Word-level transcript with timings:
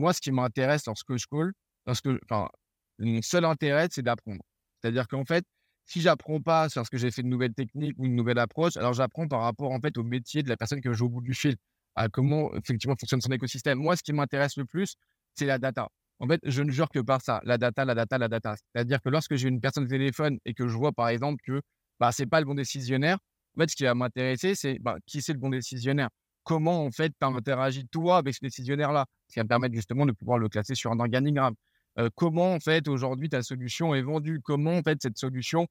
moi, 0.00 0.12
ce 0.12 0.20
qui 0.20 0.32
m'intéresse 0.32 0.86
lorsque 0.86 1.16
je 1.16 1.26
call, 1.30 1.52
lorsque, 1.86 2.08
enfin, 2.24 2.48
mon 2.98 3.22
seul 3.22 3.44
intérêt, 3.44 3.88
c'est 3.90 4.02
d'apprendre. 4.02 4.42
C'est-à-dire 4.80 5.06
qu'en 5.08 5.24
fait, 5.24 5.44
si 5.86 6.00
j'apprends 6.00 6.40
pas 6.40 6.68
sur 6.68 6.84
ce 6.84 6.90
que 6.90 6.98
j'ai 6.98 7.10
fait 7.10 7.22
de 7.22 7.28
nouvelles 7.28 7.54
techniques 7.54 7.94
ou 7.98 8.06
une 8.06 8.16
nouvelle 8.16 8.38
approche, 8.38 8.76
alors 8.76 8.92
j'apprends 8.92 9.28
par 9.28 9.42
rapport 9.42 9.72
en 9.72 9.80
fait 9.80 9.96
au 9.98 10.04
métier 10.04 10.42
de 10.42 10.48
la 10.48 10.56
personne 10.56 10.80
que 10.80 10.92
je 10.92 10.98
joue 10.98 11.06
au 11.06 11.08
bout 11.10 11.20
du 11.20 11.34
fil, 11.34 11.56
à 11.96 12.08
comment 12.08 12.54
effectivement 12.54 12.94
fonctionne 12.98 13.20
son 13.20 13.32
écosystème. 13.32 13.78
Moi, 13.78 13.96
ce 13.96 14.02
qui 14.02 14.12
m'intéresse 14.12 14.56
le 14.56 14.64
plus, 14.64 14.94
c'est 15.34 15.46
la 15.46 15.58
data. 15.58 15.88
En 16.20 16.28
fait, 16.28 16.40
je 16.44 16.62
ne 16.62 16.70
jure 16.70 16.88
que 16.90 17.00
par 17.00 17.22
ça, 17.22 17.40
la 17.44 17.58
data, 17.58 17.84
la 17.84 17.94
data, 17.94 18.18
la 18.18 18.28
data. 18.28 18.54
C'est-à-dire 18.56 19.00
que 19.00 19.08
lorsque 19.08 19.34
j'ai 19.36 19.48
une 19.48 19.60
personne 19.60 19.84
au 19.84 19.88
téléphone 19.88 20.38
et 20.44 20.54
que 20.54 20.68
je 20.68 20.76
vois 20.76 20.92
par 20.92 21.08
exemple 21.08 21.40
que 21.44 21.60
bah, 21.98 22.12
ce 22.12 22.22
n'est 22.22 22.28
pas 22.28 22.40
le 22.40 22.46
bon 22.46 22.54
décisionnaire, 22.54 23.18
en 23.56 23.60
fait, 23.62 23.70
ce 23.70 23.76
qui 23.76 23.84
va 23.84 23.94
m'intéresser, 23.94 24.54
c'est 24.54 24.78
bah, 24.78 24.96
qui 25.06 25.22
c'est 25.22 25.32
le 25.32 25.38
bon 25.38 25.50
décisionnaire. 25.50 26.08
Comment 26.42 26.84
en 26.84 26.90
fait 26.90 27.12
tu 27.20 27.26
interagis 27.26 27.86
toi 27.86 28.16
avec 28.18 28.34
ce 28.34 28.40
décisionnaire-là, 28.42 29.06
ce 29.28 29.34
qui 29.34 29.40
va 29.40 29.44
me 29.44 29.48
permettre 29.48 29.74
justement 29.74 30.06
de 30.06 30.12
pouvoir 30.12 30.38
le 30.38 30.48
classer 30.48 30.74
sur 30.74 30.90
un 30.90 30.98
organigramme. 30.98 31.54
Comment 32.14 32.54
en 32.54 32.60
fait 32.60 32.88
aujourd'hui 32.88 33.28
ta 33.28 33.42
solution 33.42 33.94
est 33.94 34.02
vendue, 34.02 34.40
comment 34.42 34.76
en 34.76 34.82
fait 34.82 35.00
cette 35.02 35.18
solution 35.18 35.66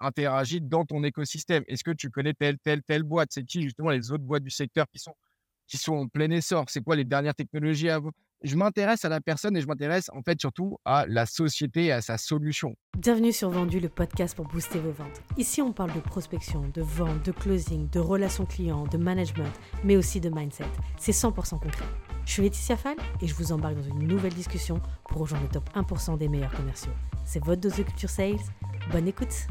interagit 0.00 0.60
dans 0.60 0.84
ton 0.84 1.02
écosystème? 1.02 1.64
Est-ce 1.66 1.82
que 1.82 1.90
tu 1.90 2.10
connais 2.10 2.34
telle, 2.34 2.58
telle, 2.58 2.82
telle 2.82 3.02
boîte? 3.02 3.30
C'est 3.32 3.44
qui 3.44 3.62
justement 3.62 3.90
les 3.90 4.12
autres 4.12 4.24
boîtes 4.24 4.44
du 4.44 4.50
secteur 4.50 4.86
qui 4.92 4.98
sont, 4.98 5.14
qui 5.66 5.76
sont 5.76 5.94
en 5.94 6.06
plein 6.08 6.30
essor? 6.30 6.66
C'est 6.68 6.82
quoi 6.82 6.94
les 6.94 7.04
dernières 7.04 7.34
technologies 7.34 7.90
à 7.90 7.98
vous 7.98 8.12
je 8.42 8.56
m'intéresse 8.56 9.04
à 9.04 9.08
la 9.08 9.20
personne 9.20 9.56
et 9.56 9.60
je 9.60 9.66
m'intéresse 9.66 10.10
en 10.12 10.22
fait 10.22 10.40
surtout 10.40 10.78
à 10.84 11.06
la 11.08 11.26
société 11.26 11.86
et 11.86 11.92
à 11.92 12.00
sa 12.00 12.18
solution. 12.18 12.76
Bienvenue 12.98 13.32
sur 13.32 13.50
Vendu, 13.50 13.80
le 13.80 13.88
podcast 13.88 14.34
pour 14.36 14.46
booster 14.46 14.78
vos 14.78 14.92
ventes. 14.92 15.22
Ici, 15.36 15.62
on 15.62 15.72
parle 15.72 15.92
de 15.94 16.00
prospection, 16.00 16.68
de 16.74 16.82
vente, 16.82 17.24
de 17.24 17.32
closing, 17.32 17.88
de 17.90 18.00
relations 18.00 18.46
clients, 18.46 18.86
de 18.86 18.98
management, 18.98 19.52
mais 19.84 19.96
aussi 19.96 20.20
de 20.20 20.28
mindset. 20.28 20.64
C'est 20.98 21.12
100% 21.12 21.58
concret. 21.60 21.84
Je 22.24 22.32
suis 22.32 22.42
Laetitia 22.42 22.76
Fall 22.76 22.96
et 23.20 23.26
je 23.26 23.34
vous 23.34 23.52
embarque 23.52 23.76
dans 23.76 23.88
une 23.88 24.06
nouvelle 24.06 24.34
discussion 24.34 24.80
pour 25.08 25.22
rejoindre 25.22 25.44
le 25.44 25.50
top 25.50 25.70
1% 25.74 26.18
des 26.18 26.28
meilleurs 26.28 26.54
commerciaux. 26.54 26.92
C'est 27.24 27.44
votre 27.44 27.60
dose 27.60 27.76
de 27.76 27.82
culture 27.82 28.10
sales. 28.10 28.38
Bonne 28.92 29.08
écoute. 29.08 29.46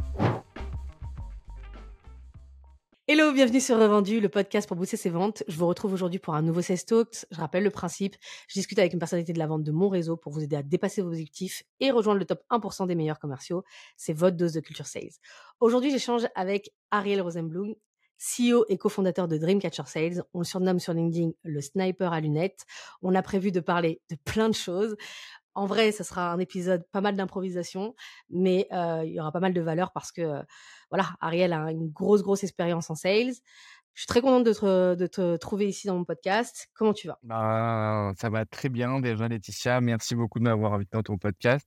Hello, 3.08 3.32
bienvenue 3.32 3.62
sur 3.62 3.78
Revendu, 3.78 4.20
le 4.20 4.30
podcast 4.30 4.68
pour 4.68 4.76
booster 4.78 4.98
ses 4.98 5.12
ventes. 5.12 5.44
Je 5.48 5.56
vous 5.58 5.68
retrouve 5.68 5.94
aujourd'hui 5.94 6.18
pour 6.18 6.34
un 6.34 6.42
nouveau 6.42 6.64
Sales 6.64 6.84
Talks. 6.84 7.28
Je 7.30 7.40
rappelle 7.40 7.64
le 7.64 7.70
principe. 7.70 8.16
Je 8.48 8.56
discute 8.56 8.80
avec 8.80 8.94
une 8.94 9.00
personnalité 9.00 9.32
de 9.32 9.38
la 9.38 9.46
vente 9.46 9.62
de 9.62 9.72
mon 9.72 9.90
réseau 9.90 10.18
pour 10.18 10.32
vous 10.32 10.42
aider 10.42 10.56
à 10.56 10.64
dépasser 10.64 11.04
vos 11.04 11.10
objectifs 11.10 11.62
et 11.80 11.92
rejoindre 11.92 12.18
le 12.18 12.26
top 12.26 12.42
1% 12.50 12.88
des 12.88 12.96
meilleurs 12.96 13.20
commerciaux. 13.20 13.64
C'est 13.96 14.14
votre 14.14 14.38
dose 14.38 14.54
de 14.54 14.60
culture 14.60 14.88
sales. 14.88 15.12
Aujourd'hui, 15.60 15.92
j'échange 15.92 16.24
avec 16.34 16.72
Ariel 16.90 17.22
Rosenblum, 17.22 17.76
CEO 18.18 18.66
et 18.70 18.78
cofondateur 18.80 19.28
de 19.28 19.38
Dreamcatcher 19.38 19.86
Sales. 19.86 20.24
On 20.34 20.40
le 20.40 20.46
surnomme 20.46 20.80
sur 20.80 20.94
LinkedIn 20.94 21.30
le 21.44 21.62
sniper 21.62 22.12
à 22.12 22.20
lunettes. 22.22 22.66
On 23.04 23.14
a 23.14 23.22
prévu 23.22 23.52
de 23.52 23.60
parler 23.60 24.02
de 24.10 24.16
plein 24.26 24.50
de 24.50 24.56
choses. 24.56 24.96
En 25.56 25.66
vrai, 25.66 25.92
ce 25.92 26.04
sera 26.04 26.32
un 26.32 26.40
épisode 26.40 26.86
pas 26.92 27.02
mal 27.02 27.16
d'improvisation, 27.16 27.96
mais 28.30 28.68
il 28.72 29.12
y 29.12 29.20
aura 29.20 29.32
pas 29.32 29.40
mal 29.40 29.54
de 29.54 29.62
valeur 29.62 29.92
parce 29.92 30.12
que, 30.12 30.44
voilà, 30.90 31.10
Ariel 31.22 31.54
a 31.54 31.72
une 31.72 31.90
grosse, 31.90 32.22
grosse 32.22 32.44
expérience 32.44 32.90
en 32.90 32.96
sales. 32.96 33.34
Je 33.96 34.02
suis 34.02 34.08
très 34.08 34.20
contente 34.20 34.44
de 34.44 35.08
te, 35.08 35.38
trouver 35.38 35.70
ici 35.70 35.88
dans 35.88 35.96
mon 35.96 36.04
podcast. 36.04 36.68
Comment 36.74 36.94
tu 36.94 37.08
vas? 37.08 37.18
Bah, 37.24 38.12
Ça 38.18 38.30
va 38.30 38.46
très 38.46 38.68
bien 38.68 39.00
déjà, 39.00 39.30
Laetitia. 39.30 39.80
Merci 39.80 40.16
beaucoup 40.16 40.40
de 40.40 40.44
m'avoir 40.44 40.74
invité 40.74 40.98
dans 40.98 41.04
ton 41.04 41.18
podcast. 41.18 41.66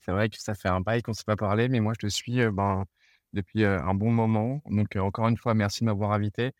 C'est 0.00 0.10
vrai 0.10 0.28
que 0.28 0.36
ça 0.40 0.54
fait 0.54 0.68
un 0.68 0.80
bail 0.80 1.02
qu'on 1.02 1.12
ne 1.12 1.16
s'est 1.16 1.22
pas 1.24 1.36
parlé, 1.36 1.68
mais 1.68 1.78
moi, 1.78 1.92
je 1.94 2.06
te 2.06 2.10
suis 2.10 2.44
ben, 2.50 2.84
depuis 3.32 3.64
un 3.64 3.94
bon 3.94 4.10
moment. 4.10 4.60
Donc, 4.66 4.96
encore 4.96 5.28
une 5.28 5.36
fois, 5.36 5.54
merci 5.54 5.80
de 5.80 5.84
m'avoir 5.86 6.10
invité. 6.10 6.52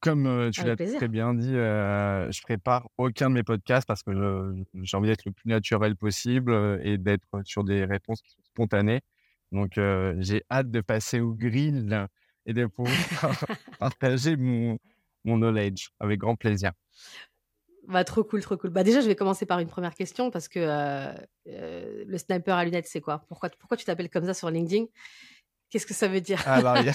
Comme 0.00 0.50
tu 0.52 0.64
l'as 0.64 0.76
très 0.76 1.08
bien 1.08 1.34
dit, 1.34 1.52
je 1.52 2.42
prépare 2.42 2.88
aucun 2.98 3.30
de 3.30 3.34
mes 3.34 3.42
podcasts 3.42 3.86
parce 3.86 4.02
que 4.02 4.54
j'ai 4.82 4.96
envie 4.96 5.08
d'être 5.08 5.24
le 5.24 5.32
plus 5.32 5.48
naturel 5.48 5.96
possible 5.96 6.80
et 6.82 6.98
d'être 6.98 7.42
sur 7.44 7.64
des 7.64 7.84
réponses 7.84 8.22
qui 8.22 8.30
sont 8.30 8.42
spontanées. 8.44 9.00
Donc, 9.52 9.72
j'ai 10.18 10.42
hâte 10.50 10.70
de 10.70 10.80
passer 10.80 11.20
au 11.20 11.32
grill 11.32 12.08
et 12.44 12.52
de 12.52 12.66
pouvoir 12.66 12.94
partager 13.78 14.36
mon, 14.36 14.78
mon 15.24 15.36
knowledge 15.36 15.90
avec 15.98 16.20
grand 16.20 16.36
plaisir. 16.36 16.72
Bah, 17.88 18.02
trop 18.04 18.24
cool, 18.24 18.42
trop 18.42 18.56
cool. 18.56 18.70
Bah, 18.70 18.82
déjà, 18.82 19.00
je 19.00 19.06
vais 19.06 19.14
commencer 19.14 19.46
par 19.46 19.60
une 19.60 19.68
première 19.68 19.94
question 19.94 20.30
parce 20.30 20.48
que 20.48 21.14
le 21.46 22.18
sniper 22.18 22.56
à 22.56 22.64
lunettes, 22.64 22.86
c'est 22.88 23.00
quoi? 23.00 23.24
Pourquoi, 23.28 23.48
pourquoi 23.58 23.76
tu 23.76 23.84
t'appelles 23.84 24.10
comme 24.10 24.26
ça 24.26 24.34
sur 24.34 24.50
LinkedIn? 24.50 24.86
Qu'est-ce 25.70 25.86
que 25.86 25.94
ça 25.94 26.08
veut 26.08 26.20
dire? 26.20 26.42
Alors, 26.46 26.78
il 26.78 26.86
y 26.86 26.88
a 26.88 26.94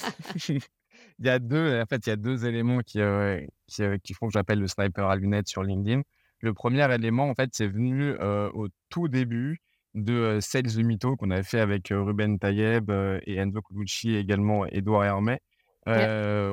deux, 1.39 1.79
en 1.81 1.85
fait, 1.85 2.05
il 2.07 2.09
y 2.09 2.13
a 2.13 2.15
deux 2.15 2.45
éléments 2.45 2.79
qui, 2.79 2.99
euh, 2.99 3.39
qui, 3.67 3.83
euh, 3.83 3.97
qui, 4.03 4.13
font 4.13 4.27
que 4.27 4.33
j'appelle 4.33 4.59
le 4.59 4.67
sniper 4.67 5.07
à 5.07 5.15
lunettes 5.15 5.47
sur 5.47 5.63
LinkedIn. 5.63 6.01
Le 6.39 6.53
premier 6.53 6.93
élément, 6.93 7.29
en 7.29 7.35
fait, 7.35 7.51
c'est 7.53 7.67
venu 7.67 8.15
euh, 8.19 8.49
au 8.53 8.67
tout 8.89 9.07
début 9.07 9.61
de 9.93 10.39
Sales 10.41 10.63
the 10.63 10.77
Mytho 10.77 11.17
qu'on 11.17 11.31
avait 11.31 11.43
fait 11.43 11.59
avec 11.59 11.89
Ruben 11.91 12.39
Tayeb 12.39 12.89
et 13.25 13.35
Enzo 13.35 13.61
Colucci 13.61 14.11
et 14.11 14.19
également 14.19 14.65
Edouard 14.67 15.03
Hermé. 15.03 15.39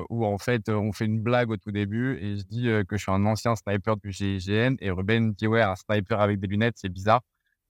où 0.09 0.25
en 0.25 0.37
fait 0.37 0.67
on 0.67 0.91
fait 0.91 1.05
une 1.05 1.21
blague 1.21 1.49
au 1.49 1.55
tout 1.57 1.71
début 1.71 2.17
et 2.17 2.35
je 2.37 2.43
dis 2.43 2.63
que 2.87 2.97
je 2.97 3.01
suis 3.03 3.11
un 3.11 3.25
ancien 3.25 3.55
sniper 3.55 3.95
du 3.95 4.11
GIGN 4.11 4.75
et 4.81 4.91
Ruben 4.91 5.31
dit 5.31 5.47
ouais 5.47 5.61
un 5.61 5.75
sniper 5.75 6.19
avec 6.19 6.39
des 6.39 6.47
lunettes 6.47 6.77
c'est 6.77 6.89
bizarre 6.89 7.21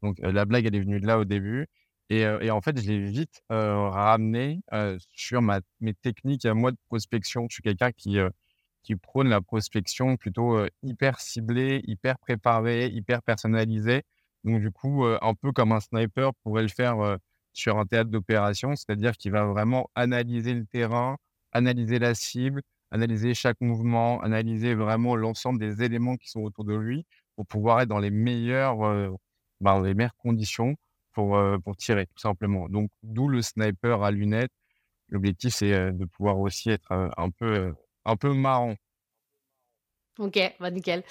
donc 0.01 0.17
la 0.19 0.45
blague 0.45 0.65
elle 0.65 0.73
est 0.73 0.79
venue 0.79 0.99
de 0.99 1.05
là 1.05 1.19
au 1.19 1.25
début 1.25 1.67
et, 2.09 2.49
en 2.51 2.61
fait, 2.61 2.79
je 2.81 2.87
l'ai 2.87 2.99
vite 2.99 3.41
ramené 3.49 4.61
sur 5.15 5.41
mes 5.41 5.93
techniques 6.01 6.45
à 6.45 6.53
moi 6.53 6.71
de 6.71 6.77
prospection. 6.87 7.47
Je 7.49 7.55
suis 7.55 7.63
quelqu'un 7.63 7.91
qui, 7.91 8.17
prône 9.01 9.29
la 9.29 9.41
prospection 9.41 10.17
plutôt 10.17 10.65
hyper 10.83 11.19
ciblée, 11.19 11.81
hyper 11.85 12.17
préparée, 12.17 12.87
hyper 12.87 13.21
personnalisée. 13.21 14.03
Donc, 14.43 14.61
du 14.61 14.71
coup, 14.71 15.05
un 15.05 15.33
peu 15.35 15.51
comme 15.51 15.71
un 15.71 15.79
sniper 15.79 16.33
pourrait 16.43 16.63
le 16.63 16.69
faire 16.69 17.17
sur 17.53 17.77
un 17.77 17.85
théâtre 17.85 18.09
d'opération, 18.09 18.75
c'est-à-dire 18.75 19.17
qu'il 19.17 19.31
va 19.31 19.45
vraiment 19.45 19.89
analyser 19.95 20.53
le 20.53 20.65
terrain, 20.65 21.17
analyser 21.51 21.99
la 21.99 22.15
cible, 22.15 22.61
analyser 22.91 23.33
chaque 23.33 23.59
mouvement, 23.61 24.21
analyser 24.21 24.73
vraiment 24.73 25.15
l'ensemble 25.15 25.59
des 25.59 25.83
éléments 25.83 26.15
qui 26.17 26.29
sont 26.29 26.41
autour 26.41 26.63
de 26.63 26.73
lui 26.75 27.05
pour 27.35 27.45
pouvoir 27.45 27.81
être 27.81 27.89
dans 27.89 27.99
les 27.99 28.11
meilleures, 28.11 29.11
les 29.83 29.93
meilleures 29.93 30.15
conditions 30.17 30.75
pour, 31.13 31.39
pour 31.63 31.75
tirer, 31.75 32.05
tout 32.05 32.19
simplement. 32.19 32.69
Donc, 32.69 32.89
d'où 33.03 33.27
le 33.27 33.41
sniper 33.41 34.03
à 34.03 34.11
lunettes. 34.11 34.51
L'objectif, 35.09 35.55
c'est 35.55 35.91
de 35.91 36.05
pouvoir 36.05 36.39
aussi 36.39 36.69
être 36.69 36.91
un 36.91 37.29
peu, 37.31 37.73
un 38.05 38.15
peu 38.15 38.33
marrant. 38.33 38.75
Ok, 40.19 40.37
bah 40.59 40.69
nickel. 40.69 41.03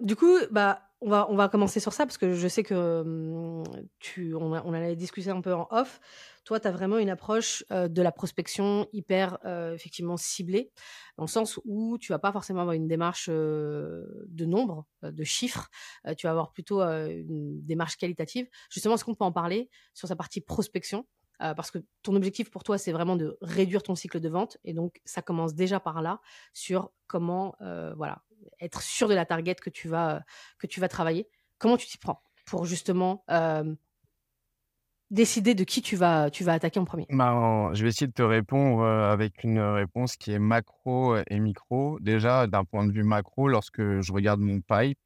du 0.00 0.16
coup, 0.16 0.36
bah, 0.50 0.82
on 1.00 1.08
va, 1.10 1.26
on 1.30 1.36
va 1.36 1.48
commencer 1.48 1.80
sur 1.80 1.92
ça 1.92 2.06
parce 2.06 2.18
que 2.18 2.34
je 2.34 2.48
sais 2.48 2.62
que 2.62 3.62
tu, 3.98 4.34
on, 4.34 4.54
a, 4.54 4.62
on 4.64 4.72
allait 4.72 4.96
discuter 4.96 5.30
un 5.30 5.40
peu 5.40 5.54
en 5.54 5.68
off. 5.70 6.00
Toi, 6.46 6.60
tu 6.60 6.68
as 6.68 6.70
vraiment 6.70 6.98
une 6.98 7.10
approche 7.10 7.64
de 7.70 8.02
la 8.02 8.12
prospection 8.12 8.88
hyper 8.92 9.38
effectivement 9.74 10.16
ciblée, 10.16 10.70
dans 11.18 11.24
le 11.24 11.28
sens 11.28 11.58
où 11.64 11.98
tu 11.98 12.12
vas 12.12 12.20
pas 12.20 12.30
forcément 12.30 12.60
avoir 12.60 12.74
une 12.74 12.86
démarche 12.86 13.28
de 13.28 14.44
nombre, 14.44 14.86
de 15.02 15.24
chiffres. 15.24 15.68
tu 16.16 16.28
vas 16.28 16.30
avoir 16.30 16.52
plutôt 16.52 16.82
une 16.82 17.60
démarche 17.66 17.96
qualitative. 17.96 18.46
Justement, 18.70 18.94
est-ce 18.94 19.04
qu'on 19.04 19.16
peut 19.16 19.24
en 19.24 19.32
parler 19.32 19.68
sur 19.92 20.06
sa 20.06 20.14
partie 20.14 20.40
prospection? 20.40 21.04
Parce 21.38 21.72
que 21.72 21.80
ton 22.02 22.14
objectif 22.14 22.48
pour 22.48 22.62
toi, 22.62 22.78
c'est 22.78 22.92
vraiment 22.92 23.16
de 23.16 23.36
réduire 23.42 23.82
ton 23.82 23.96
cycle 23.96 24.20
de 24.20 24.28
vente. 24.28 24.56
Et 24.62 24.72
donc, 24.72 25.00
ça 25.04 25.22
commence 25.22 25.54
déjà 25.54 25.80
par 25.80 26.00
là 26.00 26.20
sur 26.54 26.92
comment 27.08 27.56
voilà, 27.96 28.22
être 28.60 28.82
sûr 28.82 29.08
de 29.08 29.14
la 29.14 29.26
target 29.26 29.56
que 29.56 29.70
tu 29.70 29.88
vas, 29.88 30.22
que 30.60 30.68
tu 30.68 30.78
vas 30.78 30.88
travailler. 30.88 31.28
Comment 31.58 31.76
tu 31.76 31.88
t'y 31.88 31.98
prends 31.98 32.22
pour 32.46 32.66
justement 32.66 33.24
décider 35.10 35.54
de 35.54 35.64
qui 35.64 35.82
tu 35.82 35.96
vas, 35.96 36.30
tu 36.30 36.44
vas 36.44 36.52
attaquer 36.52 36.80
en 36.80 36.84
premier 36.84 37.06
ben, 37.10 37.70
Je 37.74 37.82
vais 37.82 37.88
essayer 37.90 38.06
de 38.06 38.12
te 38.12 38.22
répondre 38.22 38.84
avec 38.84 39.44
une 39.44 39.60
réponse 39.60 40.16
qui 40.16 40.32
est 40.32 40.38
macro 40.38 41.16
et 41.28 41.38
micro. 41.38 41.98
Déjà, 42.00 42.46
d'un 42.46 42.64
point 42.64 42.86
de 42.86 42.92
vue 42.92 43.04
macro, 43.04 43.48
lorsque 43.48 44.00
je 44.00 44.12
regarde 44.12 44.40
mon 44.40 44.60
pipe, 44.60 44.98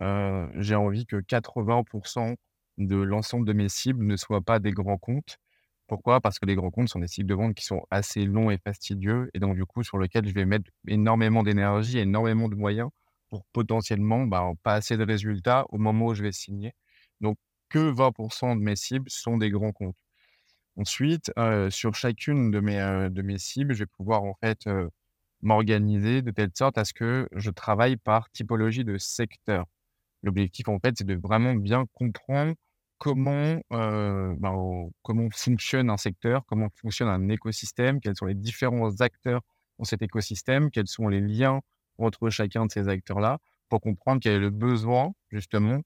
j'ai 0.00 0.74
envie 0.74 1.06
que 1.06 1.16
80% 1.16 2.36
de 2.78 2.96
l'ensemble 2.96 3.46
de 3.46 3.52
mes 3.52 3.68
cibles 3.68 4.04
ne 4.04 4.16
soient 4.16 4.42
pas 4.42 4.58
des 4.58 4.72
grands 4.72 4.98
comptes. 4.98 5.38
Pourquoi? 5.86 6.20
Parce 6.20 6.38
que 6.38 6.46
les 6.46 6.56
grands 6.56 6.70
comptes 6.70 6.88
sont 6.88 6.98
des 6.98 7.06
cycles 7.06 7.28
de 7.28 7.34
vente 7.34 7.54
qui 7.54 7.64
sont 7.64 7.82
assez 7.90 8.24
longs 8.24 8.50
et 8.50 8.58
fastidieux 8.58 9.30
et 9.34 9.38
donc 9.38 9.54
du 9.54 9.64
coup 9.64 9.84
sur 9.84 9.98
lesquels 9.98 10.26
je 10.26 10.34
vais 10.34 10.44
mettre 10.44 10.70
énormément 10.88 11.42
d'énergie, 11.44 11.98
énormément 11.98 12.48
de 12.48 12.56
moyens 12.56 12.90
pour 13.28 13.44
potentiellement 13.52 14.26
bah, 14.26 14.50
pas 14.62 14.74
assez 14.74 14.96
de 14.96 15.04
résultats 15.04 15.64
au 15.70 15.78
moment 15.78 16.06
où 16.06 16.14
je 16.14 16.22
vais 16.22 16.32
signer. 16.32 16.72
Donc 17.20 17.38
que 17.68 17.90
20% 17.90 18.56
de 18.56 18.60
mes 18.60 18.76
cibles 18.76 19.10
sont 19.10 19.36
des 19.36 19.50
grands 19.50 19.72
comptes. 19.72 19.96
Ensuite, 20.76 21.32
sur 21.70 21.94
chacune 21.94 22.50
de 22.50 22.60
mes, 22.60 23.08
de 23.10 23.22
mes 23.22 23.38
cibles, 23.38 23.74
je 23.74 23.80
vais 23.80 23.86
pouvoir 23.86 24.24
en 24.24 24.34
fait 24.34 24.68
m'organiser 25.42 26.22
de 26.22 26.30
telle 26.30 26.50
sorte 26.54 26.78
à 26.78 26.84
ce 26.84 26.92
que 26.92 27.28
je 27.34 27.50
travaille 27.50 27.96
par 27.96 28.30
typologie 28.30 28.84
de 28.84 28.98
secteur. 28.98 29.64
L'objectif 30.22 30.68
en 30.68 30.78
fait, 30.78 30.94
c'est 30.98 31.06
de 31.06 31.14
vraiment 31.14 31.54
bien 31.54 31.86
comprendre 31.92 32.54
comment, 32.98 33.60
ben, 33.70 34.90
comment 35.02 35.28
fonctionne 35.30 35.90
un 35.90 35.96
secteur, 35.96 36.44
comment 36.46 36.68
fonctionne 36.74 37.08
un 37.08 37.28
écosystème, 37.28 38.00
quels 38.00 38.16
sont 38.16 38.26
les 38.26 38.34
différents 38.34 39.00
acteurs 39.00 39.42
dans 39.78 39.84
cet 39.84 40.02
écosystème, 40.02 40.70
quels 40.70 40.88
sont 40.88 41.08
les 41.08 41.20
liens 41.20 41.60
entre 41.98 42.30
chacun 42.30 42.66
de 42.66 42.70
ces 42.70 42.88
acteurs-là, 42.88 43.38
pour 43.68 43.80
comprendre 43.80 44.20
quel 44.22 44.32
est 44.34 44.38
le 44.38 44.50
besoin, 44.50 45.12
justement, 45.30 45.80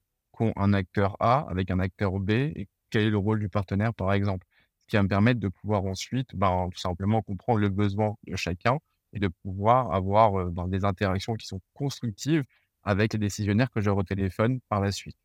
un 0.57 0.73
acteur 0.73 1.17
A 1.21 1.47
avec 1.49 1.71
un 1.71 1.79
acteur 1.79 2.19
B 2.19 2.31
et 2.31 2.69
quel 2.91 3.05
est 3.05 3.11
le 3.11 3.19
rôle 3.19 3.41
du 3.41 3.49
partenaire, 3.49 3.95
par 3.95 4.13
exemple. 4.13 4.47
Ce 4.83 4.87
qui 4.89 4.97
va 4.97 5.03
me 5.03 5.09
permettre 5.09 5.41
de 5.41 5.49
pouvoir 5.49 5.85
ensuite, 5.85 6.35
ben, 6.35 6.69
tout 6.73 6.79
simplement 6.81 7.23
comprendre 7.23 7.61
le 7.61 7.69
besoin 7.69 8.15
de 8.27 8.37
chacun 8.37 8.79
et 9.13 9.21
de 9.21 9.29
pouvoir 9.29 9.93
avoir 9.93 10.41
euh, 10.41 10.51
ben, 10.51 10.69
des 10.69 10.85
interactions 10.85 11.35
qui 11.35 11.47
sont 11.47 11.61
constructives 11.75 12.45
avec 12.83 13.13
les 13.13 13.19
décisionnaires 13.19 13.71
que 13.71 13.81
je 13.81 13.91
retéléphone 13.91 14.61
par 14.69 14.81
la 14.81 14.93
suite. 14.93 15.17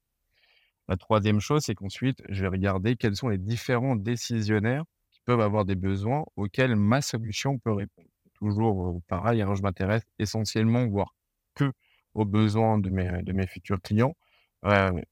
La 0.87 0.97
troisième 0.97 1.39
chose, 1.39 1.63
c'est 1.63 1.75
qu'ensuite, 1.75 2.21
je 2.29 2.41
vais 2.41 2.47
regarder 2.49 2.95
quels 2.95 3.15
sont 3.15 3.29
les 3.29 3.37
différents 3.37 3.95
décisionnaires 3.95 4.83
qui 5.11 5.21
peuvent 5.25 5.41
avoir 5.41 5.65
des 5.65 5.75
besoins 5.75 6.25
auxquels 6.35 6.75
ma 6.75 7.01
solution 7.01 7.57
peut 7.59 7.71
répondre. 7.73 8.07
Toujours 8.35 8.87
euh, 8.97 8.99
pareil, 9.07 9.41
hein, 9.41 9.55
je 9.55 9.61
m'intéresse 9.61 10.03
essentiellement, 10.19 10.85
voire 10.87 11.15
que 11.55 11.71
aux 12.13 12.25
besoins 12.25 12.77
de 12.77 12.89
mes, 12.89 13.23
de 13.23 13.33
mes 13.33 13.47
futurs 13.47 13.81
clients. 13.81 14.15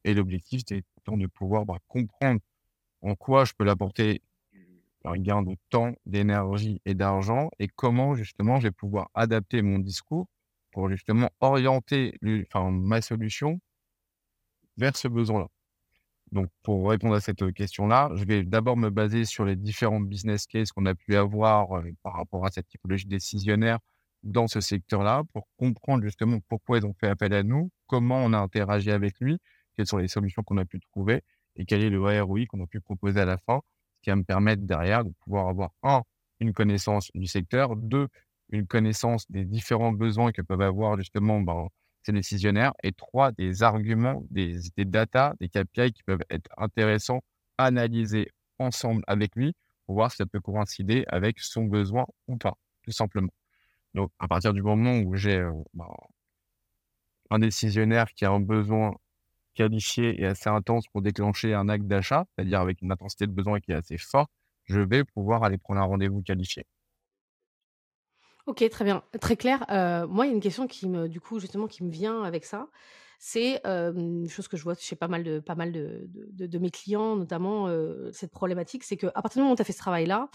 Et 0.04 0.14
l'objectif, 0.14 0.62
c'est 0.68 0.84
de 1.06 1.28
pouvoir 1.28 1.66
bah, 1.66 1.78
comprendre 1.88 2.40
en 3.02 3.16
quoi 3.16 3.46
je 3.46 3.54
peux 3.58 3.66
l'apporter 3.66 4.22
un 5.06 5.18
gain 5.18 5.42
de 5.44 5.56
temps, 5.70 5.94
d'énergie 6.06 6.82
et 6.86 6.94
d'argent 6.94 7.50
et 7.60 7.68
comment 7.68 8.16
justement 8.16 8.60
je 8.60 8.68
vais 8.68 8.72
pouvoir 8.72 9.10
adapter 9.14 9.62
mon 9.62 9.80
discours 9.80 10.28
pour 10.72 10.90
justement 10.90 11.30
orienter 11.42 12.18
ma 12.54 13.02
solution 13.02 13.60
vers 14.78 14.96
ce 14.96 15.08
besoin-là. 15.08 15.48
Donc, 16.32 16.48
pour 16.64 16.90
répondre 16.90 17.14
à 17.14 17.22
cette 17.22 17.54
question-là, 17.54 18.10
je 18.16 18.24
vais 18.24 18.44
d'abord 18.44 18.76
me 18.76 18.90
baser 18.90 19.26
sur 19.26 19.46
les 19.46 19.56
différents 19.56 20.00
business 20.00 20.48
cases 20.48 20.72
qu'on 20.72 20.86
a 20.88 20.96
pu 20.96 21.16
avoir 21.16 21.84
par 22.02 22.14
rapport 22.14 22.46
à 22.46 22.50
cette 22.50 22.68
typologie 22.68 23.06
décisionnaire 23.06 23.78
dans 24.24 24.48
ce 24.48 24.62
secteur-là 24.62 25.24
pour 25.34 25.48
comprendre 25.58 26.04
justement 26.04 26.40
pourquoi 26.50 26.78
ils 26.78 26.86
ont 26.86 26.94
fait 26.94 27.08
appel 27.08 27.34
à 27.34 27.44
nous, 27.44 27.70
comment 27.88 28.24
on 28.24 28.34
a 28.34 28.40
interagi 28.40 28.92
avec 28.92 29.20
lui, 29.20 29.38
quelles 29.76 29.88
sont 29.88 29.98
les 29.98 30.08
solutions 30.08 30.44
qu'on 30.44 30.58
a 30.58 30.66
pu 30.66 30.80
trouver 30.80 31.22
et 31.56 31.66
quel 31.66 31.84
est 31.84 31.90
le 31.90 32.02
ROI 32.22 32.46
qu'on 32.48 32.64
a 32.64 32.68
pu 32.68 32.80
proposer 32.80 33.20
à 33.20 33.26
la 33.26 33.38
fin, 33.38 33.62
ce 33.98 34.02
qui 34.02 34.10
va 34.10 34.16
me 34.16 34.24
permettre 34.24 34.64
derrière 34.64 35.04
de 35.04 35.12
pouvoir 35.24 35.48
avoir, 35.50 35.72
un, 35.84 36.02
une 36.40 36.54
connaissance 36.54 37.10
du 37.14 37.28
secteur, 37.28 37.76
deux, 37.76 38.08
une 38.50 38.68
connaissance 38.68 39.30
des 39.30 39.46
différents 39.46 39.92
besoins 39.92 40.32
que 40.32 40.42
peuvent 40.42 40.62
avoir 40.62 40.98
justement 40.98 41.42
ben, 41.42 41.68
ces 42.04 42.12
décisionnaires, 42.12 42.74
et 42.84 42.92
trois, 42.92 43.32
des 43.32 43.64
arguments, 43.64 44.24
des, 44.30 44.58
des 44.78 44.86
data, 44.86 45.34
des 45.40 45.50
KPI 45.50 45.94
qui 45.94 46.04
peuvent 46.04 46.24
être 46.30 46.50
intéressants, 46.58 47.22
analysés 47.58 48.30
ensemble 48.60 49.04
avec 49.08 49.36
lui 49.36 49.54
pour 49.86 49.96
voir 49.96 50.12
si 50.12 50.18
ça 50.18 50.26
peut 50.26 50.40
coïncider 50.42 51.06
avec 51.08 51.40
son 51.40 51.66
besoin 51.66 52.06
ou 52.28 52.38
pas, 52.38 52.54
tout 52.84 52.92
simplement. 52.92 53.32
Donc, 53.94 54.12
à 54.20 54.28
partir 54.28 54.54
du 54.54 54.62
moment 54.62 54.98
où 55.00 55.16
j'ai 55.16 55.38
euh, 55.38 55.52
ben, 55.74 55.88
un 57.30 57.40
décisionnaire 57.40 58.12
qui 58.14 58.26
a 58.26 58.32
un 58.32 58.40
besoin 58.40 58.96
qualifié 59.54 60.20
et 60.20 60.26
assez 60.26 60.50
intense 60.50 60.88
pour 60.88 61.02
déclencher 61.02 61.54
un 61.54 61.70
acte 61.70 61.86
d'achat, 61.86 62.26
c'est-à-dire 62.36 62.60
avec 62.60 62.82
une 62.82 62.92
intensité 62.92 63.28
de 63.28 63.32
besoin 63.32 63.60
qui 63.60 63.72
est 63.72 63.76
assez 63.76 63.98
forte, 63.98 64.32
je 64.66 64.80
vais 64.80 65.04
pouvoir 65.04 65.44
aller 65.44 65.58
prendre 65.58 65.80
un 65.82 65.86
rendez-vous 65.86 66.24
qualifié. 66.24 66.66
OK, 68.48 68.68
très 68.70 68.84
bien, 68.84 69.04
très 69.22 69.38
clair. 69.38 69.64
Euh, 69.70 70.08
moi, 70.08 70.26
il 70.26 70.30
y 70.30 70.32
a 70.32 70.36
une 70.36 70.42
question 70.42 70.68
qui 70.68 70.90
me 70.90 71.08
du 71.08 71.22
coup, 71.22 71.40
justement, 71.40 71.68
qui 71.68 71.84
me 71.84 71.92
vient 71.92 72.24
avec 72.24 72.46
ça. 72.46 72.68
C'est, 73.20 73.62
une 73.66 74.28
chose 74.28 74.50
que 74.50 74.58
je 74.58 74.64
vois 74.64 74.76
chez 74.76 74.98
pas 74.98 75.08
mal 75.08 75.24
de 75.24 75.40
pas 75.40 75.56
mal 75.56 75.72
de 75.72 76.58
mes 76.58 76.72
clients, 76.72 77.16
notamment, 77.16 77.70
cette 78.12 78.32
problématique, 78.32 78.84
c'est 78.84 78.98
qu'à 78.98 79.12
partir 79.12 79.40
du 79.40 79.44
moment 79.44 79.54
où 79.54 79.56
tu 79.56 79.62
as 79.62 79.66
fait 79.66 79.72
ce 79.72 79.78
travail-là, 79.78 80.28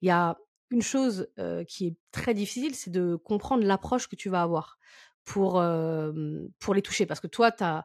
il 0.00 0.06
y 0.06 0.12
a 0.12 0.38
une 0.70 0.82
chose, 0.82 1.28
qui 1.68 1.86
est 1.86 1.96
très 2.12 2.34
difficile, 2.34 2.74
c'est 2.74 2.90
de 2.90 3.16
comprendre 3.16 3.64
l'approche 3.64 4.08
que 4.08 4.16
tu 4.16 4.28
vas 4.28 4.42
avoir 4.42 4.78
pour, 5.24 5.62
pour 6.58 6.74
les 6.74 6.82
toucher. 6.82 7.06
Parce 7.06 7.20
que 7.20 7.26
toi, 7.26 7.52
tu 7.52 7.62
as 7.64 7.84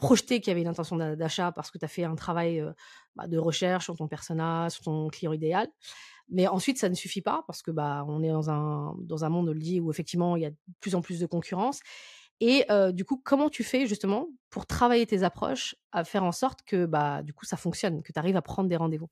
projeté 0.00 0.40
qu'il 0.40 0.50
y 0.50 0.52
avait 0.52 0.62
une 0.62 0.68
intention 0.68 0.96
d'achat 0.96 1.52
parce 1.52 1.70
que 1.70 1.78
tu 1.78 1.84
as 1.84 1.88
fait 1.88 2.04
un 2.04 2.16
travail, 2.16 2.64
bah, 3.14 3.26
de 3.26 3.38
recherche 3.38 3.84
sur 3.84 3.96
ton 3.96 4.08
persona, 4.08 4.68
sur 4.70 4.84
ton 4.84 5.08
client 5.08 5.32
idéal. 5.32 5.68
Mais 6.28 6.48
ensuite, 6.48 6.78
ça 6.78 6.88
ne 6.88 6.94
suffit 6.94 7.22
pas 7.22 7.44
parce 7.46 7.62
que 7.62 7.70
bah, 7.70 8.04
on 8.08 8.22
est 8.22 8.30
dans 8.30 8.50
un, 8.50 8.96
dans 8.98 9.24
un 9.24 9.28
monde, 9.28 9.48
on 9.48 9.52
le 9.52 9.60
dit, 9.60 9.80
où 9.80 9.90
effectivement, 9.90 10.34
il 10.36 10.42
y 10.42 10.46
a 10.46 10.50
de 10.50 10.56
plus 10.80 10.96
en 10.96 11.02
plus 11.02 11.20
de 11.20 11.26
concurrence. 11.26 11.80
Et 12.40 12.66
du 12.92 13.04
coup, 13.04 13.20
comment 13.24 13.48
tu 13.48 13.64
fais 13.64 13.86
justement 13.86 14.28
pour 14.50 14.66
travailler 14.66 15.06
tes 15.06 15.22
approches 15.22 15.76
à 15.92 16.04
faire 16.04 16.24
en 16.24 16.32
sorte 16.32 16.62
que 16.66 16.84
bah, 16.84 17.22
du 17.22 17.32
coup, 17.32 17.44
ça 17.44 17.56
fonctionne, 17.56 18.02
que 18.02 18.12
tu 18.12 18.18
arrives 18.18 18.36
à 18.36 18.42
prendre 18.42 18.68
des 18.68 18.76
rendez-vous? 18.76 19.08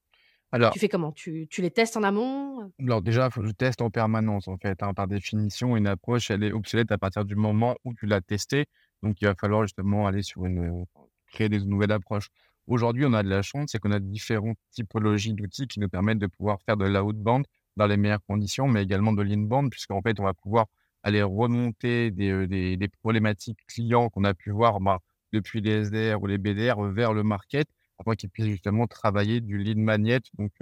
Alors, 0.53 0.73
tu 0.73 0.79
fais 0.79 0.89
comment? 0.89 1.11
Tu, 1.11 1.49
tu, 1.51 1.63
les 1.63 1.71
testes 1.71 1.97
en 1.97 2.05
amont? 2.05 2.71
Alors 2.79 3.03
déjà, 3.03 3.29
je 3.35 3.51
teste 3.51 3.83
en 3.83 3.91
permanence 3.91 4.47
en 4.47 4.57
fait. 4.57 4.83
Hein. 4.85 4.95
Par 4.95 5.09
définition, 5.09 5.77
une 5.77 5.89
approche, 5.89 6.31
elle 6.31 6.45
est 6.45 6.53
obsolète 6.53 6.93
à 6.93 6.99
partir 6.99 7.25
du 7.25 7.35
moment 7.35 7.75
où 7.85 7.93
tu 7.93 8.07
l'as 8.07 8.21
testée. 8.21 8.67
Donc, 9.03 9.21
il 9.21 9.27
va 9.27 9.35
falloir 9.35 9.63
justement 9.63 10.07
aller 10.07 10.23
sur 10.23 10.47
une, 10.47 10.85
créer 11.27 11.49
des 11.49 11.61
nouvelles 11.61 11.93
approches. 11.93 12.29
Aujourd'hui, 12.67 13.05
on 13.05 13.13
a 13.13 13.23
de 13.23 13.29
la 13.29 13.43
chance, 13.43 13.71
c'est 13.73 13.79
qu'on 13.79 13.91
a 13.91 14.01
différentes 14.01 14.57
typologies 14.71 15.35
d'outils 15.35 15.67
qui 15.67 15.81
nous 15.81 15.89
permettent 15.89 16.21
de 16.21 16.27
pouvoir 16.27 16.59
faire 16.65 16.77
de 16.77 16.87
l'outbound 16.87 17.45
dans 17.77 17.87
les 17.87 17.97
meilleures 17.97 18.25
conditions, 18.27 18.69
mais 18.69 18.83
également 18.83 19.13
de 19.13 19.23
l'inbound, 19.23 19.71
puisqu'en 19.71 20.01
fait, 20.01 20.19
on 20.21 20.25
va 20.25 20.33
pouvoir 20.33 20.67
aller 21.03 21.23
remonter 21.23 22.11
des, 22.11 22.31
euh, 22.31 22.47
des, 22.47 22.77
des 22.77 22.89
problématiques 22.89 23.59
clients 23.67 24.09
qu'on 24.09 24.25
a 24.25 24.33
pu 24.33 24.51
voir 24.51 24.81
bah, 24.81 25.01
depuis 25.33 25.61
les 25.61 25.85
SDR 25.85 26.23
ou 26.23 26.27
les 26.27 26.39
BDR 26.39 26.81
vers 26.85 27.13
le 27.13 27.23
market, 27.23 27.69
afin 27.99 28.15
qu'ils 28.15 28.31
puissent 28.31 28.47
justement 28.47 28.87
travailler 28.87 29.41
du 29.41 29.59
lead 29.59 29.79
magnet, 29.79 30.21
donc 30.39 30.53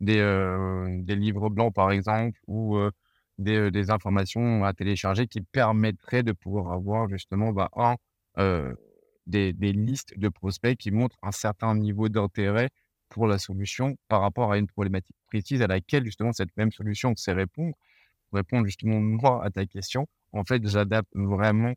des, 0.00 0.18
des 1.02 1.16
livres 1.16 1.48
blancs 1.50 1.74
par 1.74 1.90
exemple, 1.92 2.38
ou 2.46 2.78
des, 3.38 3.70
des, 3.70 3.90
informations 3.90 4.64
à 4.64 4.72
télécharger 4.72 5.26
qui 5.26 5.40
permettraient 5.40 6.22
de 6.22 6.32
pouvoir 6.32 6.72
avoir 6.72 7.08
justement 7.08 7.52
bah, 7.52 7.70
un, 7.76 7.96
des, 9.26 9.52
listes 9.52 10.18
de 10.18 10.28
prospects 10.28 10.76
qui 10.76 10.90
montrent 10.90 11.18
un 11.22 11.32
certain 11.32 11.74
niveau 11.74 12.08
d'intérêt 12.08 12.70
pour 13.08 13.26
la 13.26 13.38
solution 13.38 13.96
par 14.08 14.22
rapport 14.22 14.52
à 14.52 14.58
une 14.58 14.66
problématique 14.66 15.16
précise 15.26 15.62
à 15.62 15.66
laquelle 15.66 16.04
justement 16.04 16.32
cette 16.32 16.56
même 16.56 16.72
solution 16.72 17.14
sait 17.16 17.32
répondre. 17.32 17.74
Pour 18.30 18.38
répondre 18.38 18.66
justement 18.66 19.00
moi 19.00 19.44
à 19.44 19.50
ta 19.50 19.66
question, 19.66 20.08
en 20.32 20.44
fait, 20.44 20.66
j'adapte 20.66 21.10
vraiment 21.14 21.74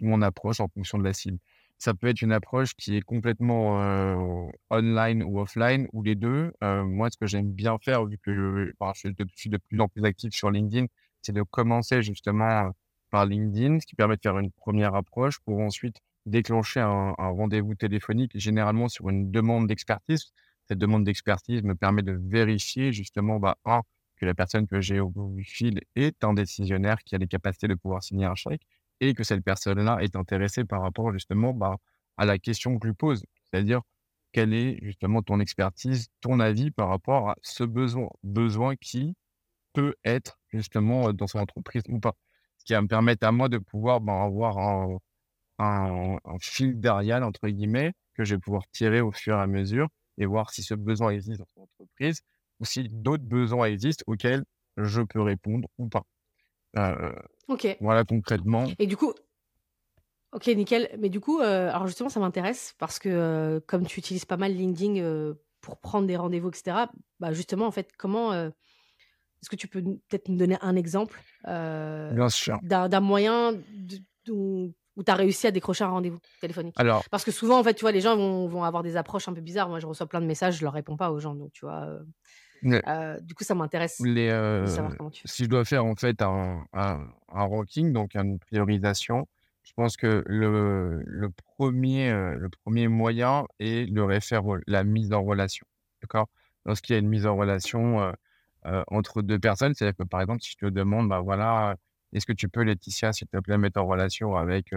mon 0.00 0.22
approche 0.22 0.60
en 0.60 0.68
fonction 0.68 0.98
de 0.98 1.04
la 1.04 1.12
cible. 1.12 1.38
Ça 1.78 1.94
peut 1.94 2.08
être 2.08 2.22
une 2.22 2.32
approche 2.32 2.74
qui 2.74 2.96
est 2.96 3.02
complètement 3.02 4.50
online 4.70 5.22
ou 5.22 5.40
offline, 5.40 5.88
ou 5.92 6.02
les 6.02 6.16
deux. 6.16 6.52
Moi, 6.60 7.08
ce 7.10 7.16
que 7.16 7.26
j'aime 7.26 7.52
bien 7.52 7.78
faire, 7.78 8.04
vu 8.04 8.18
que 8.18 8.34
je, 8.34 8.72
je, 8.94 9.24
suis 9.36 9.50
de 9.50 9.58
plus 9.58 9.80
en 9.80 9.88
plus 9.88 10.04
actif 10.04 10.34
sur 10.34 10.50
LinkedIn, 10.50 10.86
c'est 11.22 11.32
de 11.32 11.42
commencer 11.42 12.02
justement 12.02 12.72
par 13.10 13.26
LinkedIn, 13.26 13.80
ce 13.80 13.86
qui 13.86 13.94
permet 13.94 14.16
de 14.16 14.20
faire 14.22 14.38
une 14.38 14.50
première 14.50 14.94
approche 14.94 15.38
pour 15.40 15.60
ensuite 15.60 15.96
déclencher 16.26 16.80
un, 16.80 17.14
rendez-vous 17.18 17.74
téléphonique, 17.74 18.32
généralement 18.34 18.88
sur 18.88 19.08
une 19.08 19.30
demande 19.30 19.66
d'expertise. 19.66 20.32
Cette 20.68 20.78
demande 20.78 21.04
d'expertise 21.04 21.62
me 21.62 21.74
permet 21.74 22.02
de 22.02 22.18
vérifier 22.20 22.92
justement, 22.92 23.38
bah, 23.38 23.56
un, 23.64 23.82
que 24.16 24.26
la 24.26 24.34
personne 24.34 24.66
que 24.66 24.80
j'ai 24.80 25.00
au 25.00 25.08
bout 25.08 25.38
fil 25.42 25.80
est 25.96 26.22
un 26.24 26.34
décisionnaire 26.34 26.98
qui 27.04 27.14
a 27.14 27.18
les 27.18 27.28
capacités 27.28 27.68
de 27.68 27.74
pouvoir 27.74 28.02
signer 28.02 28.26
un 28.26 28.34
chèque 28.34 28.66
et 29.00 29.14
que 29.14 29.24
cette 29.24 29.44
personne-là 29.44 29.98
est 30.00 30.16
intéressée 30.16 30.64
par 30.64 30.82
rapport 30.82 31.12
justement 31.12 31.52
bah, 31.54 31.76
à 32.16 32.24
la 32.26 32.38
question 32.38 32.78
que 32.78 32.86
je 32.86 32.90
lui 32.90 32.96
pose, 32.96 33.22
c'est-à-dire 33.50 33.82
quelle 34.32 34.52
est 34.54 34.78
justement 34.82 35.22
ton 35.22 35.40
expertise, 35.40 36.08
ton 36.20 36.40
avis 36.40 36.70
par 36.70 36.88
rapport 36.88 37.30
à 37.30 37.36
ce 37.42 37.64
besoin, 37.64 38.08
besoin 38.22 38.76
qui 38.76 39.14
peut 39.72 39.94
être 40.04 40.38
justement 40.48 41.12
dans 41.12 41.26
son 41.26 41.38
entreprise 41.38 41.82
ou 41.88 42.00
pas? 42.00 42.14
Qui 42.64 42.74
va 42.74 42.82
me 42.82 42.88
permettre 42.88 43.26
à 43.26 43.32
moi 43.32 43.48
de 43.48 43.58
pouvoir 43.58 44.00
ben, 44.00 44.22
avoir 44.24 44.58
un, 44.58 44.98
un, 45.58 46.38
fil 46.40 46.78
d'Ariane, 46.80 47.24
entre 47.24 47.48
guillemets, 47.48 47.92
que 48.14 48.24
je 48.24 48.34
vais 48.34 48.40
pouvoir 48.40 48.64
tirer 48.72 49.00
au 49.00 49.12
fur 49.12 49.36
et 49.36 49.40
à 49.40 49.46
mesure 49.46 49.88
et 50.18 50.26
voir 50.26 50.50
si 50.50 50.62
ce 50.62 50.74
besoin 50.74 51.10
existe 51.10 51.40
dans 51.40 51.48
son 51.54 51.62
entreprise 51.62 52.20
ou 52.60 52.64
si 52.64 52.88
d'autres 52.88 53.24
besoins 53.24 53.66
existent 53.66 54.04
auxquels 54.06 54.44
je 54.76 55.02
peux 55.02 55.22
répondre 55.22 55.68
ou 55.78 55.88
pas. 55.88 56.04
Euh, 56.76 57.12
ok. 57.48 57.76
Voilà 57.80 58.04
concrètement. 58.04 58.66
Et 58.78 58.86
du 58.86 58.96
coup, 58.96 59.12
ok, 60.32 60.46
nickel. 60.48 60.90
Mais 60.98 61.08
du 61.08 61.20
coup, 61.20 61.40
euh, 61.40 61.70
alors 61.70 61.86
justement, 61.86 62.08
ça 62.08 62.20
m'intéresse 62.20 62.74
parce 62.78 62.98
que 62.98 63.08
euh, 63.08 63.60
comme 63.66 63.86
tu 63.86 63.98
utilises 63.98 64.24
pas 64.24 64.36
mal 64.36 64.52
LinkedIn 64.52 65.34
pour 65.60 65.78
prendre 65.78 66.06
des 66.06 66.16
rendez-vous, 66.16 66.48
etc., 66.48 66.76
bah 67.20 67.32
justement, 67.32 67.66
en 67.66 67.70
fait, 67.70 67.90
comment 67.96 68.32
est-ce 68.34 69.50
que 69.50 69.56
tu 69.56 69.68
peux 69.68 69.82
peut-être 69.82 70.28
me 70.28 70.36
donner 70.36 70.58
un 70.60 70.76
exemple 70.76 71.20
d'un 71.44 73.00
moyen 73.00 73.54
où, 74.28 74.72
tu 75.04 75.12
as 75.12 75.14
réussi 75.14 75.46
à 75.46 75.52
décrocher 75.52 75.84
un 75.84 75.90
rendez-vous 75.90 76.18
téléphonique? 76.40 76.74
Alors, 76.78 77.04
Parce 77.10 77.24
que 77.24 77.30
souvent, 77.30 77.58
en 77.58 77.64
fait, 77.64 77.74
tu 77.74 77.82
vois, 77.82 77.92
les 77.92 78.00
gens 78.00 78.16
vont, 78.16 78.46
vont, 78.46 78.64
avoir 78.64 78.82
des 78.82 78.96
approches 78.96 79.28
un 79.28 79.32
peu 79.32 79.40
bizarres. 79.40 79.68
Moi, 79.68 79.78
je 79.78 79.86
reçois 79.86 80.06
plein 80.06 80.20
de 80.20 80.26
messages, 80.26 80.54
je 80.54 80.60
ne 80.60 80.64
leur 80.64 80.72
réponds 80.72 80.96
pas 80.96 81.10
aux 81.12 81.20
gens. 81.20 81.34
Donc, 81.34 81.52
tu 81.52 81.64
vois. 81.64 82.00
Euh, 82.64 82.80
euh, 82.86 83.20
du 83.20 83.34
coup, 83.34 83.44
ça 83.44 83.54
m'intéresse 83.54 84.00
de 84.00 84.64
savoir 84.66 84.96
comment 84.96 85.10
tu 85.10 85.22
fais. 85.22 85.28
Si 85.28 85.44
je 85.44 85.48
dois 85.48 85.64
faire 85.64 85.84
en 85.84 85.94
fait 85.94 86.22
un, 86.22 86.64
un, 86.72 87.10
ranking, 87.28 87.92
donc 87.92 88.14
une 88.14 88.38
priorisation, 88.38 89.28
je 89.62 89.72
pense 89.74 89.96
que 89.96 90.22
le, 90.26 91.02
le, 91.04 91.30
premier, 91.30 92.10
le 92.10 92.48
premier 92.64 92.88
moyen 92.88 93.44
est 93.60 93.90
le 93.90 94.04
référent, 94.04 94.56
la 94.66 94.84
mise 94.84 95.12
en 95.12 95.22
relation. 95.22 95.66
D'accord? 96.02 96.28
Lorsqu'il 96.64 96.94
y 96.94 96.96
a 96.96 97.00
une 97.00 97.08
mise 97.08 97.26
en 97.26 97.36
relation, 97.36 98.12
entre 98.64 99.22
deux 99.22 99.38
personnes. 99.38 99.74
C'est-à-dire 99.74 99.96
que, 99.96 100.08
par 100.08 100.20
exemple, 100.20 100.42
si 100.42 100.52
je 100.52 100.66
te 100.66 100.70
demande, 100.70 101.08
bah 101.08 101.20
voilà, 101.20 101.76
Est-ce 102.12 102.26
que 102.26 102.32
tu 102.32 102.48
peux, 102.48 102.62
Laetitia, 102.62 103.12
s'il 103.12 103.28
te 103.28 103.38
plaît, 103.38 103.58
mettre 103.58 103.80
en 103.80 103.86
relation 103.86 104.36
avec 104.36 104.74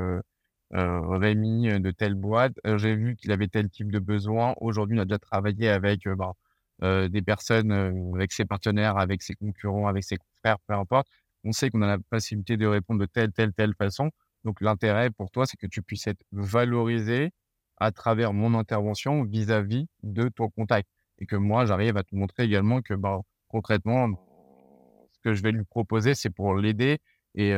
Rémi 0.72 1.80
de 1.80 1.92
telle 1.92 2.16
boîte? 2.16 2.54
J'ai 2.78 2.96
vu 2.96 3.16
qu'il 3.16 3.32
avait 3.32 3.48
tel 3.48 3.70
type 3.70 3.92
de 3.92 4.00
besoin. 4.00 4.56
Aujourd'hui, 4.60 4.98
on 4.98 5.02
a 5.02 5.06
déjà 5.06 5.20
travaillé 5.20 5.70
avec 5.70 6.08
bah, 6.08 6.34
des 6.82 7.22
personnes, 7.22 7.72
avec 8.16 8.32
ses 8.32 8.46
partenaires, 8.46 8.98
avec 8.98 9.22
ses 9.22 9.36
concurrents, 9.36 9.88
avec 9.88 10.04
ses 10.04 10.18
confrères, 10.18 10.58
peu 10.68 10.74
importe. 10.74 11.08
On 11.44 11.52
sait 11.52 11.70
qu'on 11.70 11.82
a 11.82 11.88
la 11.88 11.98
possibilité 11.98 12.58
de 12.58 12.68
répondre 12.68 13.00
de 13.00 13.06
telle, 13.06 13.32
telle, 13.32 13.54
telle 13.54 13.74
façon. 13.76 14.12
Donc, 14.44 14.62
l'intérêt 14.62 15.10
pour 15.10 15.32
toi, 15.32 15.46
c'est 15.46 15.58
que 15.58 15.68
tu 15.68 15.82
puisses 15.82 16.08
être 16.08 16.22
valorisé 16.32 17.32
à 17.78 17.92
travers 17.92 18.34
mon 18.34 18.54
intervention 18.58 19.24
vis-à-vis 19.24 19.88
de 20.04 20.30
ton 20.30 20.50
contact. 20.50 20.88
Et 21.20 21.26
que 21.26 21.36
moi, 21.36 21.66
j'arrive 21.66 21.98
à 21.98 22.04
te 22.04 22.16
montrer 22.16 22.44
également 22.44 22.82
que 22.82 22.94
bah, 22.94 23.22
concrètement, 23.48 24.08
ce 25.14 25.20
que 25.24 25.34
je 25.34 25.42
vais 25.44 25.52
lui 25.52 25.66
proposer, 25.66 26.16
c'est 26.16 26.30
pour 26.30 26.56
l'aider 26.56 27.00
et, 27.36 27.52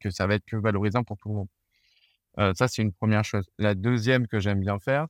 que 0.00 0.10
ça 0.10 0.26
va 0.26 0.34
être 0.34 0.44
que 0.44 0.56
valorisant 0.56 1.04
pour 1.04 1.16
tout 1.18 1.28
le 1.28 1.34
monde. 1.34 2.54
ça, 2.56 2.68
c'est 2.68 2.82
une 2.82 2.92
première 2.92 3.24
chose. 3.24 3.48
La 3.58 3.74
deuxième 3.74 4.26
que 4.26 4.40
j'aime 4.40 4.60
bien 4.60 4.78
faire 4.78 5.06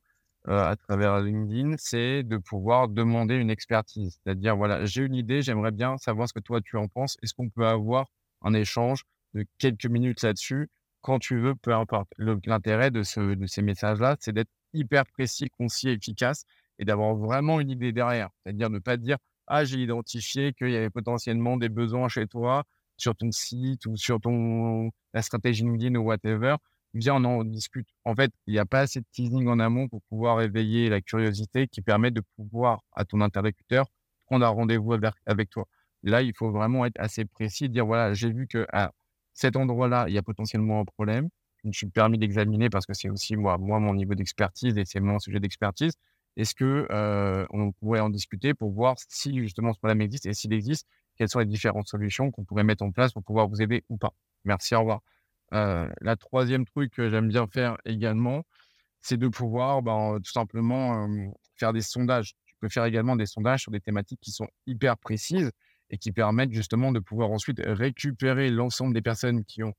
à 0.47 0.75
travers 0.75 1.19
LinkedIn, 1.21 1.75
c'est 1.77 2.23
de 2.23 2.37
pouvoir 2.37 2.87
demander 2.87 3.35
une 3.35 3.49
expertise. 3.49 4.19
C'est-à-dire, 4.23 4.55
voilà, 4.57 4.85
j'ai 4.85 5.03
une 5.03 5.15
idée, 5.15 5.41
j'aimerais 5.41 5.71
bien 5.71 5.97
savoir 5.97 6.27
ce 6.27 6.33
que 6.33 6.39
toi 6.39 6.61
tu 6.61 6.77
en 6.77 6.87
penses. 6.87 7.17
Est-ce 7.21 7.33
qu'on 7.33 7.49
peut 7.49 7.67
avoir 7.67 8.07
un 8.41 8.53
échange 8.53 9.03
de 9.33 9.45
quelques 9.59 9.85
minutes 9.85 10.21
là-dessus 10.23 10.69
quand 11.01 11.19
tu 11.19 11.39
veux, 11.39 11.55
peu 11.55 11.73
importe. 11.73 12.09
L'intérêt 12.17 12.91
de, 12.91 13.03
ce, 13.03 13.33
de 13.33 13.45
ces 13.47 13.61
messages-là, 13.61 14.17
c'est 14.19 14.33
d'être 14.33 14.51
hyper 14.73 15.05
précis, 15.07 15.49
concis, 15.57 15.89
efficace 15.89 16.45
et 16.79 16.85
d'avoir 16.85 17.15
vraiment 17.15 17.59
une 17.59 17.69
idée 17.71 17.91
derrière. 17.91 18.29
C'est-à-dire 18.43 18.69
ne 18.69 18.79
pas 18.79 18.97
dire 18.97 19.17
Ah, 19.47 19.65
j'ai 19.65 19.77
identifié 19.79 20.53
qu'il 20.53 20.69
y 20.69 20.75
avait 20.75 20.89
potentiellement 20.89 21.57
des 21.57 21.69
besoins 21.69 22.07
chez 22.07 22.27
toi 22.27 22.63
sur 22.97 23.15
ton 23.15 23.31
site 23.31 23.85
ou 23.87 23.97
sur 23.97 24.21
ton, 24.21 24.91
la 25.13 25.21
stratégie 25.23 25.63
LinkedIn 25.63 25.95
ou 25.95 26.03
whatever. 26.03 26.55
Viens, 26.93 27.15
on 27.15 27.23
en 27.25 27.43
discute. 27.45 27.87
En 28.05 28.15
fait, 28.15 28.31
il 28.47 28.53
n'y 28.53 28.59
a 28.59 28.65
pas 28.65 28.81
assez 28.81 28.99
de 28.99 29.05
teasing 29.11 29.47
en 29.47 29.59
amont 29.59 29.87
pour 29.87 30.01
pouvoir 30.03 30.41
éveiller 30.41 30.89
la 30.89 31.01
curiosité 31.01 31.67
qui 31.67 31.81
permet 31.81 32.11
de 32.11 32.21
pouvoir, 32.35 32.81
à 32.93 33.05
ton 33.05 33.21
interlocuteur, 33.21 33.85
prendre 34.25 34.45
un 34.45 34.49
rendez-vous 34.49 34.93
avec, 35.25 35.49
toi. 35.49 35.67
Là, 36.03 36.21
il 36.21 36.33
faut 36.35 36.51
vraiment 36.51 36.85
être 36.85 36.99
assez 36.99 37.25
précis, 37.25 37.69
dire 37.69 37.85
voilà, 37.85 38.13
j'ai 38.13 38.31
vu 38.31 38.47
que 38.47 38.65
à 38.73 38.91
cet 39.33 39.55
endroit-là, 39.55 40.05
il 40.09 40.13
y 40.13 40.17
a 40.17 40.21
potentiellement 40.21 40.81
un 40.81 40.85
problème. 40.85 41.29
Je 41.63 41.67
me 41.69 41.73
suis 41.73 41.87
permis 41.87 42.17
d'examiner 42.17 42.69
parce 42.69 42.85
que 42.85 42.93
c'est 42.93 43.09
aussi 43.09 43.35
moi, 43.37 43.57
moi 43.57 43.79
mon 43.79 43.93
niveau 43.93 44.15
d'expertise 44.15 44.77
et 44.77 44.83
c'est 44.85 44.99
mon 44.99 45.19
sujet 45.19 45.39
d'expertise. 45.39 45.93
Est-ce 46.37 46.55
que 46.55 46.87
on 47.51 47.71
pourrait 47.73 47.99
en 48.01 48.09
discuter 48.09 48.53
pour 48.53 48.71
voir 48.71 48.95
si 49.07 49.37
justement 49.39 49.71
ce 49.73 49.79
problème 49.79 50.01
existe 50.01 50.25
et 50.25 50.33
s'il 50.33 50.53
existe, 50.53 50.87
quelles 51.17 51.29
sont 51.29 51.39
les 51.39 51.45
différentes 51.45 51.87
solutions 51.87 52.31
qu'on 52.31 52.43
pourrait 52.43 52.63
mettre 52.63 52.83
en 52.83 52.91
place 52.91 53.13
pour 53.13 53.23
pouvoir 53.23 53.47
vous 53.47 53.61
aider 53.61 53.83
ou 53.89 53.97
pas? 53.97 54.13
Merci, 54.43 54.75
au 54.75 54.79
revoir. 54.79 55.01
La 55.51 56.15
troisième 56.17 56.65
truc 56.65 56.93
que 56.93 57.09
j'aime 57.09 57.27
bien 57.27 57.47
faire 57.47 57.77
également, 57.85 58.43
c'est 59.01 59.17
de 59.17 59.27
pouvoir 59.27 59.81
ben, 59.81 60.19
tout 60.23 60.31
simplement 60.31 61.07
faire 61.55 61.73
des 61.73 61.81
sondages. 61.81 62.33
Tu 62.45 62.55
peux 62.59 62.69
faire 62.69 62.85
également 62.85 63.15
des 63.15 63.25
sondages 63.25 63.61
sur 63.61 63.71
des 63.71 63.81
thématiques 63.81 64.19
qui 64.21 64.31
sont 64.31 64.47
hyper 64.67 64.97
précises 64.97 65.51
et 65.89 65.97
qui 65.97 66.11
permettent 66.11 66.53
justement 66.53 66.91
de 66.91 66.99
pouvoir 66.99 67.31
ensuite 67.31 67.61
récupérer 67.65 68.49
l'ensemble 68.49 68.93
des 68.93 69.01
personnes 69.01 69.43
qui 69.43 69.63
ont, 69.63 69.73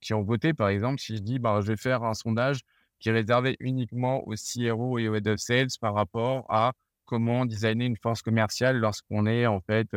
qui 0.00 0.14
ont 0.14 0.22
voté. 0.22 0.52
Par 0.54 0.68
exemple, 0.68 1.00
si 1.00 1.16
je 1.16 1.22
dis, 1.22 1.38
bah, 1.38 1.60
je 1.60 1.68
vais 1.68 1.76
faire 1.76 2.02
un 2.02 2.14
sondage 2.14 2.60
qui 2.98 3.08
est 3.08 3.12
réservé 3.12 3.56
uniquement 3.60 4.26
aux 4.26 4.34
CRO 4.34 4.98
et 4.98 5.08
aux 5.08 5.14
head 5.14 5.28
of 5.28 5.38
sales 5.38 5.68
par 5.80 5.94
rapport 5.94 6.44
à 6.48 6.72
comment 7.04 7.46
designer 7.46 7.86
une 7.86 7.96
force 7.96 8.22
commerciale 8.22 8.78
lorsqu'on 8.78 9.26
est 9.26 9.46
en 9.46 9.60
fait 9.60 9.88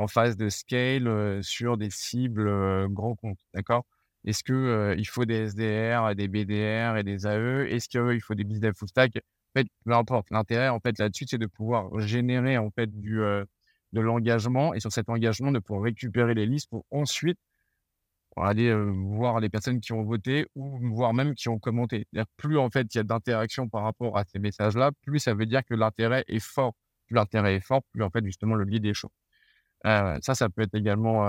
en 0.00 0.08
phase 0.08 0.36
de 0.36 0.48
scale 0.48 1.42
sur 1.42 1.76
des 1.76 1.90
cibles 1.90 2.88
grands 2.90 3.14
comptes. 3.16 3.40
D'accord? 3.54 3.84
Est-ce 4.24 4.44
qu'il 4.44 4.98
il 4.98 5.04
faut 5.06 5.24
des 5.24 5.48
SDR, 5.48 6.14
des 6.14 6.28
BDR 6.28 6.96
et 6.98 7.04
des 7.04 7.26
AE 7.26 7.66
Est-ce 7.70 7.88
qu'il 7.88 8.20
faut 8.22 8.34
des 8.34 8.44
business 8.44 8.74
full 8.76 8.88
stack? 8.88 9.16
En 9.16 9.60
fait, 9.60 9.66
peu 9.84 9.92
importe. 9.94 10.28
L'intérêt 10.30 10.68
en 10.68 10.80
fait 10.80 10.98
là-dessus, 10.98 11.26
c'est 11.28 11.38
de 11.38 11.46
pouvoir 11.46 11.98
générer 12.00 12.58
en 12.58 12.70
fait 12.70 12.90
du 13.00 13.20
de 13.92 14.00
l'engagement 14.00 14.74
et 14.74 14.80
sur 14.80 14.92
cet 14.92 15.08
engagement 15.08 15.52
de 15.52 15.58
pouvoir 15.58 15.84
récupérer 15.84 16.34
les 16.34 16.46
listes 16.46 16.70
pour 16.70 16.84
ensuite 16.90 17.38
aller 18.36 18.72
voir 18.74 19.38
les 19.40 19.48
personnes 19.48 19.80
qui 19.80 19.92
ont 19.92 20.02
voté 20.02 20.46
ou 20.54 20.78
voir 20.94 21.12
même 21.14 21.34
qui 21.34 21.48
ont 21.48 21.58
commenté. 21.58 22.06
Plus 22.36 22.58
en 22.58 22.70
fait 22.70 22.92
il 22.94 22.98
y 22.98 23.00
a 23.00 23.04
d'interaction 23.04 23.68
par 23.68 23.82
rapport 23.84 24.16
à 24.16 24.24
ces 24.24 24.38
messages-là, 24.38 24.92
plus 25.02 25.18
ça 25.20 25.34
veut 25.34 25.46
dire 25.46 25.64
que 25.64 25.74
l'intérêt 25.74 26.24
est 26.28 26.40
fort. 26.40 26.74
Plus 27.06 27.16
l'intérêt 27.16 27.56
est 27.56 27.60
fort, 27.60 27.82
plus 27.92 28.02
en 28.02 28.10
fait 28.10 28.24
justement 28.24 28.54
le 28.54 28.64
lead 28.64 28.84
est 28.86 28.94
chaud. 28.94 29.10
Ça, 29.84 30.34
ça 30.34 30.48
peut 30.48 30.62
être 30.62 30.74
également 30.74 31.24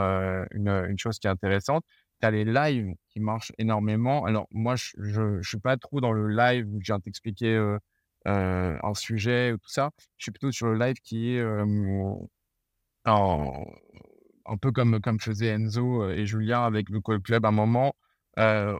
une, 0.52 0.96
chose 0.98 1.20
qui 1.20 1.28
est 1.28 1.30
intéressante. 1.30 1.84
Tu 2.22 2.28
as 2.28 2.32
les 2.32 2.46
lives 2.46 2.94
qui 3.10 3.20
marchent 3.20 3.52
énormément. 3.58 4.26
Alors 4.26 4.48
moi, 4.52 4.76
je 4.76 5.22
ne 5.22 5.42
suis 5.42 5.60
pas 5.60 5.78
trop 5.78 6.02
dans 6.02 6.12
le 6.12 6.28
live 6.28 6.68
où 6.68 6.80
je 6.82 6.92
viens 6.92 7.00
t'expliquer 7.00 7.58
un 8.26 8.94
sujet 8.94 9.54
ou 9.54 9.58
tout 9.58 9.70
ça. 9.70 9.92
Je 10.18 10.26
suis 10.26 10.32
plutôt 10.32 10.52
sur 10.52 10.68
le 10.68 10.78
live 10.78 10.96
qui 11.04 11.36
est 11.36 11.42
un 14.46 14.58
peu 14.58 14.72
comme, 14.72 15.00
comme 15.02 15.20
faisait 15.20 15.48
Enzo 15.48 16.10
et 16.10 16.26
Julien 16.26 16.64
avec 16.64 16.90
le 16.90 17.02
Call 17.02 17.22
Club 17.22 17.46
à 17.46 17.50
un 17.50 17.52
moment, 17.52 17.94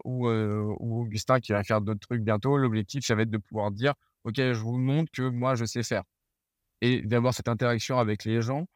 ou, 0.04 0.28
Augustin 0.28 1.40
qui 1.40 1.52
va 1.54 1.64
faire 1.64 1.82
d'autres 1.82 2.00
trucs 2.08 2.22
bientôt. 2.22 2.58
L'objectif, 2.58 3.06
ça 3.06 3.16
va 3.16 3.24
être 3.24 3.32
de 3.32 3.38
pouvoir 3.38 3.72
dire 3.72 3.94
Ok, 4.24 4.36
je 4.36 4.54
vous 4.54 4.78
montre 4.78 5.12
que 5.12 5.24
moi, 5.24 5.56
je 5.56 5.66
sais 5.66 5.84
faire. 5.84 6.04
Et 6.82 7.02
d'avoir 7.02 7.34
cette 7.34 7.48
interaction 7.48 7.98
avec 8.00 8.26
les 8.26 8.42
gens 8.42 8.68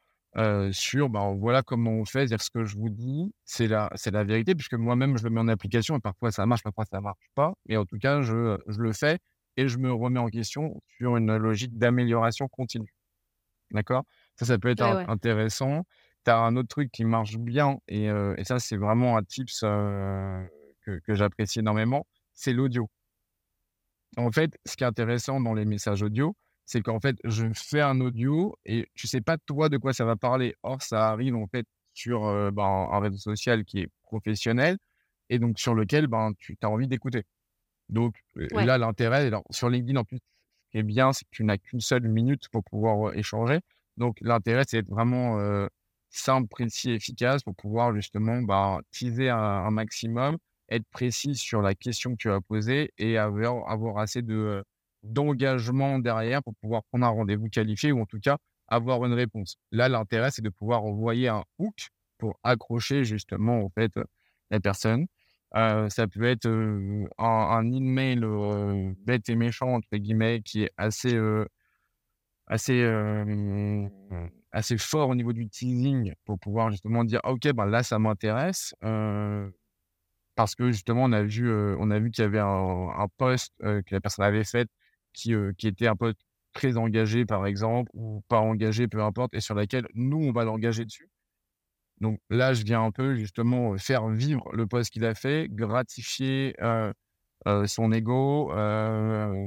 sur 0.72 1.08
ben, 1.08 1.34
voilà 1.34 1.62
comment 1.62 1.92
on 1.92 2.04
fait, 2.04 2.26
dire 2.26 2.42
ce 2.42 2.50
que 2.50 2.64
je 2.64 2.76
vous 2.76 2.90
dis, 2.90 3.32
c'est 3.44 3.66
la, 3.66 3.90
c'est 3.94 4.10
la 4.10 4.24
vérité, 4.24 4.54
puisque 4.54 4.74
moi-même, 4.74 5.16
je 5.16 5.24
le 5.24 5.30
mets 5.30 5.40
en 5.40 5.48
application 5.48 5.96
et 5.96 6.00
parfois 6.00 6.30
ça 6.30 6.44
marche, 6.46 6.62
parfois 6.62 6.84
ça 6.84 7.00
marche 7.00 7.26
pas. 7.34 7.54
Mais 7.66 7.76
en 7.76 7.84
tout 7.84 7.98
cas, 7.98 8.22
je, 8.22 8.58
je 8.66 8.80
le 8.80 8.92
fais 8.92 9.18
et 9.56 9.68
je 9.68 9.78
me 9.78 9.92
remets 9.92 10.20
en 10.20 10.28
question 10.28 10.82
sur 10.98 11.16
une 11.16 11.36
logique 11.36 11.78
d'amélioration 11.78 12.48
continue. 12.48 12.92
D'accord? 13.70 14.04
Ça, 14.36 14.44
ça 14.44 14.58
peut 14.58 14.68
être 14.68 14.82
intéressant. 14.82 15.84
Tu 16.24 16.30
as 16.30 16.38
un 16.38 16.56
autre 16.56 16.68
truc 16.68 16.90
qui 16.92 17.04
marche 17.04 17.38
bien, 17.38 17.78
et, 17.88 18.06
et 18.06 18.44
ça, 18.44 18.58
c'est 18.58 18.76
vraiment 18.76 19.16
un 19.16 19.22
tips 19.22 19.60
que, 19.60 20.98
que 21.00 21.14
j'apprécie 21.14 21.60
énormément, 21.60 22.06
c'est 22.34 22.52
l'audio. 22.52 22.90
En 24.16 24.30
fait, 24.30 24.56
ce 24.64 24.76
qui 24.76 24.84
est 24.84 24.86
intéressant 24.86 25.40
dans 25.40 25.54
les 25.54 25.64
messages 25.64 26.02
audio, 26.02 26.36
c'est 26.66 26.82
qu'en 26.82 27.00
fait, 27.00 27.16
je 27.24 27.46
fais 27.54 27.80
un 27.80 28.00
audio 28.00 28.56
et 28.64 28.88
tu 28.94 29.06
sais 29.06 29.20
pas 29.20 29.38
toi 29.38 29.68
de 29.68 29.78
quoi 29.78 29.92
ça 29.92 30.04
va 30.04 30.16
parler. 30.16 30.54
Or, 30.62 30.82
ça 30.82 31.08
arrive 31.08 31.36
en 31.36 31.46
fait 31.46 31.66
sur 31.94 32.22
ben, 32.52 32.88
un 32.92 32.98
réseau 33.00 33.18
social 33.18 33.64
qui 33.64 33.80
est 33.80 33.88
professionnel 34.02 34.76
et 35.30 35.38
donc 35.38 35.58
sur 35.58 35.74
lequel 35.74 36.08
ben, 36.08 36.32
tu 36.38 36.56
as 36.62 36.68
envie 36.68 36.88
d'écouter. 36.88 37.24
Donc 37.88 38.16
là, 38.34 38.78
l'intérêt, 38.78 39.30
sur 39.50 39.70
LinkedIn 39.70 39.98
en 39.98 40.04
plus, 40.04 40.18
ce 40.18 40.70
qui 40.72 40.78
est 40.78 40.82
bien, 40.82 41.12
c'est 41.12 41.24
que 41.24 41.30
tu 41.30 41.44
n'as 41.44 41.56
qu'une 41.56 41.80
seule 41.80 42.08
minute 42.08 42.48
pour 42.50 42.64
pouvoir 42.64 43.14
échanger. 43.14 43.60
Donc, 43.96 44.18
l'intérêt, 44.20 44.64
c'est 44.66 44.78
d'être 44.78 44.90
vraiment 44.90 45.38
simple, 46.10 46.48
précis, 46.48 46.90
efficace 46.90 47.42
pour 47.42 47.54
pouvoir 47.54 47.94
justement 47.94 48.42
bah, 48.42 48.80
teaser 48.90 49.30
un, 49.30 49.70
maximum, 49.70 50.36
être 50.68 50.86
précis 50.90 51.36
sur 51.36 51.62
la 51.62 51.74
question 51.74 52.12
que 52.12 52.16
tu 52.18 52.30
as 52.30 52.40
posée 52.40 52.92
et 52.98 53.18
avoir, 53.18 53.70
avoir 53.70 53.98
assez 53.98 54.22
de, 54.22 54.64
d'engagement 55.06 55.98
derrière 55.98 56.42
pour 56.42 56.54
pouvoir 56.56 56.82
prendre 56.84 57.06
un 57.06 57.10
rendez-vous 57.10 57.48
qualifié 57.48 57.92
ou 57.92 58.00
en 58.00 58.06
tout 58.06 58.20
cas 58.20 58.38
avoir 58.68 59.04
une 59.04 59.12
réponse. 59.12 59.56
Là, 59.70 59.88
l'intérêt, 59.88 60.30
c'est 60.30 60.42
de 60.42 60.50
pouvoir 60.50 60.84
envoyer 60.84 61.28
un 61.28 61.44
hook 61.58 61.88
pour 62.18 62.38
accrocher 62.42 63.04
justement 63.04 63.62
en 63.62 63.68
fait 63.70 63.92
la 64.50 64.60
personne. 64.60 65.06
ça 65.52 66.06
peut 66.12 66.24
être 66.24 66.46
un, 66.46 67.06
un, 67.18 67.72
email 67.72 68.20
bête 69.04 69.28
et 69.28 69.36
méchant 69.36 69.74
entre 69.74 69.96
guillemets 69.96 70.40
qui 70.42 70.62
est 70.62 70.70
assez 70.76 71.18
assez, 72.46 72.84
assez 74.52 74.78
fort 74.78 75.10
au 75.10 75.14
niveau 75.14 75.32
du 75.32 75.48
teasing 75.48 76.14
pour 76.24 76.38
pouvoir 76.38 76.70
justement 76.70 77.04
dire 77.04 77.20
«Ah, 77.24 77.32
ok 77.32 77.52
ben 77.52 77.66
là 77.66 77.82
ça 77.82 77.98
m'intéresse 77.98 78.74
parce 80.34 80.54
que 80.54 80.70
justement 80.70 81.04
on 81.04 81.12
a 81.12 81.22
vu 81.22 81.52
on 81.52 81.88
vu 82.00 82.10
qu'il 82.10 82.22
y 82.22 82.26
avait 82.26 82.38
un, 82.38 82.88
un 82.96 83.08
post 83.18 83.52
que 83.58 83.82
la 83.90 84.00
personne 84.00 84.24
avait 84.24 84.44
fait 84.44 84.68
qui, 85.16 85.66
était 85.66 85.88
un 85.88 85.96
peu 85.96 86.14
très 86.52 86.76
engagé 86.76 87.26
par 87.26 87.46
exemple 87.46 87.90
ou 87.94 88.22
pas 88.28 88.40
engagé 88.40 88.88
peu 88.88 89.02
importe 89.02 89.34
et 89.34 89.40
sur 89.40 89.54
laquelle 89.54 89.86
nous 89.94 90.18
on 90.18 90.32
va 90.32 90.44
l'engager 90.44 90.84
dessus 90.84 91.10
donc 92.00 92.20
là 92.30 92.54
je 92.54 92.64
viens 92.64 92.82
un 92.82 92.90
peu 92.92 93.16
justement 93.16 93.76
faire 93.78 94.08
vivre 94.08 94.44
le 94.54 94.66
post 94.66 94.90
qu'il 94.90 95.04
a 95.04 95.14
fait 95.14 95.48
gratifier 95.50 96.54
son 97.66 97.92
ego, 97.92 98.50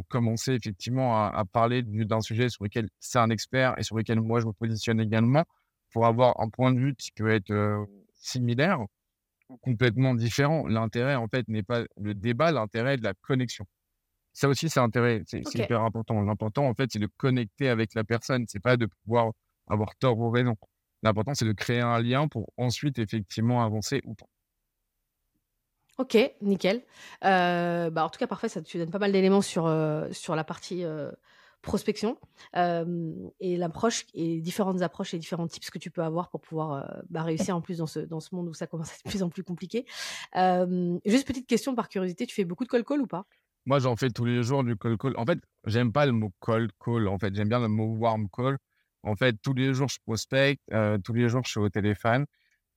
commencer 0.08 0.54
effectivement 0.54 1.26
à, 1.26 1.44
parler 1.46 1.84
d'un 1.84 2.22
sujet 2.22 2.50
sur 2.50 2.64
lequel 2.64 2.88
c'est 3.00 3.20
un 3.20 3.30
expert 3.30 3.76
et 3.78 3.84
sur 3.84 3.98
lequel 3.98 4.22
moi 4.22 4.40
je 4.40 4.46
me 4.46 4.54
positionne 4.54 5.00
également 5.00 5.46
pour 5.92 6.06
avoir 6.06 6.40
un 6.40 6.50
point 6.50 6.72
de 6.74 6.80
vue 6.80 6.96
qui 6.96 7.12
peut 7.12 7.30
être 7.30 7.86
similaire 8.16 8.80
ou 9.50 9.58
complètement 9.58 10.14
différent. 10.16 10.68
L'intérêt, 10.68 11.16
en 11.16 11.28
fait, 11.28 11.48
n'est 11.48 11.64
pas 11.64 11.84
le 11.98 12.14
débat, 12.14 12.52
l'intérêt 12.52 12.94
est 12.96 12.98
de 12.98 13.04
la 13.04 13.14
connexion. 13.22 13.66
Ça 14.34 14.48
aussi, 14.50 14.70
c'est 14.70 14.80
intérêt, 14.80 15.24
c'est 15.28 15.44
okay. 15.46 15.70
hyper 15.70 15.82
important. 15.84 16.22
L'important, 16.22 16.68
en 16.68 16.74
fait, 16.76 16.90
c'est 16.92 17.00
de 17.00 17.10
connecter 17.18 17.70
avec 17.70 17.94
la 17.96 18.04
personne. 18.04 18.46
C'est 18.48 18.60
pas 18.62 18.78
de 18.78 18.86
pouvoir 18.88 19.32
avoir 19.68 19.96
tort 19.98 20.18
ou 20.20 20.30
raison. 20.30 20.56
L'important, 21.04 21.34
c'est 21.36 21.46
de 21.46 21.54
créer 21.54 21.82
un 21.82 22.02
lien 22.02 22.28
pour 22.28 22.52
ensuite 22.58 23.00
effectivement 23.00 23.64
avancer 23.64 24.02
ou 24.06 24.16
pas. 24.16 24.26
OK, 25.98 26.16
nickel. 26.42 26.78
Heu, 27.26 27.90
bah, 27.92 28.06
en 28.06 28.10
tout 28.10 28.20
cas, 28.20 28.28
parfait, 28.28 28.48
ça 28.50 28.62
tu 28.62 28.78
donnes 28.78 28.90
pas 28.92 29.00
mal 29.00 29.12
d'éléments 29.12 29.42
sur, 29.42 29.68
heu, 29.68 30.08
sur 30.14 30.36
la 30.36 30.46
partie, 30.46 30.84
heu, 30.84 31.12
prospection, 31.62 32.18
et 33.42 33.58
l'approche 33.58 34.06
et 34.14 34.40
différentes 34.40 34.82
approches 34.82 35.14
et 35.14 35.20
différents 35.20 35.48
tips 35.48 35.70
que 35.70 35.78
tu 35.80 35.92
peux 35.92 36.02
avoir 36.04 36.30
pour 36.30 36.40
pouvoir, 36.42 37.02
bah, 37.10 37.24
réussir 37.24 37.56
en 37.56 37.62
plus 37.62 37.80
dans 37.80 37.88
ce 37.88 38.00
dans 38.00 38.22
ce 38.22 38.34
monde 38.34 38.48
où 38.48 38.54
ça 38.54 38.66
commence 38.68 38.92
à 38.92 38.94
être 38.96 39.04
de 39.04 39.10
plus 39.10 39.24
en 39.24 39.30
plus 39.30 39.44
compliqué. 39.44 39.86
Juste 41.06 41.28
petite 41.28 41.48
question 41.48 41.76
par 41.76 41.90
curiosité, 41.90 42.26
tu 42.28 42.36
fais 42.36 42.46
beaucoup 42.46 42.64
de 42.64 42.70
cold 42.70 42.86
call 42.86 43.02
ou 43.02 43.08
pas? 43.08 43.26
Moi, 43.66 43.80
j'en 43.80 43.96
fais 43.96 44.10
tous 44.10 44.26
les 44.26 44.44
jours 44.44 44.64
du 44.64 44.76
cold 44.76 44.98
call. 44.98 45.14
En 45.18 45.26
fait, 45.26 45.40
j'aime 45.66 45.92
pas 45.92 46.06
le 46.06 46.12
mot 46.12 46.32
cold 46.40 46.72
call, 46.84 47.08
en 47.08 47.20
fait, 47.20 47.34
j'aime 47.36 47.50
bien 47.50 47.60
le 47.60 47.68
mot 47.68 47.86
warm 47.98 48.28
call. 48.36 48.58
En 49.04 49.16
fait, 49.16 49.36
tous 49.42 49.54
les 49.54 49.74
jours, 49.74 49.88
je 49.90 49.98
prospecte, 50.06 50.62
heu, 50.74 50.98
tous 51.04 51.14
les 51.14 51.30
jours, 51.30 51.42
je 51.46 51.52
suis 51.52 51.60
au 51.60 51.70
téléphone. 51.70 52.26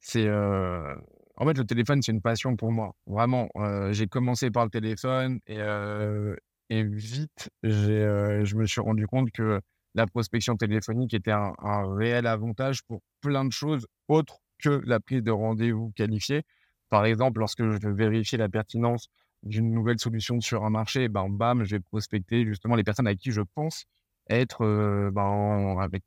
C'est, 0.01 0.27
heu, 0.29 0.97
en 1.37 1.47
fait, 1.47 1.59
le 1.59 1.65
téléphone, 1.65 2.03
c'est 2.03 2.12
une 2.12 2.21
passion 2.23 2.57
pour 2.57 2.73
moi. 2.73 2.93
Vraiment, 3.07 3.49
heu, 3.57 3.93
j'ai 3.93 4.07
commencé 4.07 4.51
par 4.51 4.65
le 4.65 4.71
téléphone 4.71 5.41
et 5.47 5.59
et 6.71 6.83
vite, 6.85 7.51
je 7.62 8.57
me 8.57 8.67
suis 8.67 8.81
rendu 8.81 9.07
compte 9.07 9.31
que 9.33 9.61
la 9.95 10.07
prospection 10.07 10.57
téléphonique 10.57 11.12
était 11.15 11.31
un 11.33 11.53
réel 11.95 12.27
avantage 12.27 12.83
pour 12.85 13.03
plein 13.21 13.45
de 13.45 13.53
choses 13.53 13.87
autres 14.09 14.39
que 14.62 14.81
la 14.87 15.01
prise 15.01 15.23
de 15.23 15.31
rendez-vous 15.31 15.93
qualifié. 15.97 16.43
Par 16.89 17.05
exemple, 17.05 17.41
lorsque 17.41 17.62
je 17.62 17.89
vérifier 17.89 18.39
la 18.39 18.49
pertinence 18.49 19.09
d'une 19.43 19.73
nouvelle 19.73 19.99
solution 19.99 20.41
sur 20.41 20.65
un 20.65 20.71
marché, 20.71 21.09
ben, 21.09 21.29
bam, 21.29 21.65
je 21.65 21.77
vais 21.77 21.81
prospecter 21.81 22.45
justement 22.47 22.77
les 22.77 22.85
personnes 22.85 23.07
avec 23.07 23.19
qui 23.19 23.33
je 23.33 23.43
pense 23.55 23.85
être, 24.31 24.65
ben, 25.13 25.77
avec 25.81 26.03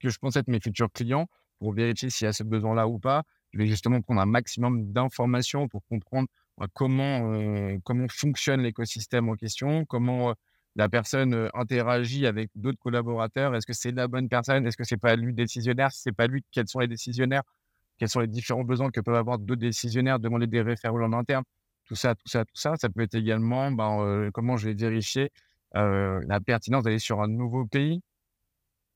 que 0.00 0.08
je 0.08 0.18
pense 0.18 0.36
être 0.36 0.48
mes 0.48 0.60
futurs 0.60 0.90
clients 0.92 1.28
pour 1.58 1.72
vérifier 1.72 2.10
s'il 2.10 2.24
y 2.24 2.28
a 2.28 2.32
ce 2.32 2.42
besoin-là 2.42 2.88
ou 2.88 2.98
pas. 2.98 3.22
Je 3.52 3.58
vais 3.58 3.66
justement 3.66 4.00
prendre 4.00 4.20
un 4.20 4.26
maximum 4.26 4.92
d'informations 4.92 5.68
pour 5.68 5.82
comprendre, 5.88 6.28
bah, 6.58 6.66
comment, 6.72 7.78
comment 7.84 8.06
fonctionne 8.08 8.62
l'écosystème 8.62 9.28
en 9.28 9.36
question, 9.36 9.84
comment, 9.84 10.34
la 10.74 10.88
personne, 10.88 11.50
interagit 11.54 12.26
avec 12.26 12.50
d'autres 12.54 12.78
collaborateurs. 12.78 13.54
Est-ce 13.54 13.66
que 13.66 13.74
c'est 13.74 13.92
la 13.92 14.08
bonne 14.08 14.28
personne? 14.28 14.66
Est-ce 14.66 14.76
que 14.76 14.84
c'est 14.84 14.96
pas 14.96 15.16
lui 15.16 15.34
décisionnaire? 15.34 15.92
Si 15.92 16.00
c'est 16.02 16.12
pas 16.12 16.26
lui, 16.26 16.42
quels 16.50 16.68
sont 16.68 16.80
les 16.80 16.88
décisionnaires? 16.88 17.42
Quels 17.98 18.08
sont 18.08 18.20
les 18.20 18.26
différents 18.26 18.64
besoins 18.64 18.90
que 18.90 19.00
peuvent 19.00 19.14
avoir 19.14 19.38
d'autres 19.38 19.60
décisionnaires? 19.60 20.18
Demander 20.18 20.46
des 20.46 20.62
référents 20.62 21.02
en 21.02 21.12
interne. 21.12 21.44
Tout 21.86 21.94
ça, 21.96 22.14
tout 22.14 22.28
ça, 22.28 22.44
tout 22.44 22.56
ça. 22.56 22.74
Ça 22.76 22.88
peut 22.88 23.02
être 23.02 23.14
également, 23.14 23.70
ben, 23.70 24.30
comment 24.32 24.56
je 24.56 24.68
vais 24.68 24.74
vérifier, 24.74 25.30
la 25.74 26.40
pertinence 26.44 26.84
d'aller 26.84 26.98
sur 26.98 27.20
un 27.20 27.28
nouveau 27.28 27.66
pays. 27.66 28.02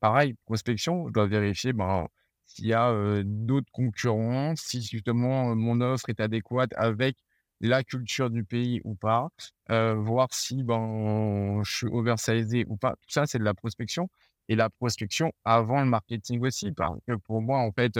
Pareil, 0.00 0.34
prospection, 0.44 1.08
je 1.08 1.12
dois 1.12 1.26
vérifier, 1.26 1.72
ben, 1.72 2.06
s'il 2.44 2.66
y 2.66 2.74
a, 2.74 3.22
d'autres 3.24 3.70
concurrents, 3.72 4.54
si 4.56 4.82
justement, 4.82 5.54
mon 5.56 5.80
offre 5.80 6.10
est 6.10 6.20
adéquate 6.20 6.70
avec 6.76 7.16
la 7.60 7.82
culture 7.82 8.30
du 8.30 8.44
pays 8.44 8.80
ou 8.84 8.94
pas, 8.94 9.28
voir 9.68 10.28
si, 10.32 10.62
ben, 10.62 11.62
je 11.64 11.76
suis 11.76 11.86
oversized 11.86 12.66
ou 12.68 12.76
pas. 12.76 12.92
Tout 12.92 13.10
ça, 13.10 13.26
c'est 13.26 13.38
de 13.38 13.44
la 13.44 13.54
prospection 13.54 14.08
et 14.48 14.54
la 14.54 14.70
prospection 14.70 15.32
avant 15.44 15.80
le 15.80 15.86
marketing 15.86 16.40
aussi. 16.44 16.72
Parce 16.72 16.98
que 17.08 17.14
pour 17.14 17.42
moi, 17.42 17.58
en 17.58 17.72
fait, 17.72 17.98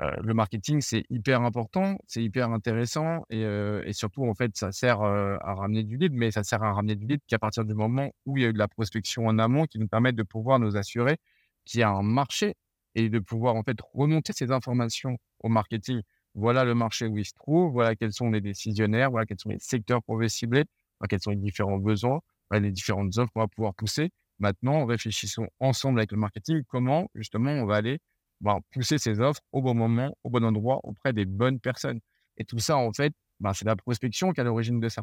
Heu, 0.00 0.10
le 0.22 0.34
marketing, 0.34 0.80
c'est 0.80 1.04
hyper 1.10 1.42
important, 1.42 1.98
c'est 2.06 2.22
hyper 2.22 2.50
intéressant 2.50 3.24
et 3.30 3.42
et 3.84 3.92
surtout, 3.92 4.24
en 4.28 4.34
fait, 4.34 4.56
ça 4.56 4.70
sert, 4.72 5.02
heu, 5.02 5.38
à 5.40 5.54
ramener 5.54 5.82
du 5.84 5.96
lead, 5.96 6.12
mais 6.12 6.30
ça 6.30 6.44
sert 6.44 6.62
à 6.62 6.72
ramener 6.72 6.94
du 6.96 7.06
lead 7.06 7.20
qu'à 7.26 7.38
partir 7.38 7.64
du 7.64 7.74
moment 7.74 8.10
où 8.26 8.36
il 8.36 8.42
y 8.42 8.46
a 8.46 8.48
eu 8.50 8.52
de 8.52 8.58
la 8.58 8.68
prospection 8.68 9.26
en 9.26 9.38
amont 9.38 9.66
qui 9.66 9.78
nous 9.78 9.88
permettent 9.88 10.14
de 10.16 10.22
pouvoir 10.22 10.58
nous 10.60 10.76
assurer 10.76 11.16
qu'il 11.64 11.80
y 11.80 11.82
a 11.82 11.90
un 11.90 12.02
marché 12.02 12.54
et 12.94 13.08
de 13.10 13.18
pouvoir, 13.18 13.54
en 13.56 13.62
fait, 13.62 13.76
remonter 13.92 14.32
ces 14.32 14.50
informations 14.52 15.18
au 15.40 15.48
marketing. 15.48 16.00
Voilà 16.34 16.64
le 16.64 16.74
marché 16.74 17.06
où 17.06 17.18
il 17.18 17.24
se 17.24 17.34
trouve, 17.34 17.72
voilà 17.72 17.96
quels 17.96 18.12
sont 18.12 18.30
les 18.30 18.40
décisionnaires, 18.40 19.10
voilà 19.10 19.26
quels 19.26 19.40
sont 19.40 19.50
les 19.50 19.58
secteurs 19.58 20.00
qu'on 20.04 20.16
veut 20.16 20.28
cibler, 20.28 20.64
quels 21.08 21.20
sont 21.20 21.30
les 21.30 21.36
différents 21.36 21.78
besoins, 21.78 22.20
les 22.52 22.70
différentes 22.70 23.16
offres 23.18 23.32
qu'on 23.32 23.40
va 23.40 23.48
pouvoir 23.48 23.74
pousser. 23.74 24.10
Maintenant, 24.38 24.86
réfléchissons 24.86 25.48
ensemble 25.60 25.98
avec 26.00 26.12
le 26.12 26.18
marketing, 26.18 26.62
comment 26.68 27.08
justement 27.14 27.50
on 27.50 27.66
va 27.66 27.76
aller 27.76 27.98
ben, 28.40 28.60
pousser 28.72 28.98
ses 28.98 29.20
offres 29.20 29.40
au 29.52 29.62
bon 29.62 29.74
moment, 29.74 30.16
au 30.24 30.30
bon 30.30 30.44
endroit, 30.44 30.80
auprès 30.84 31.12
des 31.12 31.24
bonnes 31.24 31.60
personnes. 31.60 32.00
Et 32.36 32.44
tout 32.44 32.58
ça, 32.58 32.76
en 32.76 32.92
fait, 32.92 33.12
ben, 33.40 33.52
c'est 33.52 33.64
la 33.64 33.76
prospection 33.76 34.32
qui 34.32 34.40
est 34.40 34.42
à 34.42 34.44
l'origine 34.44 34.80
de 34.80 34.88
ça. 34.88 35.02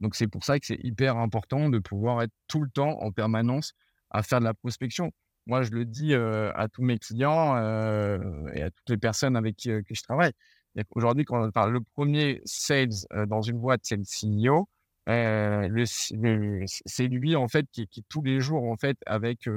Donc, 0.00 0.16
c'est 0.16 0.26
pour 0.26 0.44
ça 0.44 0.58
que 0.58 0.66
c'est 0.66 0.80
hyper 0.82 1.16
important 1.16 1.68
de 1.68 1.78
pouvoir 1.78 2.22
être 2.22 2.32
tout 2.48 2.60
le 2.62 2.68
temps, 2.68 3.00
en 3.00 3.12
permanence, 3.12 3.72
à 4.10 4.22
faire 4.22 4.40
de 4.40 4.44
la 4.44 4.54
prospection. 4.54 5.12
Moi, 5.46 5.62
je 5.62 5.70
le 5.70 5.84
dis 5.84 6.14
à 6.14 6.68
tous 6.72 6.82
mes 6.82 6.98
clients 6.98 7.56
et 8.52 8.62
à 8.62 8.70
toutes 8.70 8.88
les 8.88 8.96
personnes 8.96 9.36
avec 9.36 9.56
qui, 9.56 9.70
je 9.70 10.02
travaille. 10.02 10.32
Aujourd'hui, 10.90 11.24
quand 11.24 11.46
on 11.46 11.50
parle 11.52 11.72
le 11.72 11.80
premier 11.80 12.40
sales 12.44 12.88
dans 13.28 13.42
une 13.42 13.58
boîte, 13.58 13.82
c'est 13.84 13.96
le 13.96 14.04
CEO. 14.04 14.68
C'est 16.86 17.06
lui, 17.08 17.36
en 17.36 17.48
fait, 17.48 17.66
qui, 17.70 17.86
qui 17.88 18.02
tous 18.08 18.22
les 18.22 18.40
jours, 18.40 18.64
en 18.64 18.76
fait, 18.76 18.96
avec, 19.06 19.48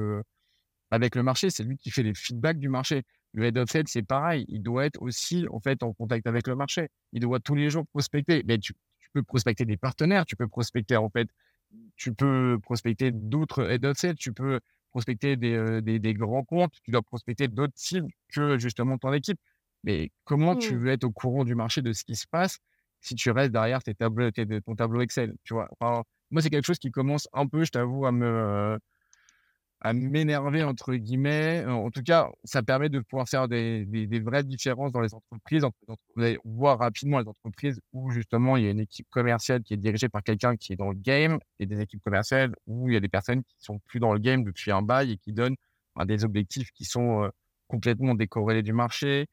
avec 0.91 1.15
le 1.15 1.23
marché, 1.23 1.49
c'est 1.49 1.63
lui 1.63 1.77
qui 1.77 1.89
fait 1.89 2.03
les 2.03 2.13
feedbacks 2.13 2.59
du 2.59 2.69
marché. 2.69 3.03
Le 3.33 3.45
head 3.45 3.57
of 3.57 3.69
sales, 3.69 3.87
c'est 3.87 4.03
pareil. 4.03 4.45
Il 4.49 4.61
doit 4.63 4.85
être 4.85 5.01
aussi, 5.01 5.45
en 5.51 5.59
fait, 5.59 5.83
en 5.83 5.93
contact 5.93 6.27
avec 6.27 6.47
le 6.47 6.55
marché. 6.55 6.87
Il 7.13 7.21
doit 7.21 7.39
tous 7.39 7.55
les 7.55 7.69
jours 7.69 7.85
prospecter. 7.87 8.43
Mais 8.47 8.57
tu, 8.59 8.73
tu 8.99 9.09
peux 9.13 9.23
prospecter 9.23 9.65
des 9.65 9.77
partenaires, 9.77 10.25
tu 10.25 10.35
peux 10.35 10.47
prospecter, 10.47 10.97
en 10.97 11.09
fait, 11.09 11.27
tu 11.95 12.13
peux 12.13 12.59
prospecter 12.61 13.11
d'autres 13.11 13.69
head 13.69 13.85
of 13.85 13.97
sales, 13.97 14.15
tu 14.15 14.33
peux 14.33 14.59
prospecter 14.91 15.35
des, 15.35 15.53
euh, 15.53 15.81
des, 15.81 15.99
des 15.99 16.13
grands 16.13 16.43
comptes, 16.43 16.73
tu 16.83 16.91
dois 16.91 17.01
prospecter 17.01 17.47
d'autres 17.47 17.73
cibles 17.75 18.09
que 18.33 18.57
justement 18.57 18.97
ton 18.97 19.13
équipe. 19.13 19.39
Mais 19.83 20.11
comment 20.25 20.55
tu 20.55 20.75
Mmh. 20.75 20.77
veux 20.77 20.89
être 20.91 21.03
au 21.03 21.11
courant 21.11 21.43
du 21.43 21.55
marché 21.55 21.81
de 21.81 21.93
ce 21.93 22.03
qui 22.03 22.15
se 22.15 22.25
passe 22.27 22.59
si 23.01 23.15
tu 23.15 23.31
restes 23.31 23.51
derrière 23.51 23.83
tes 23.83 23.93
tableaux, 23.95 24.31
tes, 24.31 24.45
ton 24.61 24.75
tableau 24.75 25.01
Excel, 25.01 25.35
tu 25.43 25.53
vois? 25.53 25.69
Enfin, 25.79 26.03
moi, 26.31 26.41
c'est 26.41 26.49
quelque 26.49 26.65
chose 26.65 26.79
qui 26.79 26.91
commence 26.91 27.27
un 27.33 27.47
peu, 27.47 27.63
je 27.63 27.71
t'avoue, 27.71 28.05
à 28.05 28.11
me, 28.11 28.25
euh, 28.25 28.77
à 29.81 29.93
«m'énerver» 29.93 30.63
entre 30.63 30.95
guillemets. 30.95 31.65
En 31.65 31.91
tout 31.91 32.03
cas, 32.03 32.29
ça 32.43 32.63
permet 32.63 32.89
de 32.89 32.99
pouvoir 32.99 33.27
faire 33.29 33.47
des 33.47 33.85
des 33.85 34.07
des 34.07 34.19
vraies 34.19 34.43
différences 34.43 34.91
dans 34.91 35.01
les 35.01 35.13
entreprises, 35.13 35.63
vous 35.87 36.23
allez 36.23 36.39
voir 36.43 36.79
rapidement 36.79 37.19
les 37.19 37.27
entreprises 37.27 37.79
où 37.93 38.09
justement 38.11 38.57
il 38.57 38.63
y 38.65 38.67
a 38.67 38.71
une 38.71 38.79
équipe 38.79 39.07
commerciale 39.09 39.63
qui 39.63 39.73
est 39.73 39.77
dirigée 39.77 40.09
par 40.09 40.23
quelqu'un 40.23 40.55
qui 40.57 40.73
est 40.73 40.77
dans 40.77 40.89
le 40.89 40.97
game 40.97 41.39
et 41.59 41.65
des 41.65 41.79
équipes 41.81 42.01
commerciales 42.03 42.53
où 42.65 42.89
il 42.89 42.93
y 42.93 42.97
a 42.97 42.99
des 42.99 43.09
personnes 43.09 43.43
qui 43.43 43.55
sont 43.59 43.79
plus 43.85 43.99
dans 43.99 44.13
le 44.13 44.19
game 44.19 44.43
depuis 44.43 44.71
un 44.71 44.81
bail 44.81 45.11
et 45.13 45.17
qui 45.17 45.33
donnent, 45.33 45.55
ben, 45.95 46.05
des 46.05 46.25
objectifs 46.25 46.71
qui 46.71 46.85
sont, 46.85 47.29
complètement 47.67 48.15
décorrélés 48.15 48.63
du 48.63 48.73
marché, 48.73 49.27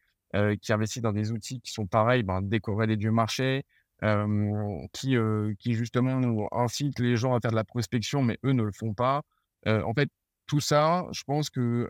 qui 0.61 0.73
investissent 0.73 1.03
dans 1.03 1.13
des 1.13 1.31
outils 1.33 1.61
qui 1.61 1.73
sont 1.73 1.87
pareils, 1.87 2.23
ben, 2.25 2.43
décorrélés 2.43 2.97
du 2.97 3.11
marché, 3.11 3.65
hem, 4.03 4.89
qui, 4.93 5.17
qui 5.59 5.75
justement 5.75 6.49
incitent 6.53 6.99
les 6.99 7.17
gens 7.17 7.35
à 7.35 7.41
faire 7.41 7.53
de 7.53 7.57
la 7.57 7.65
prospection, 7.65 8.23
mais 8.23 8.39
eux 8.45 8.53
ne 8.53 8.65
le 8.65 8.73
font 8.73 8.95
pas. 8.95 9.23
En 9.67 9.95
fait, 9.95 10.09
tout 10.47 10.61
ça, 10.61 11.07
je 11.13 11.23
pense 11.25 11.51
que, 11.51 11.89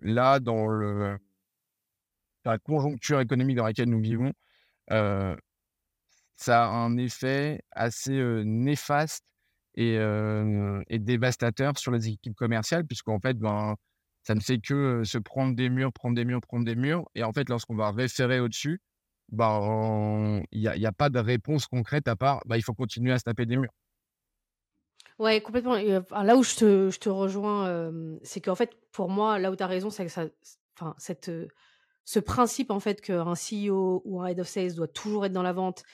là, 0.00 0.40
dans 0.40 1.18
la 2.44 2.58
conjoncture 2.58 3.20
économique 3.20 3.56
dans 3.56 3.64
laquelle 3.64 3.88
nous 3.88 4.00
vivons, 4.00 4.32
ça 6.36 6.64
a 6.64 6.68
un 6.68 6.96
effet 6.96 7.62
assez, 7.70 8.42
néfaste 8.44 9.24
et 9.74 9.98
dévastateur 10.98 11.78
sur 11.78 11.92
les 11.92 12.08
équipes 12.08 12.34
commerciales 12.34 12.84
puisqu'en 12.86 13.20
fait, 13.20 13.38
ben, 13.38 13.76
ça 14.24 14.34
ne 14.34 14.40
fait 14.40 14.58
que, 14.58 15.02
se 15.04 15.18
prendre 15.18 15.54
des 15.56 15.68
murs, 15.68 15.92
prendre 15.92 16.14
des 16.16 16.24
murs, 16.24 16.40
prendre 16.40 16.64
des 16.64 16.76
murs 16.76 17.04
et 17.14 17.22
en 17.24 17.32
fait, 17.32 17.48
lorsqu'on 17.48 17.76
va 17.76 17.90
référer 17.90 18.40
au-dessus, 18.40 18.80
ben, 19.30 20.42
il 20.52 20.60
y 20.60 20.86
a 20.86 20.92
pas 20.92 21.10
de 21.10 21.18
réponse 21.18 21.66
concrète 21.66 22.08
à 22.08 22.16
part, 22.16 22.42
bah, 22.46 22.56
il 22.58 22.62
faut 22.62 22.74
continuer 22.74 23.12
à 23.12 23.18
se 23.18 23.24
taper 23.24 23.46
des 23.46 23.56
murs. 23.56 23.72
Ouais, 25.18 25.40
complètement 25.40 25.72
enfin, 25.74 26.24
là 26.24 26.36
où 26.36 26.42
je 26.42 26.98
te 26.98 27.08
rejoins, 27.08 27.68
hem, 27.88 28.18
c'est 28.22 28.40
qu'en 28.40 28.54
fait, 28.54 28.70
pour 28.92 29.08
moi, 29.08 29.38
là 29.38 29.50
où 29.50 29.56
tu 29.56 29.62
as 29.62 29.66
raison, 29.66 29.90
c'est 29.90 30.06
que 30.06 30.30
enfin, 30.76 30.94
cette, 30.98 31.28
heu, 31.28 31.48
ce 32.04 32.20
principe, 32.20 32.70
en 32.70 32.80
fait, 32.80 33.00
qu'un 33.00 33.34
CEO 33.34 34.02
ou 34.04 34.22
un 34.22 34.26
head 34.28 34.40
of 34.40 34.48
sales 34.48 34.74
doit 34.74 34.88
toujours 34.88 35.26
être 35.26 35.32
dans 35.32 35.42
la 35.42 35.52
vente 35.52 35.84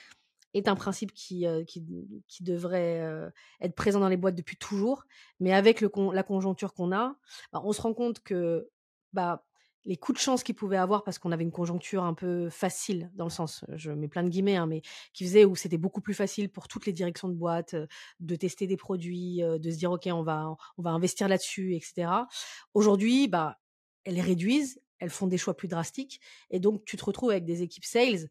est 0.54 0.68
un 0.68 0.76
principe 0.76 1.12
qui, 1.14 1.46
qui 1.68 2.44
devrait, 2.44 3.30
être 3.60 3.74
présent 3.74 4.00
dans 4.00 4.08
les 4.08 4.16
boîtes 4.16 4.36
depuis 4.36 4.56
toujours. 4.56 5.04
Mais 5.40 5.52
avec 5.54 5.82
la 5.82 6.22
conjoncture 6.24 6.74
qu'on 6.74 6.92
a, 6.92 7.16
bah, 7.52 7.62
on 7.64 7.72
se 7.72 7.82
rend 7.82 7.94
compte 7.94 8.20
que, 8.22 8.68
bah, 9.12 9.46
les 9.84 9.96
coups 9.96 10.18
de 10.18 10.22
chance 10.22 10.42
qu'il 10.42 10.54
pouvait 10.54 10.76
avoir 10.76 11.02
parce 11.04 11.18
qu'on 11.18 11.32
avait 11.32 11.44
une 11.44 11.50
conjoncture 11.52 12.04
un 12.04 12.14
peu 12.14 12.50
«facile» 12.50 13.10
dans 13.14 13.24
le 13.24 13.30
sens, 13.30 13.64
heu, 13.70 13.76
je 13.76 13.90
mets 13.90 14.08
plein 14.08 14.22
de 14.22 14.28
guillemets, 14.28 14.56
hein, 14.56 14.66
mais 14.66 14.82
qui 15.14 15.24
faisait 15.24 15.44
où 15.44 15.56
c'était 15.56 15.78
beaucoup 15.78 16.00
plus 16.00 16.14
facile 16.14 16.50
pour 16.50 16.68
toutes 16.68 16.86
les 16.86 16.92
directions 16.92 17.28
de 17.28 17.34
boîte, 17.34 17.74
heu, 17.74 17.88
de 18.20 18.36
tester 18.36 18.66
des 18.66 18.76
produits, 18.76 19.42
heu, 19.42 19.58
de 19.58 19.70
se 19.70 19.76
dire: 19.78 19.90
«OK, 19.92 20.06
on 20.12 20.22
va 20.22 20.56
on 20.78 20.82
va 20.82 20.90
investir 20.90 21.28
là-dessus» 21.28 21.74
et 21.74 21.80
cetera. 21.80 22.28
Aujourd'hui, 22.74 23.28
bah, 23.28 23.58
elles 24.04 24.14
les 24.14 24.20
réduisent, 24.22 24.80
elles 24.98 25.10
font 25.10 25.26
des 25.26 25.38
choix 25.38 25.56
plus 25.56 25.68
drastiques 25.68 26.20
et 26.50 26.60
donc 26.60 26.84
tu 26.84 26.96
te 26.96 27.04
retrouves 27.04 27.30
avec 27.30 27.44
des 27.44 27.62
équipes 27.62 27.84
sales 27.84 28.28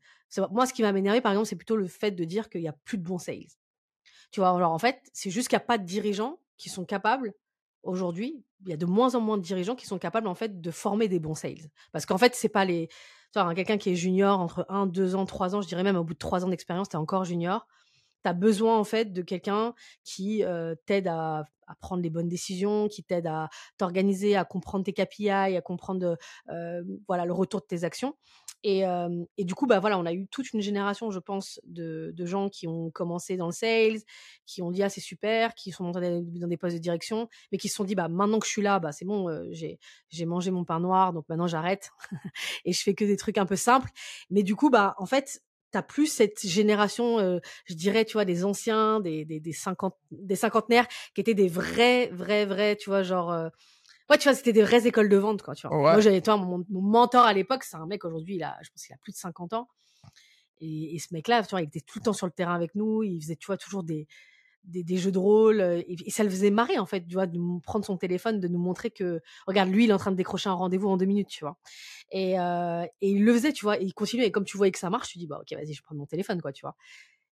moi, 0.51 0.65
ce 0.65 0.73
qui 0.73 0.81
va 0.81 0.91
m'énerver, 0.91 1.21
par 1.21 1.31
exemple, 1.31 1.47
c'est 1.47 1.55
plutôt 1.55 1.77
le 1.77 1.87
fait 1.87 2.11
de 2.11 2.23
dire 2.25 2.49
qu'il 2.49 2.61
y 2.61 2.67
a 2.67 2.73
plus 2.73 2.97
de 2.97 3.03
bons 3.03 3.17
sales. 3.17 3.45
Tu 4.31 4.39
vois? 4.39 4.49
Alors, 4.49 4.71
en 4.73 4.79
fait, 4.79 5.01
c'est 5.13 5.29
juste 5.29 5.47
qu'il 5.49 5.55
y 5.55 5.57
a 5.57 5.61
pas 5.61 5.77
de 5.77 5.85
dirigeants 5.85 6.39
qui 6.57 6.69
sont 6.69 6.85
capables 6.85 7.33
aujourd'hui, 7.83 8.43
il 8.61 8.69
y 8.69 8.73
a 8.73 8.77
de 8.77 8.85
moins 8.85 9.15
en 9.15 9.21
moins 9.21 9.37
de 9.37 9.43
dirigeants 9.43 9.75
qui 9.75 9.85
sont 9.85 9.99
capables 9.99 10.27
en 10.27 10.35
fait 10.35 10.61
de 10.61 10.71
former 10.71 11.07
des 11.07 11.19
bons 11.19 11.35
sales. 11.35 11.69
Parce 11.91 12.05
qu'en 12.05 12.17
fait, 12.17 12.35
c'est 12.35 12.49
pas 12.49 12.65
les. 12.65 12.89
Vois, 13.35 13.53
quelqu'un 13.53 13.77
qui 13.77 13.91
est 13.91 13.95
junior 13.95 14.39
entre 14.39 14.65
1, 14.69 14.87
2 14.87 15.15
ans, 15.15 15.25
3 15.25 15.55
ans, 15.55 15.61
je 15.61 15.67
dirais 15.67 15.83
même 15.83 15.97
au 15.97 16.03
bout 16.03 16.13
de 16.13 16.19
3 16.19 16.45
ans 16.45 16.49
d'expérience, 16.49 16.89
tu 16.89 16.95
es 16.95 16.99
encore 16.99 17.23
junior. 17.23 17.67
Tu 18.23 18.29
as 18.29 18.33
besoin 18.33 18.77
en 18.77 18.83
fait 18.83 19.13
de 19.13 19.21
quelqu'un 19.21 19.75
qui 20.03 20.43
euh, 20.43 20.75
t'aide 20.85 21.07
à, 21.07 21.45
à, 21.67 21.75
prendre 21.75 22.01
les 22.01 22.09
bonnes 22.09 22.27
décisions, 22.27 22.87
qui 22.87 23.03
t'aide 23.03 23.27
à 23.27 23.49
t'organiser, 23.77 24.35
à 24.35 24.45
comprendre 24.45 24.85
tes 24.85 24.93
KPI, 24.93 25.29
à 25.29 25.61
comprendre 25.61 26.17
euh, 26.49 26.83
voilà, 27.07 27.25
le 27.25 27.33
retour 27.33 27.61
de 27.61 27.65
tes 27.65 27.83
actions. 27.83 28.15
Et, 28.63 28.83
et, 29.37 29.45
du 29.45 29.53
coup, 29.53 29.67
bah 29.67 29.79
voilà, 29.79 29.99
on 29.99 30.05
a 30.05 30.11
eu 30.11 30.27
toute 30.27 30.51
une 30.51 30.61
génération, 30.61 31.11
je 31.11 31.19
pense, 31.19 31.61
de, 31.63 32.11
de, 32.13 32.25
gens 32.25 32.49
qui 32.49 32.67
ont 32.67 32.89
commencé 32.89 33.37
dans 33.37 33.45
le 33.45 33.51
sales, 33.51 33.99
qui 34.45 34.61
ont 34.61 34.71
dit 34.71 34.83
ah 34.83 34.89
c'est 34.89 34.99
super, 34.99 35.53
qui 35.53 35.71
sont 35.71 35.83
montés 35.83 36.21
dans 36.21 36.47
des 36.47 36.57
postes 36.57 36.75
de 36.75 36.81
direction, 36.81 37.29
mais 37.51 37.59
qui 37.59 37.69
se 37.69 37.75
sont 37.75 37.83
dit 37.83 37.95
bah 37.95 38.07
maintenant 38.09 38.39
que 38.39 38.47
je 38.47 38.51
suis 38.51 38.63
là, 38.63 38.79
bah 38.79 38.91
c'est 38.91 39.05
bon, 39.05 39.29
j'ai 39.51 39.79
j'ai 40.09 40.25
mangé 40.25 40.51
mon 40.51 40.65
pain 40.65 40.79
noir, 40.79 41.13
donc 41.13 41.29
maintenant 41.29 41.47
j'arrête 41.47 41.91
et 42.65 42.73
je 42.73 42.81
fais 42.81 42.93
que 42.93 43.05
des 43.05 43.15
trucs 43.15 43.37
un 43.37 43.45
peu 43.45 43.55
simples. 43.55 43.89
Mais 44.29 44.43
du 44.43 44.55
coup, 44.55 44.69
bah 44.69 44.95
en 44.97 45.05
fait, 45.05 45.41
t'as 45.71 45.81
plus 45.81 46.07
cette 46.07 46.45
génération, 46.45 47.19
euh, 47.19 47.39
je 47.65 47.73
dirais, 47.73 48.05
tu 48.05 48.13
vois, 48.13 48.25
des 48.25 48.45
anciens, 48.45 48.99
des 48.99 49.25
des, 49.25 49.39
des, 49.39 49.53
cinquante, 49.53 49.97
des 50.11 50.35
cinquantenaires, 50.35 50.87
qui 51.13 51.21
étaient 51.21 51.33
des 51.33 51.49
vrais, 51.49 52.07
vrais, 52.13 52.45
vrais, 52.45 52.75
tu 52.75 52.89
vois, 52.89 53.03
genre 53.03 53.49
Ouais, 54.09 54.17
tu 54.17 54.23
vois, 54.23 54.35
c'était 54.35 54.53
des 54.53 54.63
vraies 54.63 54.87
écoles 54.87 55.09
de 55.09 55.17
vente, 55.17 55.41
quoi, 55.41 55.53
tu 55.53 55.67
vois. 55.67 55.77
Moi, 55.77 55.99
j'avais, 55.99 56.21
toi, 56.21 56.37
mon, 56.37 56.63
mentor 56.69 57.25
à 57.25 57.33
l'époque, 57.33 57.63
c'est 57.63 57.75
un 57.75 57.85
mec 57.85 58.05
aujourd'hui, 58.05 58.35
il 58.35 58.43
a, 58.43 58.57
je 58.61 58.69
pense 58.69 58.85
qu'il 58.85 58.93
a 58.93 58.97
plus 58.99 59.11
de 59.11 59.17
50 59.17 59.53
ans. 59.53 59.67
Et, 60.59 60.97
ce 60.99 61.13
mec-là, 61.13 61.43
tu 61.43 61.51
vois, 61.51 61.61
il 61.61 61.67
était 61.67 61.81
tout 61.81 61.99
le 61.99 62.05
temps 62.05 62.13
sur 62.13 62.25
le 62.25 62.31
terrain 62.31 62.55
avec 62.55 62.73
nous. 62.73 63.03
Il 63.03 63.21
faisait, 63.21 63.35
tu 63.35 63.47
vois, 63.47 63.57
toujours 63.57 63.83
des, 63.83 64.07
des, 64.63 64.97
jeux 64.97 65.11
de 65.11 65.17
rôle. 65.17 65.61
Euh, 65.61 65.81
et, 65.87 66.09
ça 66.09 66.23
le 66.23 66.29
faisait 66.29 66.51
marrer, 66.51 66.77
en 66.77 66.85
fait, 66.85 67.05
tu 67.05 67.13
vois, 67.13 67.27
de 67.27 67.39
prendre 67.61 67.85
son 67.85 67.97
téléphone, 67.97 68.39
de 68.39 68.47
nous 68.47 68.59
montrer 68.59 68.91
que, 68.91 69.21
regarde, 69.47 69.69
lui, 69.69 69.85
il 69.85 69.89
est 69.89 69.93
en 69.93 69.97
train 69.97 70.11
de 70.11 70.17
décrocher 70.17 70.49
un 70.49 70.53
rendez-vous 70.53 70.87
en 70.89 70.97
deux 70.97 71.05
minutes, 71.05 71.29
tu 71.29 71.43
vois. 71.43 71.57
Et, 72.11 72.39
euh, 72.39 72.83
et 73.01 73.11
il 73.11 73.23
le 73.23 73.33
faisait, 73.33 73.53
tu 73.53 73.65
vois, 73.65 73.79
et 73.79 73.83
il 73.83 73.93
continuait. 73.93 74.27
Et 74.27 74.31
comme 74.31 74.45
tu 74.45 74.57
voyais 74.57 74.71
que 74.71 74.79
ça 74.79 74.89
marche, 74.89 75.09
tu 75.09 75.17
dis, 75.17 75.27
bah, 75.27 75.39
ok, 75.41 75.57
vas-y, 75.57 75.73
je 75.73 75.81
prends 75.81 75.95
mon 75.95 76.05
téléphone, 76.05 76.41
quoi, 76.41 76.51
tu 76.51 76.61
vois. 76.61 76.75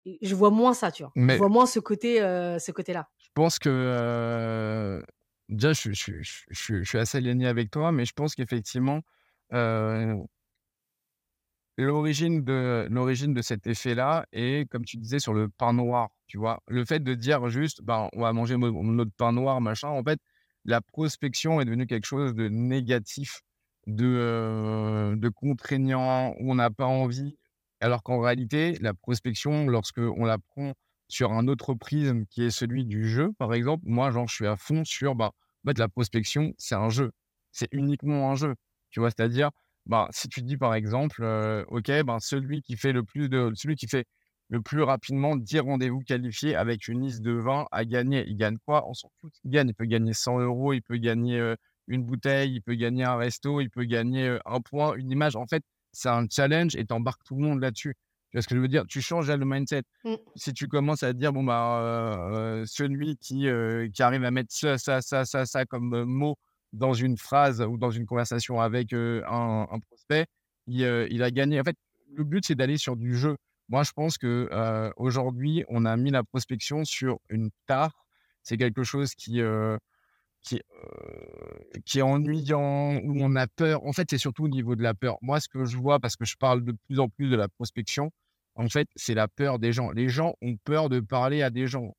Et 0.06 0.18
je 0.22 0.36
vois 0.36 0.50
moins 0.50 0.74
ça, 0.74 0.92
tu 0.92 1.04
vois. 1.04 1.12
Je 1.16 1.38
vois 1.38 1.50
moins 1.50 1.66
ce 1.66 1.80
côté, 1.80 2.22
euh, 2.22 2.58
ce 2.60 2.72
côté-là. 2.72 3.10
Je 3.20 3.30
pense 3.34 3.60
que 3.60 5.02
Déjà, 5.50 5.74
je, 5.74 5.94
suis 6.52 6.98
assez 7.00 7.18
aligné 7.18 7.48
avec 7.48 7.72
toi, 7.72 7.92
mais 7.92 8.06
je 8.06 8.14
pense 8.14 8.36
qu'effectivement, 8.36 9.02
l'origine 11.84 12.44
de, 12.44 12.88
l'origine 12.90 13.34
de 13.34 13.42
cet 13.42 13.68
effet-là 13.68 14.26
est, 14.32 14.70
comme 14.70 14.86
tu 14.86 14.98
disais, 14.98 15.20
sur 15.20 15.34
le 15.34 15.50
pain 15.50 15.74
noir. 15.74 16.10
Tu 16.28 16.38
vois, 16.38 16.62
le 16.68 16.86
fait 16.86 17.00
de 17.04 17.14
dire 17.16 17.50
juste, 17.50 17.82
ben, 17.84 18.10
on 18.14 18.22
va 18.22 18.34
manger 18.34 18.58
notre 18.58 19.12
pain 19.18 19.32
noir, 19.32 19.62
machin. 19.62 19.90
En 19.90 20.04
fait, 20.04 20.20
la 20.66 20.82
prospection 20.82 21.62
est 21.62 21.66
devenue 21.66 21.88
quelque 21.88 22.06
chose 22.06 22.34
de 22.36 22.50
négatif, 22.50 23.42
de, 23.88 25.16
de 25.16 25.30
contraignant, 25.30 26.34
où 26.40 26.52
on 26.52 26.56
n'a 26.56 26.70
pas 26.70 26.86
envie. 26.86 27.36
Alors 27.82 28.04
qu'en 28.04 28.20
réalité, 28.20 28.78
la 28.82 28.94
prospection, 28.94 29.68
lorsque 29.68 30.00
on 30.00 30.26
la 30.26 30.38
prend 30.38 30.74
sur 31.08 31.32
un 31.32 31.48
autre 31.48 31.74
prisme 31.74 32.26
qui 32.26 32.44
est 32.44 32.52
celui 32.52 32.86
du 32.86 33.08
jeu, 33.10 33.32
par 33.38 33.54
exemple, 33.54 33.84
moi, 33.88 34.12
genre, 34.12 34.28
je 34.28 34.36
suis 34.36 34.48
à 34.48 34.58
fond 34.58 34.84
sur, 34.86 35.16
bah, 35.16 35.32
en 35.66 35.70
fait, 35.70 35.78
la 35.78 35.88
prospection, 35.88 36.54
c'est 36.58 36.76
un 36.76 36.90
jeu. 36.90 37.12
C'est 37.52 37.70
uniquement 37.72 38.30
un 38.32 38.36
jeu. 38.36 38.56
Tu 38.92 39.00
vois, 39.00 39.10
c'est-à-dire, 39.10 39.50
bah, 39.90 40.08
si 40.12 40.30
tu 40.30 40.44
dis 40.44 40.56
par 40.56 40.76
exemple, 40.76 41.24
euh, 41.24 41.66
OK, 41.70 41.92
ben, 42.06 42.20
celui 42.20 42.62
qui 42.62 42.78
fait 42.78 42.94
le 42.94 43.04
plus 43.04 43.28
de, 43.28 43.52
celui 43.56 43.76
qui 43.76 43.88
fait 43.88 44.06
le 44.50 44.62
plus 44.62 44.84
rapidement 44.84 45.36
10 45.36 45.62
rendez-vous 45.62 46.02
qualifiés 46.02 46.56
avec 46.56 46.88
une 46.88 47.02
liste 47.02 47.22
de 47.22 47.32
20 47.32 47.66
à 47.72 47.86
gagner. 47.86 48.24
Il 48.28 48.38
gagne 48.38 48.58
quoi 48.66 48.88
On 48.88 48.94
s'en 48.94 49.10
fout. 49.20 49.34
Il 49.44 49.50
gagne. 49.50 49.70
Il 49.70 49.74
peut 49.74 49.86
gagner 49.86 50.14
100 50.14 50.42
euros, 50.42 50.74
il 50.74 50.84
peut 50.84 50.98
gagner 50.98 51.40
euh, 51.40 51.56
une 51.88 52.04
bouteille, 52.04 52.54
il 52.54 52.62
peut 52.62 52.76
gagner 52.76 53.04
un 53.04 53.16
resto, 53.18 53.62
il 53.62 53.72
peut 53.72 53.84
gagner 53.84 54.28
euh, 54.28 54.40
un 54.46 54.62
point, 54.62 54.94
une 54.94 55.10
image. 55.10 55.36
En 55.36 55.48
fait, 55.48 55.64
c'est 55.92 56.10
un 56.10 56.28
challenge 56.30 56.76
et 56.76 56.86
tu 56.86 56.94
embarques 56.94 57.24
tout 57.24 57.36
le 57.36 57.42
monde 57.42 57.60
là-dessus. 57.60 57.96
Tu 58.30 58.38
vois 58.38 58.44
ce 58.44 58.48
que 58.48 58.56
je 58.56 58.62
veux 58.62 58.68
dire? 58.68 58.86
Tu 58.88 59.02
changes 59.02 59.32
le 59.32 59.44
mindset. 59.44 59.82
Mmh. 60.04 60.14
Si 60.36 60.54
tu 60.54 60.68
commences 60.68 61.02
à 61.02 61.14
dire, 61.14 61.34
bon, 61.34 61.44
bah, 61.44 62.62
celui 62.68 63.18
qui, 63.18 63.48
qui 63.92 64.04
arrive 64.04 64.24
à 64.24 64.30
mettre 64.30 64.54
ça, 64.54 64.78
ça, 64.78 65.02
ça, 65.02 65.26
ça, 65.26 65.48
ça 65.48 65.66
comme 65.66 66.04
mot 66.04 66.38
dans 66.74 66.94
une 66.94 67.18
phrase 67.18 67.62
ou 67.62 67.78
dans 67.78 67.92
une 67.92 68.06
conversation 68.06 68.60
avec 68.62 68.94
un, 68.94 69.80
prospect, 69.90 70.26
il, 70.68 71.24
a 71.24 71.32
gagné. 71.32 71.60
En 71.60 71.64
fait, 71.64 71.78
le 72.14 72.24
but, 72.24 72.46
c'est 72.46 72.56
d'aller 72.56 72.78
sur 72.78 72.96
du 72.96 73.16
jeu. 73.16 73.36
Moi, 73.70 73.84
je 73.84 73.92
pense 73.92 74.18
que 74.18 74.50
aujourd'hui, 74.98 75.64
on 75.70 75.86
a 75.86 75.96
mis 75.98 76.12
la 76.12 76.24
prospection 76.24 76.86
sur 76.86 77.20
une 77.30 77.50
tare. 77.68 78.06
C'est 78.44 78.58
quelque 78.58 78.84
chose 78.84 79.14
qui, 79.16 79.42
qui, 80.42 80.60
est 82.00 82.02
ennuyant, 82.02 82.98
où 83.04 83.18
on 83.22 83.36
a 83.36 83.48
peur. 83.48 83.86
En 83.86 83.94
fait, 83.94 84.08
c'est 84.10 84.18
surtout 84.18 84.46
au 84.46 84.50
niveau 84.50 84.76
de 84.76 84.84
la 84.84 84.94
peur. 84.94 85.18
Moi, 85.22 85.40
ce 85.40 85.48
que 85.48 85.66
je 85.66 85.78
vois, 85.78 86.00
parce 86.00 86.16
que 86.16 86.26
je 86.26 86.36
parle 86.38 86.64
de 86.64 86.74
plus 86.88 87.00
en 87.00 87.10
plus 87.10 87.30
de 87.30 87.36
la 87.36 87.48
prospection, 87.48 88.12
en 88.56 88.68
fait, 88.68 88.88
c'est 88.96 89.14
la 89.14 89.28
peur 89.28 89.60
des 89.60 89.72
gens. 89.72 89.92
Les 89.92 90.10
gens 90.10 90.36
ont 90.42 90.58
peur 90.58 90.90
de 90.90 91.00
parler 91.00 91.42
à 91.42 91.50
des 91.50 91.68
gens. 91.68 91.94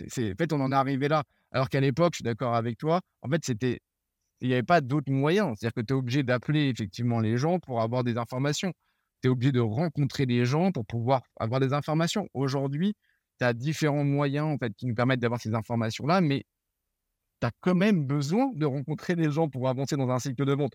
En 0.00 0.34
fait, 0.38 0.52
on 0.52 0.60
en 0.60 0.72
est 0.72 0.74
arrivé 0.74 1.08
là. 1.08 1.24
Alors 1.52 1.68
qu'à 1.68 1.80
l'époque, 1.80 2.14
je 2.14 2.18
suis 2.18 2.24
d'accord 2.24 2.54
avec 2.54 2.76
toi, 2.76 3.00
en 3.22 3.28
fait, 3.30 3.44
c'était, 3.44 3.80
il 4.40 4.48
n'y 4.48 4.54
avait 4.54 4.62
pas 4.62 4.80
d'autres 4.80 5.12
moyens. 5.12 5.56
C'est-à-dire 5.58 5.74
que 5.74 5.86
tu 5.86 5.94
es 5.94 5.96
obligé 5.96 6.22
d'appeler 6.22 6.68
effectivement 6.68 7.20
les 7.20 7.36
gens 7.36 7.58
pour 7.58 7.80
avoir 7.80 8.04
des 8.04 8.18
informations. 8.18 8.72
Tu 9.22 9.28
es 9.28 9.30
obligé 9.30 9.52
de 9.52 9.60
rencontrer 9.60 10.26
des 10.26 10.44
gens 10.44 10.72
pour 10.72 10.84
pouvoir 10.84 11.22
avoir 11.38 11.60
des 11.60 11.72
informations. 11.72 12.28
Aujourd'hui, 12.34 12.94
tu 13.38 13.44
as 13.44 13.52
différents 13.52 14.04
moyens 14.04 14.46
en 14.46 14.58
fait, 14.58 14.74
qui 14.74 14.86
nous 14.86 14.94
permettent 14.94 15.20
d'avoir 15.20 15.40
ces 15.40 15.54
informations-là, 15.54 16.20
mais 16.20 16.44
tu 17.40 17.46
as 17.46 17.50
quand 17.60 17.74
même 17.74 18.06
besoin 18.06 18.50
de 18.54 18.66
rencontrer 18.66 19.16
des 19.16 19.30
gens 19.30 19.48
pour 19.48 19.68
avancer 19.68 19.96
dans 19.96 20.08
un 20.10 20.18
cycle 20.18 20.44
de 20.44 20.52
vente. 20.52 20.72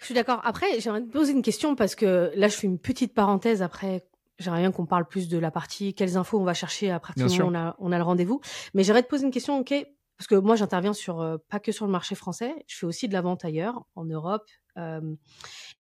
Je 0.00 0.06
suis 0.06 0.14
d'accord. 0.14 0.40
Après, 0.44 0.80
j'aimerais 0.80 1.02
te 1.02 1.10
poser 1.10 1.32
une 1.32 1.42
question 1.42 1.76
parce 1.76 1.94
que 1.94 2.32
là, 2.34 2.48
je 2.48 2.56
fais 2.56 2.66
une 2.66 2.78
petite 2.78 3.12
parenthèse. 3.12 3.60
Après, 3.60 4.06
j'aimerais 4.38 4.60
bien 4.60 4.72
qu'on 4.72 4.86
parle 4.86 5.06
plus 5.06 5.28
de 5.28 5.38
la 5.38 5.50
partie 5.50 5.92
quelles 5.92 6.16
infos 6.16 6.38
on 6.40 6.44
va 6.44 6.54
chercher 6.54 6.90
à 6.90 7.00
partir 7.00 7.26
du 7.26 7.38
moment 7.38 7.48
où 7.48 7.50
on 7.50 7.54
a, 7.54 7.76
on 7.78 7.92
a 7.92 7.98
le 7.98 8.04
rendez-vous. 8.04 8.40
Mais 8.72 8.82
j'aimerais 8.82 9.02
te 9.02 9.08
poser 9.08 9.24
une 9.26 9.30
question, 9.30 9.58
ok 9.58 9.74
Parce 10.20 10.28
que 10.28 10.34
moi, 10.34 10.54
j'interviens 10.54 10.92
sur 10.92 11.40
pas 11.48 11.60
que 11.60 11.72
sur 11.72 11.86
le 11.86 11.92
marché 11.92 12.14
français. 12.14 12.54
Je 12.66 12.76
fais 12.76 12.84
aussi 12.84 13.08
de 13.08 13.14
la 13.14 13.22
vente 13.22 13.42
ailleurs, 13.42 13.86
en 13.94 14.04
Europe 14.04 14.46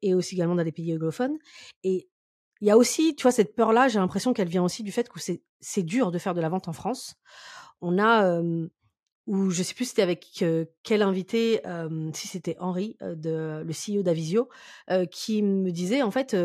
et 0.03 0.13
aussi 0.13 0.35
également 0.35 0.53
dans 0.53 0.63
des 0.63 0.71
pays 0.71 0.93
anglophones. 0.93 1.39
Et 1.83 2.07
il 2.61 2.67
y 2.67 2.69
a 2.69 2.77
aussi, 2.77 3.15
tu 3.15 3.23
vois, 3.23 3.31
cette 3.31 3.55
peur-là. 3.55 3.87
J'ai 3.87 3.97
l'impression 3.97 4.33
qu'elle 4.33 4.47
vient 4.47 4.63
aussi 4.63 4.83
du 4.83 4.91
fait 4.91 5.09
que 5.09 5.19
c'est 5.19 5.81
dur 5.81 6.11
de 6.11 6.19
faire 6.19 6.35
de 6.35 6.41
la 6.41 6.49
vente 6.49 6.67
en 6.67 6.73
France. 6.73 7.15
On 7.81 7.97
a 7.97 8.25
euh, 8.25 8.67
ou 9.25 9.49
je 9.49 9.63
sais 9.63 9.73
plus 9.73 9.85
c'était 9.85 10.03
avec 10.03 10.45
quel 10.83 11.01
invité, 11.01 11.59
si 12.13 12.27
c'était 12.27 12.57
Henri, 12.59 12.95
le 13.01 13.63
CEO 13.73 14.03
d'Avisio, 14.03 14.49
qui 15.09 15.41
me 15.41 15.71
disait 15.71 16.03
en 16.03 16.11
fait, 16.11 16.37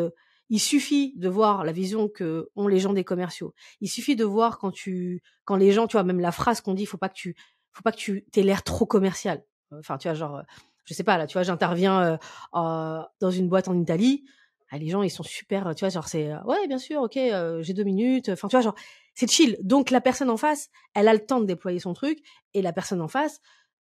il 0.52 0.60
suffit 0.60 1.14
de 1.16 1.30
voir 1.30 1.64
la 1.64 1.72
vision 1.72 2.10
que 2.10 2.50
ont 2.56 2.68
les 2.68 2.78
gens 2.78 2.92
des 2.92 3.04
commerciaux. 3.04 3.54
Il 3.80 3.88
suffit 3.88 4.16
de 4.16 4.24
voir 4.26 4.58
quand 4.58 4.70
tu, 4.70 5.22
quand 5.46 5.56
les 5.56 5.72
gens, 5.72 5.86
tu 5.86 5.92
vois, 5.92 6.04
même 6.04 6.20
la 6.20 6.30
phrase 6.30 6.60
qu'on 6.60 6.74
dit, 6.74 6.84
faut 6.84 6.98
pas 6.98 7.08
que 7.08 7.14
tu, 7.14 7.34
faut 7.72 7.82
pas 7.82 7.92
que 7.92 7.96
tu 7.96 8.24
aies 8.36 8.42
l'air 8.42 8.62
trop 8.62 8.86
commercial. 8.86 9.44
Enfin, 9.78 9.98
tu 9.98 10.08
vois, 10.08 10.14
genre, 10.14 10.42
je 10.84 10.94
sais 10.94 11.04
pas 11.04 11.18
là, 11.18 11.26
tu 11.26 11.34
vois, 11.34 11.42
j'interviens 11.42 12.18
dans 12.52 13.30
une 13.30 13.48
boîte 13.48 13.68
en 13.68 13.78
Italie. 13.78 14.24
Ah, 14.70 14.78
les 14.78 14.88
gens, 14.88 15.02
ils 15.02 15.10
sont 15.10 15.22
super, 15.22 15.74
tu 15.74 15.80
vois, 15.80 15.90
genre 15.90 16.08
c'est, 16.08 16.32
ouais, 16.46 16.66
bien 16.66 16.78
sûr, 16.78 17.02
ok, 17.02 17.18
j'ai 17.60 17.74
deux 17.74 17.84
minutes. 17.84 18.30
Enfin, 18.30 18.48
tu 18.48 18.56
vois, 18.56 18.62
genre, 18.62 18.74
c'est 19.14 19.30
chill. 19.30 19.58
Donc 19.62 19.90
la 19.90 20.00
personne 20.00 20.30
en 20.30 20.38
face, 20.38 20.70
elle 20.94 21.08
a 21.08 21.12
le 21.12 21.24
temps 21.24 21.40
de 21.40 21.44
déployer 21.44 21.78
son 21.78 21.92
truc 21.92 22.18
et 22.54 22.62
la 22.62 22.72
personne 22.72 23.02
en 23.02 23.08
face, 23.08 23.40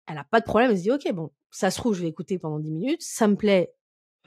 elle 0.09 0.18
a 0.18 0.24
pas 0.24 0.40
de 0.40 0.44
problème, 0.44 0.72
elle 0.72 0.79
se 0.79 0.83
dit 0.83 0.90
OK, 0.90 1.12
bon, 1.12 1.31
ça 1.50 1.70
se 1.70 1.79
trouve, 1.79 1.94
je 1.94 2.03
vais 2.03 2.09
écouter 2.09 2.38
pendant 2.38 2.59
10 2.59 2.72
minutes, 2.72 3.03
ça 3.03 3.29
me 3.29 3.37
plaît, 3.37 3.72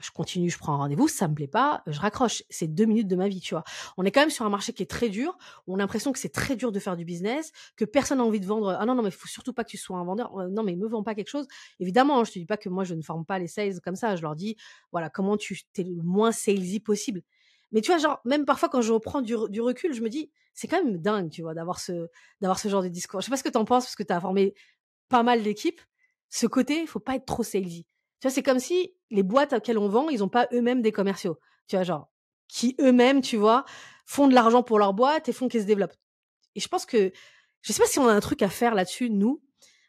je 0.00 0.10
continue, 0.10 0.50
je 0.50 0.58
prends 0.58 0.74
un 0.74 0.78
rendez-vous, 0.78 1.08
ça 1.08 1.28
me 1.28 1.34
plaît 1.34 1.48
pas, 1.48 1.82
je 1.86 1.98
raccroche. 1.98 2.42
C'est 2.50 2.66
deux 2.66 2.84
minutes 2.84 3.08
de 3.08 3.16
ma 3.16 3.28
vie, 3.28 3.40
tu 3.40 3.54
vois. 3.54 3.64
On 3.96 4.04
est 4.04 4.10
quand 4.10 4.20
même 4.20 4.30
sur 4.30 4.44
un 4.44 4.50
marché 4.50 4.72
qui 4.72 4.82
est 4.82 4.90
très 4.90 5.08
dur, 5.08 5.36
on 5.66 5.74
a 5.74 5.78
l'impression 5.78 6.12
que 6.12 6.18
c'est 6.18 6.32
très 6.32 6.56
dur 6.56 6.72
de 6.72 6.78
faire 6.78 6.96
du 6.96 7.04
business, 7.04 7.52
que 7.76 7.84
personne 7.84 8.18
n'a 8.18 8.24
envie 8.24 8.40
de 8.40 8.46
vendre. 8.46 8.76
Ah 8.78 8.84
non, 8.86 8.94
non, 8.94 9.02
mais 9.02 9.08
il 9.08 9.14
faut 9.14 9.28
surtout 9.28 9.52
pas 9.52 9.64
que 9.64 9.70
tu 9.70 9.76
sois 9.78 9.96
un 9.96 10.04
vendeur. 10.04 10.36
Euh, 10.38 10.48
non, 10.48 10.62
mais 10.62 10.76
me 10.76 10.86
vends 10.86 11.02
pas 11.02 11.14
quelque 11.14 11.30
chose. 11.30 11.46
Évidemment, 11.80 12.20
hein, 12.20 12.24
je 12.24 12.32
te 12.32 12.38
dis 12.38 12.46
pas 12.46 12.56
que 12.56 12.68
moi, 12.68 12.84
je 12.84 12.94
ne 12.94 13.02
forme 13.02 13.24
pas 13.24 13.38
les 13.38 13.48
sales 13.48 13.80
comme 13.80 13.96
ça. 13.96 14.16
Je 14.16 14.22
leur 14.22 14.34
dis, 14.34 14.56
voilà, 14.92 15.10
comment 15.10 15.36
tu 15.36 15.60
es 15.78 15.82
le 15.82 16.02
moins 16.02 16.32
salesy 16.32 16.80
possible. 16.80 17.22
Mais 17.72 17.80
tu 17.80 17.90
vois, 17.90 17.98
genre, 17.98 18.20
même 18.24 18.44
parfois 18.44 18.68
quand 18.68 18.82
je 18.82 18.92
reprends 18.92 19.20
du, 19.20 19.34
du 19.48 19.60
recul, 19.60 19.92
je 19.94 20.02
me 20.02 20.08
dis, 20.08 20.30
c'est 20.54 20.68
quand 20.68 20.82
même 20.82 20.98
dingue, 20.98 21.30
tu 21.30 21.42
vois, 21.42 21.54
d'avoir 21.54 21.80
ce, 21.80 22.08
d'avoir 22.40 22.58
ce 22.58 22.68
genre 22.68 22.82
de 22.82 22.88
discours. 22.88 23.20
Je 23.20 23.26
sais 23.26 23.30
pas 23.30 23.36
ce 23.36 23.42
que 23.42 23.48
tu 23.48 23.58
en 23.58 23.64
penses, 23.64 23.84
parce 23.84 23.96
que 23.96 24.04
tu 24.04 24.12
as 24.12 24.20
formé 24.20 24.54
pas 25.08 25.22
mal 25.22 25.42
d'équipes. 25.42 25.80
Ce 26.30 26.46
côté, 26.46 26.80
il 26.80 26.86
faut 26.86 27.00
pas 27.00 27.16
être 27.16 27.26
trop 27.26 27.42
salesy. 27.42 27.86
C'est 28.20 28.42
comme 28.42 28.58
si 28.58 28.94
les 29.10 29.22
boîtes 29.22 29.52
auxquelles 29.52 29.78
on 29.78 29.88
vend, 29.88 30.08
ils 30.08 30.24
ont 30.24 30.28
pas 30.28 30.48
eux-mêmes 30.52 30.80
des 30.82 30.92
commerciaux. 30.92 31.38
Tu 31.68 31.76
vois, 31.76 31.84
genre, 31.84 32.10
qui 32.48 32.74
eux-mêmes, 32.80 33.20
tu 33.20 33.36
vois, 33.36 33.64
font 34.06 34.28
de 34.28 34.34
l'argent 34.34 34.62
pour 34.62 34.78
leur 34.78 34.94
boîte 34.94 35.28
et 35.28 35.32
font 35.32 35.48
qu'ils 35.48 35.62
se 35.62 35.66
développent. 35.66 35.96
Et 36.54 36.60
je 36.60 36.68
pense 36.68 36.86
que, 36.86 37.12
je 37.62 37.72
sais 37.72 37.82
pas 37.82 37.88
si 37.88 37.98
on 37.98 38.08
a 38.08 38.12
un 38.12 38.20
truc 38.20 38.42
à 38.42 38.48
faire 38.48 38.74
là-dessus, 38.74 39.10
nous, 39.10 39.42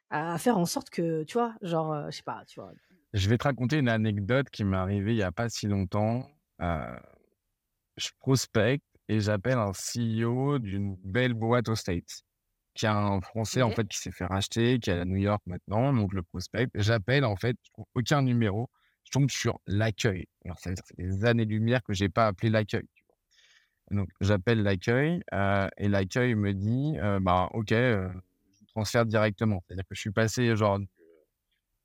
à 0.09 0.37
faire 0.37 0.57
en 0.57 0.65
sorte 0.65 0.89
que, 0.89 1.23
tu 1.23 1.33
vois, 1.33 1.53
genre, 1.61 1.93
euh, 1.93 2.09
je 2.09 2.17
sais 2.17 2.23
pas, 2.23 2.43
tu 2.47 2.59
vois. 2.59 2.71
Je 3.13 3.29
vais 3.29 3.37
te 3.37 3.43
raconter 3.43 3.77
une 3.77 3.89
anecdote 3.89 4.49
qui 4.49 4.63
m'est 4.63 4.77
arrivée 4.77 5.11
il 5.11 5.17
y 5.17 5.23
a 5.23 5.31
pas 5.31 5.47
si 5.49 5.67
longtemps. 5.67 6.29
Euh, 6.61 6.99
je 7.97 8.09
prospecte 8.19 8.83
et 9.07 9.19
j'appelle 9.19 9.57
un 9.57 9.71
CEO 9.71 10.59
d'une 10.59 10.95
belle 11.03 11.33
boîte 11.33 11.69
aux 11.69 11.75
States. 11.75 12.24
Qui 12.75 12.85
est 12.85 12.89
un 12.89 13.21
Français 13.21 13.61
en 13.61 13.71
fait 13.71 13.87
qui 13.87 13.97
s'est 13.97 14.11
fait 14.11 14.25
racheter, 14.25 14.79
qui 14.79 14.89
est 14.91 14.99
à 14.99 15.05
New 15.05 15.17
York 15.17 15.41
maintenant, 15.47 15.93
donc 15.93 16.13
le 16.13 16.23
prospecte. 16.23 16.71
J'appelle 16.75 17.25
en 17.25 17.35
fait, 17.37 17.57
je 17.63 17.71
trouve 17.71 17.85
aucun 17.95 18.21
numéro, 18.23 18.69
je 19.05 19.11
tombe 19.11 19.29
sur 19.31 19.59
l'accueil. 19.67 20.27
Alors 20.45 20.59
ça 20.59 20.69
veut 20.71 20.75
dire 20.75 20.85
fait 20.87 20.95
des 20.97 21.25
années-lumière 21.25 21.83
que 21.83 21.93
j'ai 21.93 22.09
pas 22.09 22.27
appelé 22.27 22.49
l'accueil? 22.51 22.87
Donc 23.91 24.09
j'appelle 24.21 24.63
l'accueil, 24.63 25.21
heu 25.33 25.67
et 25.77 25.87
l'accueil 25.87 26.35
me 26.35 26.53
dit, 26.53 26.97
heu: 26.99 27.19
«Bah 27.19 27.49
OK, 27.53 27.71
heu, 27.71 28.09
je 28.53 28.59
vous 28.61 28.65
transfère 28.67 29.05
directement». 29.05 29.61
C'est-à-dire 29.67 29.83
que 29.87 29.95
je 29.95 29.99
suis 30.01 30.11
passé 30.11 30.55
genre 30.55 30.79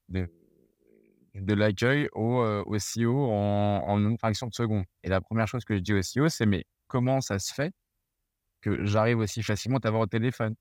de 0.08 0.28
de 1.34 1.54
l'accueil 1.54 2.08
au, 2.12 2.42
au 2.66 2.78
CEO 2.78 3.30
en 3.30 3.84
en 3.86 3.98
une 4.08 4.18
fraction 4.18 4.48
de 4.48 4.54
seconde 4.54 4.84
et 5.04 5.08
la 5.08 5.20
première 5.20 5.46
chose 5.48 5.64
que 5.64 5.76
je 5.76 5.80
dis 5.80 5.92
au 5.92 6.02
CEO, 6.02 6.28
c'est: 6.28 6.46
«Mais 6.46 6.64
comment 6.88 7.20
ça 7.20 7.38
se 7.38 7.54
fait 7.54 7.72
que 8.62 8.84
j'arrive 8.86 9.18
aussi 9.18 9.42
facilement 9.42 9.78
à 9.78 9.80
t'avoir 9.80 10.02
au 10.02 10.06
téléphone?» 10.06 10.54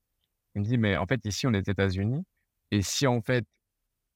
Il 0.54 0.62
me 0.62 0.66
dit: 0.66 0.78
«Mais 0.78 0.96
en 0.96 1.06
fait, 1.06 1.20
ici, 1.26 1.46
on 1.46 1.54
est 1.54 1.68
aux 1.68 1.72
États-Unis 1.72 2.24
et 2.72 2.82
si 2.82 3.06
en 3.06 3.20
fait, 3.22 3.44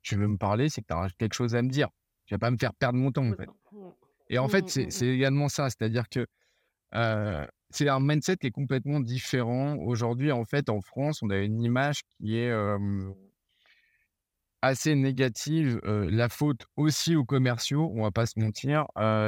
tu 0.02 0.16
veux 0.16 0.28
me 0.28 0.38
parler, 0.38 0.68
c'est 0.70 0.82
que 0.82 0.88
tu 0.88 0.94
as 0.94 1.08
quelque 1.18 1.34
chose 1.34 1.54
à 1.56 1.62
me 1.62 1.70
dire. 1.70 1.88
Tu 2.26 2.34
vas 2.34 2.38
pas 2.38 2.50
me 2.52 2.58
faire 2.58 2.74
perdre 2.74 2.98
mon 2.98 3.12
temps, 3.12 3.26
en 3.28 3.34
fait» 3.34 3.50
et 4.30 4.38
en 4.38 4.48
Mmh 4.48 4.50
fait, 4.50 4.68
c'est 4.68 4.84
mmh 4.84 4.86
mh. 4.86 4.90
c'est 4.90 5.08
également 5.08 5.48
ça, 5.50 5.70
c'est-à-dire 5.70 6.08
que, 6.10 6.26
c'est 7.70 7.88
un 7.88 8.00
mindset 8.00 8.36
qui 8.38 8.48
est 8.48 8.52
complètement 8.52 9.00
différent. 9.00 9.76
Aujourd'hui, 9.78 10.32
en 10.32 10.44
fait, 10.44 10.68
en 10.70 10.80
France, 10.82 11.22
on 11.22 11.30
a 11.30 11.38
une 11.38 11.62
image 11.62 12.02
qui 12.20 12.36
est, 12.38 12.52
assez 14.62 14.94
négative, 14.94 15.80
la 15.84 16.28
faute 16.30 16.66
aussi 16.76 17.16
aux 17.16 17.24
commerciaux, 17.24 17.92
on 17.96 18.02
va 18.02 18.10
pas 18.12 18.26
se 18.26 18.38
mentir, 18.40 18.86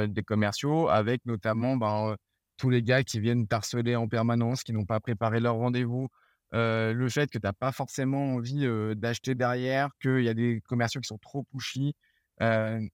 des 0.09 0.23
commerciaux 0.23 0.89
avec 0.89 1.25
notamment, 1.25 1.77
ben, 1.77 2.15
tous 2.57 2.69
les 2.71 2.81
gars 2.83 3.03
qui 3.03 3.19
viennent 3.19 3.47
t'harceler 3.47 3.95
en 3.95 4.07
permanence, 4.07 4.63
qui 4.63 4.73
n'ont 4.73 4.85
pas 4.85 4.99
préparé 4.99 5.39
leur 5.39 5.55
rendez-vous, 5.55 6.09
le 6.51 7.07
fait 7.09 7.29
que 7.29 7.37
tu 7.39 7.47
as 7.47 7.53
pas 7.53 7.71
forcément 7.71 8.35
envie, 8.35 8.65
d'acheter 8.95 9.35
derrière, 9.35 9.89
qu'il 10.01 10.21
y 10.23 10.29
a 10.29 10.33
des 10.33 10.61
commerciaux 10.67 11.01
qui 11.01 11.07
sont 11.07 11.17
trop 11.19 11.43
pushy. 11.43 11.93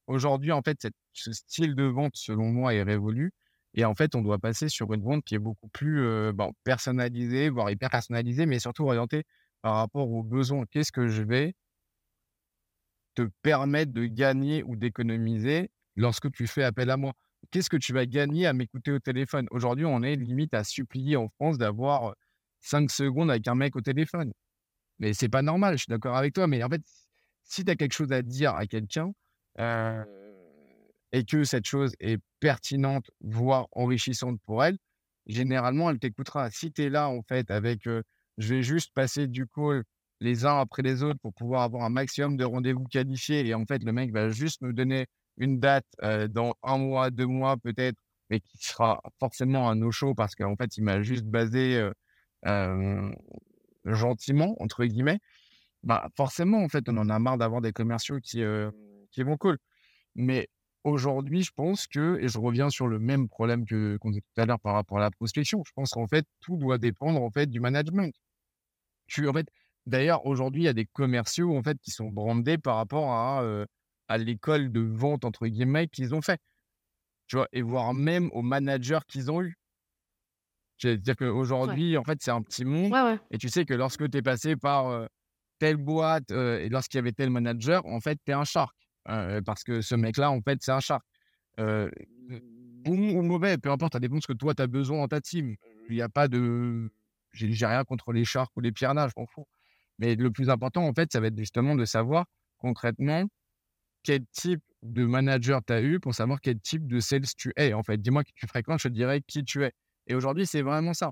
Aujourd'hui, 0.08 0.52
en 0.52 0.62
fait, 0.62 0.88
ce 1.14 1.32
style 1.32 1.76
de 1.76 1.84
vente, 1.84 2.14
selon 2.16 2.46
moi, 2.52 2.74
est 2.74 2.84
révolu 2.84 3.32
et 3.76 3.86
en 3.86 3.96
fait, 3.96 4.14
on 4.16 4.22
doit 4.22 4.38
passer 4.38 4.70
sur 4.70 4.94
une 4.94 5.02
vente 5.02 5.24
qui 5.26 5.34
est 5.36 5.40
beaucoup 5.40 5.68
plus, 5.70 6.32
ben, 6.34 6.52
personnalisée, 6.64 7.50
voire 7.50 7.72
hyper 7.72 7.90
personnalisée, 7.90 8.46
mais 8.46 8.60
surtout 8.60 8.84
orientée 8.86 9.24
par 9.64 9.76
rapport 9.78 10.10
aux 10.12 10.22
besoins. 10.24 10.66
Qu'est-ce 10.70 10.92
que 10.92 11.08
je 11.08 11.24
vais 11.24 11.56
te 13.16 13.24
permettre 13.42 13.92
de 13.94 14.06
gagner 14.06 14.64
ou 14.64 14.76
d'économiser 14.76 15.70
lorsque 15.96 16.32
tu 16.32 16.48
fais 16.48 16.64
appel 16.64 16.90
à 16.90 16.98
moi? 16.98 17.14
Qu'est-ce 17.52 17.70
que 17.70 17.78
tu 17.78 17.94
vas 17.94 18.06
gagner 18.06 18.46
à 18.48 18.54
m'écouter 18.54 18.92
au 18.92 19.00
téléphone? 19.00 19.48
Aujourd'hui, 19.52 19.86
on 19.86 20.02
est 20.02 20.16
limite 20.16 20.54
à 20.54 20.64
supplier 20.64 21.16
en 21.18 21.30
France 21.30 21.58
d'avoir, 21.58 22.16
5 22.64 22.92
secondes 22.92 23.32
avec 23.32 23.48
un 23.48 23.56
mec 23.56 23.76
au 23.78 23.82
téléphone. 23.82 24.34
Mais 25.00 25.14
c'est 25.14 25.30
pas 25.30 25.42
normal, 25.44 25.78
je 25.78 25.84
suis 25.84 25.92
d'accord 25.92 26.18
avec 26.18 26.34
toi, 26.34 26.48
mais 26.48 26.64
en 26.64 26.70
fait, 26.70 26.82
si 27.44 27.66
tu 27.66 27.72
as 27.72 27.76
quelque 27.76 27.94
chose 27.94 28.12
à 28.14 28.22
dire 28.24 28.56
à 28.56 28.68
quelqu'un, 28.68 29.14
heu 29.60 30.06
et 31.12 31.24
que 31.26 31.44
cette 31.44 31.66
chose 31.66 31.94
est 32.00 32.20
pertinente, 32.40 33.10
voire 33.22 33.68
enrichissante 33.72 34.40
pour 34.46 34.64
elle, 34.64 34.78
généralement, 35.28 35.90
elle 35.90 36.00
t'écoutera. 36.00 36.50
Si 36.52 36.72
tu 36.72 36.84
es 36.84 36.90
là, 36.90 37.10
en 37.10 37.22
fait, 37.24 37.52
avec, 37.52 37.88
heu, 37.88 38.04
je 38.38 38.56
vais 38.56 38.64
juste 38.64 38.92
passer 38.94 39.28
du 39.28 39.48
call 39.48 39.84
les 40.22 40.46
uns 40.46 40.60
après 40.60 40.82
les 40.82 41.04
autres 41.04 41.20
pour 41.22 41.34
pouvoir 41.34 41.64
avoir 41.64 41.84
un 41.84 41.90
maximum 41.90 42.38
de 42.38 42.46
rendez-vous 42.46 42.86
qualifiés 42.86 43.46
et 43.46 43.54
en 43.54 43.66
fait, 43.66 43.84
le 43.84 43.92
mec 43.94 44.12
va 44.12 44.30
juste 44.30 44.62
me 44.62 44.74
donner 44.74 45.06
une 45.38 45.60
date, 45.60 45.86
heu, 46.04 46.28
dans 46.30 46.56
un 46.64 46.78
mois, 46.78 47.12
2 47.12 47.28
mois 47.28 47.58
peut-être, 47.58 47.98
mais 48.30 48.40
qui 48.40 48.58
sera 48.60 49.02
forcément 49.20 49.70
un 49.70 49.76
no-show 49.76 50.16
parce 50.16 50.36
qu'en 50.36 50.56
fait, 50.56 50.78
il 50.78 50.84
m'a 50.84 51.02
juste 51.04 51.26
basé, 51.26 51.90
«gentiment» 53.86 54.56
entre 54.62 54.86
guillemets. 54.86 55.20
Bah, 55.84 56.10
forcément, 56.18 56.60
en 56.64 56.70
fait, 56.70 56.88
on 56.90 56.98
en 56.98 57.10
a 57.10 57.20
marre 57.20 57.38
d'avoir 57.38 57.62
des 57.62 57.74
commerciaux 57.74 58.20
qui, 58.22 58.44
qui 59.12 59.24
vont 59.24 59.38
call. 59.38 59.58
Mais 60.16 60.50
aujourd'hui, 60.84 61.44
je 61.44 61.52
pense 61.56 61.88
que 61.88 62.20
et 62.22 62.28
je 62.30 62.40
reviens 62.40 62.70
sur 62.70 62.88
le 62.88 63.00
même 63.00 63.30
problème 63.30 63.66
que 63.66 63.98
qu'on 64.00 64.12
disait 64.12 64.22
tout 64.36 64.42
à 64.42 64.46
l'heure 64.46 64.60
par 64.62 64.76
rapport 64.76 65.00
à 65.00 65.02
la 65.02 65.12
prospection, 65.12 65.64
je 65.68 65.72
pense 65.76 65.92
qu'en 65.92 66.08
fait, 66.08 66.26
tout 66.42 66.58
doit 66.58 66.78
dépendre, 66.80 67.22
en 67.24 67.32
fait, 67.32 67.48
du 67.48 67.60
management. 67.62 68.14
Tu 69.08 69.28
en 69.30 69.34
fait 69.34 69.48
d'ailleurs, 69.86 70.26
aujourd'hui, 70.26 70.64
il 70.64 70.66
y 70.66 70.70
a 70.70 70.74
des 70.74 70.86
commerciaux, 70.86 71.56
en 71.58 71.64
fait, 71.64 71.78
qui 71.82 71.92
sont 71.92 72.10
brandés 72.10 72.58
par 72.58 72.78
rapport 72.78 73.12
à, 73.14 73.44
à 74.10 74.18
«l'école 74.18 74.72
de 74.72 74.82
vente» 74.82 75.26
entre 75.26 75.48
guillemets 75.48 75.88
qu'ils 75.88 76.16
ont 76.16 76.22
fait, 76.22 76.40
tu 77.28 77.38
vois? 77.38 77.48
Et 77.54 77.62
voire 77.64 77.94
même 77.96 78.30
aux 78.34 78.42
managers 78.44 79.00
qu'ils 79.08 79.32
ont 79.32 79.42
eus. 79.44 79.58
C'est-à-dire 80.78 81.16
Ouais. 81.20 81.28
qu'aujourd'hui, 81.28 81.98
en 81.98 82.04
fait, 82.04 82.18
c'est 82.22 82.32
un 82.32 82.42
petit 82.42 82.66
monde 82.66 82.92
Ouais, 82.92 83.02
ouais. 83.02 83.20
et 83.32 83.38
tu 83.38 83.50
sais 83.50 83.66
que 83.66 83.74
lorsque 83.74 84.10
tu 84.10 84.18
es 84.18 84.22
passé 84.22 84.56
par, 84.56 85.08
telle 85.60 85.78
boîte, 85.78 86.32
et 86.32 86.68
lorsqu'il 86.70 86.98
y 86.98 87.00
avait 87.00 87.14
tel 87.14 87.30
manager, 87.30 87.86
en 87.86 88.00
fait, 88.00 88.18
tu 88.26 88.32
es 88.32 88.34
un 88.36 88.44
shark, 88.44 88.76
parce 89.46 89.64
que 89.64 89.82
ce 89.82 89.96
mec-là, 89.96 90.32
en 90.32 90.42
fait, 90.42 90.60
c'est 90.62 90.72
un 90.72 90.80
shark. 90.80 91.04
Bon 91.58 93.16
ou 93.16 93.22
mauvais, 93.22 93.58
peu 93.58 93.72
importe, 93.72 93.94
ça 93.94 94.00
dépend 94.00 94.18
de 94.18 94.22
ce 94.22 94.28
que 94.28 94.34
toi, 94.34 94.54
tu 94.54 94.62
as 94.62 94.68
besoin 94.68 94.98
dans 94.98 95.08
ta 95.08 95.22
team. 95.22 95.56
Il 95.90 95.96
y 95.96 96.02
a 96.02 96.10
pas 96.10 96.28
de 96.28 96.92
j'ai 97.34 97.66
rien 97.66 97.84
contre 97.84 98.12
les 98.14 98.26
sharks 98.26 98.52
ou 98.56 98.62
les 98.62 98.72
piranhas, 98.72 99.08
je 99.08 99.14
m'en 99.18 99.26
fous. 99.26 99.48
Mais 100.00 100.16
le 100.16 100.32
plus 100.32 100.50
important, 100.50 100.86
en 100.86 100.94
fait, 100.94 101.12
ça 101.12 101.20
va 101.20 101.28
être 101.28 101.38
justement 101.38 101.76
de 101.76 101.86
savoir 101.86 102.26
concrètement 102.58 103.26
quel 104.04 104.26
type 104.32 104.62
de 104.82 105.06
manager 105.06 105.62
tu 105.66 105.74
as 105.74 105.82
eu 105.82 106.00
pour 106.00 106.14
savoir 106.14 106.42
quel 106.42 106.60
type 106.60 106.86
de 106.88 107.00
sales 107.00 107.26
tu 107.38 107.54
es, 107.56 107.74
en 107.74 107.84
fait. 107.84 107.98
Dis-moi 107.98 108.24
qui 108.24 108.34
tu 108.34 108.48
fréquentes, 108.48 108.80
je 108.80 108.90
te 108.90 108.94
dirai 108.94 109.22
qui 109.22 109.44
tu 109.44 109.64
es. 109.64 109.72
Et 110.08 110.16
aujourd'hui, 110.16 110.46
c'est 110.46 110.62
vraiment 110.62 110.94
ça. 110.94 111.12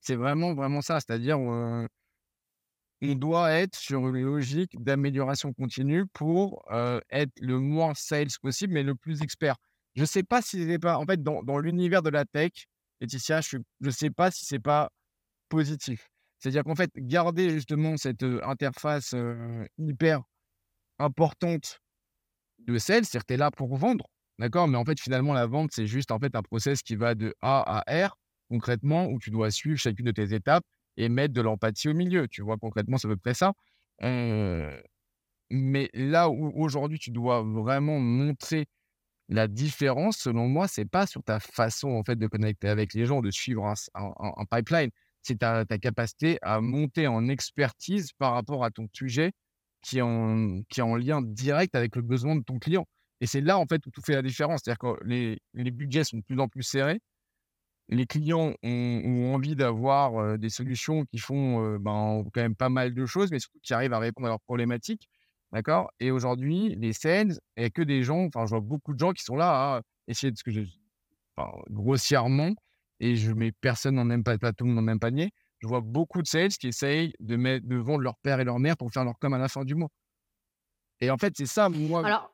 C'est 0.00 0.16
vraiment, 0.16 0.54
vraiment 0.54 0.82
ça. 0.82 1.00
C'est-à-dire, 1.00 1.38
on 1.38 1.86
doit 3.00 3.52
être 3.52 3.76
sur 3.76 4.08
une 4.08 4.22
logique 4.22 4.72
d'amélioration 4.82 5.52
continue 5.52 6.06
pour, 6.06 6.64
être 7.10 7.32
le 7.40 7.58
moins 7.58 7.94
sales 7.94 8.28
possible, 8.42 8.74
mais 8.74 8.82
le 8.82 8.94
plus 8.94 9.22
expert. 9.22 9.56
Je 9.94 10.04
sais 10.04 10.22
pas 10.22 10.42
si 10.42 10.64
c'est 10.66 10.78
pas 10.78 10.98
en 10.98 11.06
fait, 11.06 11.22
dans 11.22 11.58
l'univers 11.58 12.02
de 12.02 12.10
la 12.10 12.24
tech, 12.26 12.52
Laetitia, 13.00 13.40
je 13.40 13.58
je 13.80 13.90
sais 13.90 14.10
pas 14.10 14.30
si 14.30 14.44
c'est 14.44 14.58
pas 14.58 14.90
positif. 15.48 16.08
C'est-à-dire 16.38 16.64
qu'en 16.64 16.74
fait, 16.74 16.90
garder 16.96 17.50
justement 17.50 17.96
cette, 17.96 18.22
interface, 18.22 19.14
hyper 19.78 20.22
importante 20.98 21.80
de 22.58 22.78
sales, 22.78 23.04
c'est-à-dire 23.04 23.22
que 23.22 23.26
tu 23.28 23.34
es 23.34 23.36
là 23.36 23.50
pour 23.50 23.76
vendre, 23.76 24.06
d'accord? 24.38 24.68
Mais 24.68 24.76
en 24.76 24.84
fait, 24.84 25.00
finalement, 25.00 25.34
la 25.34 25.46
vente, 25.46 25.70
c'est 25.72 25.86
juste 25.86 26.10
en 26.10 26.18
fait 26.18 26.34
un 26.34 26.42
process 26.42 26.82
qui 26.82 26.96
va 26.96 27.14
de 27.14 27.34
A 27.42 27.80
à 27.80 28.06
R, 28.08 28.18
concrètement, 28.48 29.06
où 29.08 29.18
tu 29.18 29.30
dois 29.30 29.50
suivre 29.50 29.76
chacune 29.78 30.06
de 30.06 30.12
tes 30.12 30.34
étapes 30.34 30.64
et 30.96 31.08
mettre 31.08 31.34
de 31.34 31.40
l'empathie 31.42 31.88
au 31.88 31.94
milieu, 31.94 32.28
tu 32.28 32.42
vois? 32.42 32.56
Concrètement, 32.58 32.98
c'est 32.98 33.08
à 33.08 33.10
peu 33.10 33.16
près 33.16 33.34
ça. 33.34 33.52
Mais 35.50 35.90
là 35.94 36.28
où 36.30 36.52
aujourd'hui 36.56 36.98
tu 36.98 37.10
dois 37.10 37.42
vraiment 37.42 38.00
montrer 38.00 38.66
la 39.28 39.48
différence, 39.48 40.18
selon 40.18 40.48
moi, 40.48 40.68
c'est 40.68 40.86
pas 40.86 41.06
sur 41.06 41.22
ta 41.24 41.40
façon, 41.40 41.90
en 41.90 42.04
fait, 42.04 42.16
de 42.16 42.26
connecter 42.28 42.68
avec 42.68 42.94
les 42.94 43.06
gens, 43.06 43.22
de 43.22 43.30
suivre 43.30 43.66
un 43.94 44.44
pipeline. 44.50 44.90
C'est 45.22 45.38
ta 45.40 45.64
ta 45.66 45.78
capacité 45.78 46.38
à 46.42 46.60
monter 46.60 47.06
en 47.08 47.28
expertise 47.28 48.12
par 48.18 48.34
rapport 48.34 48.64
à 48.64 48.70
ton 48.70 48.88
sujet 48.92 49.32
qui 49.82 49.98
est 49.98 50.02
en 50.02 50.62
qui 50.70 50.82
en 50.82 50.96
lien 50.96 51.22
direct 51.22 51.74
avec 51.74 51.96
le 51.96 52.02
besoin 52.02 52.36
de 52.36 52.42
ton 52.44 52.58
client 52.58 52.86
et 53.20 53.26
c'est 53.26 53.40
là, 53.40 53.58
en 53.58 53.66
fait, 53.66 53.84
où 53.86 53.90
tout 53.90 54.02
fait 54.02 54.14
la 54.14 54.22
différence. 54.22 54.62
C'est-à-dire 54.64 54.78
que 54.80 55.04
les 55.06 55.38
les 55.54 55.70
budgets 55.72 56.04
sont 56.04 56.18
de 56.18 56.22
plus 56.24 56.38
en 56.40 56.48
plus 56.48 56.62
serrés. 56.64 57.00
Les 57.88 58.06
clients 58.06 58.54
ont 58.62 59.02
ont 59.04 59.34
envie 59.34 59.56
d'avoir, 59.56 60.38
des 60.38 60.50
solutions 60.50 61.04
qui 61.04 61.18
font, 61.18 61.78
ben, 61.78 62.24
quand 62.32 62.40
même 62.40 62.56
pas 62.56 62.68
mal 62.68 62.94
de 62.94 63.06
choses, 63.06 63.30
mais 63.30 63.38
surtout 63.38 63.58
qui 63.62 63.74
arrivent 63.74 63.92
à 63.92 63.98
répondre 63.98 64.26
à 64.26 64.30
leurs 64.30 64.40
problématiques, 64.40 65.08
d'accord? 65.52 65.90
Et 66.00 66.10
aujourd'hui, 66.10 66.74
les 66.76 66.92
sales, 66.92 67.38
il 67.56 67.62
y 67.62 67.66
a 67.66 67.70
que 67.70 67.82
des 67.82 68.02
gens 68.02 68.26
enfin, 68.26 68.44
je 68.46 68.50
vois 68.50 68.60
beaucoup 68.60 68.92
de 68.94 68.98
gens 68.98 69.12
qui 69.12 69.22
sont 69.24 69.36
là 69.36 69.76
à 69.76 69.82
essayer 70.08 70.30
de 70.32 70.36
ce 70.36 70.42
que 70.44 70.50
je 70.50 70.62
enfin, 71.36 71.52
grossièrement 71.70 72.52
et 73.00 73.16
je 73.16 73.32
mets 73.32 73.52
personne 73.52 73.96
dans 73.96 74.02
le 74.02 74.08
même 74.08 74.24
pa 74.24 74.38
plateau, 74.38 74.66
dans 74.66 74.74
le 74.74 74.82
même 74.82 75.00
panier. 75.00 75.30
Je 75.60 75.68
vois 75.68 75.80
beaucoup 75.80 76.22
de 76.22 76.26
sales 76.26 76.50
qui 76.50 76.68
essayent 76.68 77.12
de 77.20 77.36
mettre 77.36 77.66
de 77.66 77.76
vendre 77.76 78.00
leur 78.00 78.16
père 78.18 78.40
et 78.40 78.44
leur 78.44 78.58
mère 78.58 78.76
pour 78.76 78.90
faire 78.92 79.04
leur 79.04 79.18
com 79.18 79.32
à 79.34 79.38
la 79.38 79.48
fin 79.48 79.64
du 79.64 79.74
mois 79.74 79.90
et 81.00 81.10
en 81.10 81.18
fait, 81.18 81.34
c'est 81.36 81.46
ça, 81.46 81.68
moi, 81.68 82.06
Alors 82.06 82.32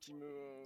qui 0.00 0.12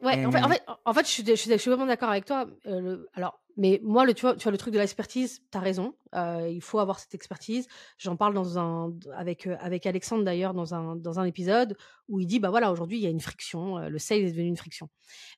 Ouais, 0.04 0.20
en 0.26 0.30
fait 0.30 0.42
en 0.42 0.48
fait 0.50 0.62
en 0.84 0.92
fait, 0.94 1.06
je 1.06 1.10
suis 1.10 1.22
dé 1.22 1.34
je 1.34 1.40
suis 1.40 1.48
dé 1.48 1.56
je 1.56 1.62
suis 1.62 1.70
vraiment 1.70 1.86
d'accord 1.86 2.10
avec 2.10 2.26
toi, 2.26 2.46
le 2.66 3.08
alors 3.14 3.40
mais 3.56 3.80
moi, 3.84 4.04
le 4.04 4.14
tu 4.14 4.22
vois 4.22 4.34
tu 4.36 4.42
vois, 4.42 4.52
le 4.52 4.58
truc 4.58 4.74
de 4.74 4.78
l'expertise, 4.80 5.40
tu 5.50 5.56
as 5.56 5.60
raison, 5.60 5.94
heu, 6.14 6.50
il 6.50 6.60
faut 6.60 6.80
avoir 6.80 6.98
cette 6.98 7.14
expertise. 7.14 7.68
J'en 7.98 8.16
parle 8.16 8.34
dans 8.34 8.58
un 8.58 8.92
avec, 9.14 9.46
heu, 9.46 9.56
avec 9.60 9.86
Alexandre 9.86 10.24
d'ailleurs 10.24 10.54
dans 10.54 10.74
un 10.74 10.96
dans 10.96 11.20
un 11.20 11.24
épisode 11.24 11.76
où 12.08 12.20
il 12.20 12.26
dit: 12.26 12.40
«Bah, 12.40 12.50
voilà, 12.50 12.72
aujourd'hui, 12.72 12.98
il 12.98 13.02
y 13.02 13.06
a 13.06 13.10
une 13.10 13.20
friction, 13.20 13.78
le 13.78 13.98
sales 13.98 14.18
est 14.24 14.32
devenu 14.32 14.48
une 14.48 14.56
friction». 14.56 14.88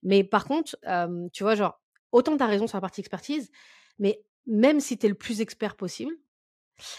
Mais 0.03 0.25
par 0.25 0.47
contre, 0.47 0.77
tu 1.33 1.43
vois, 1.45 1.55
genre, 1.57 1.81
autant 2.13 2.37
tu 2.37 2.43
as 2.43 2.47
raison 2.47 2.67
sur 2.67 2.77
la 2.79 2.83
partie 2.83 3.01
expertise, 3.03 3.51
mais 3.99 4.23
même 4.47 4.81
si 4.81 4.99
tu 4.99 5.07
es 5.07 5.09
le 5.11 5.15
plus 5.17 5.41
expert 5.43 5.77
possible, 5.77 6.15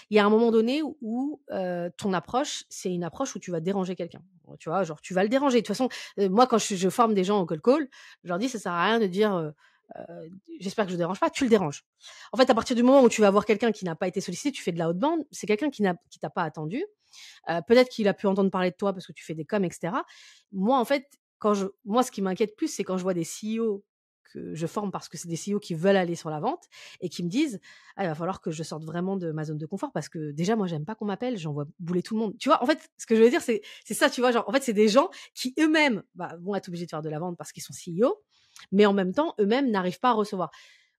il 0.10 0.18
y 0.18 0.20
a 0.20 0.26
un 0.26 0.30
moment 0.30 0.52
donné 0.52 0.82
où 0.84 1.42
heu, 1.52 1.92
ton 1.98 2.14
approche, 2.14 2.64
c'est 2.70 2.92
une 2.94 3.04
approche 3.04 3.36
où 3.36 3.40
tu 3.40 3.52
vas 3.52 3.60
déranger 3.60 3.96
quelqu'un. 3.96 4.22
Tu 4.60 4.70
vois? 4.70 4.84
Genre, 4.84 5.02
tu 5.02 5.14
vas 5.14 5.24
le 5.24 5.30
déranger. 5.30 5.58
De 5.58 5.62
toute 5.68 5.76
façon, 5.76 5.90
heu, 6.20 6.30
moi, 6.30 6.48
quand 6.48 6.58
je 6.58 6.90
forme 6.90 7.14
des 7.14 7.24
gens 7.24 7.40
au 7.42 7.46
cold 7.46 7.62
call, 7.62 7.88
je 8.24 8.30
leur 8.30 8.38
dis: 8.40 8.50
«Ça 8.50 8.60
sert 8.60 8.72
à 8.72 8.86
rien 8.86 9.00
de 9.00 9.08
dire, 9.08 9.36
heu» 9.36 9.54
j'espère 10.60 10.86
que 10.86 10.92
je 10.92 10.96
ne 10.96 11.00
dérange 11.00 11.20
pas, 11.20 11.30
tu 11.30 11.44
le 11.44 11.50
déranges. 11.50 11.86
En 12.34 12.38
fait, 12.38 12.50
à 12.50 12.56
partir 12.56 12.76
du 12.76 12.84
moment 12.84 13.02
où 13.04 13.10
tu 13.10 13.22
vas 13.22 13.32
voir 13.32 13.46
quelqu'un 13.46 13.72
qui 13.72 13.86
n'a 13.86 13.96
pas 13.96 14.08
été 14.08 14.22
sollicité, 14.22 14.52
tu 14.52 14.62
fais 14.62 14.72
de 14.72 14.80
la 14.80 14.90
haute 14.90 15.00
bande, 15.00 15.22
c'est 15.32 15.48
quelqu'un 15.48 15.70
qui 15.70 15.82
n'a 15.82 15.96
qui 16.10 16.20
t'a 16.20 16.30
pas 16.30 16.44
attendu. 16.44 16.84
Peut-être 17.68 17.90
qu'il 17.90 18.08
a 18.08 18.14
pu 18.14 18.28
entendre 18.28 18.52
parler 18.52 18.72
de 18.72 18.76
toi 18.76 18.94
parce 18.94 19.08
que 19.08 19.14
tu 19.14 19.24
fais 19.26 19.36
des 19.36 19.46
coms, 19.46 19.64
etc. 19.66 20.06
Moi, 20.52 20.78
en 20.80 20.86
fait, 20.86 21.06
quand 21.40 21.54
je, 21.54 21.68
moi, 21.86 22.04
ce 22.04 22.12
qui 22.12 22.22
m'inquiète 22.22 22.56
plus, 22.56 22.68
c'est 22.68 22.84
quand 22.84 22.98
je 22.98 23.04
vois 23.04 23.14
des 23.14 23.24
CEO 23.24 23.84
que 24.28 24.54
je 24.54 24.68
forme 24.68 24.92
parce 24.92 25.10
que 25.10 25.18
c'est 25.18 25.28
des 25.28 25.38
CEO 25.38 25.60
qui 25.60 25.74
veulent 25.74 25.96
aller 25.96 26.16
sur 26.16 26.30
la 26.30 26.40
vente 26.40 26.66
et 27.02 27.10
qui 27.10 27.24
me 27.24 27.30
disent 27.30 27.60
ah, 27.96 28.04
il 28.04 28.08
va 28.08 28.16
falloir 28.16 28.42
que 28.42 28.52
je 28.52 28.64
sorte 28.64 28.84
vraiment 28.84 29.18
de 29.18 29.32
ma 29.32 29.44
zone 29.44 29.58
de 29.58 29.66
confort 29.66 29.92
parce 29.92 30.10
que 30.10 30.32
déjà 30.32 30.56
moi 30.56 30.68
j'aime 30.68 30.86
pas 30.86 30.96
qu'on 30.96 31.06
m'appelle 31.06 31.38
j'envoie 31.38 31.66
bouler 31.80 32.04
tout 32.04 32.16
le 32.16 32.22
monde. 32.22 32.38
Tu 32.38 32.50
vois 32.50 32.62
en 32.62 32.66
fait 32.66 32.90
ce 32.98 33.06
que 33.06 33.16
je 33.16 33.22
veux 33.22 33.30
dire 33.30 33.42
c'est 33.42 33.62
c'est 33.86 33.94
ça 33.94 34.10
tu 34.10 34.22
vois 34.22 34.32
genre 34.32 34.48
en 34.48 34.52
fait 34.52 34.64
c'est 34.64 34.74
des 34.74 34.88
gens 34.88 35.10
qui 35.34 35.54
eux-mêmes 35.60 36.04
bah, 36.16 36.36
vont 36.42 36.56
être 36.56 36.68
obligés 36.68 36.86
de 36.86 36.90
faire 36.90 37.02
de 37.02 37.10
la 37.10 37.20
vente 37.20 37.38
parce 37.38 37.52
qu'ils 37.52 37.64
sont 37.64 37.74
CEO 37.74 38.22
mais 38.72 38.86
en 38.86 38.94
même 38.94 39.14
temps 39.14 39.36
eux-mêmes 39.40 39.70
n'arrivent 39.72 40.00
pas 40.00 40.10
à 40.10 40.14
recevoir. 40.14 40.52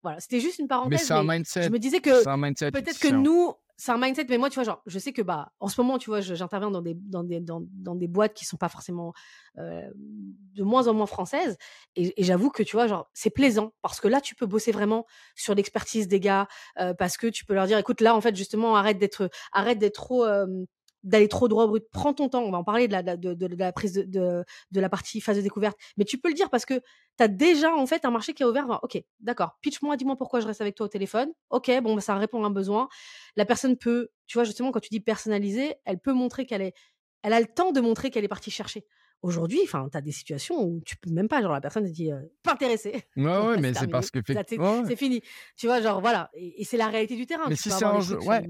Voilà 0.03 0.21
c'était 0.21 0.41
juste 0.41 0.59
une 0.59 0.69
parenthèse 0.69 1.01
mais 1.01 1.05
c'est 1.05 1.14
un 1.14 1.25
mindset. 1.25 1.62
je 1.64 1.71
me 1.71 1.79
disais 1.79 2.01
que 2.01 2.23
peut-être 2.71 2.99
que 2.99 3.09
nous 3.09 3.55
c'est 3.81 3.93
un 3.93 3.97
mindset, 3.97 4.27
mais 4.29 4.38
moi, 4.38 4.51
tu 4.51 4.57
vois, 4.57 4.64
genre, 4.64 4.83
je 4.87 4.99
sais 4.99 5.12
que, 5.12 5.23
bah, 5.23 5.53
en 5.61 5.69
ce 5.69 5.81
moment, 5.81 5.99
tu 5.99 6.11
vois, 6.11 6.21
j'interviens 6.21 6.73
dans 6.73 6.83
des, 6.83 6.95
dans 6.95 7.23
des, 7.23 7.38
dans, 7.41 7.95
des 7.95 8.09
boîtes 8.09 8.35
qui 8.35 8.45
sont 8.45 8.57
pas 8.57 8.69
forcément 8.69 9.12
euh, 9.57 9.88
de 9.95 10.64
moins 10.64 10.88
en 10.88 10.95
moins 10.95 11.07
françaises. 11.07 11.57
Et, 11.95 12.12
j'avoue 12.25 12.51
que, 12.51 12.64
tu 12.64 12.75
vois, 12.75 12.88
genre, 12.88 13.09
c'est 13.14 13.31
plaisant 13.31 13.73
parce 13.81 14.01
que 14.01 14.09
là, 14.09 14.21
tu 14.21 14.35
peux 14.35 14.47
bosser 14.47 14.73
vraiment 14.73 15.07
sur 15.37 15.55
l'expertise 15.55 16.09
des 16.09 16.19
gars, 16.19 16.49
euh, 16.81 16.93
parce 16.93 17.17
que 17.17 17.29
tu 17.29 17.45
peux 17.45 17.55
leur 17.55 17.67
dire, 17.67 17.79
écoute, 17.79 18.01
là, 18.01 18.17
en 18.17 18.21
fait, 18.21 18.35
justement, 18.35 18.75
arrête 18.75 18.99
d'être, 18.99 19.31
arrête 19.53 19.79
d'être 19.79 19.95
trop, 19.95 20.25
euh, 20.25 20.64
d'aller 21.02 21.28
trop 21.28 21.48
droit 21.48 21.64
au 21.64 21.68
brut. 21.68 21.84
Prends 21.92 22.14
ton 22.14 22.28
temps. 22.28 22.42
On 22.42 22.50
va 22.50 22.58
en 22.58 22.64
parler 22.64 22.88
de 22.88 22.92
la, 22.92 23.02
de, 23.02 23.34
de, 23.34 23.46
la 23.56 23.72
prise 23.72 23.92
de, 23.92 24.44
de, 24.70 24.80
la 24.80 24.88
partie 24.88 25.20
phase 25.20 25.37
de 25.37 25.42
découverte. 25.42 25.78
Mais 25.96 26.04
tu 26.04 26.18
peux 26.18 26.28
le 26.28 26.34
dire 26.34 26.50
parce 26.50 26.64
que 26.64 26.74
tu 26.74 27.24
as 27.24 27.28
déjà 27.28 27.74
en 27.74 27.87
fait 27.87 28.04
un 28.04 28.11
marché 28.11 28.34
qui 28.34 28.42
est 28.42 28.46
ouvert. 28.46 28.80
ok, 28.82 29.02
d'accord. 29.20 29.56
Pitch-moi, 29.61 29.96
dis-moi 29.96 30.16
pourquoi 30.16 30.40
je 30.40 30.46
reste 30.46 30.61
avec 30.61 30.74
toi 30.74 30.87
au 30.87 30.88
téléphone. 30.88 31.30
Ok, 31.50 31.70
bon, 31.82 31.94
bah, 31.94 32.00
ça 32.00 32.14
répond 32.16 32.42
à 32.44 32.46
un 32.46 32.50
besoin. 32.50 32.88
La 33.37 33.44
personne 33.44 33.76
peut, 33.76 34.08
tu 34.26 34.37
vois, 34.38 34.44
justement, 34.44 34.72
quand 34.72 34.80
tu 34.80 34.90
dis 34.90 35.00
personnaliser, 35.00 35.74
elle 35.84 35.98
peut 35.98 36.12
montrer 36.12 36.46
qu'elle 36.46 36.62
est, 36.62 36.74
elle 37.22 37.32
a 37.32 37.40
le 37.40 37.46
temps 37.46 37.72
de 37.72 37.80
montrer 37.80 38.11
qu'elle 38.11 38.24
est 38.24 38.28
partie 38.28 38.50
chercher. 38.50 38.84
Aujourd'hui, 39.20 39.61
enfin, 39.64 39.88
tu 39.90 39.98
as 39.98 40.00
des 40.00 40.12
situations 40.12 40.62
où 40.62 40.81
tu 40.85 40.96
peux 40.96 41.11
même 41.11 41.26
pas, 41.26 41.42
genre 41.42 41.52
la 41.52 41.61
personne 41.61 41.85
te 41.85 41.90
dit 41.90 42.11
pas 42.42 42.52
intéressé. 42.52 43.04
Ouais, 43.16 43.24
ouais, 43.24 43.61
mais 43.61 43.74
c'est 43.74 43.88
parce 43.88 44.11
que 44.11 44.20
c'est 44.24 44.96
fini. 44.96 45.22
Tu 45.57 45.66
vois, 45.66 45.81
genre 45.81 46.00
voilà, 46.00 46.31
et, 46.35 46.64
c'est 46.64 46.76
la 46.76 46.87
réalité 46.87 47.16
du 47.16 47.26
terrain. 47.26 47.44
Mais 47.48 47.57
si 47.57 47.70
c'est 47.70 47.85
un 47.85 48.00
jeu, 48.00 48.18
ouais. 48.18 48.48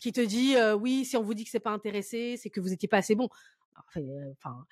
qui, 0.00 0.12
te 0.12 0.20
dit 0.20 0.56
oui, 0.80 1.04
si 1.04 1.16
on 1.16 1.22
vous 1.22 1.34
dit 1.34 1.44
que 1.44 1.50
c'est 1.50 1.60
pas 1.60 1.70
intéressé, 1.70 2.36
c'est 2.36 2.50
que 2.50 2.60
vous 2.60 2.72
étiez 2.72 2.88
pas 2.88 2.98
assez 2.98 3.14
bon. 3.14 3.28
Enfin, 3.76 4.66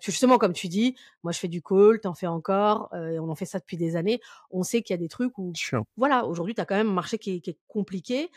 justement 0.00 0.38
comme 0.38 0.52
tu 0.52 0.68
dis, 0.68 0.96
moi 1.22 1.32
je 1.32 1.38
fais 1.38 1.48
du 1.48 1.62
call, 1.62 2.00
t'en 2.00 2.14
fais 2.14 2.26
encore, 2.26 2.94
et 2.94 3.18
on 3.18 3.28
en 3.28 3.34
fait 3.34 3.46
ça 3.46 3.58
depuis 3.58 3.76
des 3.76 3.94
années. 3.94 4.20
On 4.50 4.62
sait 4.62 4.80
qu'il 4.80 4.94
y 4.94 4.98
a 4.98 5.00
des 5.00 5.08
trucs 5.08 5.36
où, 5.38 5.52
voilà, 5.96 6.24
aujourd'hui 6.24 6.54
tu 6.54 6.60
as 6.62 6.64
quand 6.64 6.76
même 6.76 6.88
un 6.88 6.94
marché 6.94 7.18
qui 7.18 7.42
est 7.44 7.58
compliqué 7.68 8.30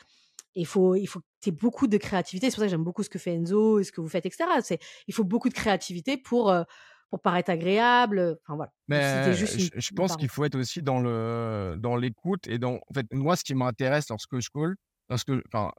il 0.59 0.65
faut, 0.65 0.95
il 0.95 1.07
faut 1.07 1.19
que 1.19 1.25
tu 1.41 1.49
aies 1.49 1.53
beaucoup 1.53 1.87
de 1.87 1.97
créativité. 1.97 2.49
C'est 2.49 2.55
pour 2.55 2.61
ça 2.61 2.65
que 2.65 2.71
j'aime 2.71 2.83
beaucoup 2.83 3.03
ce 3.03 3.09
que 3.09 3.19
fait 3.19 3.33
Enzo 3.33 3.79
et 3.79 3.83
ce 3.83 3.91
que 3.91 4.01
vous 4.01 4.09
faites, 4.09 4.25
etc. 4.25 4.45
C'est, 4.61 4.79
il 5.07 5.13
faut 5.13 5.23
beaucoup 5.23 5.49
de 5.49 5.53
créativité 5.53 6.17
pour, 6.17 6.49
euh, 6.49 6.63
pour 7.09 7.21
paraître 7.21 7.49
agréable. 7.49 8.37
Enfin, 8.43 8.55
voilà. 8.55 8.71
Mais 8.87 9.33
je, 9.33 9.93
pense 9.93 10.17
qu'il 10.17 10.29
faut 10.29 10.43
être 10.43 10.55
aussi 10.55 10.81
dans, 10.81 10.99
le, 10.99 11.75
dans 11.79 11.95
l'écoute 11.95 12.47
et 12.47 12.57
dans. 12.57 12.75
En 12.75 12.93
fait, 12.93 13.05
moi, 13.13 13.35
ce 13.35 13.43
qui 13.43 13.55
m'intéresse 13.55 14.09
lorsque 14.09 14.39
je 14.39 14.49
call, 14.53 14.75
lorsque, 15.09 15.31
enfin, 15.47 15.71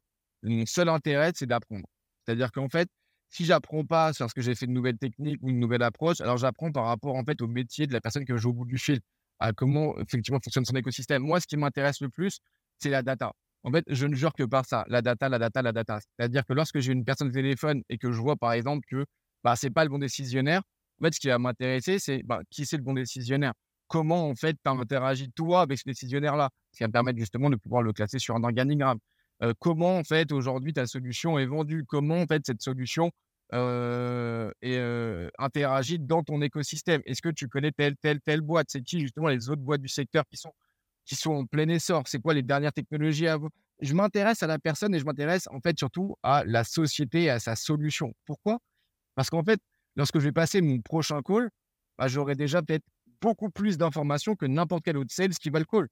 mon 0.43 0.64
seul 0.66 0.88
intérêt, 0.88 1.33
c'est 1.35 1.47
d'apprendre. 1.47 1.87
C'est-à-dire 2.25 2.51
qu'en 2.51 2.69
fait, 2.69 2.88
si 3.29 3.45
j'apprends 3.45 3.85
pas 3.85 4.12
sur 4.12 4.29
ce 4.29 4.35
que 4.35 4.40
j'ai 4.40 4.55
fait 4.55 4.66
de 4.66 4.73
nouvelles 4.73 4.99
techniques 4.99 5.38
ou 5.43 5.51
une 5.51 5.61
nouvelle 5.61 5.83
approche, 5.83 6.21
alors 6.21 6.37
j'apprends 6.37 6.73
par 6.73 6.87
rapport 6.87 7.14
en 7.14 7.25
fait 7.25 7.40
au 7.43 7.47
métier 7.47 7.87
de 7.87 7.93
la 7.93 8.01
personne 8.01 8.25
que 8.25 8.37
joue 8.37 8.51
au 8.51 8.55
bout 8.55 8.64
du 8.64 8.79
fil, 8.79 9.01
à 9.38 9.53
comment 9.53 9.97
effectivement 9.99 10.40
fonctionne 10.43 10.64
son 10.64 10.75
écosystème. 10.75 11.23
Moi, 11.23 11.38
ce 11.40 11.47
qui 11.47 11.57
m'intéresse 11.57 12.01
le 12.01 12.09
plus, 12.09 12.40
c'est 12.79 12.90
la 12.90 13.03
data. 13.03 13.33
En 13.62 13.70
fait, 13.73 13.85
je 13.88 14.07
ne 14.07 14.14
jure 14.14 14.33
que 14.33 14.44
par 14.44 14.64
ça, 14.64 14.85
la 14.88 15.03
data, 15.03 15.29
la 15.29 15.38
data, 15.38 15.62
la 15.62 15.73
data. 15.73 15.99
C'est-à-dire 16.01 16.44
que 16.46 16.53
lorsque 16.55 16.79
j'ai 16.81 16.92
une 16.92 17.05
personne 17.05 17.29
au 17.29 17.33
téléphone 17.33 17.83
et 17.88 17.99
que 17.99 18.11
je 18.11 18.20
vois, 18.20 18.37
par 18.37 18.53
exemple, 18.53 18.87
que 18.88 19.05
bah, 19.44 19.57
ce 19.57 19.66
n'est 19.66 19.70
pas 19.70 19.85
le 19.85 19.90
bon 19.90 19.99
décisionnaire, 19.99 20.62
en 21.01 21.05
fait, 21.05 21.14
ce 21.14 21.20
qui 21.20 21.29
va 21.29 21.38
m'intéresser, 21.38 21.99
c'est 21.99 22.23
bah, 22.23 22.40
qui 22.51 22.66
c'est 22.66 22.77
le 22.77 22.83
bon 22.83 22.94
décisionnaire? 22.94 23.53
Comment, 23.88 24.29
en 24.29 24.35
fait, 24.35 24.57
interagis, 24.64 25.31
toi, 25.33 25.62
avec 25.62 25.79
ce 25.79 25.85
décisionnaire-là? 25.87 26.51
Ce 26.73 26.79
qui 26.79 26.85
va 26.85 26.88
me 26.88 26.92
permettre 26.92 27.18
justement 27.18 27.51
de 27.51 27.57
pouvoir 27.57 27.83
le 27.83 27.92
classer 27.92 28.18
sur 28.18 28.37
un 28.37 28.44
organigramme. 28.44 28.99
Euh, 29.42 29.53
comment, 29.59 29.96
en 29.99 30.05
fait, 30.05 30.33
aujourd'hui, 30.33 30.73
ta 30.73 30.87
solution 30.87 31.38
est 31.38 31.46
vendue? 31.46 31.85
Comment, 31.87 32.20
en 32.20 32.27
fait, 32.27 32.42
cette 32.46 32.62
solution 32.62 33.11
euh, 33.53 34.51
euh, 34.64 35.29
interagit 35.38 35.99
dans 35.99 36.23
ton 36.23 36.40
écosystème? 36.42 37.03
Est-ce 37.07 37.23
que 37.23 37.31
tu 37.31 37.49
connais 37.49 37.73
telle, 37.73 37.96
telle, 37.96 38.20
telle 38.20 38.42
boîte? 38.42 38.68
C'est 38.70 38.83
qui, 38.83 39.01
justement, 39.01 39.29
les 39.29 39.51
autres 39.51 39.62
boîtes 39.62 39.81
du 39.81 39.88
secteur 39.88 40.25
qui 40.31 40.37
sont 40.37 40.53
qui 41.05 41.17
sont 41.17 41.33
en 41.33 41.47
plein 41.47 41.69
essor. 41.69 42.03
C'est 42.07 42.21
quoi 42.21 42.35
les 42.35 42.43
dernières 42.43 42.73
technologies 42.73 43.27
à 43.27 43.37
vous 43.37 43.49
Je 43.81 43.95
m'intéresse 43.95 44.43
à 44.43 44.47
la 44.47 44.59
personne 44.59 44.95
et 44.95 44.99
je 44.99 45.05
m'intéresse 45.05 45.49
en 45.51 45.61
fait 45.61 45.79
surtout 45.79 46.17
à 46.23 46.45
la 46.45 46.65
société 46.65 47.25
et 47.25 47.31
à 47.31 47.39
sa 47.39 47.57
solution. 47.57 48.13
Pourquoi? 48.27 48.59
Parce 49.15 49.31
qu'en 49.31 49.43
fait, 49.43 49.61
lorsque 49.97 50.19
je 50.19 50.25
vais 50.25 50.33
passer 50.33 50.61
mon 50.61 50.81
prochain 50.81 51.21
call, 51.23 51.51
bah, 51.99 52.09
j'aurai 52.09 52.35
déjà 52.35 52.63
peut-être 52.63 52.85
beaucoup 53.21 53.51
plus 53.51 53.77
d'informations 53.77 54.35
que 54.35 54.47
n'importe 54.47 54.85
quel 54.85 54.97
autre 54.97 55.13
sales 55.13 55.35
qui 55.35 55.51
va 55.51 55.59
le 55.59 55.65
call. 55.65 55.89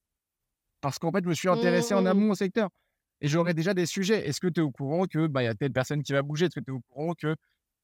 Parce 0.80 0.98
qu'en 0.98 1.10
fait, 1.10 1.24
je 1.24 1.28
me 1.28 1.34
suis 1.34 1.48
intéressé 1.48 1.94
en 1.94 2.02
mmh. 2.02 2.06
amont 2.06 2.30
au 2.30 2.34
secteur. 2.34 2.70
Et 3.20 3.28
j'aurai 3.28 3.52
déjà 3.52 3.74
des 3.74 3.86
sujets. 3.86 4.26
Est-ce 4.28 4.40
que 4.40 4.46
tu 4.46 4.60
es 4.60 4.62
au 4.62 4.70
courant 4.70 5.06
que 5.06 5.26
bah, 5.26 5.42
y 5.42 5.48
a 5.48 5.54
telle 5.54 5.72
personne 5.72 6.02
qui 6.02 6.12
va 6.12 6.22
bouger? 6.22 6.46
Est-ce 6.46 6.54
que 6.54 6.64
tu 6.64 6.70
es 6.70 6.74
au 6.74 6.80
courant 6.88 7.14
que 7.14 7.34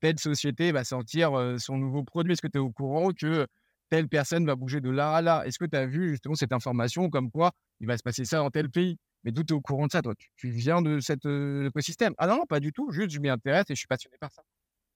telle 0.01 0.19
société 0.19 0.71
va 0.71 0.85
sortir 0.85 1.57
son 1.59 1.77
nouveau 1.77 2.05
produit? 2.05 2.33
Est-ce 2.33 2.43
que 2.43 2.49
tu 2.49 2.59
es 2.59 2.61
au 2.61 2.71
courant 2.71 3.11
que 3.11 3.47
telle 3.91 4.09
personne 4.09 4.47
va 4.47 4.57
bouger 4.57 4.81
de 4.81 4.91
là 4.91 5.15
à 5.15 5.23
là. 5.23 5.43
Est-ce 5.47 5.59
que 5.59 5.65
tu 5.65 5.77
as 5.77 5.87
vu 5.87 6.11
justement 6.11 6.35
cette 6.35 6.53
information 6.53 7.11
comme 7.11 7.31
quoi 7.31 7.53
il 7.81 7.87
va 7.87 7.97
se 7.97 8.03
passer 8.03 8.25
ça 8.25 8.39
dans 8.39 8.51
tel 8.51 8.71
pays? 8.71 8.97
Mais 9.25 9.33
d'où 9.33 9.43
tu 9.43 9.55
es 9.55 9.57
au 9.57 9.61
courant 9.61 9.87
de 9.87 9.93
ça, 9.93 10.03
toi 10.03 10.15
tu, 10.37 10.51
viens 10.51 10.83
de 10.83 11.01
cet 11.01 11.25
écosystème. 11.25 12.15
Ah 12.19 12.27
non, 12.27 12.37
non, 12.39 12.47
pas 12.47 12.61
du 12.61 12.73
tout. 12.73 12.91
Juste, 12.91 13.11
je 13.11 13.21
m'y 13.21 13.29
intéresse 13.29 13.65
et 13.71 13.75
je 13.75 13.79
suis 13.79 13.87
passionné 13.87 14.17
par 14.21 14.31
ça. 14.33 14.43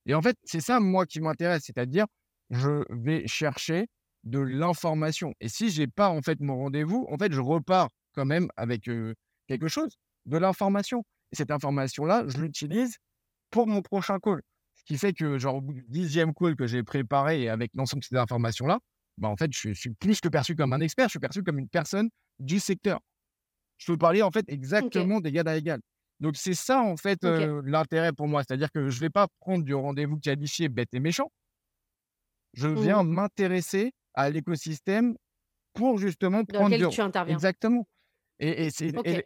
Et 0.06 0.14
en 0.14 0.22
fait, 0.22 0.36
c'est 0.44 0.60
ça, 0.60 0.80
moi, 0.80 1.06
qui 1.06 1.20
m'intéresse. 1.20 1.62
C'est-à-dire, 1.64 2.06
je 2.50 2.84
vais 2.90 3.26
chercher 3.26 3.86
de 4.24 4.38
l'information. 4.38 5.32
Et 5.40 5.48
si 5.48 5.70
j'ai 5.70 5.86
pas, 5.86 6.10
en 6.10 6.20
fait, 6.20 6.40
mon 6.40 6.56
rendez-vous, 6.56 7.06
en 7.10 7.16
fait, 7.16 7.32
je 7.32 7.40
repars 7.40 7.88
quand 8.14 8.26
même 8.26 8.48
avec 8.56 8.90
quelque 9.46 9.68
chose, 9.68 9.96
de 10.26 10.36
l'information. 10.36 11.04
Et 11.32 11.36
cette 11.36 11.50
information-là, 11.50 12.24
je 12.26 12.38
l'utilise 12.38 12.96
pour 13.50 13.66
mon 13.66 13.82
prochain 13.82 14.18
call 14.18 14.42
qui 14.88 14.96
fait 14.96 15.12
que, 15.12 15.38
genre, 15.38 15.56
au 15.56 15.60
bout 15.60 15.74
du 15.74 15.84
dixième 15.86 16.32
call 16.32 16.56
que 16.56 16.66
j'ai 16.66 16.82
préparé 16.82 17.42
et 17.42 17.48
avec 17.50 17.70
l'ensemble 17.74 18.00
de 18.00 18.06
ces 18.06 18.16
informations-là, 18.16 18.78
bah, 19.18 19.28
en 19.28 19.36
fait, 19.36 19.50
je, 19.52 19.74
suis 19.74 19.90
plus 19.90 20.20
que 20.20 20.28
perçu 20.28 20.56
comme 20.56 20.72
un 20.72 20.80
expert, 20.80 21.08
je 21.08 21.10
suis 21.10 21.18
perçu 21.18 21.42
comme 21.42 21.58
une 21.58 21.68
personne 21.68 22.08
du 22.38 22.58
secteur. 22.58 22.98
Je 23.76 23.92
peux 23.92 23.98
parler, 23.98 24.22
en 24.22 24.30
fait, 24.30 24.46
exactement 24.48 25.20
d'égal 25.20 25.46
à 25.46 25.58
égal. 25.58 25.80
Donc, 26.20 26.36
c'est 26.36 26.54
ça, 26.54 26.80
en 26.80 26.96
fait, 26.96 27.22
euh, 27.24 27.60
l'intérêt 27.66 28.12
pour 28.14 28.28
moi. 28.28 28.42
C'est-à-dire 28.42 28.72
que 28.72 28.88
je 28.88 28.96
ne 28.96 29.00
vais 29.00 29.10
pas 29.10 29.28
prendre 29.40 29.62
du 29.62 29.74
rendez-vous 29.74 30.18
qualifié 30.18 30.70
bête 30.70 30.88
et 30.94 31.00
méchant. 31.00 31.30
Je 32.54 32.68
viens 32.68 33.04
mmh. 33.04 33.12
m'intéresser 33.12 33.92
à 34.14 34.30
l'écosystème 34.30 35.16
pour 35.74 35.98
justement 35.98 36.44
prendre 36.44 36.76
du... 36.76 36.88
tu 36.88 37.00
interviens. 37.02 37.34
Exactement. 37.34 37.86
Et, 38.40 38.68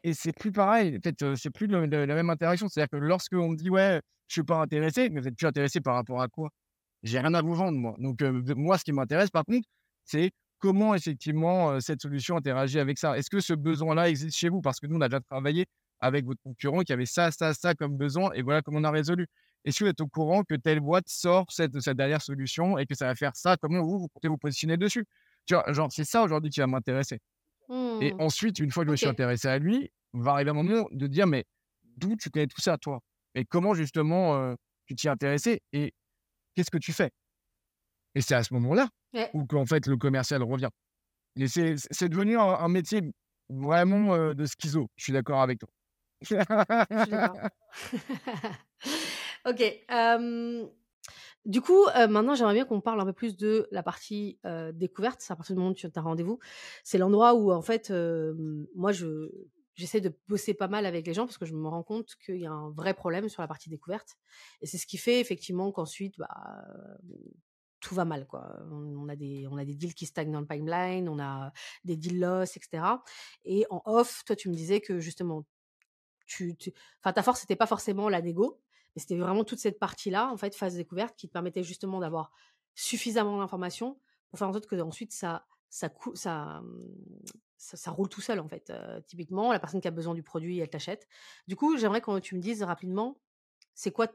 et 0.02 0.14
c'est 0.14 0.32
plus 0.32 0.50
pareil. 0.50 0.98
En 0.98 1.00
fait, 1.00 1.36
c'est 1.36 1.50
plus 1.50 1.68
la 1.68 1.86
même 1.86 2.30
interaction. 2.30 2.68
C'est-à-dire 2.68 2.90
que 2.90 2.96
lorsqu'on 2.96 3.50
me 3.50 3.56
dit, 3.56 3.70
ouais, 3.70 4.00
je 4.32 4.40
suis 4.40 4.44
pas 4.44 4.62
intéressé, 4.62 5.10
mais 5.10 5.20
vous 5.20 5.28
êtes 5.28 5.36
plus 5.36 5.46
intéressé 5.46 5.82
par 5.82 5.94
rapport 5.94 6.22
à 6.22 6.28
quoi? 6.28 6.48
J'ai 7.02 7.20
rien 7.20 7.34
à 7.34 7.42
vous 7.42 7.54
vendre, 7.54 7.76
moi. 7.76 7.94
Donc, 7.98 8.22
moi, 8.56 8.78
ce 8.78 8.84
qui 8.84 8.92
m'intéresse, 8.92 9.28
par 9.28 9.44
contre, 9.44 9.68
c'est 10.04 10.30
comment 10.58 10.94
effectivement 10.94 11.78
cette 11.80 12.00
solution 12.00 12.36
interagit 12.36 12.78
avec 12.78 12.96
ça. 12.98 13.18
Est-ce 13.18 13.28
que 13.28 13.40
ce 13.40 13.52
besoin-là 13.52 14.08
existe 14.08 14.36
chez 14.36 14.48
vous? 14.48 14.62
Parce 14.62 14.80
que 14.80 14.86
nous, 14.86 14.96
on 14.96 15.00
a 15.02 15.08
déjà 15.08 15.20
travaillé 15.20 15.66
avec 16.00 16.24
votre 16.24 16.40
concurrent 16.42 16.80
qui 16.80 16.94
avait 16.94 17.06
ça, 17.06 17.30
ça, 17.30 17.52
ça 17.52 17.74
comme 17.74 17.96
besoin, 17.96 18.32
et 18.32 18.42
voilà 18.42 18.62
comment 18.62 18.78
on 18.78 18.84
a 18.84 18.90
résolu. 18.90 19.26
Est-ce 19.64 19.80
que 19.80 19.84
vous 19.84 19.90
êtes 19.90 20.00
au 20.00 20.06
courant 20.06 20.42
que 20.44 20.54
telle 20.54 20.80
boîte 20.80 21.08
sort 21.08 21.44
cette, 21.50 21.78
cette 21.80 21.96
dernière 21.96 22.22
solution 22.22 22.78
et 22.78 22.86
que 22.86 22.94
ça 22.94 23.06
va 23.06 23.14
faire 23.14 23.36
ça? 23.36 23.56
Comment 23.58 23.82
vous, 23.82 23.98
vous 23.98 24.08
comptez 24.08 24.28
vous 24.28 24.38
positionner 24.38 24.76
dessus? 24.78 25.04
Tu 25.46 25.54
vois, 25.54 25.70
genre, 25.72 25.92
c'est 25.92 26.04
ça 26.04 26.22
aujourd'hui 26.22 26.50
qui 26.50 26.60
va 26.60 26.66
m'intéresser. 26.66 27.18
Et 27.70 28.12
mmh. 28.12 28.20
ensuite, 28.20 28.58
une 28.58 28.70
fois 28.70 28.84
que 28.84 28.88
je 28.88 28.92
me 28.92 28.96
suis 28.96 29.06
intéressé 29.06 29.48
à 29.48 29.58
lui, 29.58 29.90
va 30.12 30.32
arriver 30.32 30.50
un 30.50 30.54
moment 30.54 30.88
de 30.90 31.06
dire, 31.06 31.26
mais 31.26 31.44
d'où 31.96 32.16
tu 32.16 32.30
connais 32.30 32.46
tout 32.46 32.60
ça, 32.60 32.78
toi? 32.78 33.00
Et 33.34 33.44
comment 33.44 33.74
justement 33.74 34.54
tu 34.86 34.94
t'y 34.94 35.06
es 35.06 35.10
intéressé 35.10 35.60
et 35.72 35.92
qu'est-ce 36.54 36.70
que 36.70 36.78
tu 36.78 36.92
fais? 36.92 37.10
Et 38.14 38.20
c'est 38.20 38.34
à 38.34 38.42
ce 38.42 38.52
moment-là 38.54 38.88
où 39.34 39.46
qu'en 39.46 39.66
fait 39.66 39.86
le 39.86 39.96
commercial 39.96 40.42
revient. 40.42 40.70
Et 41.36 41.46
c'est 41.48 42.08
devenu 42.08 42.38
un, 42.38 42.68
métier 42.68 43.00
vraiment 43.48 44.34
de 44.34 44.44
schizo. 44.46 44.88
Je 44.96 45.04
suis 45.04 45.12
d'accord 45.12 45.40
avec 45.40 45.58
toi. 45.60 45.68
ok. 49.46 49.62
Du 51.44 51.60
coup, 51.60 51.84
maintenant, 52.08 52.34
j'aimerais 52.34 52.54
bien 52.54 52.64
qu'on 52.64 52.80
parle 52.80 53.00
un 53.00 53.04
peu 53.04 53.12
plus 53.12 53.36
de 53.36 53.66
la 53.70 53.82
partie 53.82 54.38
découverte. 54.74 55.20
C'est 55.20 55.32
à 55.32 55.36
partir 55.36 55.56
du 55.56 55.60
moment 55.60 55.72
où 55.72 55.74
tu 55.74 55.86
as 55.92 56.00
rendez-vous. 56.00 56.38
C'est 56.84 56.98
l'endroit 56.98 57.34
où, 57.34 57.50
en 57.50 57.62
fait, 57.62 57.90
moi, 58.74 58.92
je, 58.92 59.30
j'essaie 59.74 60.00
de 60.00 60.16
bosser 60.28 60.54
pas 60.54 60.68
mal 60.68 60.86
avec 60.86 61.06
les 61.06 61.14
gens 61.14 61.26
parce 61.26 61.38
que 61.38 61.46
je 61.46 61.54
me 61.54 61.68
rends 61.68 61.82
compte 61.82 62.14
qu'il 62.24 62.36
y 62.36 62.46
a 62.46 62.52
un 62.52 62.70
vrai 62.70 62.94
problème 62.94 63.28
sur 63.28 63.42
la 63.42 63.48
partie 63.48 63.70
découverte. 63.70 64.16
Et 64.60 64.66
c'est 64.66 64.78
ce 64.78 64.86
qui 64.86 64.98
fait 64.98 65.20
effectivement 65.20 65.72
qu'ensuite, 65.72 66.18
bah, 66.18 66.64
tout 67.80 67.94
va 67.94 68.04
mal. 68.04 68.26
Quoi. 68.26 68.58
On, 68.70 69.08
a 69.08 69.16
des, 69.16 69.46
on 69.50 69.56
a 69.58 69.64
des 69.64 69.74
deals 69.74 69.94
qui 69.94 70.06
stagnent 70.06 70.32
dans 70.32 70.40
le 70.40 70.46
pipeline, 70.46 71.08
on 71.08 71.18
a 71.18 71.52
des 71.84 71.96
deals 71.96 72.20
loss, 72.20 72.56
etc. 72.56 72.84
Et 73.44 73.66
en 73.70 73.82
off, 73.84 74.22
toi, 74.24 74.36
tu 74.36 74.48
me 74.48 74.54
disais 74.54 74.80
que 74.80 75.00
justement, 75.00 75.44
tu, 76.26 76.56
enfin, 77.00 77.12
ta 77.12 77.22
force, 77.22 77.42
n'était 77.42 77.56
pas 77.56 77.66
forcément 77.66 78.08
la 78.08 78.22
négo, 78.22 78.62
mais 78.94 79.00
c'était 79.00 79.16
vraiment 79.16 79.44
toute 79.44 79.58
cette 79.58 79.78
partie-là, 79.78 80.30
en 80.30 80.36
fait, 80.36 80.54
phase 80.54 80.76
découverte, 80.76 81.16
qui 81.16 81.28
te 81.28 81.32
permettait 81.32 81.62
justement 81.62 82.00
d'avoir 82.00 82.32
suffisamment 82.74 83.38
d'informations 83.38 84.00
pour 84.30 84.38
faire 84.38 84.48
en 84.48 84.52
sorte 84.52 84.66
que 84.66 84.80
ensuite 84.80 85.12
ça, 85.12 85.46
ça, 85.72 85.90
ça, 87.56 87.90
roule 87.90 88.10
tout 88.10 88.20
seul, 88.20 88.40
en 88.40 88.48
fait. 88.48 88.70
typiquement, 89.06 89.52
la 89.52 89.58
personne 89.58 89.80
qui 89.80 89.88
a 89.88 89.90
besoin 89.90 90.14
du 90.14 90.22
produit, 90.22 90.58
elle 90.58 90.68
t'achète. 90.68 91.08
Du 91.48 91.56
coup, 91.56 91.78
j'aimerais 91.78 92.02
que 92.02 92.18
tu 92.18 92.34
me 92.34 92.40
dises 92.40 92.62
rapidement, 92.62 93.18
c'est 93.74 93.90
quoi 93.90 94.08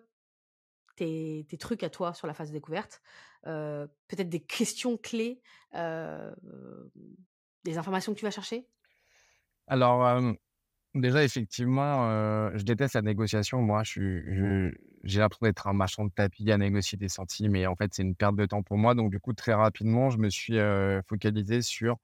tes, 0.96 1.48
trucs 1.60 1.82
à 1.82 1.90
toi 1.90 2.14
sur 2.14 2.28
la 2.28 2.36
phase 2.36 2.52
découverte, 2.52 3.02
peut-être 3.44 4.30
des 4.30 4.44
questions 4.44 4.98
clés, 4.98 5.42
des 5.74 7.78
informations 7.78 8.14
que 8.14 8.20
tu 8.20 8.26
vas 8.26 8.32
chercher? 8.32 8.68
Alors, 9.66 10.22
déjà, 10.94 11.24
effectivement, 11.24 12.52
je 12.56 12.64
déteste 12.64 12.94
la 12.94 13.02
négociation. 13.02 13.64
Moi, 13.64 13.82
je 13.84 14.72
j'ai 15.08 15.20
l'impression 15.20 15.46
d'être 15.48 15.68
un 15.68 15.74
marchand 15.74 16.06
de 16.06 16.12
tapis 16.12 16.52
à 16.52 16.58
négocier 16.58 16.98
des 16.98 17.10
centimes, 17.10 17.52
mais 17.54 17.66
en 17.68 17.76
fait, 17.76 17.94
c'est 17.94 18.04
une 18.04 18.16
perte 18.16 18.36
de 18.36 18.46
temps 18.46 18.64
pour 18.64 18.78
moi. 18.78 18.96
Donc, 18.96 19.12
du 19.12 19.20
coup, 19.20 19.34
très 19.34 19.54
rapidement, 19.54 20.10
je 20.12 20.18
me 20.20 20.30
suis 20.30 20.58
focalisé 21.08 21.62
sur 21.64 21.98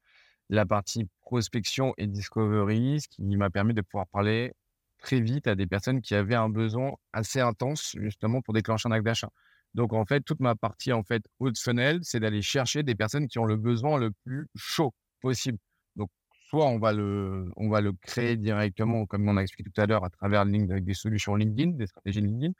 la 0.50 0.66
partie 0.66 1.08
prospection 1.22 1.94
et 1.98 2.08
discovery, 2.08 3.02
ce 3.02 3.08
qui 3.10 3.24
m'a 3.38 3.50
permis 3.50 3.74
de 3.74 3.82
pouvoir 3.82 4.08
parler 4.08 4.54
très 5.00 5.20
vite 5.22 5.48
à 5.48 5.56
des 5.56 5.68
personnes 5.68 6.02
qui 6.02 6.16
avaient 6.16 6.36
un 6.36 6.50
besoin 6.50 6.94
assez 7.14 7.40
intense 7.42 7.96
justement 8.00 8.42
pour 8.42 8.54
déclencher 8.54 8.88
un 8.90 8.92
acte 8.94 9.06
d'achat. 9.06 9.30
Donc 9.74 9.94
en 9.94 10.06
fait, 10.06 10.22
toute 10.22 10.40
ma 10.40 10.56
partie 10.56 10.94
en 10.94 11.04
fait 11.04 11.24
haut 11.40 11.52
de 11.52 11.58
funnel, 11.58 12.00
c'est 12.04 12.20
d'aller 12.20 12.42
chercher 12.42 12.84
des 12.84 12.96
personnes 12.96 13.28
qui 13.28 13.40
ont 13.40 13.46
le 13.46 13.58
besoin 13.58 13.98
le 13.98 14.12
plus 14.24 14.48
chaud 14.56 14.94
possible. 15.22 15.58
Donc 15.96 16.10
soit 16.32 16.68
on 16.68 16.80
va 16.80 16.94
le, 16.94 17.50
on 17.58 17.70
va 17.70 17.82
le 17.82 17.94
créer 17.94 18.38
directement, 18.38 19.06
comme 19.06 19.28
on 19.28 19.38
a 19.38 19.42
expliqué 19.42 19.70
tout 19.72 19.82
à 19.82 19.86
l'heure, 19.88 20.06
à 20.06 20.10
travers 20.10 20.46
des 20.46 20.94
solutions 20.94 21.36
LinkedIn, 21.36 21.72
des 21.72 21.88
stratégies 21.88 22.22
LinkedIn. 22.22 22.54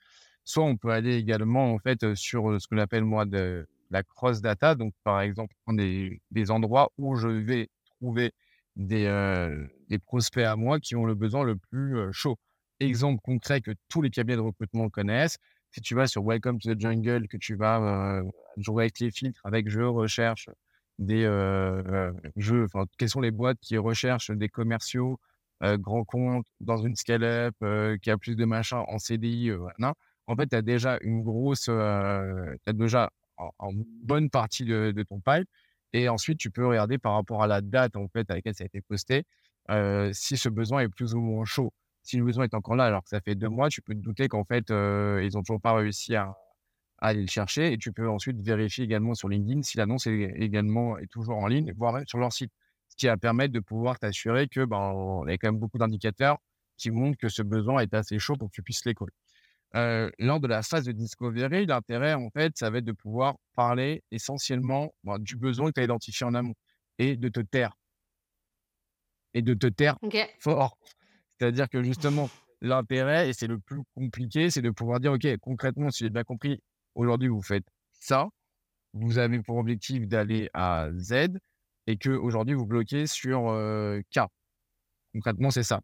Soit 0.46 0.64
on 0.64 0.78
peut 0.78 0.90
aller 0.92 1.16
également 1.16 1.74
en 1.74 1.80
fait 1.80 2.16
sur 2.16 2.60
ce 2.62 2.68
que 2.68 2.76
j'appelle 2.76 3.04
moi 3.06 3.26
de 3.26 3.68
la 3.92 4.04
cross 4.04 4.42
data. 4.42 4.76
Donc 4.76 4.94
par 5.04 5.22
exemple, 5.22 5.54
des, 5.70 6.22
des 6.32 6.52
endroits 6.52 6.92
où 6.98 7.16
je 7.16 7.28
vais 7.28 7.70
trouver 7.86 8.32
des, 8.76 9.06
des 9.90 10.00
prospects 10.00 10.44
à 10.44 10.56
moi 10.56 10.80
qui 10.80 10.96
ont 10.96 11.06
le 11.06 11.16
besoin 11.16 11.44
le 11.44 11.56
plus 11.56 12.12
chaud. 12.12 12.38
Exemple 12.80 13.22
concret 13.24 13.62
que 13.62 13.72
tous 13.90 14.02
les 14.02 14.10
cabinets 14.10 14.36
de 14.38 14.42
recrutement 14.42 14.90
connaissent. 14.90 15.38
Si 15.72 15.82
tu 15.82 15.96
vas 15.96 16.08
sur 16.08 16.24
Welcome 16.24 16.60
to 16.60 16.74
the 16.76 16.80
Jungle, 16.80 17.28
que 17.28 17.38
tu 17.38 17.56
vas 17.56 18.22
jouer 18.58 18.84
avec 18.84 19.00
les 19.00 19.12
filtres, 19.12 19.42
avec 19.46 19.70
je 19.70 19.82
recherche 19.82 20.50
des 21.00 21.24
jeux, 22.36 22.66
enfin, 22.66 22.86
quelles 22.98 23.10
sont 23.10 23.22
les 23.22 23.32
boîtes 23.32 23.60
qui 23.62 23.78
recherchent 23.78 24.32
des 24.32 24.50
commerciaux 24.50 25.20
grands 25.62 26.04
comptes 26.04 26.46
dans 26.60 26.78
une 26.78 26.96
scale-up 26.96 27.56
qui 28.02 28.10
a 28.12 28.18
plus 28.18 28.36
de 28.36 28.46
machin 28.46 28.84
en 28.88 29.00
CDI, 29.00 29.52
non. 29.80 29.94
En 30.28 30.36
fait, 30.36 30.48
tu 30.48 30.56
as 30.56 30.62
déjà 30.62 30.98
une 31.02 31.24
grosse, 31.24 31.64
tu 31.64 31.72
as 31.72 32.74
déjà 32.74 33.12
une 33.60 33.84
bonne 34.04 34.30
partie 34.30 34.66
de, 34.66 35.04
ton 35.08 35.20
pipe 35.20 35.48
et 35.94 36.10
ensuite, 36.10 36.40
tu 36.40 36.50
peux 36.50 36.66
regarder 36.66 36.98
par 36.98 37.14
rapport 37.14 37.44
à 37.44 37.48
la 37.48 37.62
date 37.62 37.96
en 37.96 38.08
fait 38.08 38.30
à 38.32 38.36
laquelle 38.36 38.56
ça 38.56 38.64
a 38.64 38.68
été 38.68 38.82
posté, 38.82 39.26
si 40.14 40.38
ce 40.38 40.50
besoin 40.50 40.82
est 40.82 40.90
plus 40.90 41.14
ou 41.14 41.22
moins 41.22 41.46
chaud. 41.46 41.74
Si 42.04 42.18
le 42.18 42.26
besoin 42.26 42.46
est 42.46 42.54
encore 42.54 42.76
là, 42.76 42.86
alors 42.86 43.04
que 43.04 43.10
ça 43.10 43.22
fait 43.22 43.36
deux 43.36 43.50
mois, 43.50 43.70
tu 43.70 43.82
peux 43.82 43.94
te 43.94 44.00
douter 44.00 44.28
qu'en 44.28 44.44
fait, 44.44 44.70
ils 44.70 45.30
n'ont 45.34 45.44
toujours 45.44 45.62
pas 45.62 45.74
réussi 45.74 46.16
à, 46.16 46.36
aller 47.04 47.22
le 47.22 47.28
chercher. 47.28 47.74
Et 47.74 47.78
tu 47.78 47.92
peux 47.92 48.10
ensuite 48.10 48.42
vérifier 48.42 48.84
également 48.84 49.14
sur 49.14 49.30
LinkedIn 49.30 49.62
si 49.62 49.78
l'annonce 49.78 50.08
est 50.08 50.34
également 50.38 50.98
est 50.98 51.08
toujours 51.08 51.38
en 51.38 51.48
ligne, 51.48 51.74
voire 51.78 52.02
sur 52.08 52.18
leur 52.18 52.34
site. 52.34 52.52
Ce 52.90 52.96
qui 52.96 53.08
va 53.08 53.18
permettre 53.18 53.54
de 53.54 53.60
pouvoir 53.60 54.00
t'assurer 54.00 54.48
que 54.48 54.66
ben, 54.66 55.24
a 55.28 55.38
quand 55.38 55.52
même 55.52 55.60
beaucoup 55.60 55.78
d'indicateurs 55.78 56.38
qui 56.78 56.92
montrent 56.92 57.18
que 57.18 57.30
ce 57.30 57.42
besoin 57.42 57.82
est 57.82 57.94
assez 57.94 58.20
chaud 58.20 58.36
pour 58.36 58.50
que 58.50 58.54
tu 58.54 58.64
puisses 58.64 58.84
l'écouler 59.74 60.12
lors 60.20 60.40
de 60.40 60.48
la 60.48 60.62
phase 60.62 60.86
de 60.86 60.92
discovery, 60.92 61.66
l'intérêt, 61.66 62.14
en 62.14 62.30
fait, 62.30 62.54
ça 62.56 62.70
va 62.70 62.78
être 62.78 62.86
de 62.86 62.92
pouvoir 62.92 63.36
parler 63.56 64.04
essentiellement 64.12 64.94
du 65.20 65.36
besoin 65.36 65.70
que 65.70 65.74
tu 65.74 65.82
as 65.82 65.84
identifié 65.84 66.26
en 66.26 66.34
amont 66.34 66.54
et 67.00 67.18
de 67.18 67.30
te 67.30 67.40
taire. 67.40 67.76
Et 69.34 69.42
de 69.42 69.54
te 69.56 69.68
taire 69.68 69.98
fort. 70.40 70.78
C'est-à-dire 71.40 71.68
que 71.68 71.82
justement, 71.82 72.30
l'intérêt, 72.62 73.30
et 73.30 73.34
c'est 73.34 73.48
le 73.48 73.60
plus 73.60 73.82
compliqué, 73.96 74.52
c'est 74.52 74.62
de 74.62 74.70
pouvoir 74.70 75.00
dire, 75.00 75.14
OK, 75.14 75.28
concrètement, 75.42 75.90
si 75.90 76.04
j'ai 76.04 76.10
bien 76.12 76.24
compris, 76.24 76.62
aujourd'hui, 76.94 77.30
vous 77.30 77.42
faites 77.42 77.66
ça, 77.94 78.28
vous 78.94 79.18
avez 79.18 79.42
pour 79.42 79.58
objectif 79.58 80.08
d'aller 80.08 80.50
à 80.54 80.90
Z 80.96 81.40
et 81.88 81.98
que 81.98 82.12
aujourd'hui 82.12 82.54
vous 82.54 82.68
bloquez 82.68 83.08
sur 83.08 83.52
K. 84.16 84.20
Concrètement, 85.14 85.50
c'est 85.50 85.64
ça. 85.64 85.82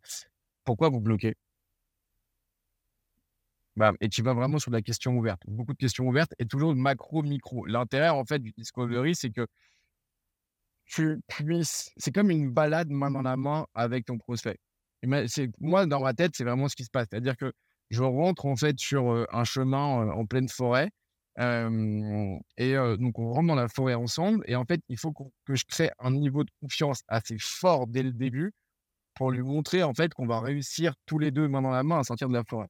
Pourquoi 0.64 0.90
vous 0.90 1.02
bloquez? 1.02 1.34
Et 4.02 4.10
tu 4.10 4.22
vas 4.22 4.34
vraiment 4.34 4.60
sur 4.60 4.72
la 4.72 4.82
question 4.82 5.18
ouverte. 5.18 5.42
Beaucoup 5.48 5.74
de 5.74 5.78
questions 5.78 6.08
ouvertes 6.08 6.34
et 6.40 6.46
toujours 6.46 6.76
macro-micro. 6.76 7.66
L'intérêt, 7.66 8.10
en 8.10 8.26
fait, 8.26 8.40
du 8.40 8.52
discovery, 8.58 9.16
c'est 9.16 9.32
que 9.32 9.48
tu 10.86 11.22
puisses. 11.28 11.92
C'est 11.98 12.12
comme 12.14 12.32
une 12.32 12.52
balade 12.52 12.90
main 12.90 13.12
dans 13.12 13.22
la 13.22 13.38
main 13.38 13.66
avec 13.74 14.06
ton 14.06 14.18
prospect. 14.18 14.58
Moi, 15.60 15.86
dans 15.86 16.02
ma 16.02 16.14
tête, 16.14 16.34
c'est 16.36 16.44
vraiment 16.44 16.68
ce 16.68 16.76
qui 16.76 16.84
se 16.84 16.90
passe. 16.90 17.08
C'est-à-dire 17.10 17.38
que 17.38 17.52
je 17.90 18.04
rentre, 18.04 18.46
en 18.46 18.56
fait, 18.56 18.80
sur 18.80 19.26
un 19.32 19.44
chemin 19.44 20.10
en 20.10 20.26
pleine 20.26 20.50
forêt. 20.50 20.90
et 21.38 22.76
donc, 23.00 23.20
on 23.20 23.32
rentre 23.32 23.48
dans 23.48 23.56
la 23.56 23.70
forêt 23.70 23.96
ensemble. 23.96 24.44
Et 24.48 24.56
en 24.56 24.66
fait, 24.66 24.82
il 24.90 24.98
faut 24.98 25.14
que 25.14 25.56
je 25.56 25.66
crée 25.66 25.92
un 26.00 26.12
niveau 26.12 26.44
de 26.44 26.52
confiance 26.62 27.04
assez 27.08 27.38
fort 27.40 27.88
dès 27.88 28.04
le 28.04 28.12
début 28.12 28.52
pour 29.16 29.32
lui 29.32 29.42
montrer, 29.42 29.84
en 29.84 29.94
fait, 29.94 30.14
qu'on 30.14 30.28
va 30.28 30.40
réussir 30.40 30.94
tous 31.06 31.20
les 31.20 31.32
deux, 31.32 31.48
main 31.48 31.62
dans 31.62 31.72
la 31.72 31.84
main, 31.84 32.00
à 32.00 32.04
sortir 32.04 32.30
de 32.30 32.34
la 32.34 32.44
forêt 32.44 32.68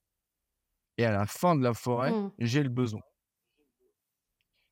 et 1.00 1.06
à 1.06 1.12
la 1.12 1.26
fin 1.26 1.56
de 1.56 1.64
la 1.64 1.74
forêt, 1.74 2.12
mmh. 2.12 2.32
j'ai 2.40 2.62
le 2.62 2.70
besoin. 2.70 3.00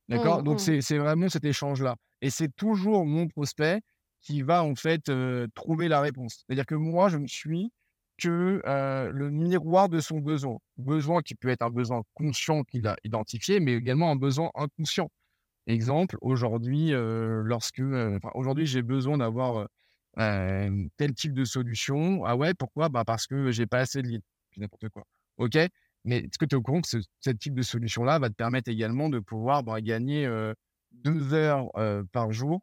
D'accord? 0.09 0.41
Mmh, 0.41 0.43
Donc, 0.43 0.67
mmh. 0.67 0.81
c'est 0.81 0.97
vraiment 0.97 1.29
cet 1.29 1.45
échange-là. 1.45 1.95
Et 2.21 2.29
c'est 2.29 2.53
toujours 2.53 3.05
mon 3.05 3.29
prospect 3.29 3.79
qui 4.19 4.41
va 4.41 4.61
en 4.63 4.75
fait 4.75 5.09
trouver 5.55 5.87
la 5.87 6.01
réponse. 6.01 6.43
C'est-à-dire 6.45 6.65
que 6.65 6.75
moi, 6.75 7.07
je 7.07 7.17
ne 7.17 7.27
suis 7.27 7.71
que 8.17 8.61
le 8.65 9.29
miroir 9.29 9.87
de 9.87 10.01
son 10.01 10.19
besoin. 10.19 10.57
Besoin 10.75 11.21
qui 11.21 11.35
peut 11.35 11.47
être 11.47 11.61
un 11.61 11.69
besoin 11.69 12.01
conscient 12.13 12.63
qu'il 12.63 12.87
a 12.87 12.97
identifié, 13.05 13.61
mais 13.61 13.73
également 13.75 14.11
un 14.11 14.15
besoin 14.17 14.51
inconscient. 14.55 15.09
Exemple, 15.67 16.17
aujourd'hui, 16.21 16.91
lorsque 16.91 17.81
aujourd'hui 18.33 18.65
j'ai 18.65 18.81
besoin 18.81 19.19
d'avoir 19.19 19.67
tel 20.17 21.13
type 21.13 21.33
de 21.33 21.45
solution. 21.45 22.25
Ah 22.25 22.35
ouais, 22.35 22.53
pourquoi? 22.53 22.89
Bah 22.89 23.05
Parce 23.05 23.27
que 23.27 23.51
j'ai 23.51 23.67
pas 23.67 23.79
assez 23.79 24.01
de 24.01 24.07
leads. 24.07 24.25
N'importe 24.57 24.89
quoi. 24.89 25.03
OK? 25.37 25.57
Mais 26.07 26.19
est-ce 26.19 26.37
que 26.37 26.45
tu 26.45 26.55
es 26.55 26.57
au 26.57 26.61
courant 26.61 26.81
que 26.81 26.87
ce, 26.87 27.29
type 27.31 27.53
de 27.53 27.61
solution-là 27.61 28.19
va 28.19 28.29
te 28.29 28.35
permettre 28.35 28.69
également 28.69 29.09
de 29.09 29.19
pouvoir 29.19 29.63
bah, 29.63 29.81
gagner 29.81 30.27
deux 30.91 31.33
heures 31.33 31.69
par 32.11 32.31
jour 32.31 32.61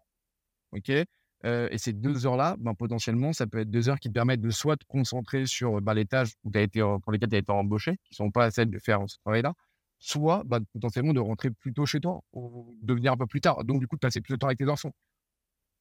OK? 0.73 0.91
Et 0.91 1.77
ces 1.77 1.93
deux 1.93 2.27
heures-là, 2.27 2.57
ben, 2.59 2.75
potentiellement, 2.75 3.35
ça 3.35 3.47
peut 3.47 3.59
être 3.59 3.71
deux 3.71 3.91
heures 3.91 4.01
qui 4.01 4.09
te 4.09 4.15
permettent 4.15 4.41
de 4.41 4.51
soit 4.51 4.79
te 4.79 4.85
concentrer 4.87 5.47
sur 5.47 5.83
bah, 5.83 5.93
les 5.93 6.07
tâches 6.07 6.31
où 6.43 6.51
as 6.55 6.63
été, 6.63 6.81
pour 7.03 7.13
lesquelles 7.13 7.29
tu 7.29 7.37
as 7.37 7.41
été 7.41 7.53
embauché, 7.53 7.99
qui 8.05 8.15
ne 8.15 8.17
sont 8.17 8.31
pas 8.31 8.51
celles 8.51 8.71
de 8.71 8.79
faire 8.79 9.01
ce 9.07 9.19
travail-là, 9.19 9.53
soit 9.99 10.43
bah, 10.45 10.61
potentiellement 10.73 11.15
de 11.15 11.21
rentrer 11.21 11.51
plus 11.51 11.73
tôt 11.73 11.87
chez 11.87 12.01
toi 12.01 12.21
ou 12.33 12.77
de 12.83 12.95
venir 12.95 13.13
un 13.13 13.17
peu 13.17 13.27
plus 13.27 13.41
tard. 13.41 13.65
Donc, 13.65 13.81
du 13.81 13.87
coup, 13.87 13.97
de 13.97 14.01
passer 14.01 14.21
plus 14.21 14.35
de 14.35 14.39
temps 14.39 14.47
avec 14.47 14.59
tes 14.59 14.69
enfants, 14.69 14.93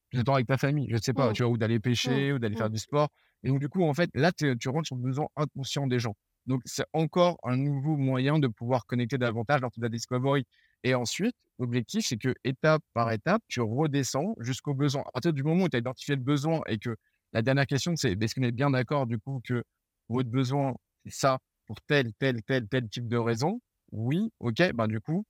plus 0.10 0.20
de 0.20 0.24
temps 0.24 0.36
avec 0.36 0.48
ta 0.48 0.58
famille, 0.58 0.88
je 0.90 0.96
ne 0.96 1.02
sais 1.02 1.14
pas, 1.14 1.30
mmh. 1.30 1.34
tu 1.34 1.44
vois, 1.44 1.52
ou 1.52 1.58
d'aller 1.58 1.80
pêcher, 1.80 2.32
mmh. 2.32 2.36
ou 2.36 2.40
d'aller 2.40 2.56
faire 2.56 2.70
mmh. 2.70 2.74
du 2.74 2.80
sport. 2.80 3.10
Et 3.44 3.50
donc, 3.50 3.60
du 3.60 3.68
coup, 3.68 3.84
en 3.84 3.94
fait, 3.94 4.10
là, 4.14 4.32
tu 4.32 4.70
rentres 4.70 4.88
sur 4.88 4.96
le 4.96 5.02
besoin 5.02 5.28
inconscient 5.36 5.88
des 5.88 6.00
gens. 6.00 6.16
Donc, 6.46 6.62
c'est 6.66 6.86
encore 6.94 7.38
un 7.44 7.58
nouveau 7.58 7.96
moyen 7.96 8.40
de 8.40 8.48
pouvoir 8.48 8.86
connecter 8.86 9.18
davantage 9.18 9.62
lors 9.62 9.72
de 9.76 9.82
la 9.82 9.90
discovery. 9.90 10.46
Et 10.84 10.94
ensuite, 10.96 11.36
l'objectif, 11.60 12.06
c'est 12.06 12.18
que 12.18 12.34
étape 12.44 12.84
par 12.94 13.12
étape, 13.12 13.42
tu 13.48 13.62
redescends 13.62 14.36
jusqu'au 14.40 14.74
besoin. 14.74 15.04
À 15.08 15.12
partir 15.12 15.34
du 15.34 15.44
moment 15.44 15.64
où 15.64 15.70
tu 15.70 15.78
as 15.78 15.80
identifié 15.80 16.16
le 16.16 16.22
besoin 16.22 16.62
et 16.68 16.78
que 16.78 16.96
la 17.32 17.42
dernière 17.42 17.66
question, 17.66 17.96
c'est 17.96 18.22
est-ce 18.22 18.36
qu'on 18.36 18.44
est 18.44 18.52
bien 18.52 18.70
d'accord 18.70 19.08
du 19.08 19.18
coup 19.20 19.42
que 19.44 19.64
votre 20.10 20.30
besoin, 20.30 20.76
c'est 21.06 21.14
ça 21.14 21.40
pour 21.66 21.82
tel, 21.82 22.12
tel, 22.20 22.44
tel, 22.44 22.68
tel 22.68 22.90
type 22.90 23.08
de 23.08 23.18
raison? 23.18 23.62
Oui, 23.92 24.30
ok, 24.40 24.74
ben 24.74 24.88
du 24.88 25.00
coup, 25.00 25.26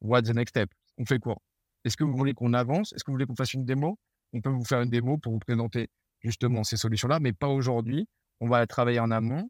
what's 0.00 0.28
the 0.28 0.34
next 0.34 0.50
step? 0.50 0.70
On 0.98 1.04
fait 1.04 1.18
quoi? 1.18 1.36
Est-ce 1.84 1.96
que 1.96 2.04
vous 2.04 2.16
voulez 2.16 2.32
qu'on 2.32 2.54
avance? 2.54 2.92
Est-ce 2.94 3.04
que 3.04 3.10
vous 3.10 3.14
voulez 3.14 3.26
qu'on 3.26 3.36
fasse 3.36 3.52
une 3.52 3.66
démo? 3.66 3.98
On 4.32 4.40
peut 4.40 4.50
vous 4.50 4.64
faire 4.64 4.80
une 4.80 4.90
démo 4.90 5.18
pour 5.18 5.32
vous 5.32 5.38
présenter 5.38 5.88
justement 6.20 6.64
ces 6.64 6.76
solutions-là, 6.76 7.20
mais 7.20 7.32
pas 7.32 7.48
aujourd'hui. 7.48 8.08
On 8.40 8.48
va 8.48 8.66
travailler 8.66 9.00
en 9.00 9.10
amont 9.10 9.48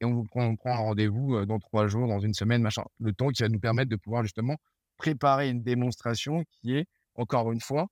et 0.00 0.04
on 0.04 0.24
on 0.34 0.56
prend 0.56 0.72
un 0.72 0.76
rendez-vous 0.76 1.44
dans 1.46 1.58
trois 1.58 1.86
jours, 1.86 2.08
dans 2.08 2.20
une 2.20 2.34
semaine, 2.34 2.62
machin. 2.62 2.84
Le 3.00 3.12
temps 3.12 3.28
qui 3.28 3.42
va 3.42 3.48
nous 3.48 3.60
permettre 3.60 3.90
de 3.90 3.96
pouvoir 3.96 4.22
justement 4.22 4.56
préparer 4.96 5.50
une 5.50 5.62
démonstration 5.62 6.44
qui 6.50 6.76
est, 6.76 6.86
encore 7.16 7.52
une 7.52 7.60
fois, 7.60 7.88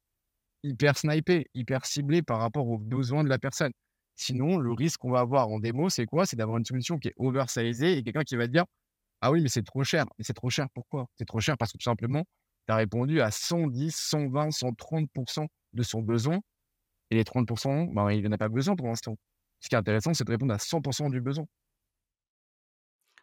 hyper 0.62 0.96
snipée, 0.96 1.46
hyper 1.54 1.84
ciblée 1.86 2.22
par 2.22 2.40
rapport 2.40 2.68
aux 2.68 2.78
besoins 2.78 3.24
de 3.24 3.28
la 3.28 3.38
personne. 3.38 3.72
Sinon, 4.16 4.58
le 4.58 4.72
risque 4.72 5.00
qu'on 5.00 5.10
va 5.10 5.20
avoir 5.20 5.48
en 5.48 5.58
démo, 5.58 5.90
c'est 5.90 6.06
quoi? 6.06 6.26
C'est 6.26 6.36
d'avoir 6.36 6.58
une 6.58 6.64
solution 6.64 6.98
qui 6.98 7.08
est 7.08 7.14
oversizée 7.16 7.98
et 7.98 8.02
quelqu'un 8.02 8.24
qui 8.24 8.36
va 8.36 8.46
dire 8.46 8.64
Ah 9.20 9.30
oui, 9.32 9.40
mais 9.42 9.48
c'est 9.48 9.64
trop 9.64 9.84
cher. 9.84 10.04
Mais 10.18 10.24
c'est 10.24 10.34
trop 10.34 10.50
cher, 10.50 10.66
pourquoi? 10.74 11.06
C'est 11.18 11.24
trop 11.26 11.40
cher 11.40 11.56
parce 11.58 11.72
que 11.72 11.78
tout 11.78 11.84
simplement, 11.84 12.24
tu 12.66 12.72
as 12.72 12.76
répondu 12.76 13.20
à 13.20 13.30
110-120-130 13.30 15.48
de 15.72 15.82
son 15.82 16.02
besoin 16.02 16.40
et 17.10 17.16
les 17.16 17.24
30% 17.24 17.92
ben, 17.94 18.10
il 18.12 18.26
en 18.28 18.32
a 18.32 18.38
pas 18.38 18.48
besoin 18.48 18.76
pour 18.76 18.88
l'instant. 18.88 19.16
Ce 19.60 19.68
qui 19.68 19.74
est 19.74 19.78
intéressant, 19.78 20.14
c'est 20.14 20.24
de 20.24 20.30
répondre 20.30 20.54
à 20.54 20.58
100% 20.58 21.10
du 21.10 21.20
besoin. 21.20 21.46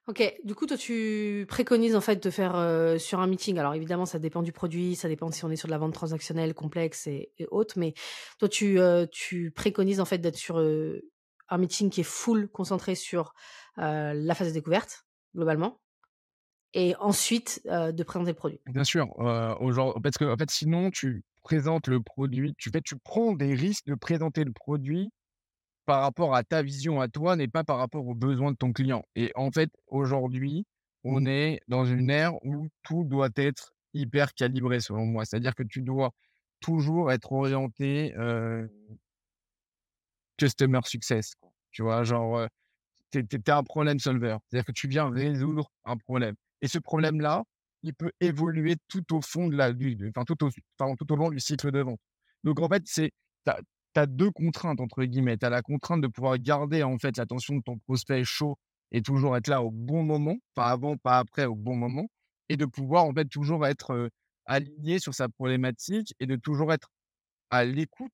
OK. 0.10 0.24
Du 0.43 0.55
coup, 0.55 0.66
toi, 0.66 0.76
tu 0.76 1.45
préconises, 1.47 1.95
en 1.95 2.01
fait, 2.01 2.24
de 2.24 2.30
faire, 2.32 2.55
heu, 2.55 2.97
sur 2.97 3.20
un 3.20 3.28
meeting 3.28 3.60
alors 3.60 3.76
évidemment, 3.76 4.07
ça 4.07 4.18
dépend 4.18 4.41
du 4.41 4.51
produit, 4.51 4.95
ça 4.95 5.07
dépend 5.07 5.30
si 5.30 5.45
on 5.45 5.51
est 5.51 5.55
sur 5.55 5.68
de 5.68 5.72
la 5.72 5.78
vente 5.78 5.93
transactionnelle 5.93 6.55
complexe 6.55 7.05
et 7.05 7.32
autres, 7.51 7.78
mais 7.78 7.93
toi, 8.39 8.49
tu, 8.49 8.80
heu, 8.80 9.07
tu 9.12 9.51
préconises, 9.51 9.99
en 9.99 10.05
fait, 10.05 10.18
d'être 10.18 10.36
sur, 10.36 10.57
heu, 10.57 11.03
un 11.47 11.60
meeting 11.60 11.91
qui 11.91 12.01
est 12.01 12.03
full 12.03 12.49
concentré 12.49 12.95
sur, 12.95 13.34
la 13.78 14.36
phase 14.36 14.47
de 14.49 14.53
découverte, 14.53 15.05
globalement 15.36 15.80
et 16.74 16.95
ensuite, 16.99 17.62
de 17.66 18.03
présenter 18.03 18.32
le 18.32 18.36
produit? 18.36 18.60
Bien 18.68 18.84
sûr, 18.84 19.07
parce 20.03 20.18
qu'en 20.18 20.38
fait, 20.38 20.51
sinon 20.51 20.91
tu 20.91 21.24
présentes 21.43 21.88
le 21.88 22.01
produit, 22.01 22.53
tu 22.57 22.70
fais 22.72 22.82
tu 22.82 22.95
prends 22.97 23.34
des 23.34 23.53
risques 23.55 23.86
de 23.88 23.95
présenter 23.95 24.43
le 24.43 24.51
produit 24.51 25.10
par 25.89 26.01
rapport 26.03 26.35
à 26.35 26.43
ta 26.43 26.61
vision 26.61 27.01
à 27.01 27.07
toi, 27.07 27.35
mais 27.35 27.47
pas 27.47 27.63
par 27.63 27.79
rapport 27.79 28.07
aux 28.07 28.13
besoins 28.13 28.51
de 28.51 28.57
ton 28.57 28.73
client 28.73 29.03
et 29.15 29.31
en 29.33 29.49
fait, 29.49 29.71
aujourd'hui, 29.87 30.67
on 31.03 31.25
est 31.25 31.61
dans 31.67 31.83
une 31.83 32.11
ère 32.11 32.35
où 32.45 32.67
tout 32.83 33.05
doit 33.05 33.31
être 33.35 33.73
hyper 33.95 34.35
calibré 34.35 34.81
selon 34.81 35.07
moi. 35.07 35.25
C'est-à-dire 35.25 35.55
que 35.55 35.63
tu 35.63 35.81
dois 35.81 36.11
toujours 36.59 37.11
être 37.11 37.31
orienté, 37.31 38.13
customer 40.37 40.81
success, 40.85 41.33
quoi. 41.33 41.51
Tu 41.71 41.81
vois? 41.81 42.03
Genre, 42.03 42.37
heu, 42.37 42.47
tu 43.11 43.19
es 43.19 43.49
un 43.49 43.63
problem 43.63 43.97
solver. 43.97 44.37
C'est-à-dire 44.45 44.65
que 44.65 44.71
tu 44.73 44.87
viens 44.87 45.09
résoudre 45.09 45.71
un 45.85 45.97
problème 45.97 46.35
et 46.61 46.67
ce 46.67 46.77
problème-là, 46.77 47.45
il 47.81 47.95
peut 47.95 48.11
évoluer 48.21 48.75
tout 48.89 49.15
au 49.15 49.21
fond 49.21 49.47
de 49.47 49.55
la 49.55 49.73
du 49.73 49.97
enfin 50.15 50.23
tout 50.23 50.45
au 50.45 50.51
pardon, 50.77 50.95
tout 50.95 51.11
au 51.11 51.15
long 51.15 51.31
du 51.31 51.39
cycle 51.39 51.71
de 51.71 51.79
vente. 51.79 51.99
Donc 52.43 52.59
en 52.59 52.67
fait, 52.67 52.83
c'est 52.85 53.11
tu 53.93 53.99
as 53.99 54.05
2 54.07 54.31
contraintes 54.31 54.79
entre 54.81 55.03
guillemets. 55.03 55.37
Tu 55.37 55.45
as 55.45 55.49
la 55.49 55.61
contrainte 55.61 56.01
de 56.01 56.07
pouvoir 56.07 56.37
garder 56.37 56.83
en 56.83 56.97
fait 56.97 57.17
l'attention 57.17 57.55
de 57.55 57.61
ton 57.61 57.77
prospect 57.79 58.23
chaud 58.23 58.57
et 58.91 59.01
toujours 59.01 59.37
être 59.37 59.47
là 59.47 59.61
au 59.63 59.71
bon 59.71 60.03
moment, 60.03 60.37
pas 60.55 60.67
avant, 60.69 60.97
pas 60.97 61.19
après, 61.19 61.45
au 61.45 61.55
bon 61.55 61.75
moment 61.75 62.07
et 62.49 62.57
de 62.57 62.65
pouvoir 62.65 63.05
en 63.05 63.13
fait 63.13 63.25
toujours 63.25 63.65
être, 63.67 64.09
aligné 64.45 64.99
sur 64.99 65.13
sa 65.13 65.29
problématique 65.29 66.15
et 66.19 66.25
de 66.25 66.35
toujours 66.35 66.73
être 66.73 66.89
à 67.51 67.63
l'écoute 67.65 68.11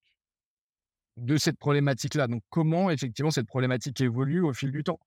de 1.18 1.38
cette 1.38 1.58
problématique-là. 1.58 2.28
Donc 2.28 2.44
comment 2.50 2.90
effectivement 2.92 3.32
cette 3.32 3.48
problématique 3.48 4.02
évolue 4.02 4.42
au 4.42 4.54
fil 4.54 4.72
du 4.72 4.84
temps? 4.84 5.00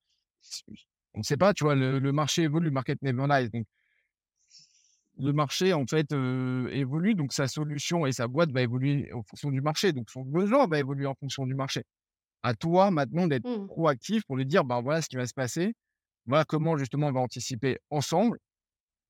On 1.14 1.18
ne 1.18 1.22
sait 1.22 1.36
pas, 1.36 1.52
tu 1.52 1.64
vois? 1.64 1.74
Le 1.74 1.98
le 1.98 2.12
marché 2.12 2.42
évolue, 2.42 2.66
le 2.66 2.72
market 2.72 3.02
never 3.02 3.26
lies, 3.28 3.50
donc 3.50 3.66
le 5.18 5.32
marché 5.32 5.72
en 5.72 5.86
fait, 5.86 6.12
évolue, 6.12 7.14
donc 7.14 7.32
sa 7.32 7.48
solution 7.48 8.06
et 8.06 8.12
sa 8.12 8.28
boîte 8.28 8.52
va 8.52 8.62
évoluer 8.62 9.12
en 9.12 9.22
fonction 9.22 9.50
du 9.50 9.60
marché, 9.60 9.92
donc 9.92 10.10
son 10.10 10.22
besoin 10.22 10.66
va 10.66 10.78
évoluer 10.78 11.06
en 11.06 11.14
fonction 11.14 11.46
du 11.46 11.54
marché. 11.54 11.82
À 12.42 12.54
toi 12.54 12.90
maintenant 12.90 13.26
d'être 13.28 13.46
Mmh. 13.48 13.66
proactif 13.68 14.24
pour 14.26 14.36
lui 14.36 14.46
dire: 14.46 14.64
«Ben, 14.64 14.80
voilà 14.82 15.02
ce 15.02 15.08
qui 15.08 15.16
va 15.16 15.26
se 15.26 15.34
passer, 15.34 15.74
voilà 16.26 16.44
comment 16.44 16.76
justement 16.78 17.08
on 17.08 17.12
va 17.12 17.20
anticiper 17.20 17.78
ensemble». 17.90 18.38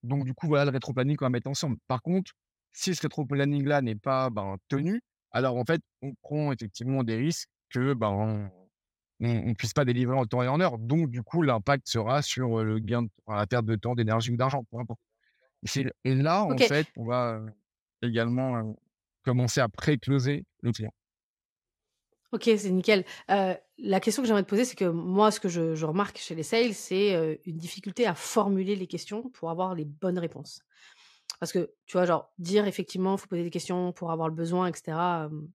Donc 0.03 0.25
du 0.25 0.33
coup, 0.33 0.47
voilà 0.47 0.65
le 0.65 0.71
rétro-planning 0.71 1.15
qu'on 1.17 1.25
va 1.25 1.29
mettre 1.29 1.49
ensemble. 1.49 1.77
Par 1.87 2.01
contre, 2.01 2.31
si 2.73 2.95
ce 2.95 3.01
rétro-planning-là 3.03 3.81
n'est 3.81 3.95
pas, 3.95 4.29
ben, 4.29 4.57
tenu, 4.69 5.01
alors 5.31 5.57
en 5.57 5.65
fait, 5.65 5.81
on 6.01 6.13
prend 6.21 6.51
effectivement 6.53 7.03
des 7.03 7.17
risques 7.17 7.49
que, 7.69 7.93
ben, 7.93 8.09
on 8.09 8.51
on 9.21 9.53
puisse 9.55 9.73
pas 9.73 9.85
délivrer 9.85 10.17
en 10.17 10.25
temps 10.25 10.43
et 10.43 10.47
en 10.47 10.59
heure. 10.61 10.77
Donc 10.79 11.09
du 11.09 11.23
coup, 11.23 11.41
l'impact 11.41 11.87
sera 11.89 12.21
sur, 12.21 12.63
le 12.63 12.79
gain 12.79 13.03
de 13.03 13.09
la 13.27 13.47
perte 13.47 13.65
de 13.65 13.75
temps, 13.75 13.95
d'énergie 13.95 14.31
ou 14.31 14.37
d'argent, 14.37 14.63
peu 14.71 14.77
importe. 14.79 14.99
Et 16.03 16.15
là, 16.15 16.43
en 16.43 16.57
fait, 16.57 16.87
on 16.97 17.05
va, 17.05 17.41
également, 18.01 18.75
commencer 19.23 19.61
à 19.61 19.69
pré-closer 19.69 20.45
le 20.61 20.71
client. 20.71 20.93
OK, 22.31 22.43
c'est 22.43 22.69
nickel. 22.69 23.05
La 23.27 23.99
question 23.99 24.21
que 24.21 24.27
j'aimerais 24.27 24.43
te 24.43 24.49
poser, 24.49 24.65
c'est 24.65 24.75
que 24.75 24.85
moi, 24.85 25.31
ce 25.31 25.39
que 25.39 25.49
je 25.49 25.75
je 25.75 25.85
remarque 25.85 26.17
chez 26.17 26.35
les 26.35 26.43
sales, 26.43 26.73
c'est, 26.73 27.39
une 27.45 27.57
difficulté 27.57 28.05
à 28.05 28.13
formuler 28.13 28.75
les 28.75 28.87
questions 28.87 29.29
pour 29.29 29.49
avoir 29.49 29.75
les 29.75 29.85
bonnes 29.85 30.19
réponses. 30.19 30.61
Parce 31.39 31.51
que, 31.51 31.73
tu 31.85 31.93
vois, 31.93 32.05
genre, 32.05 32.33
dire 32.37 32.67
effectivement, 32.67 33.15
faut 33.17 33.27
poser 33.27 33.43
des 33.43 33.49
questions 33.49 33.93
pour 33.93 34.11
avoir 34.11 34.27
le 34.27 34.35
besoin 34.35 34.67
et 34.67 34.73
cetera, 34.73 35.29
hem, 35.31 35.49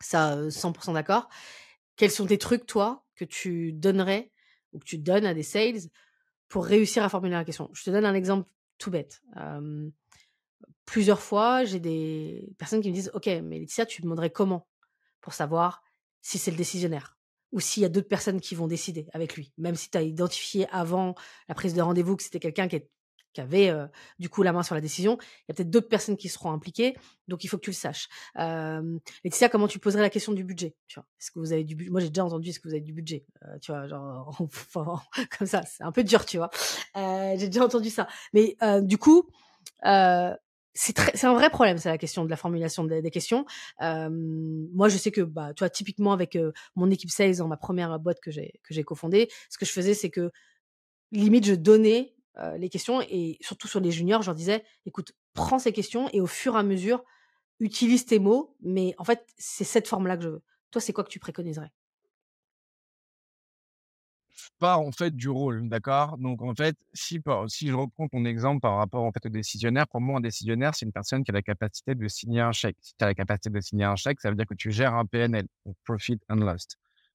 ça, 0.00 0.36
heu, 0.36 0.50
100 0.50 0.92
d'accord. 0.92 1.28
Quels 1.96 2.10
sont 2.10 2.26
tes 2.26 2.38
trucs, 2.38 2.66
toi, 2.66 3.04
que 3.16 3.24
tu 3.24 3.72
donnerais 3.72 4.30
ou 4.72 4.78
que 4.78 4.84
tu 4.84 4.98
donnes 4.98 5.26
à 5.26 5.34
des 5.34 5.42
sales 5.42 5.80
pour 6.48 6.64
réussir 6.64 7.02
à 7.02 7.08
formuler 7.08 7.34
la 7.34 7.44
question? 7.44 7.68
Je 7.72 7.82
te 7.82 7.90
donne 7.90 8.06
un 8.06 8.14
exemple 8.14 8.48
tout 8.80 8.90
bête. 8.90 9.22
Plusieurs 10.86 11.20
fois, 11.20 11.64
j'ai 11.64 11.78
des 11.78 12.52
personnes 12.58 12.80
qui 12.80 12.88
me 12.88 12.94
disent: 12.94 13.12
«OK, 13.14 13.26
mais 13.26 13.60
Laetitia, 13.60 13.86
tu 13.86 14.02
demanderais 14.02 14.30
comment 14.30 14.66
pour 15.20 15.34
savoir 15.34 15.84
si 16.20 16.38
c'est 16.38 16.50
le 16.50 16.56
décisionnaire 16.56 17.16
ou 17.52 17.60
s'il 17.60 17.82
y 17.82 17.86
a 17.86 17.88
d'autres 17.88 18.08
personnes 18.08 18.40
qui 18.40 18.56
vont 18.56 18.66
décider 18.66 19.06
avec 19.12 19.36
lui?» 19.36 19.52
même 19.56 19.76
si 19.76 19.90
tu 19.90 19.98
as 19.98 20.02
identifié 20.02 20.66
avant 20.70 21.14
la 21.48 21.54
prise 21.54 21.74
de 21.74 21.80
rendez-vous 21.80 22.16
que 22.16 22.24
c'était 22.24 22.40
quelqu'un 22.40 22.66
qui 22.66 22.76
est 22.76 22.90
qui 23.32 23.40
avait, 23.40 23.70
heu, 23.70 23.88
du 24.18 24.28
coup, 24.28 24.42
la 24.42 24.52
main 24.52 24.62
sur 24.62 24.74
la 24.74 24.80
décision. 24.80 25.18
Il 25.20 25.44
y 25.48 25.52
a 25.52 25.54
peut-être 25.54 25.70
d'autres 25.70 25.88
personnes 25.88 26.16
qui 26.16 26.28
seront 26.28 26.52
impliquées, 26.52 26.96
donc 27.28 27.44
il 27.44 27.48
faut 27.48 27.56
que 27.58 27.62
tu 27.62 27.70
le 27.70 27.74
saches. 27.74 28.08
Hem, 28.36 29.00
Laetitia, 29.24 29.48
comment 29.48 29.68
tu 29.68 29.78
poserais 29.78 30.02
la 30.02 30.10
question 30.10 30.32
du 30.32 30.44
budget? 30.44 30.74
Tu 30.88 30.98
vois? 31.00 31.06
Est-ce 31.20 31.30
que 31.30 31.38
vous 31.38 31.52
avez 31.52 31.64
du 31.64 31.74
budget 31.76 31.90
moi, 31.90 32.00
j'ai 32.00 32.08
déjà 32.08 32.24
entendu: 32.24 32.50
«Est-ce 32.50 32.60
que 32.60 32.68
vous 32.68 32.74
avez 32.74 32.82
du 32.82 32.92
budget?» 32.92 33.24
heu, 33.44 33.58
tu 33.60 33.72
vois? 33.72 33.86
Genre, 33.88 34.30
comme 35.38 35.46
ça, 35.46 35.62
c'est 35.66 35.82
un 35.84 35.92
peu 35.92 36.04
dur, 36.04 36.24
tu 36.26 36.38
vois? 36.38 36.50
J'ai 36.94 37.46
déjà 37.48 37.64
entendu 37.64 37.90
ça. 37.90 38.06
Mais, 38.32 38.56
du 38.82 38.98
coup, 38.98 39.28
c'est 40.74 40.92
très 40.94 41.16
c'est 41.16 41.26
un 41.26 41.34
vrai 41.34 41.50
problème, 41.50 41.78
c'est 41.78 41.88
la 41.88 41.98
question 41.98 42.24
de 42.24 42.30
la 42.30 42.36
formulation 42.36 42.84
des 42.84 43.02
des 43.02 43.10
questions. 43.10 43.44
Moi, 43.80 44.88
je 44.88 44.96
sais 44.98 45.10
que, 45.10 45.20
bah, 45.22 45.52
tu 45.54 45.60
vois, 45.60 45.70
typiquement 45.70 46.12
avec, 46.12 46.38
mon 46.76 46.90
équipe 46.90 47.10
sales 47.10 47.36
dans 47.36 47.48
ma 47.48 47.56
première 47.56 47.98
boîte 47.98 48.20
que 48.20 48.30
j'ai 48.30 48.60
que 48.62 48.74
j'ai 48.74 48.84
cofondée, 48.84 49.28
ce 49.50 49.58
que 49.58 49.64
je 49.66 49.72
faisais, 49.72 49.94
c'est 49.94 50.10
que 50.10 50.30
limite, 51.12 51.46
je 51.46 51.54
donnais, 51.54 52.14
heu, 52.38 52.56
les 52.58 52.68
questions 52.70 53.00
et 53.02 53.38
surtout 53.40 53.68
sur 53.68 53.80
les 53.80 53.90
juniors, 53.92 54.22
je 54.22 54.28
leur 54.28 54.34
disais: 54.36 54.64
«Écoute, 54.86 55.12
prends 55.34 55.58
ces 55.58 55.72
questions 55.72 56.08
et 56.12 56.20
au 56.20 56.26
fur 56.26 56.56
et 56.56 56.58
à 56.58 56.62
mesure, 56.62 57.04
utilise 57.60 58.06
tes 58.06 58.18
mots, 58.20 58.56
mais 58.62 58.94
en 58.98 59.04
fait, 59.04 59.26
c'est 59.38 59.64
cette 59.64 59.88
forme-là 59.88 60.16
que 60.18 60.24
je 60.24 60.28
veux». 60.30 60.42
Toi, 60.72 60.80
c'est 60.82 60.92
quoi 60.94 61.04
que 61.04 61.10
tu 61.10 61.20
préconiserais? 61.20 61.72
Pas 64.58 64.76
en 64.78 64.92
fait 64.92 65.14
du 65.14 65.28
rôle, 65.28 65.68
d'accord? 65.68 66.16
Donc 66.18 66.42
en 66.42 66.54
fait, 66.54 66.76
si 66.92 67.20
si 67.48 67.66
je 67.68 67.72
reprends 67.74 68.08
ton 68.08 68.24
exemple 68.24 68.60
par 68.60 68.76
rapport 68.76 69.02
en 69.04 69.10
fait 69.12 69.26
au 69.26 69.28
décisionnaire, 69.28 69.88
pour 69.88 70.00
moi 70.00 70.18
un 70.18 70.20
décisionnaire, 70.20 70.74
c'est 70.74 70.86
une 70.86 70.92
personne 70.92 71.24
qui 71.24 71.30
a 71.30 71.34
la 71.34 71.42
capacité 71.42 71.94
de 71.94 72.08
signer 72.08 72.40
un 72.40 72.52
chèque. 72.52 72.76
Si 72.80 72.94
tu 72.96 73.04
as 73.04 73.08
la 73.08 73.14
capacité 73.14 73.50
de 73.50 73.60
signer 73.60 73.84
un 73.84 73.96
chèque, 73.96 74.20
ça 74.20 74.30
veut 74.30 74.36
dire 74.36 74.46
que 74.46 74.54
tu 74.54 74.70
gères 74.70 74.94
un 74.94 75.04
PNL, 75.06 75.46
profit 75.84 76.18
and 76.28 76.36
loss, 76.36 76.66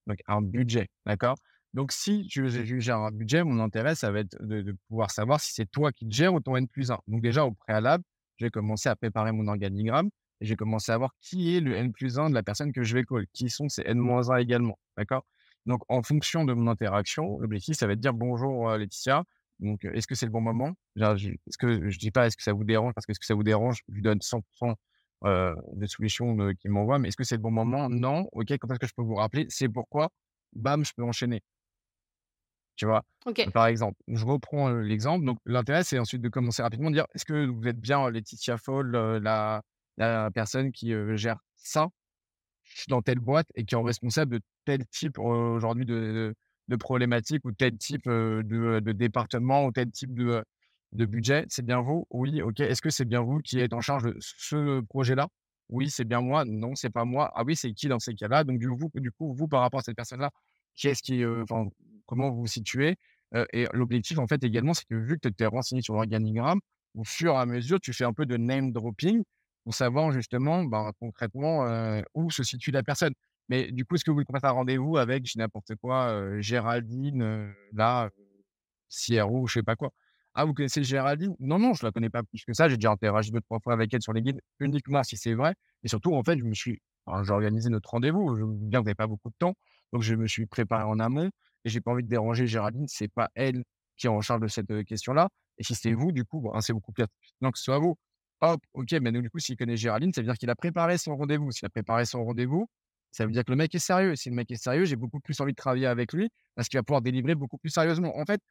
donc 0.08 0.20
un 0.28 0.42
budget, 0.42 0.90
d'accord? 1.06 1.36
Donc 1.76 1.92
si 1.92 2.26
tu 2.28 2.50
gères 2.82 3.00
un 3.00 3.12
budget, 3.12 3.44
mon 3.44 3.60
intérêt, 3.62 3.96
ça 3.96 4.10
va 4.12 4.20
être 4.22 4.38
de 4.42 4.62
de 4.62 4.76
pouvoir 4.88 5.12
savoir 5.12 5.42
si 5.42 5.54
c'est 5.54 5.70
toi 5.70 5.92
qui 5.92 6.06
le 6.06 6.12
gères 6.12 6.34
ou 6.34 6.40
ton 6.40 6.56
N+1. 6.56 7.02
Donc 7.08 7.22
déjà 7.22 7.46
au 7.46 7.52
préalable, 7.52 8.04
je 8.38 8.46
vais 8.46 8.50
commencer 8.52 8.90
à 8.90 8.96
préparer 8.96 9.34
mon 9.34 9.48
organigramme 9.50 10.10
et 10.42 10.46
je 10.46 10.52
vais 10.52 10.56
commencer 10.56 10.94
à 10.94 10.98
voir 10.98 11.12
qui 11.22 11.56
est 11.58 11.60
le 11.60 11.76
N+1 11.76 12.30
de 12.30 12.34
la 12.34 12.44
personne 12.44 12.72
que 12.72 12.84
je 12.84 12.96
vais 12.96 13.04
call, 13.04 13.28
qui 13.34 13.50
sont 13.50 13.68
ses 13.70 13.84
N-1 13.86 14.38
également, 14.40 14.80
d'accord? 14.98 15.26
Donc, 15.66 15.82
en 15.90 16.02
fonction 16.04 16.46
de 16.46 16.54
mon 16.54 16.68
interaction, 16.72 17.40
l'objectif, 17.40 17.76
ça 17.78 17.88
va 17.88 17.94
être 17.94 18.00
de 18.00 18.04
dire: 18.04 18.14
«Bonjour, 18.14 18.70
heu, 18.72 18.78
Laetitia, 18.78 19.24
donc 19.60 19.84
est-ce 19.86 20.08
que 20.08 20.16
c'est 20.16 20.28
le 20.28 20.32
bon 20.32 20.42
moment?» 20.42 20.74
genre 20.96 21.18
je 21.18 21.30
est-ce 21.32 21.58
que 21.58 21.90
je 21.90 22.00
dis 22.00 22.12
pas: 22.12 22.28
«Est-ce 22.28 22.38
que 22.38 22.44
ça 22.44 22.54
vous 22.54 22.64
dérange?» 22.64 22.94
parce 22.96 23.06
que 23.06 23.12
«Est-ce 23.12 23.20
que 23.20 23.26
ça 23.26 23.36
vous 23.36 23.44
dérange?» 23.44 23.82
je 23.90 23.94
lui 23.96 24.02
donne 24.02 24.22
100 24.22 24.42
heu, 25.26 25.56
des 25.74 25.88
solutions, 25.88 26.36
qu'il 26.60 26.72
m'envoie, 26.72 27.00
mais 27.00 27.10
«Est-ce 27.10 27.18
que 27.18 27.24
c'est 27.26 27.36
le 27.38 27.42
bon 27.42 27.52
moment?» 27.52 27.90
«Non». 27.90 28.28
«OK, 28.34 28.48
quand 28.60 28.72
est-ce 28.72 28.80
que 28.80 28.88
je 28.88 28.94
peux 28.96 29.04
vous 29.04 29.16
rappeler?» 29.16 29.46
«C'est 29.50 29.70
pourquoi». 29.70 30.10
Bam, 30.54 30.86
je 30.86 30.94
peux 30.96 31.04
enchaîner, 31.04 31.42
tu 32.76 32.86
vois? 32.86 33.04
Par 33.54 33.68
exemple, 33.68 33.98
je 34.08 34.26
reprends, 34.26 34.70
l'exemple, 34.72 35.26
donc 35.26 35.40
l'intérêt, 35.46 35.84
c'est 35.84 36.00
ensuite 36.00 36.22
de 36.22 36.30
commencer 36.30 36.62
rapidement, 36.64 36.90
de 36.90 36.96
dire: 36.96 37.08
«Est-ce 37.16 37.26
que 37.26 37.46
vous 37.48 37.68
êtes 37.68 37.80
bien, 37.80 38.10
Laetitia 38.10 38.58
Fall, 38.58 38.96
heu, 38.96 39.20
la 39.20 39.62
la 39.98 40.30
personne 40.32 40.72
qui, 40.74 40.94
gère 41.18 41.38
ça?» 41.56 41.88
dans 42.90 43.02
telle 43.02 43.20
boîte 43.20 43.48
et 43.56 43.66
qui 43.66 43.76
est 43.76 43.78
responsable 43.78 44.38
de 44.38 44.42
tel 44.66 44.86
type, 44.88 45.18
aujourd'hui 45.20 45.86
de 45.86 45.94
de 45.96 46.36
de 46.68 46.76
problématique 46.78 47.46
ou 47.46 47.52
tel 47.52 47.78
type, 47.78 48.06
de, 48.08 48.80
département 48.92 49.66
ou 49.66 49.72
tel 49.72 49.92
type 49.92 50.16
de, 50.16 50.44
budget? 50.94 51.46
C'est 51.50 51.64
bien 51.66 51.80
vous? 51.82 52.08
Oui, 52.10 52.42
OK. 52.42 52.60
Est-ce 52.60 52.82
que 52.82 52.90
c'est 52.90 53.06
bien 53.06 53.22
vous 53.22 53.40
qui 53.40 53.60
êtes 53.60 53.74
en 53.74 53.82
charge 53.82 54.04
de 54.04 54.18
ce 54.20 54.82
projet-là? 54.82 55.28
Oui, 55.70 55.90
c'est 55.92 56.06
bien 56.06 56.22
moi. 56.22 56.44
Non, 56.46 56.74
c'est 56.76 56.90
pas 56.90 57.06
moi. 57.06 57.32
Ah 57.36 57.44
oui, 57.46 57.56
c'est 57.56 57.72
qui 57.74 57.88
dans 57.88 58.00
ces 58.00 58.16
cas-là? 58.16 58.44
Donc 58.44 58.58
du 58.60 58.68
coup 58.70 58.90
du 58.96 59.12
coup, 59.12 59.34
vous, 59.36 59.48
par 59.48 59.62
rapport 59.62 59.80
à 59.82 59.84
cette 59.84 59.96
personne-là, 59.96 60.32
comment 62.06 62.30
vous 62.32 62.42
vous 62.42 62.48
situez? 62.48 62.96
Et 63.54 63.68
l'objectif, 63.74 64.18
en 64.20 64.28
fait, 64.28 64.44
également, 64.44 64.74
c'est 64.74 64.86
que 64.88 64.96
vu 64.96 65.16
que 65.20 65.28
tu 65.28 65.34
t'es 65.34 65.46
renseigné 65.46 65.82
sur 65.82 65.94
l'organigramme, 65.96 66.60
au 66.96 67.04
fur 67.04 67.34
et 67.34 67.38
à 67.38 67.46
mesure, 67.46 67.80
tu 67.82 67.92
fais 67.94 68.06
un 68.06 68.14
peu 68.14 68.26
de 68.26 68.38
name 68.38 68.72
dropping 68.72 69.24
pour 69.64 69.74
savoir 69.74 70.12
justement, 70.12 70.64
ben, 70.64 70.92
concrètement, 71.00 71.66
où 72.14 72.30
se 72.32 72.44
situe 72.44 72.72
la 72.72 72.84
personne. 72.84 73.14
Mais 73.50 73.72
du 73.72 73.86
coup, 73.86 73.96
est-ce 73.96 74.06
que 74.06 74.12
vous 74.12 74.24
fasse 74.32 74.44
un 74.44 74.52
rendez-vous 74.52 74.98
avec, 74.98 75.26
je 75.28 75.38
n'importe 75.38 75.76
quoi, 75.82 76.40
Géraldine, 76.42 77.22
heu, 77.24 77.54
là, 77.74 78.10
CRO 78.90 79.48
je 79.48 79.54
sais 79.56 79.64
pas 79.64 79.76
quoi? 79.76 79.92
«Ah, 80.36 80.46
vous 80.46 80.54
connaissez 80.54 80.84
Géraldine?» 80.84 81.36
«Non, 81.40 81.60
non, 81.60 81.74
je 81.74 81.86
la 81.86 81.92
connais 81.92 82.10
pas 82.10 82.24
plus 82.24 82.44
que 82.46 82.54
ça, 82.54 82.68
j'ai 82.70 82.76
déjà 82.78 82.92
interagi 82.92 83.32
2-3 83.32 83.60
fois 83.62 83.74
avec 83.74 83.94
elle 83.94 84.02
sur 84.02 84.14
les 84.14 84.22
guides, 84.22 84.42
uniquement 84.60 85.02
si 85.04 85.16
c'est 85.18 85.34
vrai» 85.34 85.54
et 85.84 85.88
surtout, 85.88 86.14
en 86.14 86.24
fait, 86.24 86.38
je 86.38 86.44
me 86.44 86.54
suis 86.54 86.80
j'ai 87.24 87.32
organisé 87.32 87.70
notre 87.70 87.90
rendez-vous, 87.92 88.36
je 88.36 88.44
me 88.44 88.54
bien 88.54 88.80
que 88.80 88.84
vous 88.86 88.90
avez 88.90 88.96
pas 88.96 89.08
beaucoup 89.08 89.30
de 89.30 89.36
temps, 89.40 89.54
donc 89.94 90.02
je 90.02 90.16
me 90.16 90.28
suis 90.28 90.46
préparé 90.46 90.84
en 90.84 91.00
amont 91.00 91.30
et 91.64 91.70
j'ai 91.70 91.82
pas 91.82 91.92
envie 91.92 92.04
de 92.04 92.10
déranger 92.10 92.48
Géraldine, 92.48 92.86
c'est 92.88 93.08
pas 93.08 93.30
elle 93.36 93.64
qui 93.98 94.08
est 94.08 94.10
en 94.10 94.22
charge 94.22 94.42
de 94.42 94.48
cette, 94.48 94.84
question-là 94.86 95.30
et 95.58 95.64
si 95.64 95.76
c'est 95.76 95.94
vous, 95.94 96.12
du 96.12 96.26
coup, 96.26 96.42
ben, 96.42 96.60
c'est 96.62 96.74
beaucoup 96.74 96.92
plus 96.92 97.06
pertinent 97.06 97.52
que 97.52 97.58
ce 97.58 97.64
soit 97.64 97.80
vous. 97.80 97.98
Hop, 98.42 98.62
OK, 98.74 98.92
mais 99.02 99.12
donc 99.12 99.24
du 99.24 99.30
coup, 99.30 99.40
s'il 99.40 99.56
connaît 99.56 99.78
Géraldine, 99.78 100.12
ça 100.14 100.22
veut 100.22 100.28
dire 100.28 100.38
qu'il 100.38 100.50
a 100.50 100.56
préparé 100.56 100.98
son 100.98 101.16
rendez-vous. 101.16 101.52
S'il 101.52 101.66
a 101.66 101.70
préparé 101.70 102.06
son 102.06 102.26
rendez-vous, 102.26 102.68
ça 103.12 103.26
veut 103.26 103.32
dire 103.32 103.46
que 103.46 103.52
le 103.52 103.56
mec 103.56 103.74
est 103.74 103.80
sérieux. 103.80 104.12
Et 104.12 104.16
si 104.18 104.30
le 104.30 104.36
mec 104.36 104.52
est 104.52 104.62
sérieux, 104.62 104.84
j'ai 104.84 104.98
beaucoup 104.98 105.22
plus 105.22 105.40
envie 105.40 105.54
de 105.54 105.56
travailler 105.56 105.88
avec 105.88 106.12
lui 106.12 106.30
parce 106.56 106.68
qu'il 106.68 106.78
va 106.78 106.84
pouvoir 106.84 107.02
délivrer 107.02 107.36
beaucoup 107.36 107.58
plus 107.58 107.70
sérieusement. 107.70 108.18
En 108.18 108.26
fait, 108.26 108.42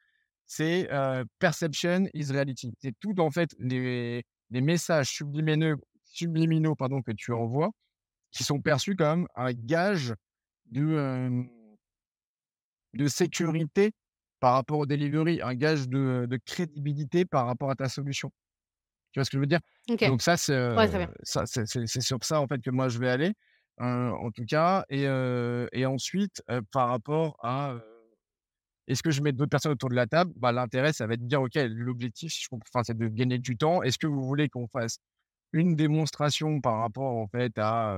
c'est, 0.47 0.89
perception 1.37 2.05
is 2.15 2.31
reality. 2.31 2.73
C'est 2.81 2.95
tout, 2.99 3.19
en 3.19 3.29
fait, 3.29 3.51
les 3.59 4.23
les 4.51 4.61
messages 4.61 5.09
sublimineux 5.09 5.77
subliminaux, 6.03 6.75
pardon, 6.75 7.01
que 7.01 7.11
tu 7.11 7.33
envoies, 7.33 7.71
qui 8.31 8.43
sont 8.43 8.61
perçus 8.61 8.95
comme 8.95 9.27
un 9.35 9.51
gage 9.53 10.13
de, 10.71 11.45
sécurité 13.07 13.91
par 14.39 14.53
rapport 14.53 14.79
au 14.79 14.85
delivery, 14.85 15.41
un 15.41 15.55
gage 15.55 15.87
de 15.89 16.27
de 16.29 16.39
crédibilité 16.45 17.25
par 17.25 17.45
rapport 17.45 17.69
à 17.71 17.75
ta 17.75 17.89
solution. 17.89 18.31
Tu 19.11 19.19
vois 19.19 19.25
ce 19.25 19.29
que 19.29 19.37
je 19.37 19.41
veux 19.41 19.47
dire? 19.47 19.59
Donc 20.09 20.21
ça, 20.21 20.37
c'est, 20.37 20.75
Ouais, 20.75 20.87
sur 22.01 22.23
ça, 22.23 22.41
en 22.41 22.47
fait, 22.47 22.61
que 22.61 22.69
moi 22.69 22.89
je 22.89 22.99
vais 22.99 23.09
aller, 23.09 23.33
en 23.79 24.31
tout 24.31 24.45
cas 24.45 24.85
et 24.89 25.85
ensuite, 25.85 26.43
par 26.71 26.89
rapport 26.89 27.37
à, 27.43 27.75
est-ce 28.87 29.01
que 29.01 29.11
je 29.11 29.21
mets 29.21 29.31
d'autres 29.31 29.49
personnes 29.49 29.71
autour 29.71 29.89
de 29.89 29.95
la 29.95 30.05
table? 30.07 30.31
Bah, 30.35 30.51
l'intérêt, 30.51 30.93
ça 30.93 31.07
va 31.07 31.15
être 31.15 31.21
de 31.23 31.27
dire: 31.27 31.41
«OK, 31.41 31.55
l'objectif, 31.55 32.31
c'est 32.83 32.97
de 32.97 33.07
gagner 33.07 33.39
du 33.39 33.57
temps. 33.57 33.81
Est-ce 33.81 33.97
que 33.97 34.07
vous 34.07 34.23
voulez 34.23 34.47
qu'on 34.49 34.67
fasse 34.67 34.99
une 35.53 35.75
démonstration 35.75 36.61
par 36.61 36.79
rapport, 36.79 37.15
en 37.17 37.27
fait, 37.27 37.57
à 37.57 37.97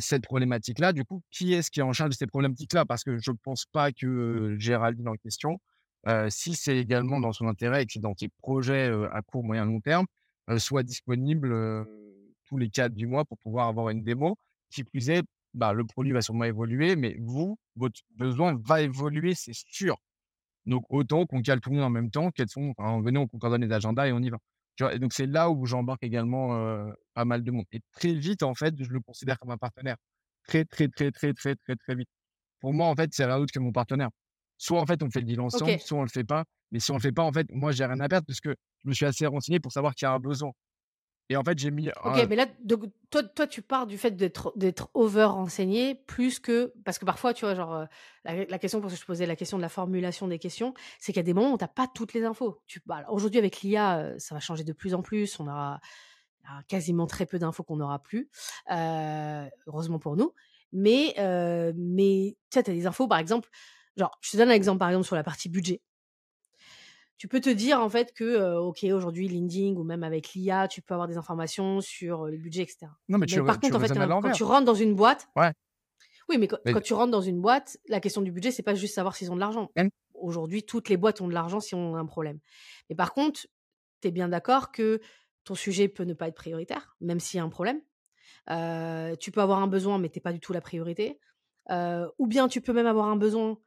cette 0.00 0.24
problématique-là?» 0.24 0.92
du 0.92 1.04
coup, 1.04 1.22
qui 1.30 1.52
est-ce 1.54 1.70
qui 1.70 1.80
est 1.80 1.82
en 1.82 1.92
charge 1.92 2.10
de 2.10 2.14
ces 2.16 2.26
problématiques-là? 2.26 2.84
Parce 2.86 3.04
que 3.04 3.18
je 3.18 3.30
pense 3.44 3.66
pas 3.66 3.92
que, 3.92 4.06
heu, 4.06 4.58
Géraldine 4.58 5.08
en 5.08 5.14
question, 5.16 5.58
heu, 6.08 6.28
si 6.30 6.54
c'est 6.54 6.76
également 6.78 7.20
dans 7.20 7.32
son 7.32 7.46
intérêt 7.48 7.82
et 7.82 7.86
que 7.86 7.92
c'est 7.92 8.00
dans 8.00 8.14
ses 8.18 8.28
projets, 8.28 8.90
à 9.12 9.22
court, 9.22 9.44
moyen, 9.44 9.64
long 9.66 9.80
terme, 9.80 10.06
soit 10.58 10.82
disponible, 10.82 11.86
tous 12.46 12.56
les 12.58 12.70
4 12.70 12.94
du 12.94 13.06
mois 13.06 13.24
pour 13.24 13.38
pouvoir 13.38 13.68
avoir 13.68 13.90
une 13.90 14.02
démo. 14.02 14.36
Qui 14.70 14.84
plus 14.84 15.10
est, 15.10 15.24
bah, 15.54 15.72
le 15.72 15.84
produit 15.84 16.12
va 16.12 16.22
sûrement 16.22 16.44
évoluer, 16.44 16.94
mais 16.96 17.16
vous, 17.20 17.58
votre 17.76 18.00
besoin 18.16 18.56
va 18.64 18.82
évoluer, 18.82 19.34
c'est 19.34 19.54
sûr. 19.54 19.96
Donc 20.66 20.84
autant 20.90 21.26
qu'on 21.26 21.42
cale 21.42 21.60
tout 21.60 21.70
le 21.70 21.76
monde 21.76 21.86
en 21.86 21.90
même 21.90 22.10
temps, 22.10 22.30
quels 22.32 22.48
sont 22.48 22.74
enfin, 22.78 23.00
venez, 23.02 23.18
on 23.18 23.28
concorde 23.28 23.60
les 23.60 23.72
agendas 23.72 24.06
et 24.08 24.12
on 24.12 24.20
y 24.20 24.30
va. 24.30 24.38
Tu 24.80 24.84
vois? 24.84 24.94
Et 24.94 24.98
donc 24.98 25.12
c'est 25.12 25.26
là 25.26 25.50
où 25.50 25.66
j'embarque 25.66 26.02
également, 26.02 26.88
pas 27.12 27.26
mal 27.26 27.44
de 27.44 27.50
monde 27.50 27.66
et 27.70 27.82
très 27.92 28.14
vite, 28.14 28.42
en 28.42 28.54
fait, 28.54 28.74
je 28.82 28.88
le 28.88 29.00
considère 29.00 29.38
comme 29.38 29.50
un 29.50 29.58
partenaire. 29.58 29.96
Très, 30.48 30.64
très, 30.64 30.88
très, 30.88 31.10
très, 31.10 31.34
très, 31.34 31.54
très, 31.54 31.76
très 31.76 31.94
vite. 31.94 32.08
Pour 32.60 32.72
moi, 32.72 32.86
en 32.86 32.94
fait, 32.94 33.10
c'est 33.12 33.26
rien 33.26 33.38
d'autre 33.38 33.52
que 33.52 33.58
mon 33.58 33.72
partenaire. 33.72 34.08
Soit, 34.56 34.80
en 34.80 34.86
fait, 34.86 35.02
on 35.02 35.10
fait 35.10 35.20
le 35.20 35.26
deal 35.26 35.40
ensemble, 35.42 35.78
soit 35.80 35.98
on 35.98 36.02
le 36.02 36.08
fait 36.08 36.24
pas. 36.24 36.44
Mais 36.70 36.80
si 36.80 36.90
on 36.92 36.94
le 36.94 37.00
fait 37.00 37.12
pas, 37.12 37.24
en 37.24 37.30
fait, 37.30 37.46
moi, 37.50 37.72
j'ai 37.72 37.84
rien 37.84 38.00
à 38.00 38.08
perdre 38.08 38.26
parce 38.26 38.40
que 38.40 38.54
je 38.82 38.88
me 38.88 38.94
suis 38.94 39.04
assez 39.04 39.26
renseigné 39.26 39.60
pour 39.60 39.70
savoir 39.70 39.94
qu'il 39.94 40.06
y 40.06 40.08
a 40.08 40.14
un 40.14 40.18
besoin 40.18 40.50
et 41.30 41.36
en 41.36 41.44
fait, 41.44 41.58
j'ai 41.58 41.70
mis 41.70 41.90
OK, 42.02 42.18
mais 42.28 42.36
là, 42.36 42.46
donc 42.64 42.84
toi 43.10 43.22
toi, 43.22 43.46
tu 43.46 43.62
pars 43.62 43.86
du 43.86 43.98
fait 43.98 44.12
d'être 44.12 44.52
d'être 44.56 44.90
over 44.94 45.24
renseigné 45.24 45.94
plus 45.94 46.38
que 46.40 46.72
parce 46.84 46.98
que 46.98 47.04
parfois, 47.04 47.34
tu 47.34 47.44
vois, 47.44 47.54
genre, 47.54 47.74
heu, 47.74 47.86
la 48.24 48.44
la 48.46 48.58
question 48.58 48.80
pour 48.80 48.90
que 48.90 48.96
je 48.96 49.00
te 49.00 49.06
posais 49.06 49.26
la 49.26 49.36
question 49.36 49.58
de 49.58 49.62
la 49.62 49.68
formulation 49.68 50.26
des 50.26 50.38
questions, 50.38 50.72
c'est 50.98 51.12
qu'il 51.12 51.18
y 51.20 51.20
a 51.20 51.24
des 51.24 51.34
moments 51.34 51.52
où 51.52 51.58
tu 51.58 51.64
as 51.64 51.68
pas 51.68 51.86
toutes 51.94 52.14
les 52.14 52.24
infos. 52.24 52.62
Tu 52.66 52.80
bah, 52.86 53.04
aujourd'hui 53.10 53.38
avec 53.38 53.60
l'IA, 53.62 54.02
heu, 54.14 54.18
ça 54.18 54.34
va 54.34 54.40
changer 54.40 54.64
de 54.64 54.72
plus 54.72 54.94
en 54.94 55.02
plus, 55.02 55.38
on 55.40 55.46
aura 55.46 55.80
aura 56.48 56.62
quasiment 56.64 57.06
très 57.06 57.26
peu 57.26 57.38
d'infos 57.38 57.62
qu'on 57.64 57.76
n'aura 57.76 58.00
plus, 58.02 58.30
heu, 58.70 59.50
heureusement 59.66 59.98
pour 59.98 60.16
nous. 60.16 60.32
Mais 60.72 61.14
mais 61.76 62.36
tu 62.50 62.58
sais, 62.58 62.62
tu 62.64 62.70
as 62.70 62.74
des 62.74 62.86
infos, 62.86 63.08
par 63.08 63.18
exemple, 63.18 63.48
genre, 63.96 64.16
je 64.22 64.30
te 64.32 64.36
donne 64.36 64.50
un 64.50 64.54
exemple, 64.54 64.78
par 64.78 64.88
exemple, 64.90 65.06
sur 65.06 65.16
la 65.16 65.24
partie 65.24 65.48
budget. 65.48 65.82
Tu 67.20 67.28
peux 67.28 67.40
te 67.40 67.50
dire 67.50 67.80
en 67.80 67.90
fait 67.90 68.14
que, 68.14 68.56
OK, 68.56 68.82
aujourd'hui 68.84 69.28
LinkedIn 69.28 69.76
ou 69.76 69.84
même 69.84 70.02
avec 70.04 70.32
l'IA, 70.32 70.68
tu 70.68 70.80
peux 70.82 70.94
avoir 70.94 71.06
des 71.06 71.18
informations 71.18 71.82
sur, 71.82 72.24
heu, 72.26 72.30
le 72.30 72.38
budget 72.38 72.62
et 72.62 72.66
cetera. 72.68 72.98
non, 73.08 73.18
mais 73.18 73.26
tu 73.26 73.34
Mais 73.34 73.42
par 73.42 73.60
tu 73.60 73.60
contre, 73.60 73.76
en 73.76 73.80
fait, 73.80 73.92
quand 74.20 74.30
tu 74.30 74.42
rentres 74.42 74.64
dans 74.64 74.74
une 74.74 74.94
boîte 74.94 75.28
Ouais, 75.36 75.52
oui, 76.28 76.38
mais 76.38 76.46
quand 76.48 76.58
mais 76.64 76.72
quand 76.72 76.80
tu 76.80 76.94
rentres 76.94 77.10
dans 77.10 77.20
une 77.20 77.40
boîte, 77.40 77.78
la 77.88 78.00
question 78.00 78.22
du 78.22 78.32
budget, 78.32 78.50
c'est 78.50 78.62
pas 78.62 78.74
juste 78.74 78.94
savoir 78.94 79.16
s'ils 79.16 79.30
ont 79.32 79.34
de 79.34 79.40
l'argent. 79.40 79.72
mmh, 79.76 79.90
Aujourd'hui, 80.14 80.62
toutes 80.64 80.88
les 80.88 80.96
boîtes 80.96 81.20
ont 81.20 81.28
de 81.28 81.34
l'argent 81.34 81.60
si 81.60 81.74
on 81.74 81.96
a 81.96 81.98
un 81.98 82.06
problème. 82.06 82.40
Mais 82.88 82.96
par 82.96 83.12
contre, 83.14 83.46
tu 84.02 84.08
es 84.08 84.10
bien 84.10 84.28
d'accord 84.28 84.72
que 84.72 85.00
ton 85.44 85.54
sujet 85.54 85.88
peut 85.88 86.04
ne 86.04 86.14
pas 86.14 86.28
être 86.28 86.34
prioritaire, 86.36 86.96
même 87.00 87.20
s'il 87.20 87.38
y 87.38 87.40
a 87.40 87.44
un 87.44 87.48
problème. 87.48 87.80
Tu 89.20 89.30
peux 89.30 89.40
avoir 89.40 89.60
un 89.60 89.66
besoin, 89.66 89.98
mais 89.98 90.08
tu 90.10 90.18
es 90.18 90.20
pas 90.22 90.32
du 90.32 90.40
tout 90.40 90.52
la 90.52 90.60
priorité. 90.60 91.20
Ou 91.70 92.26
bien 92.26 92.48
tu 92.48 92.60
peux 92.60 92.72
même 92.72 92.86
avoir 92.86 93.08
un 93.08 93.16
besoin 93.16 93.58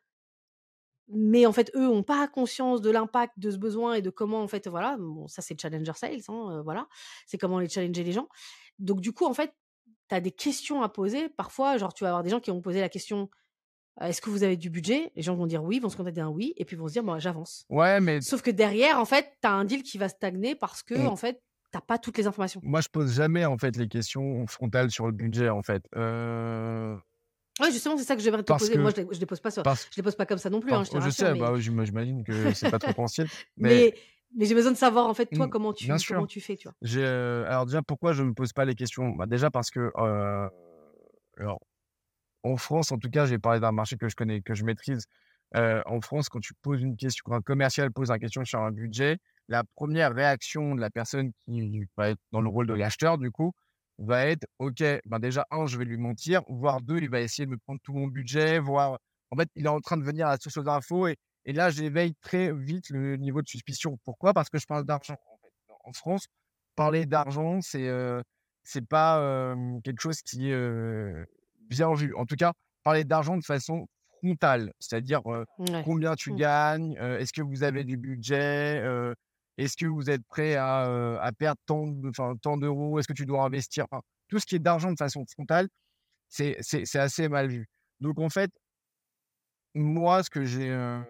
mais 1.09 1.45
en 1.45 1.51
fait, 1.51 1.71
eux 1.75 1.87
ont 1.87 2.03
pas 2.03 2.27
conscience 2.27 2.81
de 2.81 2.89
l'impact 2.89 3.37
de 3.37 3.51
ce 3.51 3.57
besoin 3.57 3.95
et 3.95 4.01
de 4.01 4.09
comment 4.09 4.41
en 4.41 4.47
fait, 4.47 4.67
voilà, 4.67 4.97
bon 4.97 5.27
ça 5.27 5.41
c'est 5.41 5.59
challenger 5.59 5.93
sales, 5.95 6.21
hein, 6.29 6.59
heu, 6.59 6.61
voilà. 6.63 6.87
C'est 7.25 7.37
comment 7.37 7.59
les 7.59 7.69
challenger 7.69 8.03
les 8.03 8.13
gens. 8.13 8.29
Donc 8.79 9.01
du 9.01 9.11
coup, 9.11 9.25
en 9.25 9.33
fait, 9.33 9.53
tu 10.09 10.15
as 10.15 10.21
des 10.21 10.31
questions 10.31 10.81
à 10.81 10.89
poser. 10.89 11.29
Parfois, 11.29 11.77
genre, 11.77 11.93
tu 11.93 12.03
vas 12.03 12.09
avoir 12.09 12.23
des 12.23 12.29
gens 12.29 12.39
qui 12.39 12.51
vont 12.51 12.61
poser 12.61 12.81
la 12.81 12.89
question: 12.89 13.29
«Heu, 14.01 14.05
est-ce 14.07 14.21
que 14.21 14.29
vous 14.29 14.43
avez 14.43 14.57
du 14.57 14.69
budget?» 14.69 15.11
les 15.15 15.21
gens 15.21 15.35
vont 15.35 15.47
dire: 15.47 15.63
«Oui», 15.63 15.79
vont 15.79 15.89
se 15.89 15.97
contenter 15.97 16.15
d'un 16.15 16.29
«oui» 16.29 16.53
et 16.57 16.65
puis 16.65 16.75
vont 16.75 16.87
se 16.87 16.93
dire: 16.93 17.03
«Bah, 17.03 17.19
j'avance». 17.19 17.65
ouais, 17.69 17.99
mais 17.99 18.21
Sauf 18.21 18.41
que 18.41 18.51
derrière, 18.51 18.99
en 18.99 19.05
fait, 19.05 19.37
tu 19.41 19.47
as 19.47 19.51
un 19.51 19.65
deal 19.65 19.83
qui 19.83 19.97
va 19.97 20.09
stagner 20.09 20.55
parce 20.55 20.83
que 20.83 20.95
mmh, 20.95 21.07
en 21.07 21.15
fait, 21.15 21.41
tu 21.73 21.79
pas 21.87 21.97
toutes 21.97 22.17
les 22.17 22.27
informations. 22.27 22.61
moi, 22.63 22.81
je 22.81 22.89
pose 22.89 23.13
jamais, 23.13 23.45
en 23.45 23.57
fait, 23.57 23.75
les 23.77 23.87
questions 23.87 24.45
frontales 24.47 24.91
sur 24.91 25.07
le 25.07 25.11
budget, 25.11 25.49
en 25.49 25.63
fait, 25.63 25.83
heu, 25.95 26.97
Ouais, 27.59 27.71
justement, 27.71 27.97
c'est 27.97 28.03
ça 28.03 28.15
que 28.15 28.21
je 28.21 28.25
devrais 28.27 28.43
te 28.43 28.47
parce 28.47 28.69
poser. 28.71 28.77
Moi, 28.77 28.91
je 28.95 29.01
je 29.11 29.19
les 29.19 29.25
pose 29.25 29.39
pas 29.39 29.51
sur 29.51 29.63
parce 29.63 29.89
je 29.91 29.97
les 29.97 30.03
pose 30.03 30.15
pas 30.15 30.25
comme 30.25 30.37
ça 30.39 30.49
non 30.49 30.59
plus, 30.59 30.73
hein, 30.73 30.83
je 30.83 31.09
sais, 31.11 31.35
bah, 31.35 31.51
mais 31.51 31.53
oui, 31.53 31.61
j'ima 31.61 31.85
j'imagine 31.85 32.23
que 32.23 32.53
c'est 32.53 32.67
pas 32.67 32.79
trop 32.79 32.93
sensible, 32.93 33.29
mais 33.57 33.85
mais 33.85 33.93
mais 34.35 34.45
j'ai 34.45 34.55
besoin 34.55 34.71
de 34.71 34.77
savoir, 34.77 35.07
en 35.07 35.13
fait, 35.13 35.27
toi, 35.27 35.47
mmh, 35.47 35.49
comment 35.49 35.73
bien 35.81 35.97
tu 35.97 35.99
sûr. 35.99 36.15
comment 36.15 36.27
tu 36.27 36.41
fais, 36.41 36.55
tu 36.57 36.67
vois? 36.67 36.75
Heu, 36.85 37.45
alors 37.47 37.65
déjà, 37.67 37.81
pourquoi 37.83 38.13
je 38.13 38.23
me 38.23 38.33
pose 38.35 38.53
pas 38.53 38.65
les 38.65 38.75
questions? 38.75 39.09
Bah, 39.11 39.27
déjà 39.27 39.51
parce 39.51 39.71
que, 39.71 39.79
heu, 39.97 40.49
alors 41.37 41.61
en 42.43 42.57
France, 42.57 42.91
en 42.91 42.99
tout 42.99 43.09
cas, 43.09 43.25
j'ai 43.27 43.39
parlé 43.39 43.59
d'un 43.61 43.71
marché 43.73 43.97
que 43.97 44.09
je 44.09 44.15
connais, 44.15 44.41
que 44.41 44.55
je 44.55 44.65
maîtrise. 44.65 45.05
Heu, 45.55 45.81
en 45.87 46.01
France, 46.01 46.29
quand 46.29 46.39
tu 46.41 46.53
poses 46.63 46.81
une 46.83 46.97
question 46.97 47.23
quand 47.25 47.35
un 47.37 47.41
commercial 47.41 47.91
pose 47.93 48.11
une 48.11 48.19
question 48.19 48.45
sur 48.45 48.61
un 48.61 48.71
budget, 48.71 49.19
la 49.49 49.63
première 49.75 50.13
réaction 50.15 50.75
de 50.75 50.81
la 50.81 50.89
personne 50.91 51.31
qui 51.45 51.85
va 51.97 52.09
être 52.11 52.21
dans 52.33 52.41
le 52.41 52.49
rôle 52.49 52.67
de 52.67 52.73
l'acheteur, 52.75 53.17
du 53.19 53.31
coup, 53.31 53.53
va 53.97 54.25
être: 54.27 54.45
«OK, 54.59 54.83
ben, 55.05 55.19
déjà 55.19 55.45
1, 55.51 55.65
je 55.67 55.77
vais 55.77 55.85
lui 55.85 55.97
mentir, 55.97 56.41
voire 56.49 56.81
2, 56.81 56.97
il 56.99 57.09
va 57.09 57.21
essayer 57.21 57.45
de 57.45 57.51
me 57.51 57.57
prendre 57.57 57.79
tout 57.83 57.93
mon 57.93 58.07
budget, 58.07 58.59
voire» 58.59 58.97
en 59.31 59.35
fait, 59.37 59.49
il 59.55 59.65
est 59.65 59.69
en 59.69 59.79
train 59.81 59.97
de 59.97 60.03
venir 60.03 60.27
à 60.27 60.31
la 60.31 60.37
source 60.37 60.63
d'infos 60.63 61.07
et 61.07 61.15
et 61.45 61.51
là, 61.53 61.69
j'éveille 61.71 62.13
très 62.21 62.53
vite 62.53 62.89
le 62.89 63.17
niveau 63.17 63.41
de 63.41 63.47
suspicion. 63.49 63.97
Pourquoi? 64.05 64.33
Parce 64.33 64.49
que 64.49 64.59
je 64.59 64.65
parle 64.65 64.85
d'argent, 64.85 65.15
en 65.27 65.37
fait. 65.41 65.51
En 65.83 65.91
France, 65.93 66.27
parler 66.75 67.05
d'argent, 67.05 67.59
c'est, 67.61 67.87
heu, 67.89 68.21
c'est 68.63 68.87
pas, 68.87 69.53
quelque 69.83 69.99
chose 70.01 70.21
qui 70.21 70.49
est, 70.49 70.53
heu, 70.53 71.25
bien 71.69 71.93
vu. 71.95 72.15
En 72.15 72.25
tout 72.25 72.35
cas, 72.37 72.53
parler 72.83 73.03
d'argent 73.03 73.35
de 73.37 73.43
façon 73.43 73.87
frontale, 74.21 74.71
c'est-à-dire, 74.79 75.21
Ouais. 75.57 75.83
combien 75.83 76.15
tu 76.15 76.31
Mmh. 76.31 76.35
gagnes? 76.35 76.93
Est-ce 76.97 77.33
que 77.33 77.41
vous 77.41 77.63
avez 77.63 77.83
du 77.83 77.97
budget? 77.97 78.81
Est-ce 79.57 79.77
que 79.77 79.85
vous 79.85 80.09
êtes 80.09 80.25
prêt 80.27 80.55
à, 80.55 81.31
perdre 81.37 81.61
tant 81.67 82.57
d'euros? 82.57 82.99
Est-ce 82.99 83.07
que 83.07 83.13
tu 83.13 83.25
dois 83.25 83.43
investir? 83.43 83.85
Tout 84.27 84.39
ce 84.39 84.45
qui 84.45 84.55
est 84.55 84.59
d'argent 84.59 84.91
de 84.91 84.97
façon 84.97 85.25
frontale, 85.25 85.67
c'est 86.29 86.95
assez 86.95 87.29
mal 87.29 87.49
vu. 87.49 87.67
Donc 87.99 88.19
en 88.19 88.29
fait, 88.29 88.51
moi, 89.75 90.23
ce 90.23 90.29
que 90.29 90.45
j'ai, 90.45 90.69
heu, 90.69 91.03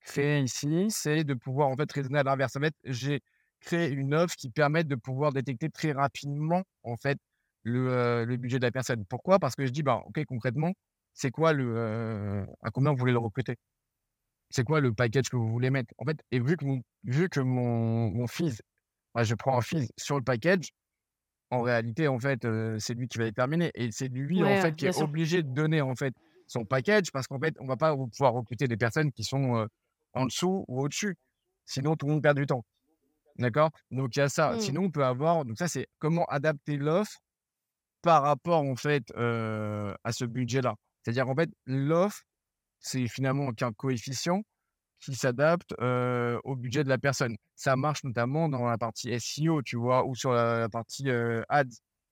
créé 0.00 0.40
ici, 0.40 0.86
c'est 0.90 1.24
de 1.24 1.34
pouvoir, 1.34 1.68
en 1.68 1.76
fait, 1.76 1.90
raisonner 1.92 2.18
à 2.18 2.22
l'inverse. 2.22 2.56
En 2.56 2.60
fait, 2.60 2.74
j'ai 2.84 3.20
créé 3.60 3.90
une 3.90 4.14
offre 4.14 4.34
qui 4.36 4.50
permette 4.50 4.88
de 4.88 4.96
pouvoir 4.96 5.32
détecter 5.32 5.70
très 5.70 5.92
rapidement, 5.92 6.62
en 6.82 6.96
fait, 6.96 7.18
le, 7.62 8.36
budget 8.36 8.58
de 8.58 8.64
la 8.64 8.72
personne. 8.72 9.04
Pourquoi? 9.06 9.38
Parce 9.38 9.54
que 9.54 9.66
je 9.66 9.70
dis: 9.72 9.82
«Bah, 9.82 10.02
OK, 10.06 10.24
concrètement, 10.26 10.72
c'est 11.14 11.30
quoi 11.30 11.52
le, 11.52 12.46
à 12.62 12.70
combien 12.70 12.92
vous 12.92 12.98
voulez 12.98 13.12
le 13.12 13.18
recruter? 13.18 13.56
C'est 14.50 14.64
quoi 14.64 14.80
le 14.80 14.92
package 14.92 15.28
que 15.30 15.36
vous 15.36 15.48
voulez 15.48 15.70
mettre?» 15.70 15.94
en 15.98 16.04
fait 16.04 16.18
et 16.30 16.40
vu 16.40 16.56
que 16.56 16.64
mon 16.64 16.82
vu 17.04 17.28
que 17.28 17.40
mon 17.40 18.10
mon 18.10 18.26
fees, 18.26 18.60
bah, 19.14 19.22
je 19.24 19.34
prends 19.34 19.56
un 19.58 19.62
fees 19.62 19.88
sur 19.96 20.16
le 20.18 20.22
package, 20.24 20.70
en 21.50 21.62
réalité, 21.62 22.06
en 22.08 22.18
fait, 22.20 22.46
c'est 22.78 22.94
lui 22.94 23.08
qui 23.08 23.18
va 23.18 23.24
déterminer 23.24 23.70
et 23.74 23.90
c'est 23.90 24.08
lui, 24.08 24.42
en 24.42 24.46
Ouais, 24.46 24.60
fait, 24.60 24.74
qui 24.76 24.86
est 24.86 24.92
sûr. 24.92 25.02
obligé 25.04 25.42
de 25.42 25.48
donner, 25.52 25.80
en 25.80 25.96
fait, 25.96 26.14
son 26.46 26.64
package 26.64 27.10
parce 27.12 27.26
qu'en 27.26 27.40
fait, 27.40 27.54
on 27.60 27.66
va 27.66 27.76
pas 27.76 27.96
pouvoir 27.96 28.34
recruter 28.34 28.68
des 28.68 28.76
personnes 28.76 29.10
qui 29.12 29.24
sont, 29.24 29.66
en 30.14 30.24
dessous 30.26 30.64
ou 30.68 30.80
au-dessus. 30.82 31.16
Sinon, 31.66 31.96
tout 31.96 32.06
le 32.06 32.12
monde 32.14 32.22
perd 32.22 32.36
du 32.36 32.46
temps. 32.46 32.64
D'accord? 33.38 33.70
Donc 33.90 34.14
il 34.16 34.20
y 34.20 34.22
a 34.22 34.28
ça. 34.28 34.52
Mmh. 34.52 34.60
Sinon, 34.60 34.82
on 34.84 34.90
peut 34.90 35.04
avoir 35.04 35.44
donc 35.44 35.56
ça, 35.58 35.66
c'est 35.68 35.86
comment 35.98 36.24
adapter 36.26 36.76
l'offre 36.76 37.18
par 38.02 38.22
rapport, 38.22 38.62
en 38.62 38.76
fait, 38.76 39.10
à 39.16 40.12
ce 40.12 40.24
budget-là. 40.24 40.74
C'est-à-dire, 41.02 41.28
en 41.28 41.34
fait, 41.34 41.50
l'offre, 41.66 42.22
c'est 42.80 43.06
finalement 43.08 43.52
qu'un 43.52 43.72
coefficient 43.72 44.42
qui 45.00 45.14
s'adapte 45.14 45.72
au 45.80 46.56
budget 46.56 46.84
de 46.84 46.88
la 46.88 46.98
personne. 46.98 47.36
Ça 47.56 47.76
marche 47.76 48.04
notamment 48.04 48.48
dans 48.48 48.66
la 48.66 48.78
partie 48.78 49.10
SEO, 49.18 49.62
tu 49.62 49.76
vois, 49.76 50.06
ou 50.06 50.14
sur 50.14 50.32
la, 50.32 50.68
partie 50.68 51.08
ads. 51.10 51.64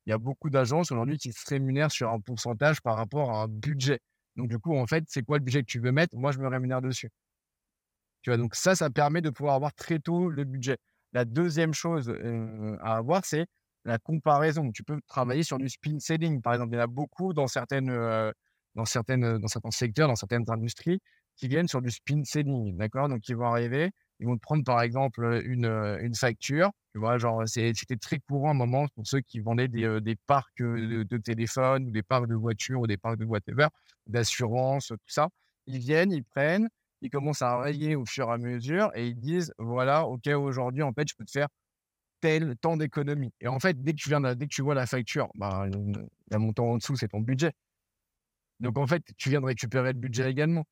Il 0.07 0.11
y 0.11 0.13
a 0.13 0.19
beaucoup 0.19 0.49
d'agences 0.49 0.91
aujourd'hui 0.91 1.19
qui 1.19 1.33
se 1.33 1.47
rémunèrent 1.49 1.91
sur 1.93 2.11
un 2.11 2.21
pourcentage 2.21 2.81
par 2.81 2.97
rapport 2.97 3.31
à 3.31 3.43
un 3.43 3.49
budget. 3.49 4.01
Donc, 4.37 4.49
du 4.49 4.59
coup, 4.59 4.75
en 4.77 4.87
fait, 4.87 5.05
c'est 5.09 5.23
quoi 5.23 5.37
le 5.37 5.45
budget 5.45 5.61
que 5.61 5.67
tu 5.67 5.81
veux 5.81 5.93
mettre? 5.93 6.17
Moi, 6.17 6.33
je 6.33 6.39
me 6.39 6.49
rémunère 6.49 6.81
dessus. 6.81 7.11
Tu 8.23 8.31
vois, 8.31 8.37
donc 8.37 8.55
ça, 8.55 8.75
ça 8.75 8.91
permet 8.91 9.21
de 9.21 9.31
pouvoir 9.31 9.55
avoir 9.55 9.75
très 9.75 9.99
tôt 9.99 10.31
le 10.31 10.45
budget. 10.45 10.79
La 11.13 11.25
deuxième 11.25 11.75
chose 11.75 12.13
à 12.81 12.97
avoir, 12.97 13.25
c'est 13.25 13.47
la 13.85 13.99
comparaison. 13.99 14.71
Tu 14.73 14.83
peux 14.83 15.01
travailler 15.07 15.43
sur 15.43 15.59
du 15.59 15.69
spin 15.69 15.99
selling, 15.99 16.41
par 16.41 16.55
exemple. 16.55 16.75
Il 16.75 16.77
y 16.77 16.81
en 16.81 16.85
a 16.85 16.87
beaucoup 16.87 17.33
dans 17.33 17.47
certaines, 17.47 17.91
dans 18.79 18.85
certaines, 18.87 19.39
dans 19.39 19.49
certains 19.49 19.71
secteurs, 19.71 20.09
dans 20.09 20.17
certaines 20.17 20.45
industries, 20.49 21.01
qui 21.37 21.49
viennent 21.49 21.69
sur 21.69 21.83
du 21.83 21.91
spin 21.91 22.23
selling, 22.25 22.77
d'accord? 22.77 23.09
Donc, 23.09 23.29
ils 23.29 23.37
vont 23.37 23.47
arriver, 23.47 23.91
ils 24.21 24.27
vont 24.27 24.37
te 24.37 24.41
prendre, 24.41 24.65
par 24.65 24.81
exemple, 24.83 25.43
une, 25.45 25.67
une 26.01 26.15
facture. 26.15 26.71
Tu 26.93 26.99
vois, 26.99 27.19
genre, 27.19 27.43
c'était 27.47 27.97
très 27.97 28.19
courant 28.21 28.49
à 28.49 28.51
un 28.53 28.55
moment 28.55 28.87
pour 28.95 29.07
ceux 29.07 29.21
qui 29.21 29.41
vendaient 29.41 29.69
des, 29.69 30.01
des 30.01 30.17
parcs 30.27 30.59
de, 30.61 31.03
de 31.05 31.19
téléphones 31.19 31.87
ou 31.89 31.91
des 31.91 32.03
parcs 32.03 32.27
de 32.29 32.35
voitures 32.35 32.81
ou 32.81 32.87
des 32.87 32.97
parcs 32.97 33.19
de 33.19 33.25
whatever, 33.25 33.69
d'assurance, 34.07 34.89
tout 34.89 34.99
ça. 35.07 35.29
Ils 35.67 35.79
viennent, 35.79 36.13
ils 36.13 36.25
prennent, 36.25 36.69
ils 37.03 37.11
commencent 37.11 37.43
à 37.43 37.59
rayer 37.59 37.95
au 37.97 38.05
fur 38.07 38.29
et 38.31 38.33
à 38.33 38.39
mesure 38.39 38.91
et 38.95 39.07
ils 39.09 39.19
disent 39.19 39.53
voilà, 39.59 40.07
OK, 40.07 40.27
aujourd'hui, 40.29 40.83
en 40.83 40.93
fait, 40.93 41.09
je 41.09 41.15
peux 41.17 41.25
te 41.25 41.31
faire 41.31 41.49
tel 42.21 42.57
temps 42.59 42.77
d'économie. 42.77 43.33
Et 43.41 43.49
en 43.49 43.61
fait, 43.61 43.83
dès 43.83 43.93
que 43.93 43.99
tu, 43.99 44.09
viens 44.09 44.21
dès 44.21 44.47
que 44.47 44.55
tu 44.55 44.63
vois 44.63 44.75
la 44.75 44.87
facture, 44.87 45.29
bah, 45.35 45.67
la 46.31 46.39
montant 46.39 46.67
en 46.73 46.77
dessous, 46.79 46.97
c'est 46.97 47.09
ton 47.09 47.21
budget. 47.21 47.53
Donc, 48.61 48.77
en 48.79 48.87
fait, 48.87 49.03
tu 49.17 49.31
viens 49.31 49.41
de 49.41 49.47
récupérer 49.47 49.93
le 49.93 49.99
budget 49.99 50.31
également. 50.31 50.65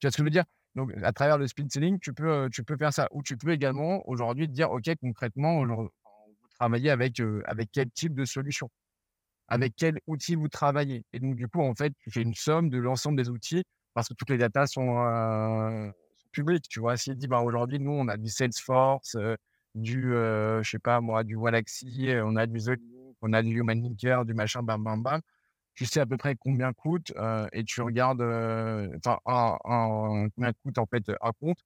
Tu 0.00 0.06
vois 0.06 0.12
ce 0.12 0.16
que 0.16 0.22
je 0.22 0.24
veux 0.24 0.30
dire? 0.30 0.44
Donc, 0.74 0.92
à 1.02 1.12
travers 1.12 1.38
le 1.38 1.46
speed 1.46 1.72
selling, 1.72 1.98
tu 2.00 2.12
peux, 2.12 2.48
tu 2.52 2.64
peux 2.64 2.76
faire 2.76 2.92
ça. 2.92 3.08
Ou 3.12 3.22
tu 3.22 3.36
peux 3.36 3.50
également 3.50 4.06
aujourd'hui 4.08 4.48
dire 4.48 4.70
OK, 4.70 4.90
concrètement, 5.00 5.64
vous 5.64 5.90
travaillez 6.58 6.90
avec, 6.90 7.20
avec 7.44 7.70
quel 7.72 7.90
type 7.90 8.14
de 8.14 8.24
solution? 8.24 8.70
Avec 9.48 9.74
quel 9.76 9.98
outil 10.06 10.34
vous 10.34 10.48
travaillez? 10.48 11.04
Et 11.12 11.20
donc, 11.20 11.36
du 11.36 11.48
coup, 11.48 11.60
en 11.60 11.74
fait, 11.74 11.92
tu 12.00 12.10
fais 12.10 12.22
une 12.22 12.34
somme 12.34 12.70
de 12.70 12.78
l'ensemble 12.78 13.16
des 13.16 13.28
outils 13.28 13.64
parce 13.94 14.08
que 14.08 14.14
toutes 14.14 14.30
les 14.30 14.38
datas 14.38 14.66
sont, 14.66 15.92
publiques. 16.32 16.68
Tu 16.68 16.80
vois, 16.80 16.96
s'il 16.96 17.16
dit, 17.16 17.28
bah, 17.28 17.40
aujourd'hui, 17.40 17.78
nous, 17.78 17.92
on 17.92 18.08
a 18.08 18.16
du 18.16 18.30
Salesforce, 18.30 19.16
du, 19.74 20.02
je 20.12 20.68
sais 20.68 20.78
pas 20.78 21.00
moi, 21.00 21.24
du 21.24 21.36
Wallaxy, 21.36 22.08
on 22.24 22.36
a 22.36 22.46
du 22.46 22.58
The 22.58 22.78
on 23.22 23.32
a 23.32 23.42
du 23.42 23.50
Human 23.50 23.80
Linker, 23.80 24.24
du 24.24 24.34
machin, 24.34 24.62
bam, 24.62 24.82
bam, 24.82 25.02
bam. 25.02 25.20
Tu 25.74 25.86
sais 25.86 26.00
à 26.00 26.06
peu 26.06 26.16
près 26.16 26.36
combien 26.36 26.72
coûte 26.72 27.12
et 27.52 27.64
tu 27.64 27.80
regardes, 27.80 28.22
enfin, 28.22 29.18
un, 29.26 30.28
combien 30.34 30.52
coûte 30.62 30.78
en 30.78 30.86
fait 30.86 31.10
un 31.20 31.32
compte 31.40 31.58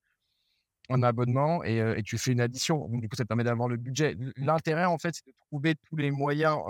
en 0.88 1.02
abonnement 1.02 1.64
et, 1.64 1.78
et, 1.78 2.02
tu 2.04 2.16
fais 2.16 2.30
une 2.30 2.40
addition. 2.40 2.88
Donc, 2.88 3.00
du 3.00 3.09
coup, 3.09 3.16
ça 3.16 3.24
te 3.24 3.28
permet 3.28 3.42
d'avoir 3.42 3.68
le 3.68 3.76
budget. 3.76 4.16
L'intérêt, 4.36 4.84
en 4.84 4.98
fait, 4.98 5.16
c'est 5.16 5.26
de 5.26 5.36
trouver 5.48 5.74
tous 5.74 5.96
les 5.96 6.12
moyens 6.12 6.61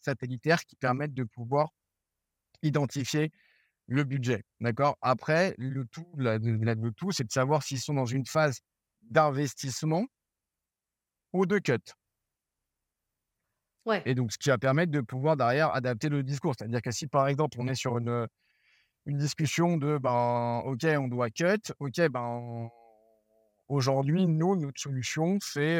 satellitaires 0.00 0.64
qui 0.64 0.76
permettent 0.76 1.14
de 1.14 1.24
pouvoir 1.24 1.70
identifier 2.62 3.32
le 3.86 4.04
budget. 4.04 4.44
D'accord? 4.60 4.96
Après, 5.00 5.54
le 5.58 5.84
tout, 5.86 6.06
le 6.16 6.90
tout, 6.90 7.12
c'est 7.12 7.24
de 7.24 7.32
savoir 7.32 7.62
s'ils 7.62 7.80
sont 7.80 7.94
dans 7.94 8.06
une 8.06 8.26
phase 8.26 8.60
d'investissement 9.02 10.06
ou 11.32 11.46
de 11.46 11.58
cut. 11.58 11.78
Et 14.04 14.14
donc, 14.14 14.32
ce 14.32 14.38
qui 14.38 14.48
va 14.48 14.58
permettre 14.58 14.92
de 14.92 15.00
pouvoir 15.00 15.36
derrière 15.36 15.74
adapter 15.74 16.08
le 16.08 16.22
discours. 16.22 16.54
C'est-à-dire 16.58 16.82
que 16.82 16.90
si 16.90 17.06
par 17.06 17.28
exemple, 17.28 17.56
on 17.60 17.68
est 17.68 17.74
sur 17.74 17.98
une, 17.98 18.26
une 19.06 19.18
discussion 19.18 19.76
de 19.76 19.98
ben, 19.98 20.62
OK, 20.64 20.84
on 20.84 21.08
doit 21.08 21.30
cut, 21.30 21.72
OK, 21.78 22.08
ben, 22.10 22.68
aujourd'hui, 23.68 24.26
nous, 24.26 24.56
notre 24.56 24.80
solution, 24.80 25.38
c'est 25.40 25.78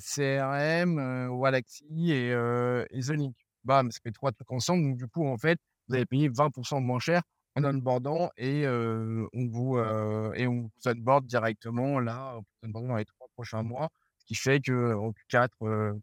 CRM, 0.00 0.98
euh, 0.98 1.60
et, 1.96 2.30
euh, 2.32 2.84
et 2.90 3.00
The 3.00 3.10
Link. 3.10 3.36
Bam, 3.64 3.90
ça 3.90 4.00
fait 4.02 4.12
trois 4.12 4.32
trucs 4.32 4.50
ensemble. 4.50 4.82
Donc, 4.82 4.96
du 4.96 5.06
coup, 5.06 5.26
en 5.26 5.36
fait, 5.36 5.58
vous 5.88 5.94
allez 5.94 6.06
payer 6.06 6.28
20% 6.28 6.80
moins 6.80 6.98
cher 6.98 7.22
en 7.54 7.64
onboardant 7.64 8.30
et 8.36 8.66
on 8.66 9.48
vous 9.50 9.78
et 9.78 10.46
on 10.46 10.62
vous 10.62 10.70
onboard 10.86 11.26
directement 11.26 12.00
là, 12.00 12.40
dans 12.62 12.96
les 12.96 13.04
trois 13.04 13.28
prochains 13.34 13.62
mois, 13.62 13.90
ce 14.22 14.26
qui 14.26 14.34
fait 14.36 14.60
qu'en 14.60 15.12
Q4, 15.30 15.48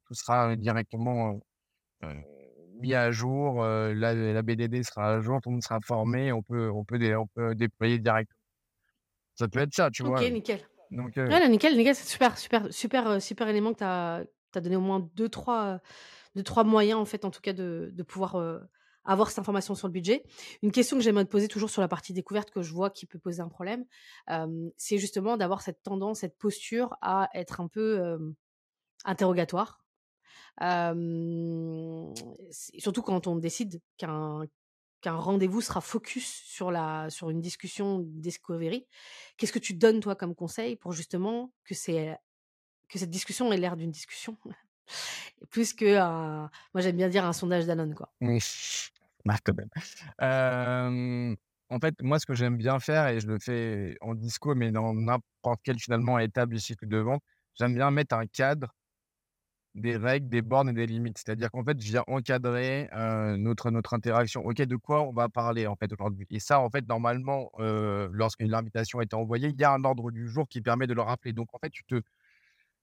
tout 0.05 0.13
sera 0.13 0.55
directement 0.55 1.39
mis 2.81 2.93
à 2.93 3.11
jour, 3.11 3.63
la, 3.63 4.13
la, 4.13 4.41
BDD 4.41 4.83
sera 4.83 5.15
à 5.15 5.21
jour, 5.21 5.39
tout 5.41 5.49
le 5.49 5.55
monde 5.55 5.63
sera 5.63 5.79
formé, 5.81 6.31
on 6.31 6.41
peut, 6.41 6.69
on 6.69 6.83
peut, 6.83 7.17
on 7.17 7.27
peut 7.27 7.55
déployer 7.55 7.99
directement. 7.99 8.39
Ça 9.35 9.47
peut 9.47 9.59
être 9.59 9.73
ça, 9.73 9.89
tu 9.89 10.03
vois. 10.03 10.19
Ok, 10.19 10.31
nickel. 10.31 10.59
Donc, 10.91 11.15
ouais, 11.15 11.49
nickel, 11.49 11.77
nickel, 11.77 11.95
c'est 11.95 12.07
super, 12.07 12.37
super, 12.37 12.73
super, 12.73 13.21
super 13.21 13.47
élément 13.47 13.73
que 13.73 13.79
tu 13.79 13.83
as, 13.83 14.23
as, 14.55 14.61
donné 14.61 14.75
au 14.75 14.81
moins 14.81 15.09
deux, 15.15 15.29
trois, 15.29 15.79
deux, 16.35 16.43
trois 16.43 16.63
moyens, 16.63 16.99
en 16.99 17.05
fait, 17.05 17.25
en 17.25 17.31
tout 17.31 17.41
cas, 17.41 17.53
de, 17.53 17.91
de 17.93 18.03
pouvoir 18.03 18.35
avoir 19.05 19.29
cette 19.29 19.39
information 19.39 19.75
sur 19.75 19.87
le 19.87 19.93
budget. 19.93 20.23
Une 20.61 20.71
question 20.71 20.97
que 20.97 21.03
j'aimerais 21.03 21.25
te 21.25 21.29
poser 21.29 21.47
toujours 21.47 21.69
sur 21.69 21.81
la 21.81 21.87
partie 21.87 22.13
découverte 22.13 22.51
que 22.51 22.61
je 22.61 22.73
vois 22.73 22.89
qui 22.89 23.05
peut 23.05 23.19
poser 23.19 23.41
un 23.41 23.49
problème, 23.49 23.85
c'est 24.77 24.97
justement 24.97 25.37
d'avoir 25.37 25.61
cette 25.61 25.81
tendance, 25.83 26.19
cette 26.19 26.37
posture 26.37 26.95
à 27.01 27.29
être 27.33 27.61
un 27.61 27.67
peu 27.67 28.19
interrogatoire. 29.05 29.79
surtout 32.51 33.01
quand 33.01 33.27
on 33.27 33.35
décide 33.37 33.81
qu'un 33.97 34.47
rendez-vous 35.05 35.61
sera 35.61 35.81
focus 35.81 36.27
sur, 36.27 36.71
la, 36.71 37.09
sur 37.09 37.29
une 37.29 37.41
discussion 37.41 37.99
discovery. 37.99 38.85
Qu'est-ce 39.37 39.53
que 39.53 39.59
tu 39.59 39.73
donnes, 39.73 40.01
toi, 40.01 40.15
comme 40.15 40.35
conseil 40.35 40.75
pour 40.75 40.91
justement 40.91 41.53
que 41.63 41.73
cette 41.73 43.09
discussion 43.09 43.51
ait 43.53 43.57
l'air 43.57 43.77
d'une 43.77 43.91
discussion? 43.91 44.37
Plus 45.49 45.73
que 45.73 45.97
un, 45.97 46.49
moi 46.73 46.81
j'aime 46.81 46.97
bien 46.97 47.09
dire 47.09 47.25
un 47.25 47.33
sondage 47.33 47.65
d'Anon 47.65 47.93
quoi. 47.93 48.09
Oui, 48.21 48.39
bah, 49.25 49.35
quand 49.43 49.53
même. 49.55 51.37
en 51.69 51.79
fait, 51.79 51.95
moi 52.01 52.19
ce 52.19 52.25
que 52.25 52.33
j'aime 52.33 52.57
bien 52.57 52.79
faire 52.79 53.07
et 53.07 53.19
je 53.19 53.27
le 53.27 53.39
fais 53.39 53.95
en 54.01 54.15
disco, 54.15 54.55
mais 54.55 54.71
dans 54.71 54.93
n'importe 54.93 55.61
quelle 55.63 55.79
finalement 55.79 56.19
étape 56.19 56.49
du 56.49 56.59
cycle 56.59 56.87
de 56.87 56.97
vente, 56.97 57.21
j'aime 57.57 57.75
bien 57.75 57.91
mettre 57.91 58.15
un 58.15 58.25
cadre, 58.25 58.73
des 59.75 59.97
règles, 59.97 60.29
des 60.29 60.41
bornes 60.41 60.69
et 60.69 60.73
des 60.73 60.87
limites. 60.87 61.17
C'est-à-dire 61.17 61.51
qu'en 61.51 61.63
fait, 61.63 61.79
je 61.81 61.91
viens 61.91 62.03
encadrer 62.07 62.89
notre 63.37 63.71
notre 63.71 63.93
interaction. 63.93 64.41
Ok, 64.45 64.57
de 64.61 64.75
quoi 64.75 65.03
on 65.07 65.13
va 65.13 65.29
parler 65.29 65.67
en 65.67 65.75
fait 65.75 65.91
aujourd'hui? 65.93 66.25
Et 66.31 66.39
ça, 66.39 66.59
en 66.59 66.69
fait, 66.69 66.87
normalement, 66.87 67.51
lorsque 67.57 68.41
l'invitation 68.41 68.99
a 68.99 69.03
été 69.03 69.15
envoyée, 69.15 69.49
il 69.49 69.59
y 69.59 69.63
a 69.63 69.71
un 69.71 69.83
ordre 69.83 70.11
du 70.11 70.27
jour 70.27 70.47
qui 70.47 70.61
permet 70.61 70.87
de 70.87 70.93
le 70.93 71.01
rappeler. 71.01 71.33
Donc 71.33 71.53
en 71.53 71.59
fait, 71.59 71.69
tu 71.69 71.83
te 71.83 72.01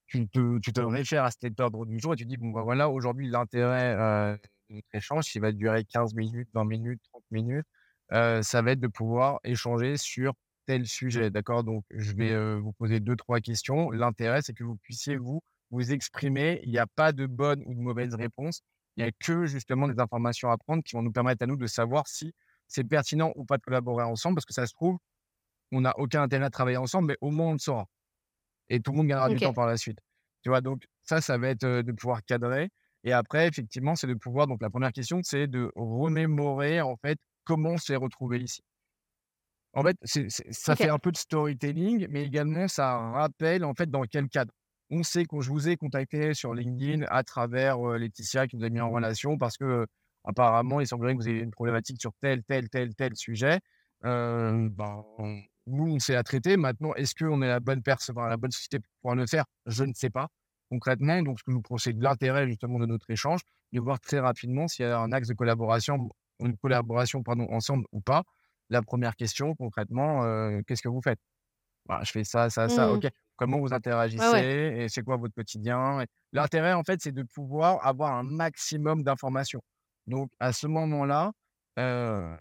tu 0.07 0.29
te, 0.29 0.59
tu 0.61 0.73
te 0.73 0.81
réfères 0.81 1.25
à 1.25 1.31
cet 1.31 1.59
ordre 1.61 1.87
du 1.87 1.99
jour 1.99 2.15
et 2.15 2.17
tu 2.17 2.27
dis, 2.27 2.37
bon, 2.37 2.51
bah, 2.51 2.63
voilà, 2.63 2.89
aujourd'hui, 2.89 3.29
l'intérêt 3.29 3.95
de 3.95 4.75
notre 4.75 4.95
échange, 4.95 5.25
qui 5.27 5.39
va 5.39 5.53
durer 5.53 5.85
15 5.85 6.15
minutes, 6.15 6.49
20 6.55 6.65
minutes, 6.65 7.01
30 7.13 7.25
minutes, 7.31 7.67
ça 8.11 8.63
va 8.63 8.73
être 8.73 8.81
de 8.81 8.89
pouvoir 8.89 9.41
échanger 9.45 9.97
sur 9.97 10.33
tel 10.67 10.87
sujet. 10.87 11.31
D'accord? 11.31 11.65
Donc, 11.65 11.85
je 11.91 12.13
vais 12.13 12.59
vous 12.59 12.73
poser 12.73 13.01
deux, 13.01 13.17
trois 13.17 13.41
questions. 13.41 13.91
L'intérêt, 13.91 14.43
c'est 14.43 14.53
que 14.53 14.65
vous 14.65 14.77
puissiez 14.77 15.17
vous, 15.17 15.43
vous 15.71 15.93
exprimer. 15.93 16.61
Il 16.65 16.71
n'y 16.71 16.79
a 16.79 16.87
pas 16.87 17.13
de 17.13 17.27
bonne 17.27 17.63
ou 17.67 17.75
de 17.75 17.81
mauvaise 17.81 18.15
réponse. 18.15 18.63
Il 18.97 19.03
n'y 19.03 19.09
a 19.09 19.13
que 19.13 19.45
justement 19.47 19.89
des 19.89 20.01
informations 20.01 20.51
à 20.51 20.57
prendre 20.57 20.83
qui 20.83 20.97
vont 20.97 21.03
nous 21.03 21.13
permettre 21.13 21.43
à 21.43 21.47
nous 21.47 21.57
de 21.57 21.67
savoir 21.67 22.09
si 22.09 22.33
c'est 22.67 22.85
pertinent 22.85 23.33
ou 23.37 23.45
pas 23.45 23.59
de 23.59 23.63
collaborer 23.63 24.05
ensemble, 24.05 24.37
parce 24.37 24.47
que 24.47 24.55
ça 24.55 24.67
se 24.67 24.73
trouve, 24.73 24.99
on 25.71 25.83
n'a 25.83 25.93
aucun 25.99 26.23
intérêt 26.23 26.47
à 26.47 26.51
travailler 26.51 26.79
ensemble, 26.79 27.09
mais 27.09 27.17
au 27.21 27.31
moins 27.31 27.49
on 27.49 27.53
le 27.53 27.59
saura 27.59 27.87
et 28.69 28.81
tout 28.81 28.93
le 28.93 28.99
monde 28.99 29.07
gagnera 29.09 29.29
du 29.29 29.37
temps 29.37 29.53
par 29.53 29.67
la 29.67 29.77
suite. 29.77 29.99
Tu 30.43 30.49
vois, 30.49 30.61
donc 30.61 30.85
ça, 31.03 31.21
ça 31.21 31.39
va 31.39 31.49
être 31.49 31.67
de 31.67 31.93
pouvoir 31.93 32.25
cadrer. 32.25 32.71
Et 33.05 33.13
après, 33.13 33.47
effectivement, 33.47 33.95
c'est 33.95 34.09
de 34.09 34.15
pouvoir. 34.15 34.49
Donc, 34.49 34.61
la 34.61 34.71
première 34.71 34.93
question, 34.93 35.21
c'est 35.23 35.47
de 35.47 35.71
remémorer 35.77 36.81
en 36.81 36.97
fait 36.97 37.19
comment 37.45 37.71
on 37.71 37.79
s'est 37.79 37.97
retrouvé 37.97 38.41
ici. 38.41 38.63
En 39.73 39.83
fait, 39.83 39.97
ça 40.05 40.75
fait 40.75 40.89
un 40.89 40.99
peu 40.99 41.13
de 41.13 41.17
storytelling, 41.17 42.07
mais 42.09 42.25
également 42.25 42.67
ça 42.67 42.97
rappelle 43.11 43.63
en 43.63 43.75
fait 43.75 43.91
dans 43.91 44.03
quel 44.05 44.29
cadre. 44.29 44.51
On 44.89 45.03
sait 45.03 45.27
que 45.27 45.41
je 45.41 45.51
vous 45.51 45.69
ai 45.69 45.77
contacté 45.77 46.33
sur 46.33 46.55
LinkedIn 46.55 47.05
à 47.09 47.23
travers 47.23 47.79
Laetitia 47.79 48.47
qui 48.47 48.57
nous 48.57 48.65
a 48.65 48.71
mis 48.71 48.81
en 48.81 48.91
relation 48.91 49.37
parce 49.37 49.59
que 49.59 49.87
apparemment 50.25 50.81
il 50.81 50.87
semblerait 50.87 51.13
que 51.13 51.19
vous 51.19 51.29
ayez 51.29 51.41
une 51.41 51.51
problématique 51.51 52.01
sur 52.01 52.13
tel, 52.23 52.43
tel, 52.45 52.71
tel, 52.71 52.95
tel 52.95 53.15
sujet. 53.17 53.61
ben, 54.03 55.05
nous, 55.67 55.95
on 55.95 55.99
sait 55.99 56.17
à 56.17 56.23
traiter. 56.23 56.57
Maintenant, 56.57 56.95
est-ce 56.95 57.15
qu'on 57.15 57.43
est 57.43 57.49
la 57.49 57.61
bonne 57.61 57.83
personne, 57.83 58.17
la 58.17 58.37
bonne 58.37 58.51
société 58.51 58.79
pour 59.03 59.15
le 59.15 59.27
faire? 59.27 59.45
Je 59.67 59.85
ne 59.85 59.93
sais 59.95 60.11
pas 60.11 60.29
concrètement. 60.71 61.23
Donc, 61.23 61.39
ce 61.39 61.45
que 61.45 61.51
nous 61.51 61.63
procède 61.63 61.99
de 61.99 62.03
l'intérêt 62.05 62.47
justement 62.47 62.79
de 62.79 62.87
notre 62.87 63.11
échange, 63.11 63.41
de 63.73 63.81
voir 63.81 64.01
très 64.01 64.21
rapidement 64.21 64.69
s'il 64.69 64.85
y 64.85 64.89
a 64.89 64.99
un 64.99 65.13
axe 65.13 65.29
de 65.29 65.35
collaboration, 65.35 66.09
une 66.41 66.57
collaboration 66.57 67.23
pardon, 67.23 67.47
ensemble 67.51 67.85
ou 67.93 68.01
pas. 68.01 68.23
La 68.69 68.83
première 68.83 69.15
question, 69.15 69.55
concrètement, 69.55 70.25
euh, 70.25 70.61
qu'est-ce 70.67 70.83
que 70.83 70.89
vous 70.89 71.03
faites? 71.03 71.21
Bah, 71.87 72.01
Je 72.03 72.11
fais 72.11 72.25
ça, 72.25 72.51
ça, 72.51 72.69
ça. 72.69 72.89
Mmh. 72.89 72.97
OK. 72.97 73.09
Comment 73.37 73.61
vous 73.61 73.73
interagissez? 73.73 74.75
Et 74.79 74.89
c'est 74.89 75.03
quoi 75.03 75.17
votre 75.19 75.35
quotidien? 75.35 76.05
L'intérêt, 76.33 76.73
en 76.73 76.83
fait, 76.83 77.01
c'est 77.01 77.13
de 77.13 77.23
pouvoir 77.23 77.85
avoir 77.87 78.15
un 78.15 78.23
maximum 78.23 79.03
d'informations. 79.05 79.61
Donc, 80.07 80.31
à 80.41 80.53
ce 80.53 80.67
moment-là, 80.67 81.33
euh, 81.79 82.35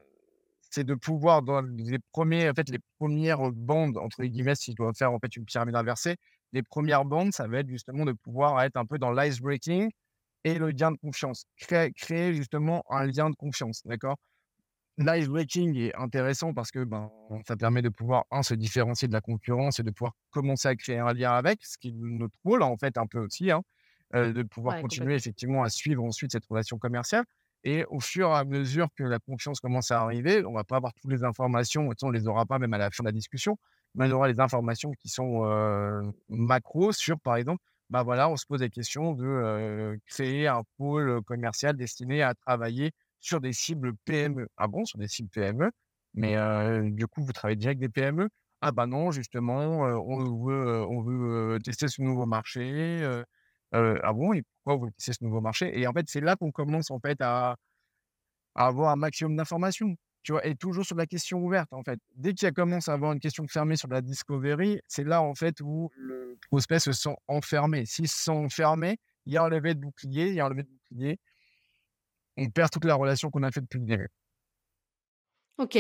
c'est 0.76 0.84
de 0.84 0.96
pouvoir 0.96 1.42
dans 1.44 1.62
les 1.62 2.00
premiers 2.12 2.50
en 2.50 2.54
fait, 2.54 2.70
les 2.70 2.80
premières 3.00 3.52
bandes 3.52 3.98
entre 3.98 4.24
guillemets, 4.24 4.56
si 4.56 4.72
je 4.72 4.76
dois 4.78 4.94
faire 4.94 5.12
en 5.14 5.20
fait 5.20 5.36
une 5.36 5.46
pyramide 5.46 5.76
inversée, 5.76 6.18
les 6.54 6.64
premières 6.64 7.06
bandes, 7.06 7.34
ça 7.34 7.48
va 7.48 7.60
être 7.60 7.70
justement 7.70 8.06
de 8.06 8.14
pouvoir 8.14 8.62
être 8.64 8.78
un 8.78 8.86
peu 8.86 8.98
dans 9.00 9.12
l'ice 9.12 9.40
breaking 9.42 9.90
et 10.46 10.56
le 10.60 10.72
lien 10.72 10.92
de 10.92 10.98
confiance. 10.98 11.46
Créer 11.58 11.92
créer 11.94 12.34
justement 12.36 12.84
un 12.90 13.06
lien 13.08 13.30
de 13.32 13.36
confiance, 13.36 13.82
d'accord? 13.86 14.18
L'ice 14.98 15.28
breaking 15.28 15.76
est 15.78 15.96
intéressant 15.96 16.54
parce 16.54 16.72
que, 16.72 16.84
ben, 16.86 17.12
ça 17.48 17.58
permet 17.58 17.82
de 17.82 17.90
pouvoir, 17.90 18.26
un, 18.32 18.44
se 18.44 18.54
différencier 18.54 19.08
de 19.10 19.14
la 19.14 19.20
concurrence 19.22 19.80
et 19.80 19.84
de 19.84 19.92
pouvoir 19.92 20.14
commencer 20.32 20.70
à 20.70 20.76
créer 20.76 21.00
un 21.00 21.14
lien 21.14 21.32
avec, 21.34 21.64
ce 21.66 21.78
qui 21.78 21.90
est 21.90 21.94
notre 21.94 22.38
rôle 22.46 22.64
en 22.64 22.78
fait 22.78 22.98
un 22.98 23.06
peu 23.08 23.20
aussi, 23.20 23.52
hein, 23.52 23.62
de 24.14 24.44
pouvoir 24.44 24.76
Ouais, 24.76 24.78
continuer 24.78 25.16
effectivement 25.16 25.64
à 25.64 25.70
suivre 25.70 26.04
ensuite 26.04 26.32
cette 26.32 26.46
relation 26.46 26.78
commerciale 26.78 27.26
et 27.66 27.84
au 27.90 28.00
fur 28.00 28.30
et 28.30 28.34
à 28.34 28.46
mesure 28.46 28.88
que 28.96 29.04
la 29.04 29.20
confiance 29.20 29.60
commence 29.60 29.92
à 29.92 30.00
arriver, 30.02 30.46
on 30.46 30.54
va 30.54 30.64
pas 30.64 30.78
avoir 30.78 30.94
toutes 30.94 31.12
les 31.12 31.24
informations, 31.24 31.90
on 32.04 32.10
les 32.12 32.28
aura 32.28 32.46
pas 32.46 32.60
même 32.60 32.74
à 32.74 32.78
la 32.78 32.92
fin 32.92 33.04
de 33.04 33.10
la 33.10 33.12
discussion, 33.12 33.58
mais 33.96 34.08
on 34.08 34.12
aura 34.12 34.28
les 34.30 34.40
informations 34.40 34.92
qui 34.94 35.10
sont, 35.10 35.44
macro 36.30 36.92
sur 36.92 37.20
par 37.20 37.36
exemple, 37.38 37.62
bah, 37.90 38.04
voilà, 38.04 38.30
on 38.30 38.38
se 38.38 38.46
pose 38.46 38.60
des 38.60 38.70
questions 38.70 39.14
de, 39.14 40.00
créer 40.08 40.48
un 40.48 40.64
pôle, 40.78 41.22
commercial 41.24 41.76
destiné 41.76 42.22
à 42.22 42.34
travailler 42.36 42.92
sur 43.20 43.42
des 43.42 43.54
cibles 43.54 43.94
PME. 44.06 44.48
Ah 44.58 44.68
bon, 44.68 44.86
sur 44.86 45.00
des 45.00 45.08
cibles 45.08 45.30
PME? 45.30 45.72
Mais, 46.14 46.36
du 46.92 47.08
coup, 47.08 47.24
vous 47.24 47.34
travaillez 47.34 47.66
avec 47.66 47.80
des 47.80 47.90
PME? 47.90 48.30
Ah 48.62 48.72
bah 48.72 48.88
non, 48.88 49.12
justement, 49.12 49.58
on 49.58 50.46
veut, 50.46 50.86
on 50.88 51.02
veut, 51.02 51.60
tester 51.64 51.88
ce 51.88 52.02
nouveau 52.02 52.26
marché, 52.26 53.04
heu, 53.76 54.00
ah 54.04 54.14
bon? 54.14 54.34
Et 54.34 54.44
pourquoi 54.64 54.78
vous 54.88 54.92
tester 54.92 55.14
ce 55.14 55.24
nouveau 55.24 55.42
marché? 55.42 55.78
Et 55.80 55.88
en 55.88 55.94
fait, 55.94 56.06
c'est 56.08 56.22
là 56.22 56.36
qu'on 56.36 56.52
commence 56.52 56.92
en 56.92 57.00
fait 57.00 57.18
à 57.22 57.56
avoir 58.56 58.92
un 58.92 58.96
maximum 58.96 59.36
d'informations, 59.36 59.96
tu 60.24 60.32
vois? 60.32 60.46
Et 60.46 60.56
toujours 60.56 60.86
sur 60.86 60.96
la 60.96 61.06
question 61.06 61.40
ouverte, 61.40 61.72
en 61.74 61.84
fait. 61.84 62.00
Dès 62.16 62.34
qu'il 62.34 62.52
commence 62.54 62.88
à 62.90 62.94
avoir 62.94 63.12
une 63.14 63.20
question 63.20 63.46
fermée 63.48 63.76
sur 63.76 63.88
la 63.90 64.02
discovery, 64.02 64.80
c'est 64.88 65.04
là, 65.04 65.22
en 65.22 65.36
fait, 65.36 65.60
où 65.62 65.90
le 65.96 66.38
prospect 66.50 66.80
se 66.80 66.92
sent 66.94 67.16
enfermé. 67.28 67.86
S'il 67.86 68.08
se 68.08 68.24
sent 68.24 68.32
enfermé, 68.32 68.98
il 69.26 69.34
y 69.34 69.38
a 69.38 69.44
un 69.44 69.50
lever 69.50 69.74
de 69.76 69.80
bouclier, 69.80 70.30
il 70.30 70.36
y 70.36 70.40
a 70.40 70.46
un 70.46 70.50
lever 70.50 70.64
de 70.64 70.70
bouclier, 70.70 71.20
on 72.38 72.50
perd 72.50 72.70
toute 72.72 72.86
la 72.86 72.96
relation 72.96 73.30
qu'on 73.30 73.44
a 73.44 73.52
fait 73.52 73.60
depuis 73.62 73.80
le 73.80 73.86
début. 73.86 74.08
OK 75.58 75.76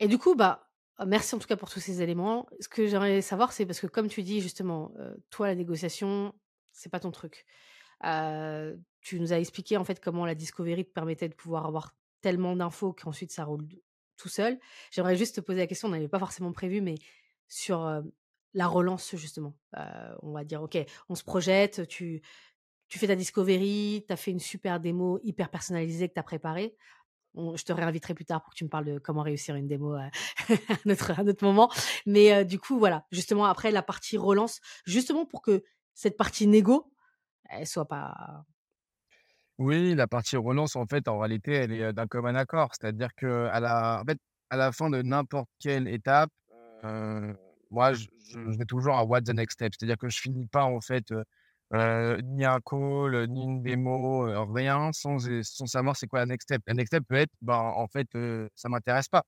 et 0.00 0.08
du 0.08 0.18
coup, 0.18 0.34
bah, 0.36 0.68
heu, 1.00 1.06
merci 1.06 1.34
en 1.34 1.38
tout 1.38 1.48
cas 1.48 1.56
pour 1.56 1.70
tous 1.70 1.80
ces 1.80 2.02
éléments. 2.02 2.46
Ce 2.60 2.68
que 2.68 2.86
j'aimerais 2.86 3.20
savoir, 3.22 3.52
c'est 3.52 3.66
parce 3.66 3.80
que 3.80 3.86
comme 3.88 4.08
tu 4.08 4.22
dis 4.22 4.40
justement, 4.40 4.92
heu, 4.98 5.22
toi 5.30 5.48
la 5.48 5.54
négociation, 5.56 6.34
c'est 6.78 6.90
pas 6.90 7.00
ton 7.00 7.10
truc. 7.10 7.44
Tu 8.02 9.20
nous 9.20 9.32
as 9.32 9.38
expliqué 9.38 9.76
en 9.76 9.84
fait 9.84 10.00
comment 10.00 10.26
la 10.26 10.34
discovery 10.34 10.84
te 10.84 10.92
permettait 10.92 11.28
de 11.28 11.34
pouvoir 11.34 11.66
avoir 11.66 11.94
tellement 12.20 12.56
d'infos 12.56 12.92
qu'ensuite 12.92 13.32
ça 13.32 13.44
roule 13.44 13.66
tout 14.16 14.28
seul. 14.28 14.58
J'aimerais 14.90 15.16
juste 15.16 15.36
te 15.36 15.40
poser 15.40 15.60
la 15.60 15.66
question, 15.66 15.88
on 15.88 15.92
n'avait 15.92 16.08
pas 16.08 16.18
forcément 16.18 16.52
prévu, 16.52 16.80
mais 16.80 16.96
sur, 17.46 18.02
la 18.54 18.66
relance 18.66 19.14
justement. 19.16 19.54
On 20.22 20.32
va 20.32 20.44
dire 20.44 20.62
OK, 20.62 20.78
on 21.08 21.14
se 21.14 21.24
projette, 21.24 21.86
tu 21.88 22.22
tu 22.88 22.98
fais 22.98 23.06
ta 23.06 23.16
discovery, 23.16 24.04
tu 24.06 24.12
as 24.12 24.16
fait 24.16 24.30
une 24.30 24.40
super 24.40 24.80
démo 24.80 25.20
hyper 25.22 25.50
personnalisée 25.50 26.08
que 26.08 26.14
tu 26.14 26.20
as 26.20 26.22
préparée. 26.22 26.74
Je 27.34 27.62
te 27.62 27.72
réinviterai 27.72 28.14
plus 28.14 28.24
tard 28.24 28.42
pour 28.42 28.54
que 28.54 28.58
tu 28.58 28.64
me 28.64 28.70
parles 28.70 28.86
de 28.86 28.98
comment 28.98 29.22
réussir 29.22 29.54
une 29.56 29.66
démo, 29.66 29.92
à 29.92 30.10
un 30.86 30.90
autre 30.90 31.12
à 31.12 31.22
moment. 31.42 31.70
Mais, 32.06 32.46
du 32.46 32.58
coup, 32.58 32.78
voilà, 32.78 33.06
justement 33.12 33.44
après 33.44 33.70
la 33.70 33.82
partie 33.82 34.16
relance, 34.16 34.60
justement 34.86 35.26
pour 35.26 35.42
que 35.42 35.62
cette 35.98 36.16
partie 36.16 36.46
négo, 36.46 36.92
elle 37.50 37.66
soit 37.66 37.88
pas 37.88 38.44
Oui, 39.58 39.96
la 39.96 40.06
partie 40.06 40.36
relance, 40.36 40.76
en 40.76 40.86
fait, 40.86 41.08
en 41.08 41.18
réalité, 41.18 41.54
elle 41.54 41.72
est, 41.72 41.92
d'un 41.92 42.06
commun 42.06 42.36
accord. 42.36 42.70
C'est-à-dire 42.72 43.12
qu'à 43.16 43.58
la 43.58 44.00
en 44.00 44.04
fait, 44.04 44.18
à 44.50 44.56
la 44.56 44.70
fin 44.70 44.90
de 44.90 45.02
n'importe 45.02 45.48
quelle 45.58 45.88
étape, 45.88 46.30
moi, 47.70 47.94
je 47.94 48.06
vais 48.58 48.64
toujours 48.64 48.94
à 48.96 49.04
what 49.04 49.22
the 49.22 49.30
next 49.30 49.54
step. 49.54 49.72
C'est-à-dire 49.76 49.98
que 49.98 50.08
je 50.08 50.20
finis 50.20 50.46
pas, 50.46 50.62
en 50.62 50.80
fait, 50.80 51.12
ni 51.72 52.44
un 52.44 52.60
call, 52.64 53.26
ni 53.28 53.42
une 53.42 53.62
démo, 53.62 54.22
rien 54.54 54.92
sans 54.92 55.18
sans 55.42 55.66
savoir 55.66 55.96
c'est 55.96 56.06
quoi 56.06 56.20
la 56.20 56.26
next 56.26 56.46
step. 56.46 56.62
La 56.68 56.74
next 56.74 56.92
step 56.94 57.04
peut 57.08 57.16
être, 57.16 57.32
ben, 57.42 57.54
en 57.56 57.88
fait, 57.88 58.06
heu, 58.14 58.48
ça 58.54 58.68
m'intéresse 58.68 59.08
pas. 59.08 59.24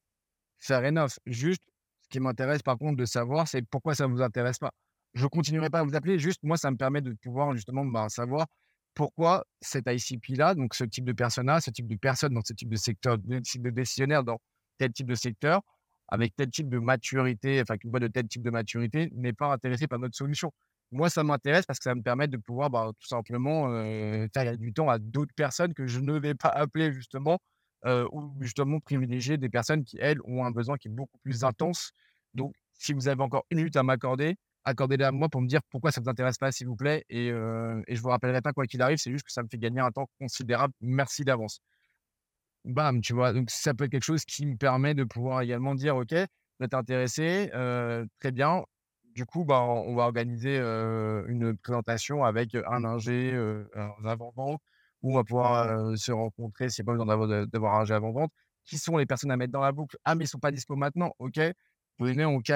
Fair 0.61 0.85
enough. 0.85 1.19
Juste, 1.27 1.65
ce 2.03 2.09
qui 2.11 2.21
m'intéresse 2.21 2.63
par 2.63 2.79
contre 2.79 2.97
de 2.97 3.07
savoir, 3.07 3.49
c'est 3.49 3.63
pourquoi 3.63 3.97
ça 3.97 4.07
vous 4.07 4.23
intéresse 4.23 4.59
pas. 4.59 4.71
Je 5.15 5.27
continuerai 5.27 5.71
pas 5.71 5.81
à 5.81 5.83
vous 5.85 5.95
appeler, 5.97 6.19
juste 6.19 6.41
moi, 6.43 6.57
ça 6.57 6.71
me 6.71 6.77
permet 6.77 7.01
de 7.01 7.13
pouvoir 7.15 7.55
justement, 7.55 7.85
ben, 7.85 8.09
savoir 8.09 8.47
pourquoi 8.95 9.45
cet 9.61 9.87
ICP-là, 9.89 10.55
donc 10.55 10.75
ce 10.75 10.85
type 10.85 11.05
de 11.05 11.13
persona, 11.13 11.61
ce 11.61 11.71
type 11.71 11.89
de 11.89 11.97
personne 11.97 12.35
dans 12.35 12.43
ce 12.45 12.53
type 12.53 12.69
de 12.69 12.77
secteur, 12.77 13.19
de 13.19 13.39
type 13.41 13.63
de 13.63 13.71
décisionnaire 13.71 14.23
dans 14.25 14.39
tel 14.79 14.93
type 14.93 15.07
de 15.09 15.15
secteur, 15.15 15.63
avec 16.09 16.35
tel 16.37 16.51
type 16.51 16.69
de 16.69 16.79
maturité, 16.79 17.61
enfin, 17.63 17.77
une 17.83 17.91
boîte 17.91 18.03
de 18.05 18.09
tel 18.09 18.27
type 18.29 18.43
de 18.43 18.51
maturité, 18.51 19.11
n'est 19.15 19.33
pas 19.33 19.53
intéressé 19.53 19.87
par 19.89 19.99
notre 19.99 20.17
solution. 20.17 20.53
Moi, 20.93 21.09
ça 21.11 21.23
m'intéresse 21.25 21.67
parce 21.67 21.79
que 21.79 21.85
ça 21.85 21.95
me 21.95 22.03
permet 22.03 22.27
de 22.29 22.37
pouvoir, 22.37 22.71
bah, 22.71 22.91
tout 22.99 23.07
simplement, 23.09 23.69
heu, 23.71 24.29
faire 24.35 24.57
du 24.59 24.73
temps 24.73 24.89
à 24.89 24.99
d'autres 24.99 25.35
personnes 25.37 25.73
que 25.75 25.87
je 25.87 26.01
ne 26.01 26.19
vais 26.19 26.35
pas 26.35 26.49
appeler 26.49 26.93
justement 26.93 27.39
heu, 27.87 28.07
ou 28.13 28.33
justement 28.41 28.81
privilégier 28.81 29.39
des 29.39 29.49
personnes 29.49 29.85
qui, 29.85 29.97
elles, 30.01 30.19
ont 30.25 30.45
un 30.45 30.51
besoin 30.51 30.77
qui 30.77 30.89
est 30.89 30.91
beaucoup 30.91 31.19
plus 31.23 31.45
intense. 31.45 31.93
Donc, 32.35 32.55
si 32.75 32.93
vous 32.93 33.09
avez 33.09 33.23
encore 33.23 33.45
une 33.51 33.59
minute 33.59 33.77
à 33.77 33.83
m'accorder, 33.83 34.37
accordez-la 34.65 35.09
à 35.09 35.13
moi 35.13 35.29
pour 35.29 35.41
me 35.43 35.47
dire 35.49 35.61
pourquoi 35.71 35.93
ça 35.93 36.01
ne 36.01 36.05
vous 36.07 36.11
intéresse 36.11 36.39
pas, 36.39 36.53
s'il 36.53 36.67
vous 36.69 36.77
plaît. 36.77 37.05
Et, 37.09 37.31
heu, 37.31 37.83
et 37.89 37.97
je 37.97 38.03
vous 38.03 38.09
rappellerai 38.11 38.43
pas 38.43 38.53
quoi 38.53 38.67
qu'il 38.67 38.83
arrive, 38.83 38.99
c'est 38.99 39.13
juste 39.13 39.25
que 39.27 39.33
ça 39.33 39.43
me 39.43 39.49
fait 39.51 39.59
gagner 39.59 39.81
un 39.81 39.91
temps 39.91 40.09
considérable. 40.21 40.75
Merci 40.81 41.25
d'avance. 41.25 41.61
Bam, 42.65 43.01
tu 43.01 43.15
vois? 43.15 43.33
Donc 43.33 43.51
ça 43.51 43.73
peut 43.75 43.85
être 43.85 43.91
quelque 43.93 44.05
chose 44.05 44.25
qui 44.25 44.45
me 44.47 44.57
permet 44.57 44.95
de 44.95 45.05
pouvoir 45.05 45.41
également 45.41 45.75
dire: 45.75 45.97
«OK, 45.97 46.13
vous 46.13 46.65
êtes 46.67 46.75
intéressé, 46.75 47.51
heu, 47.55 48.07
très 48.21 48.33
bien. 48.33 48.65
Du 49.15 49.25
coup, 49.25 49.45
bah, 49.45 49.63
on 49.63 49.95
va 49.97 50.05
organiser, 50.05 50.59
heu, 50.59 51.25
une 51.29 51.57
présentation 51.57 52.23
avec, 52.25 52.55
un 52.55 52.85
ingé, 52.85 53.33
heu, 53.33 53.69
un 53.75 54.05
avant-vente 54.05 54.61
où 55.03 55.13
on 55.13 55.17
va 55.17 55.25
pouvoir, 55.25 55.97
se 55.97 56.13
rencontrer, 56.13 56.69
c'est 56.69 56.85
pas 56.85 56.93
besoin 56.93 57.07
d'avoir 57.47 57.75
un 57.77 57.81
ingé 57.83 57.95
avant-vente. 57.95 58.31
Qui 58.65 58.77
sont 58.79 58.99
les 58.99 59.07
personnes 59.07 59.31
à 59.31 59.37
mettre 59.39 59.53
dans 59.53 59.61
la 59.63 59.73
boucle? 59.73 59.97
Ah, 60.05 60.15
mais 60.15 60.25
ils 60.25 60.29
sont 60.29 60.39
pas 60.39 60.51
dispo 60.53 60.77
maintenant. 60.77 61.13
OK. 61.19 61.41
On 62.01 62.07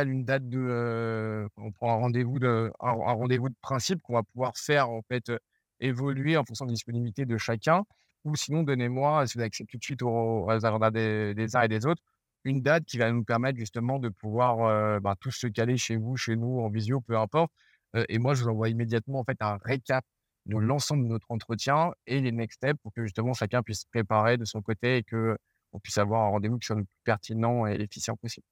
une 0.09 0.25
date 0.25 0.49
de, 0.49 0.59
heu, 0.59 1.49
on 1.59 1.71
prend 1.73 1.93
un 1.93 1.97
rendez-vous 1.97 2.39
de 2.39 2.73
un 2.81 2.93
rendez-vous 2.93 3.51
de 3.51 3.55
principe 3.61 4.01
qu'on 4.03 4.15
va 4.15 4.23
pouvoir 4.23 4.57
faire 4.57 4.89
en 4.91 5.03
fait, 5.03 5.29
heu, 5.29 5.39
évoluer 5.81 6.37
en 6.39 6.45
fonction 6.45 6.65
des 6.67 6.73
disponibilités 6.73 7.27
de 7.27 7.37
chacun. 7.37 7.85
Ou 8.25 8.37
sinon, 8.37 8.63
donnez-moi, 8.63 9.27
si 9.27 9.37
vous 9.37 9.45
acceptez 9.45 9.73
tout 9.73 9.79
de 9.79 9.85
suite 9.85 10.03
aux 10.03 10.49
agendas 10.51 10.91
des 10.91 11.57
uns 11.57 11.63
et 11.63 11.69
des 11.69 11.85
autres, 11.87 12.03
une 12.45 12.63
date 12.63 12.85
qui 12.87 12.97
va 12.99 13.11
nous 13.13 13.23
permettre 13.25 13.59
justement 13.59 13.99
de 13.99 14.09
pouvoir, 14.09 14.61
heu, 14.97 15.01
bah, 15.01 15.15
tous 15.21 15.33
se 15.33 15.47
caler 15.47 15.77
chez 15.77 15.97
vous, 15.97 16.17
chez 16.17 16.37
nous, 16.37 16.61
en 16.61 16.71
visio, 16.71 17.01
peu 17.03 17.19
importe. 17.19 17.53
Heu, 17.97 18.05
et 18.09 18.19
moi, 18.19 18.33
je 18.35 18.43
vous 18.45 18.49
envoie 18.51 18.71
immédiatement 18.71 19.21
en 19.21 19.25
fait 19.25 19.37
un 19.43 19.59
récap 19.63 20.05
de 20.47 20.57
l'ensemble 20.57 21.05
de 21.05 21.09
notre 21.09 21.31
entretien 21.31 21.93
et 22.07 22.21
les 22.21 22.33
next 22.33 22.57
steps 22.59 22.79
pour 22.83 22.93
que 22.95 23.03
justement 23.05 23.33
chacun 23.35 23.63
puisse 23.63 23.81
se 23.83 23.87
préparer 23.91 24.37
de 24.39 24.45
son 24.47 24.63
côté 24.63 24.99
et 24.99 25.03
qu'on 25.05 25.79
puisse 25.83 25.99
avoir 25.99 26.23
un 26.27 26.29
rendez-vous 26.31 26.59
qui 26.59 26.67
soit 26.67 26.77
le 26.77 26.85
plus 26.85 26.91
pertinent 27.05 27.67
et 27.67 27.75
efficient 27.81 28.17
possible. 28.17 28.45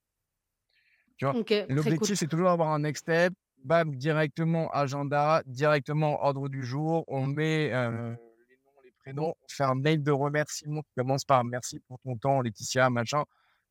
Tu 1.22 1.26
vois? 1.26 1.36
OK, 1.38 1.46
très 1.76 1.92
cool. 1.92 2.08
L'objectif, 2.08 2.16
c'est 2.18 2.26
toujours 2.26 2.48
d'avoir 2.48 2.70
un 2.72 2.80
next 2.80 3.02
step, 3.02 3.32
bam, 3.64 3.94
directement 3.94 4.68
agenda, 4.72 5.40
directement 5.46 6.20
ordre 6.24 6.48
du 6.48 6.64
jour. 6.64 7.04
On 7.06 7.28
met, 7.28 7.70
heu, 7.72 8.16
les 8.48 8.56
noms, 8.64 8.82
les 8.84 8.90
prénoms, 9.04 9.34
on 9.40 9.46
fait 9.48 9.62
un 9.62 9.76
mail 9.76 10.02
de 10.02 10.10
remerciement 10.10 10.80
qui 10.82 10.92
commence 10.96 11.24
par: 11.24 11.44
«Merci 11.44 11.78
pour 11.86 12.00
ton 12.00 12.16
temps 12.16 12.40
Laetitia, 12.40 12.90
machin. 12.90 13.22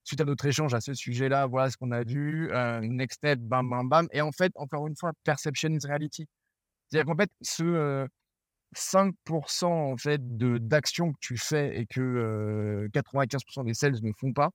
Suite 0.05 0.21
à 0.21 0.23
notre 0.23 0.45
échange 0.45 0.73
à 0.73 0.79
ce 0.79 0.93
sujet-là, 0.93 1.45
voilà 1.45 1.69
ce 1.69 1.75
qu'on 1.77 1.91
a 1.91 2.03
vu, 2.03 2.49
heu, 2.53 2.79
next 2.83 3.17
step, 3.17 3.39
bam, 3.39 3.69
bam, 3.69 3.89
bam» 3.89 4.07
et 4.13 4.21
en 4.21 4.31
fait, 4.31 4.53
encore 4.55 4.87
une 4.87 4.95
fois, 4.95 5.11
perception 5.25 5.69
is 5.71 5.85
reality. 5.85 6.27
C'est-à-dire 6.89 7.07
qu'en 7.13 7.17
fait, 7.17 7.31
ce, 7.41 7.63
heu, 7.63 8.07
5 8.73 9.13
en 9.63 9.97
fait 9.97 10.37
de 10.37 10.57
d'actions 10.57 11.11
que 11.13 11.17
tu 11.21 11.37
fais 11.37 11.77
et 11.79 11.85
que, 11.87 12.01
heu, 12.01 12.89
95 12.93 13.65
des 13.65 13.73
sales 13.73 13.95
ne 14.01 14.11
font 14.17 14.33
pas, 14.33 14.51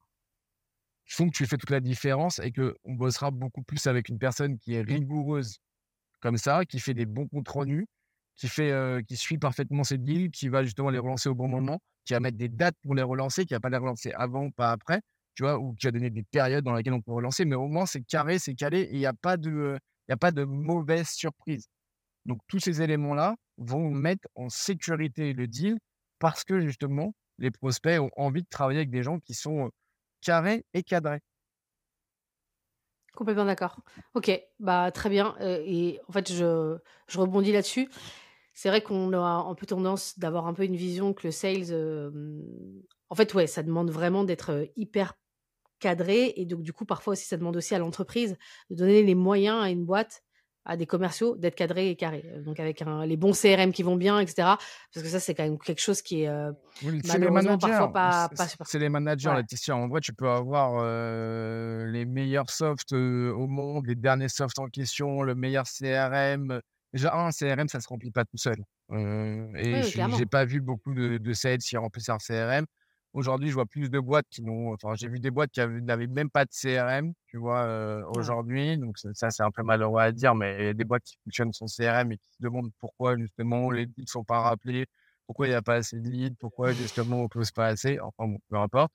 font 1.07 1.28
que 1.28 1.36
tu 1.36 1.46
fais 1.46 1.57
toute 1.57 1.70
la 1.70 1.80
différence 1.80 2.40
et 2.40 2.52
qu'on 2.52 2.94
bossera 2.94 3.30
beaucoup 3.30 3.62
plus 3.62 3.86
avec 3.86 4.09
une 4.09 4.18
personne 4.18 4.59
qui 4.59 4.74
est 4.74 4.82
rigoureuse 4.82 5.59
comme 6.20 6.38
ça, 6.38 6.64
qui 6.64 6.80
fait 6.80 6.94
des 6.94 7.07
bons 7.07 7.28
comptes 7.28 7.48
rendus, 7.48 7.86
qui 8.36 8.48
fait, 8.48 9.04
qui 9.07 9.16
suit 9.16 9.38
parfaitement 9.38 9.84
ses 9.84 9.98
deals, 9.98 10.30
qui 10.30 10.48
va 10.48 10.64
justement 10.64 10.90
les 10.90 10.98
relancer 10.98 11.28
au 11.28 11.34
bon 11.34 11.48
moment, 11.48 11.80
qui 12.04 12.14
va 12.14 12.20
mettre 12.20 12.36
des 12.36 12.48
dates 12.48 12.76
pour 12.82 12.94
les 12.94 13.02
relancer, 13.02 13.44
qui 13.44 13.54
va 13.54 13.61
pas 13.61 13.70
les 13.70 13.76
relancer 13.76 14.12
avant, 14.12 14.50
pas 14.50 14.72
après, 14.72 15.00
tu 15.34 15.42
vois? 15.42 15.59
Ou 15.59 15.74
qui 15.74 15.86
va 15.86 15.92
donner 15.92 16.11
des 16.11 16.22
périodes 16.22 16.64
dans 16.64 16.74
lesquelles 16.74 16.94
on 16.94 17.02
peut 17.02 17.12
relancer, 17.12 17.44
mais 17.44 17.57
au 17.57 17.68
moins 17.68 17.86
c'est 17.86 18.02
carré, 18.02 18.38
c'est 18.38 18.54
calé 18.54 18.80
et 18.80 18.94
il 18.94 18.98
y 19.00 19.07
a 19.07 19.12
pas 19.12 19.36
de, 19.36 19.78
il 20.09 20.12
y 20.12 20.14
a 20.14 20.16
pas 20.16 20.32
de 20.32 20.44
mauvaise 20.44 21.09
surprise. 21.09 21.66
Donc 22.24 22.40
tous 22.48 22.59
ces 22.61 22.82
éléments-là 22.82 23.36
vont 23.59 23.90
mettre 23.90 24.28
en 24.34 24.48
sécurité 24.48 25.32
le 25.32 25.46
deal 25.46 25.78
parce 26.18 26.44
que 26.44 26.61
justement, 26.61 27.14
les 27.38 27.50
prospects 27.50 28.00
ont 28.00 28.11
envie 28.16 28.42
de 28.42 28.48
travailler 28.48 28.80
avec 28.80 28.90
des 28.90 29.02
gens 29.02 29.20
qui 29.20 29.34
sont, 29.34 29.70
heu, 30.18 30.22
carrés 30.22 30.64
et 30.74 30.82
cadrés. 30.82 31.20
Complètement 33.14 33.46
d'accord. 33.46 33.80
OK, 34.14 34.30
bah, 34.60 34.90
très 34.92 35.08
bien, 35.08 35.36
heu 35.40 35.62
et 35.64 36.00
en 36.08 36.12
fait, 36.12 36.30
je 36.30 36.76
je 37.08 37.18
rebondis 37.18 37.50
là-dessus. 37.52 37.88
C'est 38.54 38.68
vrai 38.68 38.82
qu'on 38.82 39.12
a 39.14 39.18
un 39.18 39.54
peu 39.54 39.66
tendance 39.66 40.18
d'avoir 40.18 40.46
un 40.46 40.54
peu 40.54 40.64
une 40.64 40.76
vision 40.76 41.14
que 41.14 41.26
le 41.26 41.30
sales, 41.32 41.72
en 43.10 43.14
fait, 43.14 43.32
ouais, 43.34 43.46
ça 43.46 43.62
demande 43.62 43.90
vraiment 43.90 44.24
d'être, 44.24 44.68
hyper 44.76 45.14
cadré. 45.80 46.34
Et 46.36 46.46
donc, 46.46 46.62
du 46.62 46.72
coup, 46.74 46.86
parfois 46.86 47.14
aussi, 47.14 47.26
ça 47.26 47.38
demande 47.38 47.56
aussi 47.58 47.74
à 47.74 47.80
l'entreprise 47.80 48.36
de 48.70 48.76
donner 48.76 49.02
les 49.04 49.16
moyens 49.16 49.62
à 49.64 49.70
une 49.70 49.86
boîte 49.86 50.24
à 50.66 50.76
des 50.76 50.86
commerciaux 50.86 51.36
d'être 51.36 51.54
cadrés 51.54 51.90
et 51.90 51.96
carrés. 51.96 52.24
Euh, 52.26 52.42
donc 52.42 52.60
avec 52.60 52.84
les 53.06 53.16
bons 53.16 53.32
CRM 53.32 53.72
qui 53.72 53.82
vont 53.82 53.96
bien, 53.96 54.18
etc. 54.18 54.34
Parce 54.92 55.04
que 55.04 55.08
ça, 55.08 55.20
c'est 55.20 55.34
quand 55.34 55.44
même 55.44 55.58
quelque 55.58 55.80
chose 55.80 56.02
qui 56.02 56.22
est 56.22 56.28
euh, 56.28 56.52
malheureusement 57.06 57.56
parfois 57.56 57.92
pas, 57.92 58.28
pas 58.36 58.48
super. 58.48 58.66
C'est 58.66 58.78
les 58.78 58.88
managers, 58.88 59.28
ouais. 59.28 59.36
Laetitia. 59.36 59.76
En 59.76 59.88
vrai, 59.88 60.00
tu 60.00 60.12
peux 60.12 60.28
avoir 60.28 60.80
euh, 60.80 61.86
les 61.86 62.04
meilleurs 62.04 62.50
softs 62.50 62.92
au 62.92 63.46
monde, 63.46 63.86
les 63.86 63.94
derniers 63.94 64.28
softs 64.28 64.58
en 64.58 64.66
question, 64.66 65.22
le 65.22 65.34
meilleur 65.34 65.64
CRM. 65.64 66.60
Déjà, 66.92 67.14
un 67.14 67.30
CRM, 67.30 67.68
ça 67.68 67.80
se 67.80 67.88
remplit 67.88 68.10
pas 68.10 68.24
tout 68.24 68.38
seul. 68.38 68.56
et 68.92 69.82
je 69.82 70.16
j'ai 70.18 70.26
pas 70.26 70.44
vu 70.44 70.60
beaucoup 70.60 70.94
de, 70.94 71.18
de 71.18 71.32
sales 71.32 71.58
qui 71.58 71.76
remplissent 71.76 72.08
un 72.08 72.18
CRM. 72.18 72.66
Aujourd'hui, 73.16 73.48
je 73.48 73.54
vois 73.54 73.64
plus 73.64 73.88
de 73.88 73.98
boîtes 73.98 74.26
qui 74.28 74.42
n'ont. 74.42 74.74
Enfin, 74.74 74.94
j'ai 74.94 75.08
vu 75.08 75.18
des 75.20 75.30
boîtes 75.30 75.50
qui 75.50 75.60
n'avaient 75.60 76.06
même 76.06 76.28
pas 76.28 76.44
de 76.44 76.50
CRM, 76.50 77.14
tu 77.28 77.38
vois, 77.38 77.64
euh, 77.64 78.04
aujourd'hui. 78.14 78.76
Donc, 78.76 78.98
ça, 78.98 79.30
c'est 79.30 79.42
un 79.42 79.50
peu 79.50 79.62
malheureux 79.62 80.02
à 80.02 80.12
dire, 80.12 80.34
mais 80.34 80.56
il 80.58 80.64
y 80.66 80.68
a 80.68 80.74
des 80.74 80.84
boîtes 80.84 81.02
qui 81.04 81.16
fonctionnent 81.24 81.54
sans 81.54 81.64
CRM 81.66 82.12
et 82.12 82.18
qui 82.18 82.28
se 82.32 82.42
demandent 82.42 82.70
pourquoi, 82.78 83.16
justement, 83.16 83.70
les 83.70 83.86
leads 83.86 84.02
ne 84.02 84.06
sont 84.06 84.24
pas 84.24 84.40
rappelés, 84.40 84.84
pourquoi 85.26 85.46
il 85.46 85.50
n'y 85.50 85.56
a 85.56 85.62
pas 85.62 85.76
assez 85.76 85.98
de 85.98 86.10
leads, 86.10 86.36
pourquoi, 86.38 86.72
justement, 86.72 87.20
on 87.20 87.22
ne 87.22 87.28
close 87.28 87.52
pas 87.52 87.68
assez. 87.68 87.98
Enfin, 88.00 88.28
bon, 88.28 88.38
peu 88.50 88.56
importe. 88.58 88.92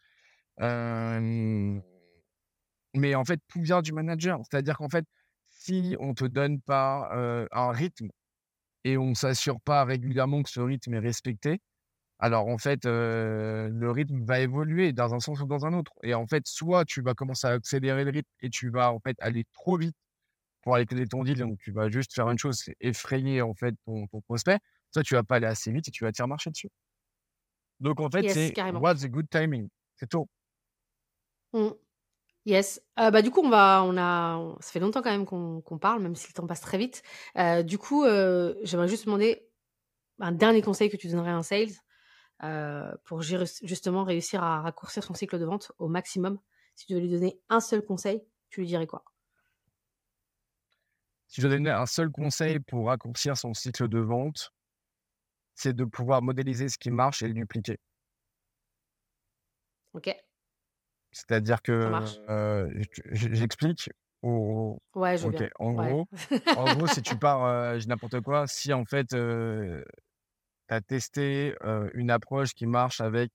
mais 2.94 3.16
en 3.16 3.26
fait, 3.26 3.40
tout 3.48 3.62
vient 3.62 3.82
du 3.82 3.92
manager. 3.92 4.40
C'est-à-dire 4.50 4.78
qu'en 4.78 4.90
fait, 4.90 5.06
si 5.50 5.96
on 6.00 6.10
ne 6.10 6.14
te 6.14 6.26
donne 6.26 6.62
pas 6.62 7.10
un 7.52 7.72
rythme 7.72 8.10
et 8.84 8.98
on 8.98 9.08
ne 9.10 9.16
s'assure 9.16 9.60
pas 9.62 9.84
régulièrement 9.84 10.44
que 10.44 10.50
ce 10.52 10.60
rythme 10.60 10.94
est 10.94 11.00
respecté, 11.00 11.60
alors 12.22 12.48
en 12.48 12.60
fait, 12.60 12.86
le 12.86 13.90
rythme 13.92 14.24
va 14.24 14.40
évoluer 14.40 14.94
dans 14.94 15.14
un 15.16 15.20
sens 15.20 15.42
ou 15.42 15.48
dans 15.48 15.66
un 15.66 15.74
autre. 15.74 15.92
Et 16.04 16.14
en 16.14 16.28
fait, 16.28 16.46
soit 16.46 16.86
tu 16.86 17.02
vas 17.02 17.16
commencer 17.16 17.48
à 17.48 17.52
accélérer 17.52 18.04
le 18.04 18.12
rythme 18.12 18.30
et 18.42 18.50
tu 18.52 18.70
vas 18.70 18.94
en 18.94 19.00
fait 19.00 19.18
aller 19.20 19.44
trop 19.54 19.76
vite 19.76 19.96
pour 20.62 20.76
aller 20.76 20.86
closer 20.86 21.08
ton 21.08 21.24
deal, 21.24 21.40
donc 21.40 21.58
tu 21.58 21.72
vas 21.72 21.90
juste 21.90 22.14
faire 22.14 22.30
une 22.30 22.38
chose, 22.38 22.62
c'est 22.64 22.76
effrayer 22.80 23.42
en 23.42 23.56
fait 23.56 23.74
ton, 23.86 24.06
prospect. 24.28 24.60
Soit 24.92 25.02
tu 25.02 25.16
vas 25.16 25.24
pas 25.24 25.38
aller 25.38 25.48
assez 25.48 25.72
vite 25.72 25.88
et 25.88 25.92
tu 25.92 26.04
vas 26.04 26.12
te 26.12 26.18
faire 26.18 26.28
marcher 26.28 26.52
dessus. 26.52 26.70
Donc 27.80 28.00
en 28.00 28.10
fait, 28.12 28.30
c'est 28.30 28.54
what's 28.74 29.04
a 29.04 29.08
good 29.08 29.28
timing? 29.28 29.68
C'est 29.96 30.08
tout. 30.08 30.28
Mmh. 31.54 31.70
Yes. 32.46 32.82
bah, 32.96 33.22
du 33.24 33.32
coup, 33.32 33.42
on 33.44 33.50
va, 33.50 33.84
on 33.84 33.98
a, 33.98 34.56
ça 34.60 34.72
fait 34.72 34.80
longtemps 34.80 35.02
quand 35.02 35.12
même 35.12 35.26
qu'on 35.26 35.78
parle, 35.80 36.04
même 36.04 36.16
si 36.16 36.28
le 36.28 36.34
temps 36.34 36.46
passe 36.46 36.62
très 36.62 36.78
vite. 36.78 37.02
du 37.66 37.80
coup, 37.80 38.06
j'aimerais 38.06 38.88
juste 38.88 39.06
demander 39.06 39.48
un 40.20 40.32
dernier 40.32 40.62
conseil 40.62 40.92
que 40.92 40.98
tu 40.98 41.08
donnerais 41.08 41.32
à 41.32 41.38
un 41.38 41.44
sales 41.44 41.72
euh, 42.44 42.92
pour 43.06 43.22
justement 43.22 44.04
réussir 44.04 44.44
à 44.44 44.62
raccourcir 44.62 45.04
son 45.04 45.14
cycle 45.14 45.40
de 45.40 45.46
vente 45.46 45.72
au 45.78 45.88
maximum. 45.88 46.40
Si 46.76 46.86
tu 46.86 46.94
devais 46.94 47.06
lui 47.06 47.12
donner 47.12 47.40
un 47.50 47.60
seul 47.60 47.84
conseil, 47.84 48.24
tu 48.50 48.62
lui 48.62 48.68
dirais 48.68 48.88
quoi? 48.88 49.04
Si 51.28 51.40
je 51.42 51.48
donnais 51.48 51.70
un 51.70 51.86
seul 51.86 52.10
conseil 52.12 52.60
pour 52.60 52.88
raccourcir 52.88 53.38
son 53.38 53.54
cycle 53.54 53.88
de 53.88 54.00
vente, 54.00 54.52
c'est 55.56 55.74
de 55.74 55.86
pouvoir 55.86 56.22
modéliser 56.22 56.68
ce 56.68 56.78
qui 56.78 56.92
marche 56.92 57.22
et 57.22 57.28
le 57.28 57.34
dupliquer. 57.34 57.78
Ok. 59.94 60.16
C'est-à-dire 61.12 61.62
que 61.62 61.72
euh, 62.30 62.84
j'explique. 63.12 63.90
Ouais, 64.24 65.18
je 65.18 65.28
veux 65.28 65.50
En, 65.60 65.74
Gros, 65.74 66.08
en 66.56 66.76
gros, 66.76 66.88
si 66.88 67.02
tu 67.02 67.18
pars, 67.18 67.46
euh, 67.46 67.80
n'importe 67.88 68.22
quoi, 68.22 68.46
si 68.48 68.72
en 68.72 68.86
fait 68.86 69.14
tu 70.72 70.82
testé 70.84 71.56
une 71.94 72.12
approche 72.12 72.54
qui 72.54 72.66
marche 72.66 73.02
avec 73.02 73.32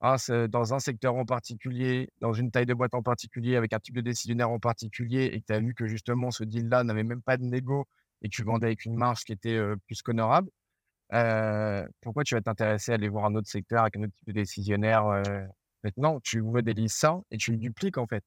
dans 0.00 0.74
un 0.74 0.78
secteur 0.80 1.14
en 1.14 1.24
particulier, 1.24 2.10
dans 2.20 2.32
une 2.32 2.50
taille 2.50 2.66
de 2.66 2.74
boîte 2.74 2.94
en 2.94 3.02
particulier, 3.02 3.56
avec 3.56 3.72
un 3.72 3.78
type 3.78 3.94
de 3.94 4.00
décisionnaire 4.00 4.50
en 4.50 4.58
particulier, 4.58 5.30
et 5.32 5.40
que 5.40 5.46
tu 5.46 5.52
as 5.52 5.60
vu 5.60 5.74
que 5.74 5.86
justement 5.86 6.30
ce 6.30 6.44
deal-là 6.44 6.84
n'avait 6.84 7.04
même 7.04 7.22
pas 7.22 7.36
de 7.36 7.44
négo 7.44 7.86
et 8.22 8.28
que 8.28 8.34
tu 8.34 8.42
vendais 8.42 8.66
avec 8.66 8.84
une 8.84 8.96
marge 8.96 9.24
qui 9.24 9.32
était 9.32 9.60
plus 9.86 10.02
qu'honorable, 10.02 10.48
pourquoi 12.00 12.24
tu 12.24 12.34
vas 12.34 12.40
t'intéresser 12.40 12.92
à 12.92 12.94
aller 12.96 13.08
voir 13.08 13.26
un 13.26 13.34
autre 13.34 13.48
secteur 13.48 13.82
avec 13.82 13.96
un 13.96 14.04
autre 14.04 14.12
type 14.18 14.28
de 14.28 14.32
décisionnaire 14.32 15.22
Maintenant, 15.84 16.20
tu 16.20 16.42
modélises 16.42 16.92
ça 16.94 17.20
et 17.30 17.36
tu 17.36 17.50
le 17.52 17.56
dupliques 17.56 17.98
en 17.98 18.06
fait. 18.06 18.24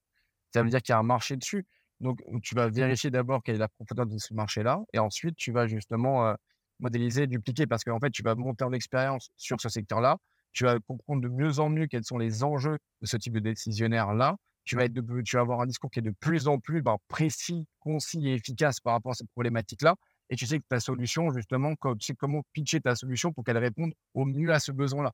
Ça 0.54 0.62
veut 0.64 0.70
dire 0.70 0.82
qu'il 0.82 0.94
y 0.94 0.96
a 0.96 1.00
un 1.00 1.04
marché 1.04 1.38
dessus. 1.38 1.66
Donc, 2.02 2.22
tu 2.44 2.56
vas 2.56 2.68
vérifier 2.68 3.10
d'abord 3.12 3.42
quelle 3.44 3.56
est 3.56 3.60
la 3.60 3.70
profondeur 3.70 4.06
de 4.06 4.18
ce 4.18 4.34
marché-là 4.34 4.84
et 4.94 5.00
ensuite, 5.00 5.36
tu 5.38 5.52
vas 5.52 5.68
justement 5.68 6.36
modéliser, 6.80 7.28
dupliquer, 7.28 7.68
parce 7.68 7.84
qu'en 7.84 8.00
fait, 8.00 8.10
tu 8.12 8.24
vas 8.24 8.36
monter 8.36 8.64
en 8.64 8.74
expérience 8.74 9.30
sur 9.38 9.60
ce 9.60 9.70
secteur-là, 9.70 10.18
tu 10.54 10.64
vas 10.64 10.80
comprendre 10.80 11.22
de 11.22 11.30
mieux 11.30 11.60
en 11.60 11.70
mieux 11.70 11.88
quels 11.88 12.04
sont 12.04 12.18
les 12.18 12.44
enjeux 12.44 12.78
de 13.02 13.08
ce 13.08 13.18
type 13.18 13.34
de 13.34 13.40
décisionnaire-là, 13.40 14.38
tu 14.64 14.76
vas, 14.76 14.88
tu 14.90 15.36
vas 15.36 15.42
avoir 15.42 15.62
un 15.62 15.66
discours 15.66 15.92
qui 15.92 16.00
est 16.00 16.02
de 16.02 16.14
plus 16.20 16.48
en 16.48 16.60
plus 16.60 16.82
ben, 16.82 16.98
précis, 17.08 17.68
concis 17.80 18.28
et 18.28 18.34
efficace 18.34 18.80
par 18.80 18.94
rapport 18.94 19.12
à 19.12 19.16
cette 19.16 19.30
problématique-là, 19.30 19.96
et 20.30 20.36
tu 20.36 20.46
sais 20.46 20.60
que 20.60 20.66
ta 20.68 20.80
solution, 20.80 21.32
justement, 21.34 21.76
tu 21.76 21.90
sais 22.00 22.16
comment 22.16 22.42
pitcher 22.52 22.82
ta 22.82 22.96
solution 22.96 23.32
pour 23.32 23.44
qu'elle 23.44 23.58
réponde 23.58 23.94
au 24.14 24.26
mieux 24.26 24.52
à 24.52 24.60
ce 24.60 24.72
besoin-là. 24.72 25.12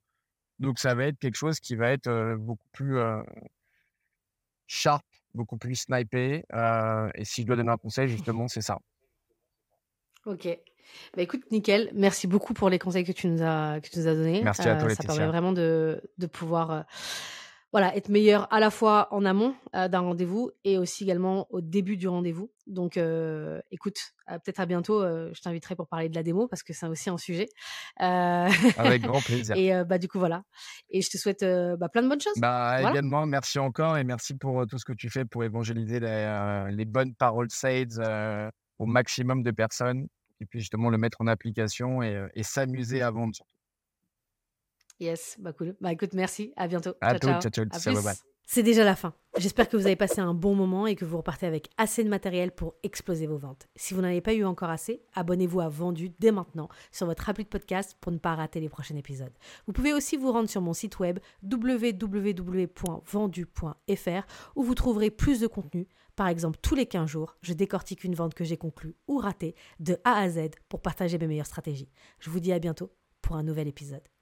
Donc, 0.60 0.80
ça 0.80 0.96
va 0.96 1.06
être 1.06 1.18
quelque 1.18 1.36
chose 1.36 1.60
qui 1.60 1.76
va 1.76 1.92
être 1.92 2.08
euh, 2.08 2.38
beaucoup 2.38 2.68
plus 2.72 2.98
euh, 2.98 3.22
sharp, 4.68 5.06
beaucoup 5.34 5.58
plus 5.58 5.76
snipé. 5.76 6.46
Euh, 6.54 7.10
et 7.16 7.26
si 7.26 7.42
je 7.42 7.48
dois 7.48 7.56
donner 7.56 7.72
un 7.72 7.78
conseil, 7.78 8.08
justement, 8.08 8.48
c'est 8.48 8.62
ça. 8.62 8.78
Ok. 10.26 10.48
Bah, 11.16 11.24
écoute, 11.24 11.42
nickel. 11.52 11.90
Merci 11.94 12.28
beaucoup 12.28 12.54
pour 12.54 12.70
les 12.70 12.80
conseils 12.80 13.04
que 13.04 13.12
tu 13.12 13.28
nous 13.28 13.42
as, 13.44 13.80
que 13.82 13.90
tu 13.90 14.00
nous 14.00 14.08
as 14.08 14.16
donnés. 14.16 14.42
Merci 14.44 14.62
à 14.62 14.76
toi, 14.76 14.90
euh, 14.90 14.96
Ça 14.96 15.04
permet 15.04 15.28
vraiment 15.28 15.52
de, 15.52 16.02
de 16.18 16.28
pouvoir 16.28 16.72
euh, 16.72 16.82
voilà, 17.74 17.96
être 17.96 18.10
meilleur 18.10 18.52
à 18.54 18.60
la 18.60 18.70
fois 18.70 19.08
en 19.12 19.26
amont 19.26 19.56
euh, 19.76 19.88
d'un 19.88 20.00
rendez-vous 20.00 20.52
et 20.64 20.78
aussi 20.78 21.04
également 21.04 21.48
au 21.50 21.62
début 21.62 21.98
du 21.98 22.08
rendez-vous. 22.08 22.50
Donc, 22.68 22.98
écoute, 23.72 23.98
peut-être 24.28 24.62
à 24.62 24.66
bientôt. 24.66 25.02
je 25.04 25.42
t'inviterai 25.42 25.76
pour 25.76 25.90
parler 25.90 26.08
de 26.08 26.16
la 26.16 26.24
démo 26.24 26.48
parce 26.48 26.64
que 26.64 26.72
c'est 26.72 26.88
aussi 26.88 27.10
un 27.10 27.18
sujet. 27.18 27.48
Avec 27.98 29.02
grand 29.02 29.22
plaisir. 29.22 29.58
et 29.58 29.84
bah, 29.84 29.98
du 29.98 30.08
coup, 30.08 30.20
voilà. 30.20 30.44
Et 30.90 31.02
je 31.02 31.10
te 31.10 31.18
souhaite 31.18 31.44
bah, 31.44 31.90
plein 31.90 32.04
de 32.04 32.08
bonnes 32.08 32.22
choses. 32.22 32.38
Bah, 32.38 32.92
Également, 32.92 33.26
merci 33.26 33.60
encore 33.60 33.98
et 33.98 34.06
merci 34.06 34.36
pour 34.36 34.66
tout 34.68 34.78
ce 34.78 34.86
que 34.86 34.94
tu 34.94 35.10
fais 35.10 35.26
pour 35.26 35.44
évangéliser 35.44 36.00
les, 36.00 36.68
les 36.72 36.86
bonnes 36.86 37.14
paroles 37.16 37.50
sales 37.50 38.52
au 38.80 38.86
maximum 38.86 39.44
de 39.44 39.52
personnes 39.52 40.08
et 40.42 40.46
puis 40.46 40.60
justement 40.60 40.90
le 40.90 40.98
mettre 40.98 41.22
en 41.22 41.28
application 41.28 42.02
et, 42.02 42.44
s'amuser 42.44 43.02
à 43.02 43.12
vendre 43.12 43.34
surtout. 43.36 43.52
Yes, 45.00 45.38
bah 45.40 45.54
cool. 45.54 45.76
Bah 45.82 45.92
écoute, 45.92 46.14
merci. 46.14 46.54
À 46.56 46.68
bientôt. 46.68 46.94
À 47.02 47.18
ciao, 47.18 47.40
ciao. 47.42 47.52
ciao, 47.52 47.70
ciao 47.72 48.14
C'est 48.46 48.62
déjà 48.62 48.84
la 48.84 48.96
fin. 48.96 49.16
J'espère 49.38 49.68
que 49.68 49.78
vous 49.78 49.88
avez 49.88 49.96
passé 49.96 50.20
un 50.22 50.36
bon 50.36 50.54
moment 50.54 50.86
et 50.86 50.96
que 50.96 51.06
vous 51.06 51.18
repartez 51.18 51.48
avec 51.48 51.70
assez 51.78 52.04
de 52.04 52.10
matériel 52.10 52.52
pour 52.52 52.76
exploser 52.84 53.26
vos 53.26 53.38
ventes. 53.38 53.68
Si 53.76 53.96
vous 53.96 54.02
n'en 54.02 54.10
avez 54.10 54.22
pas 54.22 54.36
eu 54.36 54.44
encore 54.44 54.70
assez, 54.70 55.02
abonnez-vous 55.16 55.62
à 55.62 55.70
Vendu 55.70 56.12
dès 56.20 56.32
maintenant 56.32 56.70
sur 56.92 57.08
votre 57.08 57.28
appli 57.30 57.46
de 57.46 57.50
podcast 57.50 57.98
pour 58.00 58.12
ne 58.12 58.20
pas 58.20 58.36
rater 58.36 58.60
les 58.60 58.70
prochains 58.70 58.96
épisodes. 58.96 59.34
Vous 59.66 59.74
pouvez 59.74 59.94
aussi 59.94 60.18
vous 60.18 60.32
rendre 60.32 60.50
sur 60.50 60.62
mon 60.62 60.74
site 60.74 61.00
web 61.00 61.18
www.vendu.fr 61.44 62.68
où 64.56 64.64
vous 64.64 64.76
trouverez 64.76 65.10
plus 65.10 65.40
de 65.40 65.48
contenu 65.48 65.88
par 66.16 66.28
exemple, 66.28 66.60
tous 66.62 66.76
les 66.76 66.86
15 66.86 67.10
jours, 67.10 67.38
je 67.42 67.54
décortique 67.54 68.04
une 68.04 68.16
vente 68.16 68.34
que 68.34 68.44
j'ai 68.44 68.58
conclue 68.58 68.96
ou 69.08 69.18
ratée 69.18 69.56
de 69.80 69.98
A 70.04 70.20
à 70.20 70.30
Z 70.30 70.52
pour 70.70 70.82
partager 70.82 71.18
mes 71.18 71.28
meilleures 71.28 71.46
stratégies. 71.46 71.90
Je 72.20 72.30
vous 72.30 72.40
dis 72.40 72.52
à 72.52 72.60
bientôt 72.60 72.92
pour 73.22 73.36
un 73.36 73.44
nouvel 73.44 73.68
épisode. 73.68 74.12